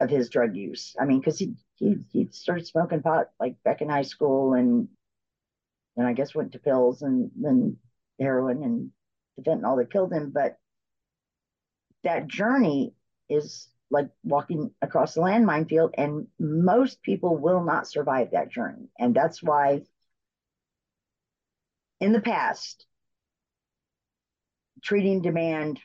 of 0.00 0.10
his 0.10 0.28
drug 0.28 0.56
use. 0.56 0.94
I 0.98 1.04
mean, 1.04 1.20
because 1.20 1.38
he, 1.38 1.54
he 1.76 1.96
he 2.10 2.28
started 2.30 2.66
smoking 2.66 3.02
pot 3.02 3.30
like 3.38 3.62
back 3.62 3.80
in 3.80 3.88
high 3.88 4.02
school, 4.02 4.54
and 4.54 4.88
and 5.96 6.06
I 6.06 6.12
guess 6.12 6.34
went 6.34 6.52
to 6.52 6.58
pills 6.58 7.02
and 7.02 7.30
then 7.36 7.76
heroin 8.18 8.62
and 8.62 8.90
the 9.36 9.42
fentanyl 9.42 9.78
that 9.78 9.92
killed 9.92 10.12
him. 10.12 10.30
But 10.30 10.58
that 12.08 12.26
journey 12.26 12.94
is 13.28 13.68
like 13.90 14.08
walking 14.24 14.70
across 14.80 15.16
a 15.16 15.20
landmine 15.20 15.68
field, 15.68 15.94
and 15.96 16.26
most 16.38 17.02
people 17.02 17.36
will 17.36 17.62
not 17.62 17.86
survive 17.86 18.30
that 18.30 18.50
journey. 18.50 18.88
And 18.98 19.14
that's 19.14 19.42
why, 19.42 19.82
in 22.00 22.12
the 22.12 22.20
past, 22.22 22.86
treating 24.82 25.20
demand, 25.20 25.80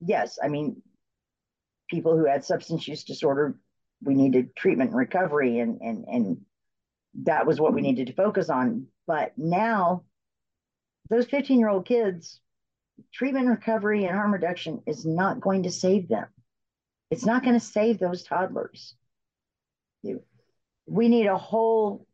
yes, 0.00 0.38
I 0.42 0.46
mean, 0.46 0.82
people 1.90 2.16
who 2.16 2.26
had 2.26 2.44
substance 2.44 2.86
use 2.86 3.02
disorder, 3.02 3.58
we 4.02 4.14
needed 4.14 4.54
treatment 4.54 4.90
and 4.90 4.98
recovery, 4.98 5.58
and 5.58 5.80
and 5.80 6.04
and 6.06 6.36
that 7.24 7.44
was 7.44 7.60
what 7.60 7.74
we 7.74 7.82
needed 7.82 8.06
to 8.06 8.12
focus 8.12 8.50
on. 8.50 8.86
But 9.08 9.32
now, 9.36 10.04
those 11.10 11.26
15 11.26 11.58
year 11.58 11.68
old 11.68 11.86
kids 11.86 12.40
treatment 13.12 13.48
recovery 13.48 14.04
and 14.04 14.14
harm 14.14 14.32
reduction 14.32 14.82
is 14.86 15.04
not 15.04 15.40
going 15.40 15.64
to 15.64 15.70
save 15.70 16.08
them. 16.08 16.26
It's 17.10 17.24
not 17.24 17.42
going 17.42 17.54
to 17.54 17.64
save 17.64 17.98
those 17.98 18.24
toddlers. 18.24 18.94
We 20.02 21.08
need 21.08 21.26
a 21.26 21.38
whole, 21.38 22.06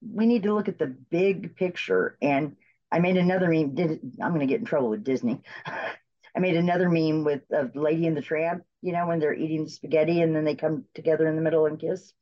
we 0.00 0.26
need 0.26 0.44
to 0.44 0.54
look 0.54 0.68
at 0.68 0.78
the 0.78 0.94
big 1.10 1.56
picture. 1.56 2.16
And 2.20 2.56
I 2.92 3.00
made 3.00 3.16
another 3.16 3.48
meme. 3.48 3.76
I'm 4.22 4.28
going 4.28 4.40
to 4.40 4.46
get 4.46 4.60
in 4.60 4.66
trouble 4.66 4.90
with 4.90 5.04
Disney. 5.04 5.40
I 6.36 6.40
made 6.40 6.56
another 6.56 6.90
meme 6.90 7.24
with 7.24 7.42
a 7.52 7.70
lady 7.74 8.06
in 8.06 8.14
the 8.14 8.20
tramp, 8.20 8.64
you 8.82 8.92
know, 8.92 9.06
when 9.06 9.20
they're 9.20 9.34
eating 9.34 9.68
spaghetti 9.68 10.20
and 10.20 10.34
then 10.34 10.44
they 10.44 10.56
come 10.56 10.84
together 10.94 11.28
in 11.28 11.36
the 11.36 11.42
middle 11.42 11.66
and 11.66 11.78
kiss. 11.78 12.12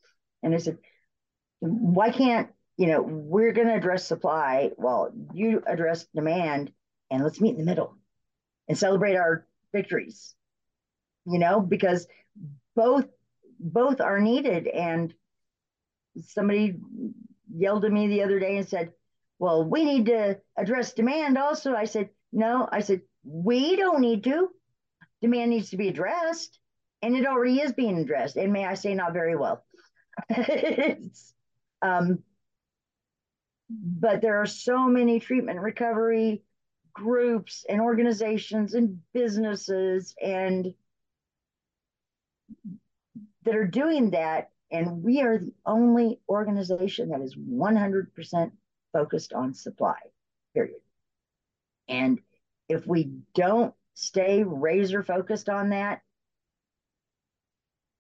And 0.42 0.54
I 0.54 0.58
said, 0.58 0.78
why 1.60 2.10
can't, 2.10 2.50
you 2.76 2.88
know, 2.88 3.02
we're 3.02 3.52
going 3.52 3.68
to 3.68 3.74
address 3.74 4.06
supply 4.06 4.70
while 4.76 5.12
you 5.32 5.62
address 5.66 6.06
demand 6.14 6.72
and 7.12 7.22
let's 7.22 7.40
meet 7.40 7.52
in 7.52 7.58
the 7.58 7.64
middle 7.64 7.96
and 8.68 8.76
celebrate 8.76 9.14
our 9.16 9.46
victories 9.72 10.34
you 11.24 11.38
know 11.38 11.60
because 11.60 12.06
both 12.74 13.06
both 13.62 14.00
are 14.00 14.20
needed. 14.20 14.66
And 14.66 15.14
somebody 16.20 16.76
yelled 17.54 17.84
at 17.84 17.92
me 17.92 18.08
the 18.08 18.22
other 18.22 18.38
day 18.38 18.56
and 18.56 18.68
said 18.68 18.92
well 19.38 19.64
we 19.64 19.84
need 19.84 20.06
to 20.06 20.38
address 20.56 20.92
demand 20.92 21.38
also. 21.38 21.74
I 21.74 21.84
said 21.84 22.10
no 22.32 22.68
i 22.70 22.80
said 22.80 23.02
we 23.24 23.76
don't 23.76 24.00
need 24.00 24.24
to. 24.24 24.48
Demand 25.20 25.50
needs 25.50 25.70
to 25.70 25.76
be 25.76 25.88
addressed 25.88 26.58
and 27.02 27.16
it 27.16 27.26
already 27.26 27.60
is 27.60 27.72
being 27.72 27.98
addressed. 27.98 28.36
And 28.36 28.52
may 28.52 28.66
i 28.66 28.74
say 28.74 28.94
not 28.94 29.12
very 29.12 29.36
well. 29.36 29.64
Um, 31.84 32.22
but 33.68 34.22
there 34.22 34.40
are 34.40 34.46
so 34.46 34.86
many 34.86 35.18
treatment 35.18 35.58
recovery 35.58 36.44
groups 36.94 37.64
and 37.68 37.80
organizations 37.80 38.74
and 38.74 39.00
businesses 39.12 40.14
and 40.22 40.74
that 43.44 43.56
are 43.56 43.66
doing 43.66 44.10
that. 44.10 44.50
And 44.70 45.02
we 45.02 45.20
are 45.20 45.38
the 45.38 45.52
only 45.66 46.20
organization 46.28 47.10
that 47.10 47.20
is 47.20 47.36
100% 47.36 48.52
focused 48.92 49.32
on 49.32 49.54
supply 49.54 49.98
period. 50.54 50.80
And 51.88 52.20
if 52.68 52.86
we 52.86 53.12
don't 53.34 53.74
stay 53.94 54.42
razor 54.42 55.02
focused 55.02 55.48
on 55.50 55.70
that 55.70 56.00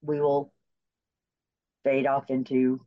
we 0.02 0.20
will 0.20 0.52
fade 1.84 2.06
off 2.06 2.30
into 2.30 2.84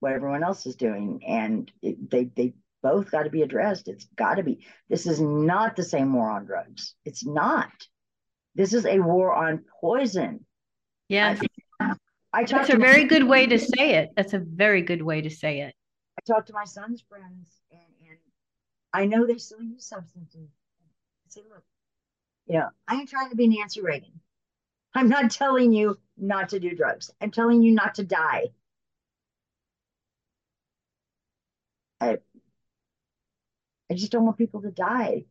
what 0.00 0.12
everyone 0.12 0.42
else 0.42 0.66
is 0.66 0.76
doing. 0.76 1.22
And 1.26 1.70
it, 1.80 2.10
they 2.10 2.24
they 2.24 2.52
both 2.84 3.10
got 3.10 3.22
to 3.22 3.30
be 3.30 3.40
addressed. 3.40 3.88
It's 3.88 4.04
got 4.14 4.34
to 4.34 4.42
be. 4.42 4.64
This 4.90 5.06
is 5.06 5.18
not 5.20 5.74
the 5.74 5.82
same 5.82 6.12
war 6.12 6.30
on 6.30 6.44
drugs. 6.44 6.94
It's 7.06 7.24
not. 7.24 7.72
This 8.54 8.74
is 8.74 8.84
a 8.84 9.00
war 9.00 9.34
on 9.34 9.64
poison. 9.80 10.44
Yes. 11.08 11.40
I, 11.80 11.94
I 12.32 12.44
That's 12.44 12.68
a 12.68 12.76
very 12.76 13.04
good 13.04 13.24
way 13.24 13.46
to 13.46 13.58
say 13.58 13.94
it. 13.94 14.10
That's 14.16 14.34
a 14.34 14.38
very 14.38 14.82
good 14.82 15.02
way 15.02 15.22
to 15.22 15.30
say 15.30 15.62
it. 15.62 15.74
I 16.18 16.22
talked 16.30 16.48
to 16.48 16.52
my 16.52 16.64
son's 16.64 17.02
friends, 17.08 17.48
and, 17.72 17.80
and 18.06 18.18
I 18.92 19.06
know 19.06 19.26
they 19.26 19.38
still 19.38 19.62
use 19.62 19.86
substances. 19.86 20.50
I 20.82 21.28
say, 21.28 21.40
look, 21.50 21.64
you 22.46 22.58
know, 22.58 22.68
I 22.86 22.96
ain't 22.96 23.08
trying 23.08 23.30
to 23.30 23.36
be 23.36 23.48
Nancy 23.48 23.80
Reagan. 23.80 24.20
I'm 24.94 25.08
not 25.08 25.30
telling 25.30 25.72
you 25.72 25.98
not 26.18 26.50
to 26.50 26.60
do 26.60 26.76
drugs. 26.76 27.10
I'm 27.20 27.30
telling 27.30 27.62
you 27.62 27.72
not 27.72 27.94
to 27.96 28.04
die. 28.04 28.48
I, 32.00 32.18
I 33.94 33.96
just 33.96 34.10
don't 34.10 34.24
want 34.24 34.38
people 34.38 34.60
to 34.62 34.72
die. 34.72 35.22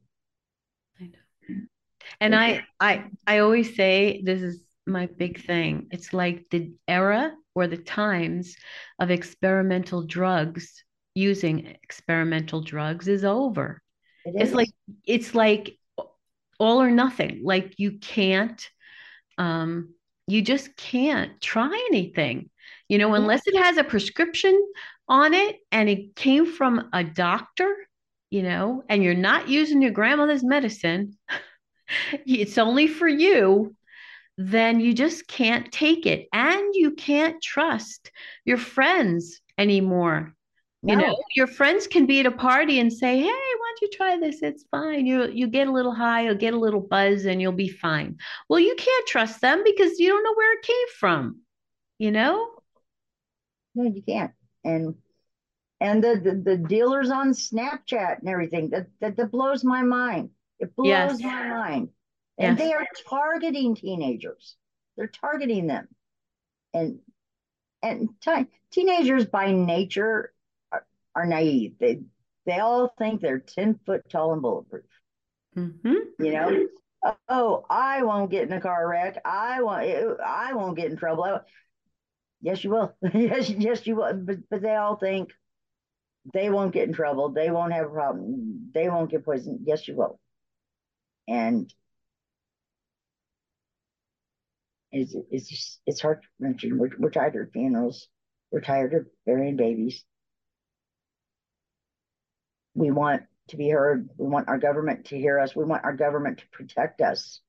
I 0.98 1.04
know. 1.04 1.58
And 2.22 2.34
I, 2.34 2.64
I, 2.80 3.04
I 3.28 3.40
always 3.40 3.76
say 3.76 4.22
this 4.24 4.42
is 4.42 4.64
my 4.88 5.08
big 5.08 5.46
thing. 5.46 5.88
It's 5.92 6.14
like 6.14 6.46
the 6.50 6.72
era 6.88 7.34
or 7.56 7.68
the 7.68 7.78
times 7.78 8.56
of 9.00 9.12
experimental 9.12 10.04
drugs 10.04 10.82
using 11.14 11.76
experimental 11.84 12.62
drugs 12.62 13.10
is 13.10 13.26
over. 13.26 13.82
It 14.24 14.36
it's 14.38 14.54
like 14.54 14.70
it's 15.06 15.36
like 15.36 15.78
all 16.58 16.82
or 16.82 16.90
nothing. 16.90 17.42
Like 17.44 17.74
you 17.80 18.00
can't, 18.00 18.66
um, 19.38 19.94
you 20.26 20.42
just 20.42 20.78
can't 20.78 21.42
try 21.42 21.86
anything. 21.92 22.50
You 22.88 22.98
know, 22.98 23.14
unless 23.14 23.42
it 23.46 23.58
has 23.58 23.76
a 23.76 23.84
prescription 23.84 24.58
on 25.10 25.34
it 25.34 25.58
and 25.70 25.90
it 25.90 26.16
came 26.16 26.46
from 26.46 26.88
a 26.94 27.04
doctor 27.04 27.76
you 28.34 28.42
know, 28.42 28.84
and 28.90 29.04
you're 29.04 29.14
not 29.14 29.48
using 29.48 29.80
your 29.80 29.92
grandmother's 29.92 30.44
medicine, 30.44 31.16
it's 32.26 32.58
only 32.58 32.88
for 32.88 33.08
you, 33.08 33.76
then 34.40 34.80
you 34.80 34.92
just 34.96 35.28
can't 35.28 35.72
take 35.72 36.08
it. 36.08 36.30
And 36.34 36.74
you 36.74 36.94
can't 36.96 37.40
trust 37.44 38.12
your 38.44 38.58
friends 38.58 39.40
anymore. 39.60 40.34
No. 40.82 40.94
You 40.94 41.00
know, 41.00 41.18
your 41.36 41.46
friends 41.46 41.86
can 41.86 42.08
be 42.08 42.22
at 42.22 42.26
a 42.26 42.32
party 42.32 42.80
and 42.80 42.92
say, 42.92 43.20
"Hey, 43.20 43.26
why 43.26 43.30
don't 43.70 43.82
you 43.84 43.90
try 43.94 44.18
this? 44.18 44.42
It's 44.42 44.66
fine. 44.72 45.06
You 45.06 45.30
you 45.30 45.46
get 45.48 45.68
a 45.68 45.72
little 45.72 45.94
high, 45.94 46.24
you'll 46.24 46.36
get 46.36 46.56
a 46.56 46.60
little 46.60 46.82
buzz, 46.82 47.26
and 47.26 47.40
you'll 47.40 47.52
be 47.52 47.70
fine." 47.70 48.18
Well, 48.50 48.60
you 48.60 48.76
can't 48.76 49.08
trust 49.08 49.42
them 49.42 49.62
because 49.64 50.00
you 50.00 50.10
don't 50.10 50.24
know 50.24 50.34
where 50.34 50.54
it 50.58 50.64
came 50.64 50.88
from. 51.00 51.42
You 52.00 52.12
know. 52.12 52.50
No, 53.76 53.84
you 53.84 54.02
can't. 54.02 54.32
And 54.66 54.96
and 55.84 56.02
the, 56.02 56.16
the, 56.16 56.36
the 56.36 56.58
dealers 56.58 57.12
on 57.12 57.34
Snapchat 57.34 58.20
and 58.20 58.30
everything 58.30 58.70
that, 58.70 58.88
that, 59.02 59.18
that 59.18 59.32
blows 59.32 59.66
my 59.66 59.82
mind. 59.82 60.30
It 60.58 60.74
blows 60.78 60.88
yes. 60.88 61.20
my 61.22 61.50
mind. 61.50 61.90
And 62.38 62.58
yes. 62.58 62.68
they 62.68 62.74
are 62.74 62.88
targeting 63.10 63.76
teenagers. 63.76 64.56
They're 64.96 65.08
targeting 65.08 65.68
them. 65.68 65.90
And 66.74 67.00
and 67.82 68.10
t- 68.22 68.48
teenagers 68.72 69.26
by 69.26 69.52
nature 69.52 70.32
are, 70.72 70.86
are 71.16 71.26
naive. 71.26 71.74
They 71.80 72.00
they 72.46 72.60
all 72.60 72.94
think 72.98 73.20
they're 73.20 73.40
10 73.40 73.82
foot 73.86 74.10
tall 74.10 74.32
and 74.32 74.42
bulletproof. 74.42 74.86
Mm-hmm. 75.58 76.24
You 76.24 76.32
know, 76.32 76.68
oh, 77.28 77.66
I 77.70 78.04
won't 78.04 78.32
get 78.32 78.48
in 78.48 78.54
a 78.54 78.62
car 78.62 78.88
wreck. 78.88 79.22
I 79.26 79.62
won't 79.62 80.22
I 80.22 80.54
won't 80.54 80.78
get 80.78 80.92
in 80.92 80.98
trouble. 80.98 81.42
Yes, 82.42 82.64
you 82.64 82.70
will. 82.70 82.96
yes, 83.14 83.50
yes, 83.50 83.86
you 83.86 83.98
will. 83.98 84.14
But 84.14 84.50
but 84.50 84.62
they 84.62 84.76
all 84.76 84.96
think 84.96 85.34
they 86.32 86.50
won't 86.50 86.74
get 86.74 86.88
in 86.88 86.94
trouble. 86.94 87.30
They 87.30 87.50
won't 87.52 87.74
have 87.74 87.88
a 87.88 87.90
problem. 87.90 88.70
They 88.74 88.88
won't 88.88 89.12
get 89.12 89.26
poisoned. 89.26 89.62
Yes, 89.66 89.88
you 89.88 89.96
will. 89.96 90.20
And 91.28 91.74
it's 94.92 95.16
it's 95.32 95.50
just 95.50 95.82
it's 95.86 96.02
heart 96.02 96.24
wrenching. 96.40 96.78
We're, 96.78 96.92
we're 96.98 97.10
tired 97.10 97.36
of 97.36 97.52
funerals. 97.52 98.08
We're 98.52 98.62
tired 98.62 98.94
of 98.94 99.08
burying 99.26 99.58
babies. 99.58 100.04
We 102.76 102.92
want 102.92 103.24
to 103.50 103.58
be 103.58 103.70
heard. 103.70 104.10
We 104.18 104.28
want 104.28 104.48
our 104.48 104.58
government 104.58 105.06
to 105.06 105.18
hear 105.18 105.40
us. 105.40 105.56
We 105.56 105.66
want 105.66 105.84
our 105.84 105.94
government 105.94 106.40
to 106.40 106.48
protect 106.52 107.02
us. 107.02 107.42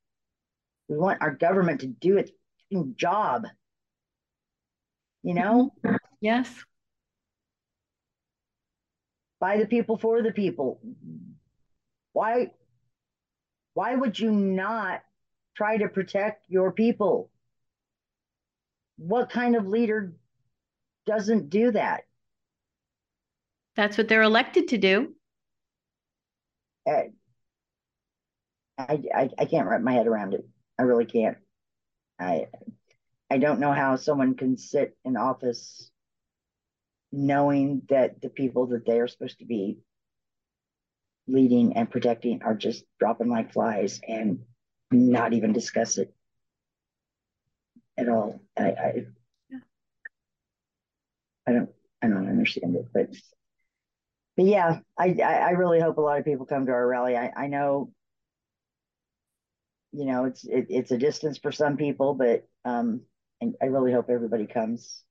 We 0.89 0.97
want 0.97 1.23
our 1.23 1.33
government 1.33 1.81
to 1.81 1.87
do 1.87 2.17
its 2.19 2.31
job. 2.97 3.47
You 5.23 5.35
know? 5.35 5.73
Yes. 6.21 6.49
By 9.45 9.59
the 9.59 9.67
people, 9.67 9.99
for 9.99 10.23
the 10.23 10.33
people. 10.33 10.81
Why? 12.15 12.53
Why 13.75 13.95
would 13.95 14.19
you 14.19 14.33
not 14.33 15.03
try 15.55 15.77
to 15.77 15.87
protect 15.87 16.47
your 16.49 16.73
people? 16.73 17.31
What 18.97 19.29
kind 19.29 19.55
of 19.55 19.67
leader 19.67 20.15
doesn't 21.05 21.51
do 21.51 21.73
that? 21.73 22.05
That's 23.77 23.99
what 23.99 24.09
they're 24.09 24.23
elected 24.23 24.69
to 24.69 24.79
do. 24.79 25.15
Eh, 26.87 27.09
I, 28.79 29.03
I, 29.15 29.31
I 29.39 29.45
can't 29.45 29.69
wrap 29.69 29.83
my 29.83 29.93
head 29.93 30.07
around 30.07 30.33
it. 30.33 30.49
I 30.79 30.85
really 30.85 31.05
can't. 31.05 31.37
I 32.19 32.47
I 33.31 33.37
don't 33.37 33.61
know 33.61 33.73
how 33.73 33.97
someone 33.97 34.37
can 34.37 34.57
sit 34.57 34.97
in 35.05 35.19
office 35.19 35.91
knowing 37.15 37.83
that 37.89 38.21
the 38.21 38.29
people 38.29 38.67
that 38.67 38.85
they 38.85 38.99
are 38.99 39.07
supposed 39.09 39.39
to 39.39 39.45
be 39.45 39.79
leading 41.29 41.77
and 41.77 41.91
protecting 41.91 42.43
are 42.43 42.55
just 42.55 42.85
dropping 42.99 43.31
like 43.31 43.53
flies 43.53 44.01
and 44.07 44.41
not 44.91 45.33
even 45.33 45.53
discuss 45.53 45.97
it 45.99 46.13
at 47.97 48.09
all. 48.09 48.41
I 48.59 48.63
I, 48.63 48.93
yeah. 49.49 49.59
I 51.47 51.53
don't 51.53 51.71
I 52.03 52.09
don't 52.09 52.29
understand 52.29 52.75
it, 52.75 52.87
but 52.93 53.09
but 54.37 54.47
yeah, 54.47 54.81
I, 54.99 55.15
I 55.23 55.51
really 55.51 55.81
hope 55.81 55.99
a 55.99 56.01
lot 56.01 56.19
of 56.19 56.25
people 56.25 56.47
come 56.47 56.67
to 56.67 56.73
our 56.73 56.87
rally. 56.87 57.17
I, 57.17 57.31
I 57.37 57.47
know, 57.47 57.93
you 59.93 60.07
know, 60.07 60.25
it's 60.25 60.45
it, 60.45 60.67
it's 60.69 60.91
a 60.91 60.99
distance 60.99 61.39
for 61.39 61.53
some 61.53 61.77
people, 61.77 62.15
but 62.15 62.45
um, 62.65 63.03
and 63.41 63.55
I 63.63 63.67
really 63.67 63.93
hope 63.93 64.11
everybody 64.11 64.47
comes. 64.47 65.05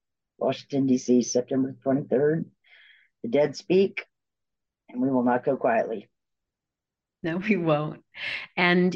Washington 0.43 0.87
D.C. 0.87 1.21
September 1.23 1.75
twenty 1.81 2.03
third. 2.03 2.45
The 3.23 3.29
dead 3.29 3.55
speak, 3.55 4.05
and 4.89 5.01
we 5.01 5.09
will 5.09 5.23
not 5.23 5.45
go 5.45 5.55
quietly. 5.55 6.09
No, 7.23 7.37
we 7.49 7.55
won't. 7.55 8.03
And 8.57 8.95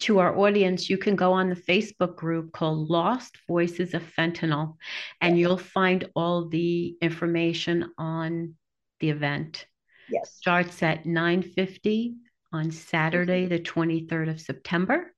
to 0.00 0.18
our 0.18 0.36
audience, 0.36 0.90
you 0.90 0.98
can 0.98 1.14
go 1.14 1.32
on 1.32 1.48
the 1.48 1.54
Facebook 1.56 2.16
group 2.16 2.52
called 2.52 2.90
Lost 2.90 3.38
Voices 3.46 3.94
of 3.94 4.02
Fentanyl, 4.02 4.74
and 5.20 5.38
you'll 5.38 5.56
find 5.56 6.08
all 6.16 6.48
the 6.48 6.96
information 7.00 7.92
on 7.96 8.54
the 8.98 9.10
event. 9.10 9.66
Yes. 10.08 10.34
Starts 10.34 10.82
at 10.82 11.04
9:50 11.04 12.16
on 12.52 12.70
Saturday, 12.70 13.46
the 13.46 13.60
23rd 13.60 14.30
of 14.30 14.40
September. 14.40 15.14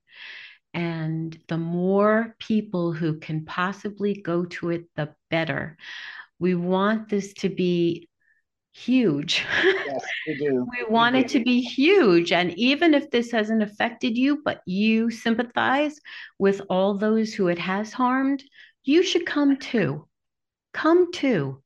And 0.75 1.39
the 1.47 1.57
more 1.57 2.35
people 2.37 2.91
who 2.91 3.17
can 3.19 3.45
possibly 3.45 4.13
go 4.13 4.45
to 4.45 4.71
it, 4.71 4.85
the 4.95 5.15
better. 5.31 5.77
We 6.37 6.53
want 6.53 7.09
this 7.09 7.33
to 7.35 7.49
be 7.49 8.09
huge. 8.73 9.45
Yes, 9.63 10.05
we 10.27 10.35
do. 10.35 10.67
we 10.69 10.83
want 10.87 11.15
we 11.15 11.21
it 11.21 11.29
to 11.29 11.43
be 11.43 11.61
huge. 11.61 12.33
And 12.33 12.51
even 12.59 12.93
if 12.93 13.09
this 13.09 13.31
hasn't 13.31 13.63
affected 13.63 14.17
you, 14.17 14.41
but 14.43 14.61
you 14.67 15.09
sympathize 15.09 15.97
with 16.39 16.61
all 16.69 16.97
those 16.97 17.33
who 17.33 17.47
it 17.47 17.59
has 17.59 17.93
harmed, 17.93 18.43
you 18.83 19.01
should 19.01 19.25
come 19.25 19.57
too. 19.57 20.07
Come 20.73 21.11
too 21.13 21.63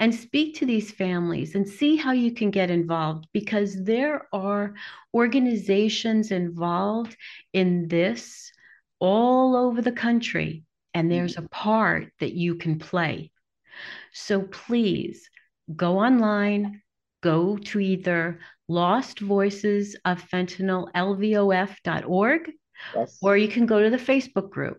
and 0.00 0.14
speak 0.14 0.56
to 0.56 0.66
these 0.66 0.90
families 0.90 1.54
and 1.54 1.68
see 1.68 1.94
how 1.94 2.12
you 2.12 2.32
can 2.32 2.50
get 2.50 2.70
involved 2.70 3.28
because 3.34 3.84
there 3.84 4.26
are 4.32 4.72
organizations 5.12 6.30
involved 6.30 7.14
in 7.52 7.86
this 7.86 8.50
all 8.98 9.54
over 9.54 9.82
the 9.82 9.92
country, 9.92 10.64
and 10.94 11.08
mm-hmm. 11.08 11.18
there's 11.18 11.36
a 11.36 11.48
part 11.50 12.08
that 12.18 12.32
you 12.32 12.54
can 12.54 12.78
play. 12.78 13.30
So 14.12 14.42
please 14.42 15.28
go 15.76 15.98
online, 15.98 16.82
go 17.22 17.58
to 17.58 17.78
either 17.78 18.40
Lost 18.68 19.20
Voices 19.20 19.96
of 20.06 20.22
Fentanyl, 20.22 20.90
LVOF.org, 20.94 22.50
yes. 22.94 23.18
or 23.20 23.36
you 23.36 23.48
can 23.48 23.66
go 23.66 23.82
to 23.82 23.90
the 23.90 23.96
Facebook 23.96 24.50
group 24.50 24.78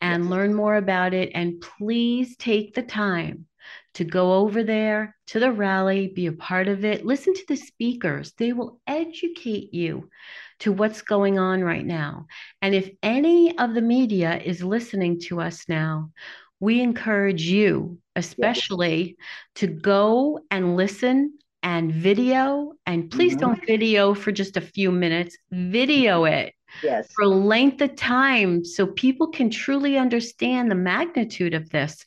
and 0.00 0.24
yes. 0.24 0.30
learn 0.30 0.54
more 0.54 0.76
about 0.76 1.14
it. 1.14 1.30
And 1.34 1.60
please 1.60 2.36
take 2.36 2.74
the 2.74 2.82
time 2.82 3.46
to 3.94 4.04
go 4.04 4.34
over 4.34 4.62
there 4.62 5.16
to 5.28 5.38
the 5.38 5.52
rally, 5.52 6.08
be 6.08 6.26
a 6.26 6.32
part 6.32 6.68
of 6.68 6.84
it, 6.84 7.04
listen 7.04 7.34
to 7.34 7.44
the 7.48 7.56
speakers. 7.56 8.32
They 8.38 8.52
will 8.52 8.80
educate 8.86 9.74
you 9.74 10.08
to 10.60 10.72
what's 10.72 11.02
going 11.02 11.38
on 11.38 11.62
right 11.62 11.84
now. 11.84 12.26
And 12.62 12.74
if 12.74 12.90
any 13.02 13.56
of 13.58 13.74
the 13.74 13.82
media 13.82 14.38
is 14.38 14.62
listening 14.62 15.20
to 15.22 15.40
us 15.40 15.64
now, 15.68 16.10
we 16.60 16.80
encourage 16.80 17.42
you, 17.42 17.98
especially, 18.16 19.16
to 19.56 19.66
go 19.66 20.40
and 20.50 20.76
listen 20.76 21.38
and 21.62 21.92
video. 21.92 22.72
And 22.86 23.10
please 23.10 23.32
mm-hmm. 23.32 23.40
don't 23.40 23.66
video 23.66 24.14
for 24.14 24.32
just 24.32 24.56
a 24.56 24.60
few 24.60 24.92
minutes, 24.92 25.36
video 25.50 26.24
it 26.24 26.54
yes. 26.82 27.08
for 27.14 27.26
length 27.26 27.80
of 27.80 27.96
time 27.96 28.64
so 28.64 28.86
people 28.86 29.28
can 29.28 29.50
truly 29.50 29.96
understand 29.96 30.70
the 30.70 30.76
magnitude 30.76 31.54
of 31.54 31.70
this. 31.70 32.04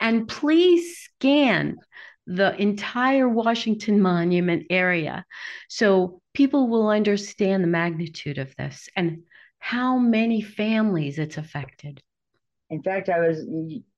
And 0.00 0.28
please 0.28 0.98
scan 0.98 1.78
the 2.26 2.58
entire 2.60 3.28
Washington 3.28 4.00
Monument 4.00 4.66
area 4.70 5.24
so 5.68 6.20
people 6.32 6.68
will 6.68 6.88
understand 6.88 7.62
the 7.62 7.68
magnitude 7.68 8.38
of 8.38 8.54
this 8.56 8.88
and 8.96 9.22
how 9.58 9.98
many 9.98 10.40
families 10.40 11.18
it's 11.18 11.38
affected. 11.38 12.02
In 12.70 12.82
fact, 12.82 13.08
I 13.08 13.20
was, 13.20 13.46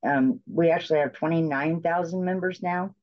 um, 0.06 0.40
we 0.46 0.70
actually 0.70 0.98
have 0.98 1.12
29,000 1.12 2.24
members 2.24 2.62
now. 2.62 2.94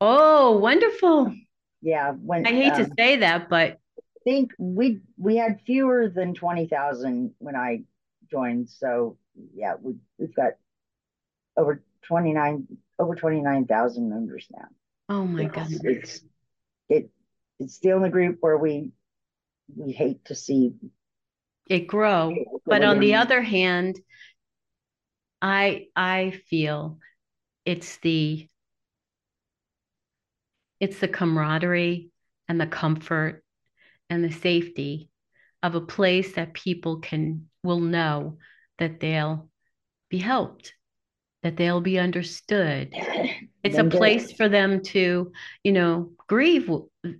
Oh, 0.00 0.58
wonderful. 0.58 1.34
Yeah. 1.80 2.12
When 2.12 2.46
I 2.46 2.50
hate 2.50 2.72
um, 2.72 2.84
to 2.84 2.90
say 2.98 3.16
that, 3.16 3.48
but 3.48 3.78
think 4.24 4.52
we 4.58 5.00
we 5.16 5.36
had 5.36 5.60
fewer 5.66 6.08
than 6.08 6.34
20,000 6.34 7.34
when 7.38 7.56
I 7.56 7.82
joined. 8.30 8.68
So 8.70 9.16
yeah, 9.54 9.74
we 9.80 9.96
we've 10.18 10.34
got 10.34 10.52
over 11.56 11.82
29 12.02 12.66
over 12.98 13.14
29,000 13.14 14.08
members 14.08 14.46
now. 14.50 14.68
Oh 15.08 15.24
my 15.24 15.44
it's, 15.44 15.52
goodness. 15.52 15.80
It's 15.84 16.20
it 16.88 17.10
it's 17.58 17.78
the 17.80 17.92
only 17.92 18.10
group 18.10 18.38
where 18.40 18.58
we 18.58 18.90
we 19.76 19.92
hate 19.92 20.24
to 20.26 20.34
see 20.34 20.74
it 21.66 21.86
grow. 21.86 22.34
But 22.66 22.82
on 22.82 22.98
the 22.98 23.14
other 23.14 23.40
hand, 23.42 23.98
I 25.40 25.86
I 25.94 26.40
feel 26.48 26.98
it's 27.64 27.98
the 27.98 28.48
it's 30.80 30.98
the 30.98 31.08
camaraderie 31.08 32.10
and 32.48 32.60
the 32.60 32.66
comfort 32.66 33.44
and 34.10 34.22
the 34.22 34.32
safety 34.32 35.08
of 35.62 35.74
a 35.74 35.80
place 35.80 36.34
that 36.34 36.52
people 36.52 36.98
can 36.98 37.46
will 37.62 37.80
know 37.80 38.38
that 38.78 39.00
they'll 39.00 39.48
be 40.08 40.18
helped 40.18 40.74
that 41.42 41.56
they'll 41.56 41.80
be 41.80 41.98
understood. 41.98 42.94
It's 43.62 43.76
a 43.76 43.84
place 43.84 44.32
for 44.32 44.48
them 44.48 44.82
to 44.84 45.32
you 45.62 45.72
know 45.72 46.12
grieve 46.26 46.70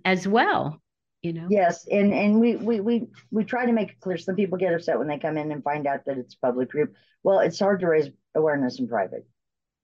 as 0.03 0.27
well 0.27 0.81
you 1.21 1.33
know? 1.33 1.45
Yes 1.51 1.85
and 1.87 2.11
and 2.11 2.41
we 2.41 2.55
we 2.55 2.79
we 2.79 3.07
we 3.29 3.43
try 3.43 3.67
to 3.67 3.71
make 3.71 3.91
it 3.91 3.99
clear. 3.99 4.17
Some 4.17 4.35
people 4.35 4.57
get 4.57 4.73
upset 4.73 4.97
when 4.97 5.07
they 5.07 5.19
come 5.19 5.37
in 5.37 5.51
and 5.51 5.63
find 5.63 5.85
out 5.85 6.05
that 6.05 6.17
it's 6.17 6.33
a 6.33 6.39
public 6.39 6.69
group. 6.69 6.95
Well 7.21 7.39
it's 7.39 7.59
hard 7.59 7.81
to 7.81 7.87
raise 7.87 8.09
awareness 8.33 8.79
in 8.79 8.87
private. 8.87 9.27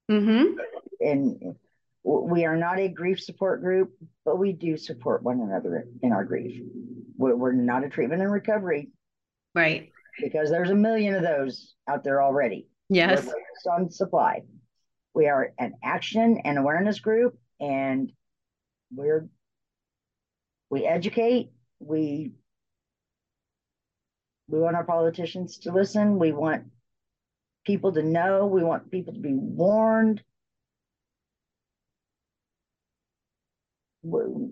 Mm-hmm. 0.09 0.55
and 0.99 1.55
we 2.03 2.45
are 2.45 2.55
not 2.55 2.79
a 2.79 2.87
grief 2.87 3.21
support 3.21 3.61
group, 3.61 3.91
but 4.25 4.39
we 4.39 4.53
do 4.53 4.77
support 4.77 5.21
one 5.21 5.41
another 5.41 5.85
in 6.01 6.11
our 6.11 6.23
grief. 6.23 6.59
We're, 7.17 7.51
not 7.51 7.83
a 7.83 7.89
treatment 7.89 8.21
and 8.21 8.31
recovery. 8.31 8.89
Right. 9.55 9.91
Because 10.21 10.49
there's 10.49 10.69
a 10.69 10.75
million 10.75 11.15
of 11.15 11.23
those 11.23 11.73
out 11.87 12.03
there 12.03 12.21
already. 12.21 12.67
Yes. 12.89 13.25
We're 13.25 13.31
focused 13.33 13.67
on 13.71 13.89
supply. 13.89 14.41
We 15.13 15.27
are 15.27 15.51
an 15.57 15.73
action 15.83 16.41
and 16.45 16.57
awareness 16.57 16.99
group, 16.99 17.37
and 17.59 18.11
we're 18.93 19.27
we 20.69 20.85
educate. 20.85 21.49
We 21.79 22.33
we 24.47 24.59
want 24.59 24.75
our 24.75 24.83
politicians 24.83 25.57
to 25.59 25.71
listen. 25.71 26.19
We 26.19 26.33
want 26.33 26.65
people 27.65 27.93
to 27.93 28.03
know. 28.03 28.45
We 28.45 28.63
want 28.63 28.91
people 28.91 29.13
to 29.13 29.19
be 29.19 29.33
warned. 29.33 30.21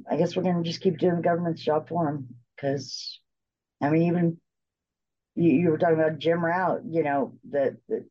I 0.09 0.17
guess 0.17 0.35
we're 0.35 0.43
going 0.43 0.63
to 0.63 0.69
just 0.69 0.81
keep 0.81 0.97
doing 0.97 1.15
the 1.15 1.21
government's 1.21 1.61
job 1.61 1.87
for 1.87 2.05
them 2.05 2.35
because, 2.55 3.19
I 3.81 3.89
mean, 3.89 4.03
even 4.03 4.37
you, 5.35 5.51
you 5.51 5.69
were 5.69 5.77
talking 5.77 5.99
about 5.99 6.19
Jim 6.19 6.39
Rauh, 6.39 6.81
you 6.87 7.03
know, 7.03 7.33
the, 7.49 7.77
the 7.87 8.05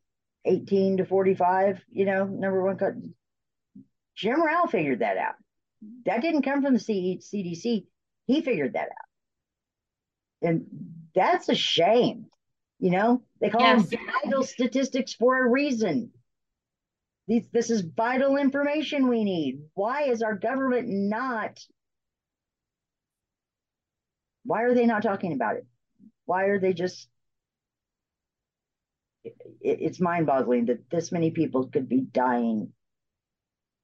18 0.45 0.97
to 0.97 1.05
45, 1.05 1.83
you 1.91 2.05
know, 2.05 2.25
number 2.25 2.63
one 2.63 2.77
cut. 2.77 2.93
Jim 4.15 4.41
Rauh 4.41 4.69
figured 4.69 4.99
that 4.99 5.17
out. 5.17 5.35
That 6.05 6.21
didn't 6.21 6.43
come 6.43 6.61
from 6.61 6.73
the 6.73 6.79
CDC. 6.79 7.85
He 8.27 8.41
figured 8.41 8.73
that 8.73 8.89
out. 8.89 10.49
And 10.49 10.65
that's 11.13 11.49
a 11.49 11.55
shame. 11.55 12.27
You 12.79 12.91
know, 12.91 13.21
they 13.39 13.49
call 13.49 13.61
yes. 13.61 13.89
them 13.89 13.99
vital 14.23 14.43
statistics 14.43 15.13
for 15.13 15.39
a 15.39 15.49
reason. 15.49 16.11
These, 17.27 17.47
this 17.51 17.69
is 17.69 17.81
vital 17.81 18.37
information 18.37 19.07
we 19.07 19.23
need. 19.23 19.61
Why 19.73 20.03
is 20.03 20.21
our 20.21 20.35
government 20.35 20.87
not? 20.89 21.59
Why 24.45 24.63
are 24.63 24.73
they 24.73 24.85
not 24.85 25.03
talking 25.03 25.33
about 25.33 25.57
it? 25.57 25.65
Why 26.25 26.45
are 26.45 26.59
they 26.59 26.73
just? 26.73 27.07
It, 29.23 29.35
it's 29.61 29.99
mind 29.99 30.27
boggling 30.27 30.65
that 30.65 30.89
this 30.89 31.11
many 31.11 31.31
people 31.31 31.67
could 31.67 31.89
be 31.89 32.01
dying 32.01 32.71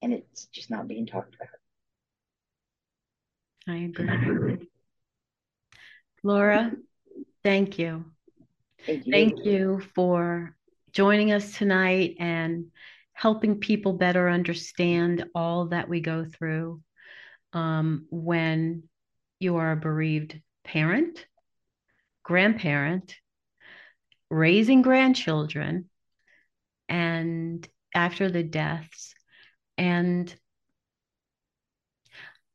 and 0.01 0.13
it's 0.13 0.45
just 0.45 0.69
not 0.69 0.87
being 0.87 1.05
talked 1.05 1.35
about. 1.35 1.47
I 3.67 3.75
agree. 3.85 4.69
Laura, 6.23 6.71
thank 7.43 7.79
you. 7.79 8.05
Thank 8.85 9.05
you. 9.05 9.11
Thank 9.11 9.45
you 9.45 9.81
for 9.95 10.55
joining 10.91 11.31
us 11.31 11.57
tonight 11.57 12.15
and 12.19 12.65
helping 13.13 13.59
people 13.59 13.93
better 13.93 14.29
understand 14.29 15.25
all 15.35 15.67
that 15.67 15.87
we 15.87 15.99
go 15.99 16.25
through 16.25 16.81
um, 17.53 18.05
when 18.09 18.83
you 19.39 19.57
are 19.57 19.71
a 19.73 19.75
bereaved 19.75 20.39
parent, 20.63 21.25
grandparent, 22.23 23.15
raising 24.29 24.81
grandchildren, 24.81 25.89
and 26.87 27.67
after 27.93 28.29
the 28.29 28.43
deaths. 28.43 29.13
And 29.77 30.33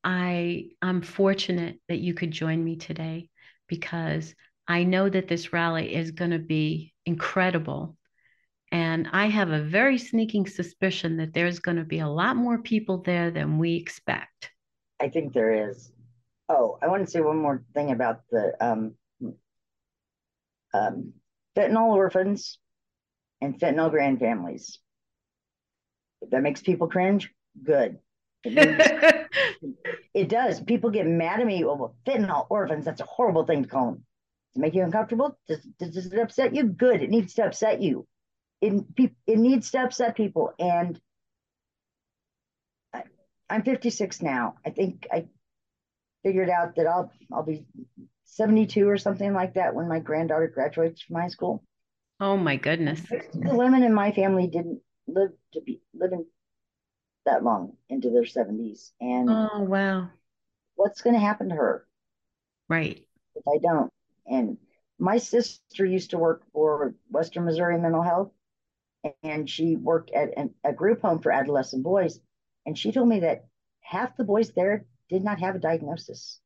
I 0.05 0.69
I'm 0.81 1.03
fortunate 1.03 1.81
that 1.89 1.99
you 1.99 2.15
could 2.15 2.31
join 2.31 2.62
me 2.62 2.77
today 2.77 3.28
because 3.66 4.35
I 4.69 4.85
know 4.85 5.09
that 5.09 5.28
this 5.28 5.53
rally 5.53 5.95
is 5.95 6.12
going 6.12 6.31
to 6.31 6.39
be 6.39 6.95
incredible. 7.05 7.97
And 8.73 9.09
I 9.12 9.27
have 9.27 9.51
a 9.51 9.62
very 9.62 9.99
sneaking 9.99 10.47
suspicion 10.47 11.19
that 11.19 11.33
there's 11.33 11.61
going 11.61 11.77
to 11.77 11.85
be 11.85 12.01
a 12.01 12.09
lot 12.09 12.37
more 12.37 12.62
people 12.62 13.03
there 13.03 13.31
than 13.31 13.59
we 13.59 13.74
expect. 13.74 14.51
I 15.01 15.09
think 15.09 15.33
there 15.33 15.70
is. 15.70 15.93
Oh, 16.48 16.78
I 16.81 16.89
want 16.89 17.05
to 17.05 17.10
say 17.10 17.20
one 17.20 17.39
more 17.39 17.64
thing 17.74 17.90
about 17.90 18.20
the 18.31 18.55
um, 18.60 18.94
um, 20.73 21.12
fentanyl 21.56 21.94
orphans 21.94 22.59
and 23.40 23.59
fentanyl 23.59 23.90
grand 23.90 24.20
families. 24.20 24.78
If 26.23 26.31
that 26.31 26.43
makes 26.43 26.60
people 26.62 26.89
cringe, 26.89 27.31
good. 27.62 27.98
It, 28.44 29.28
it 30.14 30.28
does. 30.28 30.60
People 30.60 30.90
get 30.90 31.06
mad 31.06 31.40
at 31.40 31.47
me. 31.47 31.64
Well, 31.64 31.97
fentanyl 32.06 32.47
orphans, 32.48 32.85
that's 32.85 33.01
a 33.01 33.05
horrible 33.05 33.44
thing 33.44 33.64
to 33.64 33.68
call 33.68 33.86
them 33.86 34.05
to 34.56 34.60
make 34.60 34.74
you 34.74 34.82
uncomfortable? 34.82 35.39
Does, 35.47 35.60
does 35.78 36.06
it 36.06 36.18
upset 36.18 36.55
you? 36.55 36.64
Good. 36.64 37.02
It 37.02 37.10
needs 37.10 37.35
to 37.35 37.44
upset 37.44 37.81
you. 37.81 38.06
It, 38.60 38.82
it 39.27 39.39
needs 39.39 39.70
to 39.70 39.81
upset 39.81 40.16
people. 40.16 40.52
And 40.59 41.01
I, 42.93 43.05
I'm 43.48 43.62
56 43.62 44.23
now. 44.23 44.56
I 44.64 44.70
think 44.70 45.06
I 45.12 45.27
figured 46.27 46.51
out 46.51 46.74
that 46.74 46.89
I'll 46.89 47.12
I'll 47.32 47.44
be 47.44 47.65
72 48.24 48.89
or 48.89 48.98
something 48.98 49.32
like 49.32 49.55
that 49.55 49.77
when 49.77 49.86
my 49.86 50.01
granddaughter 50.01 50.48
graduates 50.48 51.01
from 51.01 51.15
high 51.15 51.28
school. 51.28 51.62
Oh 52.19 52.36
my 52.36 52.57
goodness. 52.57 53.01
The 53.03 53.55
women 53.55 53.85
in 53.85 53.94
my 53.94 54.11
family 54.11 54.48
didn't 54.48 54.81
live 55.07 55.31
to 55.53 55.61
be 55.61 55.82
living 55.94 56.27
that 57.27 57.44
long 57.44 57.74
into 57.89 58.11
their 58.11 58.24
70s. 58.24 58.90
And 59.01 59.31
oh 59.31 59.61
wow. 59.61 60.09
What's 60.74 61.01
gonna 61.01 61.20
happen 61.20 61.51
to 61.51 61.55
her? 61.55 61.86
Right. 62.69 63.07
If 63.36 63.44
I 63.47 63.59
don't. 63.62 63.93
And 64.27 64.59
my 64.98 65.19
sister 65.19 65.86
used 65.86 66.11
to 66.11 66.19
work 66.19 66.43
for 66.53 66.97
Western 67.09 67.44
Missouri 67.44 67.78
Mental 67.78 68.03
Health, 68.03 68.32
and 69.23 69.48
she 69.48 69.77
worked 69.77 70.11
at 70.11 70.36
an, 70.36 70.55
a 70.65 70.73
group 70.73 71.03
home 71.03 71.20
for 71.20 71.31
adolescent 71.31 71.85
boys. 71.85 72.19
And 72.65 72.77
she 72.77 72.90
told 72.90 73.09
me 73.09 73.20
that 73.20 73.44
half 73.81 74.16
the 74.16 74.24
boys 74.24 74.51
there 74.51 74.86
did 75.09 75.24
not 75.24 75.41
have 75.41 75.55
a 75.55 75.61
diagnosis, 75.61 76.41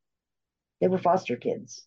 they 0.81 0.89
were 0.89 0.99
foster 0.99 1.37
kids. 1.37 1.87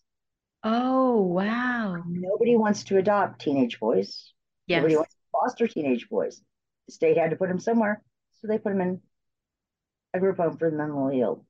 Oh, 0.62 1.20
wow. 1.20 2.02
Nobody 2.06 2.56
wants 2.56 2.84
to 2.84 2.98
adopt 2.98 3.40
teenage 3.40 3.78
boys. 3.78 4.32
Yes. 4.66 4.78
Nobody 4.78 4.96
wants 4.96 5.12
to 5.12 5.20
foster 5.32 5.68
teenage 5.68 6.08
boys. 6.08 6.40
The 6.86 6.92
state 6.92 7.16
had 7.16 7.30
to 7.30 7.36
put 7.36 7.48
them 7.48 7.58
somewhere, 7.58 8.02
so 8.40 8.46
they 8.48 8.58
put 8.58 8.70
them 8.70 8.80
in 8.80 9.00
a 10.14 10.20
group 10.20 10.38
home 10.38 10.56
for 10.56 10.70
the 10.70 10.76
mentally 10.76 11.20
ill. 11.20 11.44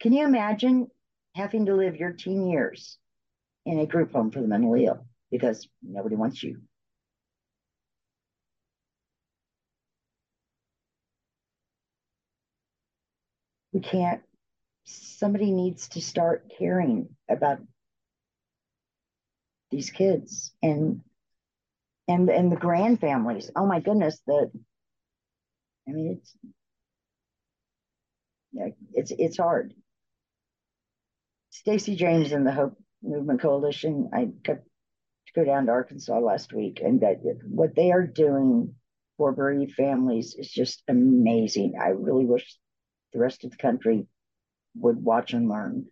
Can 0.00 0.12
you 0.12 0.24
imagine 0.24 0.88
having 1.34 1.66
to 1.66 1.74
live 1.74 1.96
your 1.96 2.12
teen 2.12 2.48
years 2.48 2.98
in 3.66 3.78
a 3.78 3.86
group 3.86 4.12
home 4.12 4.30
for 4.30 4.40
the 4.40 4.48
mentally 4.48 4.86
ill 4.86 5.06
because 5.30 5.68
nobody 5.82 6.16
wants 6.16 6.42
you. 6.42 6.60
We 13.72 13.80
can't, 13.80 14.22
somebody 14.84 15.52
needs 15.52 15.88
to 15.90 16.00
start 16.00 16.52
caring 16.58 17.08
about 17.28 17.58
these 19.70 19.90
kids 19.90 20.52
and 20.62 21.00
and 22.08 22.28
and 22.28 22.50
the 22.50 22.56
grand 22.56 23.00
families. 23.00 23.50
Oh 23.54 23.66
my 23.66 23.80
goodness, 23.80 24.20
that 24.26 24.50
I 25.88 25.92
mean 25.92 26.18
it's 26.18 26.36
yeah, 28.52 28.68
it's 28.92 29.12
it's 29.16 29.36
hard. 29.36 29.74
Stacy 31.50 31.94
James 31.94 32.32
and 32.32 32.46
the 32.46 32.52
Hope 32.52 32.76
Movement 33.02 33.40
Coalition. 33.40 34.10
I 34.12 34.24
got 34.24 34.54
to 34.54 35.32
go 35.34 35.44
down 35.44 35.66
to 35.66 35.72
Arkansas 35.72 36.18
last 36.18 36.52
week, 36.52 36.80
and 36.84 37.00
that 37.00 37.20
what 37.44 37.74
they 37.76 37.92
are 37.92 38.06
doing 38.06 38.74
for 39.16 39.32
bereaved 39.32 39.74
families 39.74 40.34
is 40.36 40.50
just 40.50 40.82
amazing. 40.88 41.74
I 41.80 41.88
really 41.88 42.24
wish 42.24 42.56
the 43.12 43.18
rest 43.18 43.44
of 43.44 43.50
the 43.50 43.56
country 43.56 44.06
would 44.76 45.02
watch 45.02 45.32
and 45.32 45.48
learn. 45.48 45.86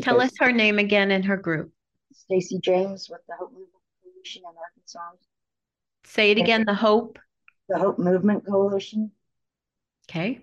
Tell 0.00 0.20
us 0.20 0.32
her 0.40 0.52
name 0.52 0.78
again 0.78 1.10
and 1.10 1.24
her 1.24 1.36
group. 1.36 1.72
Stacy 2.12 2.58
James 2.62 3.08
with 3.10 3.20
the 3.28 3.34
Hope 3.38 3.52
Movement 3.52 3.70
Coalition 4.02 4.42
in 4.42 4.56
Arkansas. 4.56 5.16
Say 6.04 6.30
it 6.30 6.38
again. 6.38 6.64
The 6.66 6.74
Hope. 6.74 7.18
The 7.68 7.78
Hope 7.78 7.98
Movement 7.98 8.46
Coalition. 8.46 9.10
Okay. 10.08 10.40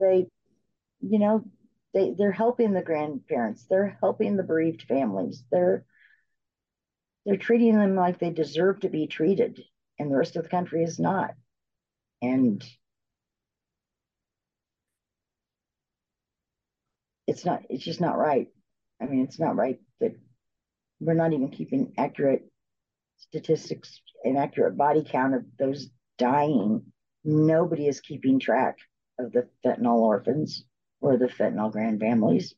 They, 0.00 0.26
you 1.00 1.18
know, 1.18 1.44
they 1.94 2.14
they're 2.16 2.32
helping 2.32 2.72
the 2.72 2.82
grandparents 2.82 3.64
they're 3.68 3.96
helping 4.00 4.36
the 4.36 4.42
bereaved 4.42 4.82
families 4.82 5.44
they're 5.50 5.84
they're 7.24 7.36
treating 7.36 7.78
them 7.78 7.94
like 7.94 8.18
they 8.18 8.30
deserve 8.30 8.80
to 8.80 8.88
be 8.88 9.06
treated 9.06 9.62
and 9.98 10.10
the 10.10 10.16
rest 10.16 10.36
of 10.36 10.42
the 10.42 10.48
country 10.48 10.82
is 10.82 10.98
not 10.98 11.34
and 12.22 12.64
it's 17.28 17.44
not 17.44 17.62
it's 17.70 17.84
just 17.84 18.00
not 18.00 18.18
right 18.18 18.48
i 19.00 19.06
mean 19.06 19.22
it's 19.22 19.38
not 19.38 19.54
right 19.54 19.78
that 20.00 20.12
we're 20.98 21.14
not 21.14 21.32
even 21.32 21.50
keeping 21.50 21.92
accurate 21.96 22.42
statistics 23.18 24.00
and 24.24 24.36
accurate 24.36 24.76
body 24.76 25.04
count 25.08 25.34
of 25.34 25.42
those 25.58 25.88
dying 26.18 26.82
nobody 27.24 27.86
is 27.86 28.00
keeping 28.00 28.40
track 28.40 28.78
of 29.18 29.32
the 29.32 29.48
fentanyl 29.64 30.00
orphans 30.00 30.64
or 31.00 31.16
the 31.16 31.26
fentanyl 31.26 31.70
grand 31.70 32.00
families. 32.00 32.54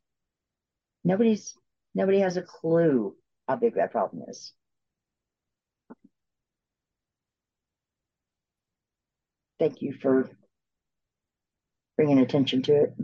Nobody's 1.05 1.55
nobody 1.95 2.21
has 2.21 2.37
a 2.37 2.43
clue 2.43 3.17
how 3.49 3.57
big 3.57 3.75
that 3.75 3.91
problem 3.91 4.23
is. 4.29 4.53
Thank 9.59 9.83
you 9.83 9.93
for 10.01 10.31
bringing 11.97 12.19
attention 12.19 12.63
to 12.63 12.75
it. 12.75 12.95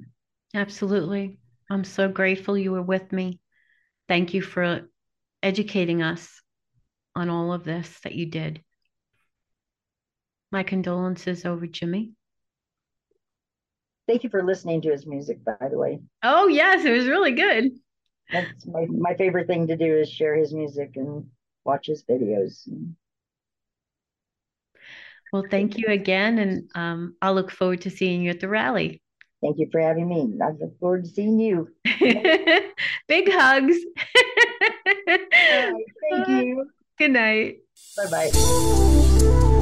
Absolutely. 0.55 1.38
I'm 1.70 1.84
so 1.84 2.09
grateful 2.09 2.56
you 2.56 2.72
were 2.72 2.82
with 2.82 3.12
me. 3.12 3.40
Thank 4.09 4.34
you 4.34 4.43
for 4.43 4.88
educating 5.43 6.02
us 6.02 6.40
on 7.14 7.28
all 7.28 7.52
of 7.52 7.64
this 7.64 7.98
that 8.05 8.14
you 8.14 8.26
did. 8.26 8.62
My 10.52 10.62
condolences 10.62 11.44
over 11.44 11.66
Jimmy. 11.66 12.12
Thank 14.06 14.22
you 14.22 14.30
for 14.30 14.44
listening 14.44 14.82
to 14.82 14.93
his 14.93 15.06
music, 15.06 15.44
by 15.44 15.68
the 15.68 15.76
way. 15.76 15.98
Oh, 16.22 16.47
yes, 16.47 16.84
it 16.84 16.93
was 16.93 17.06
really 17.06 17.32
good. 17.32 17.72
That's 18.30 18.66
my, 18.66 18.86
my 18.86 19.14
favorite 19.14 19.48
thing 19.48 19.66
to 19.66 19.76
do 19.76 19.97
is 19.97 20.09
share 20.10 20.36
his 20.36 20.55
music 20.55 20.93
and 20.94 21.26
watch 21.64 21.86
his 21.86 22.05
videos. 22.05 22.68
Well, 25.32 25.44
thank 25.51 25.76
you 25.76 25.88
again, 25.88 26.38
and 26.38 26.70
um, 26.76 27.16
I'll 27.20 27.34
look 27.34 27.51
forward 27.51 27.80
to 27.82 27.90
seeing 27.90 28.22
you 28.22 28.30
at 28.30 28.38
the 28.38 28.48
rally. 28.48 29.02
Thank 29.42 29.58
you 29.58 29.68
for 29.70 29.80
having 29.80 30.08
me. 30.08 30.32
I 30.42 30.50
look 30.50 30.78
forward 30.80 31.04
to 31.04 31.10
seeing 31.10 31.38
you. 31.38 31.68
Big 33.08 33.30
hugs. 33.30 33.76
thank 35.06 36.28
you. 36.28 36.70
Good 36.98 37.10
night. 37.12 37.58
Bye 37.96 38.30
bye. 38.30 39.52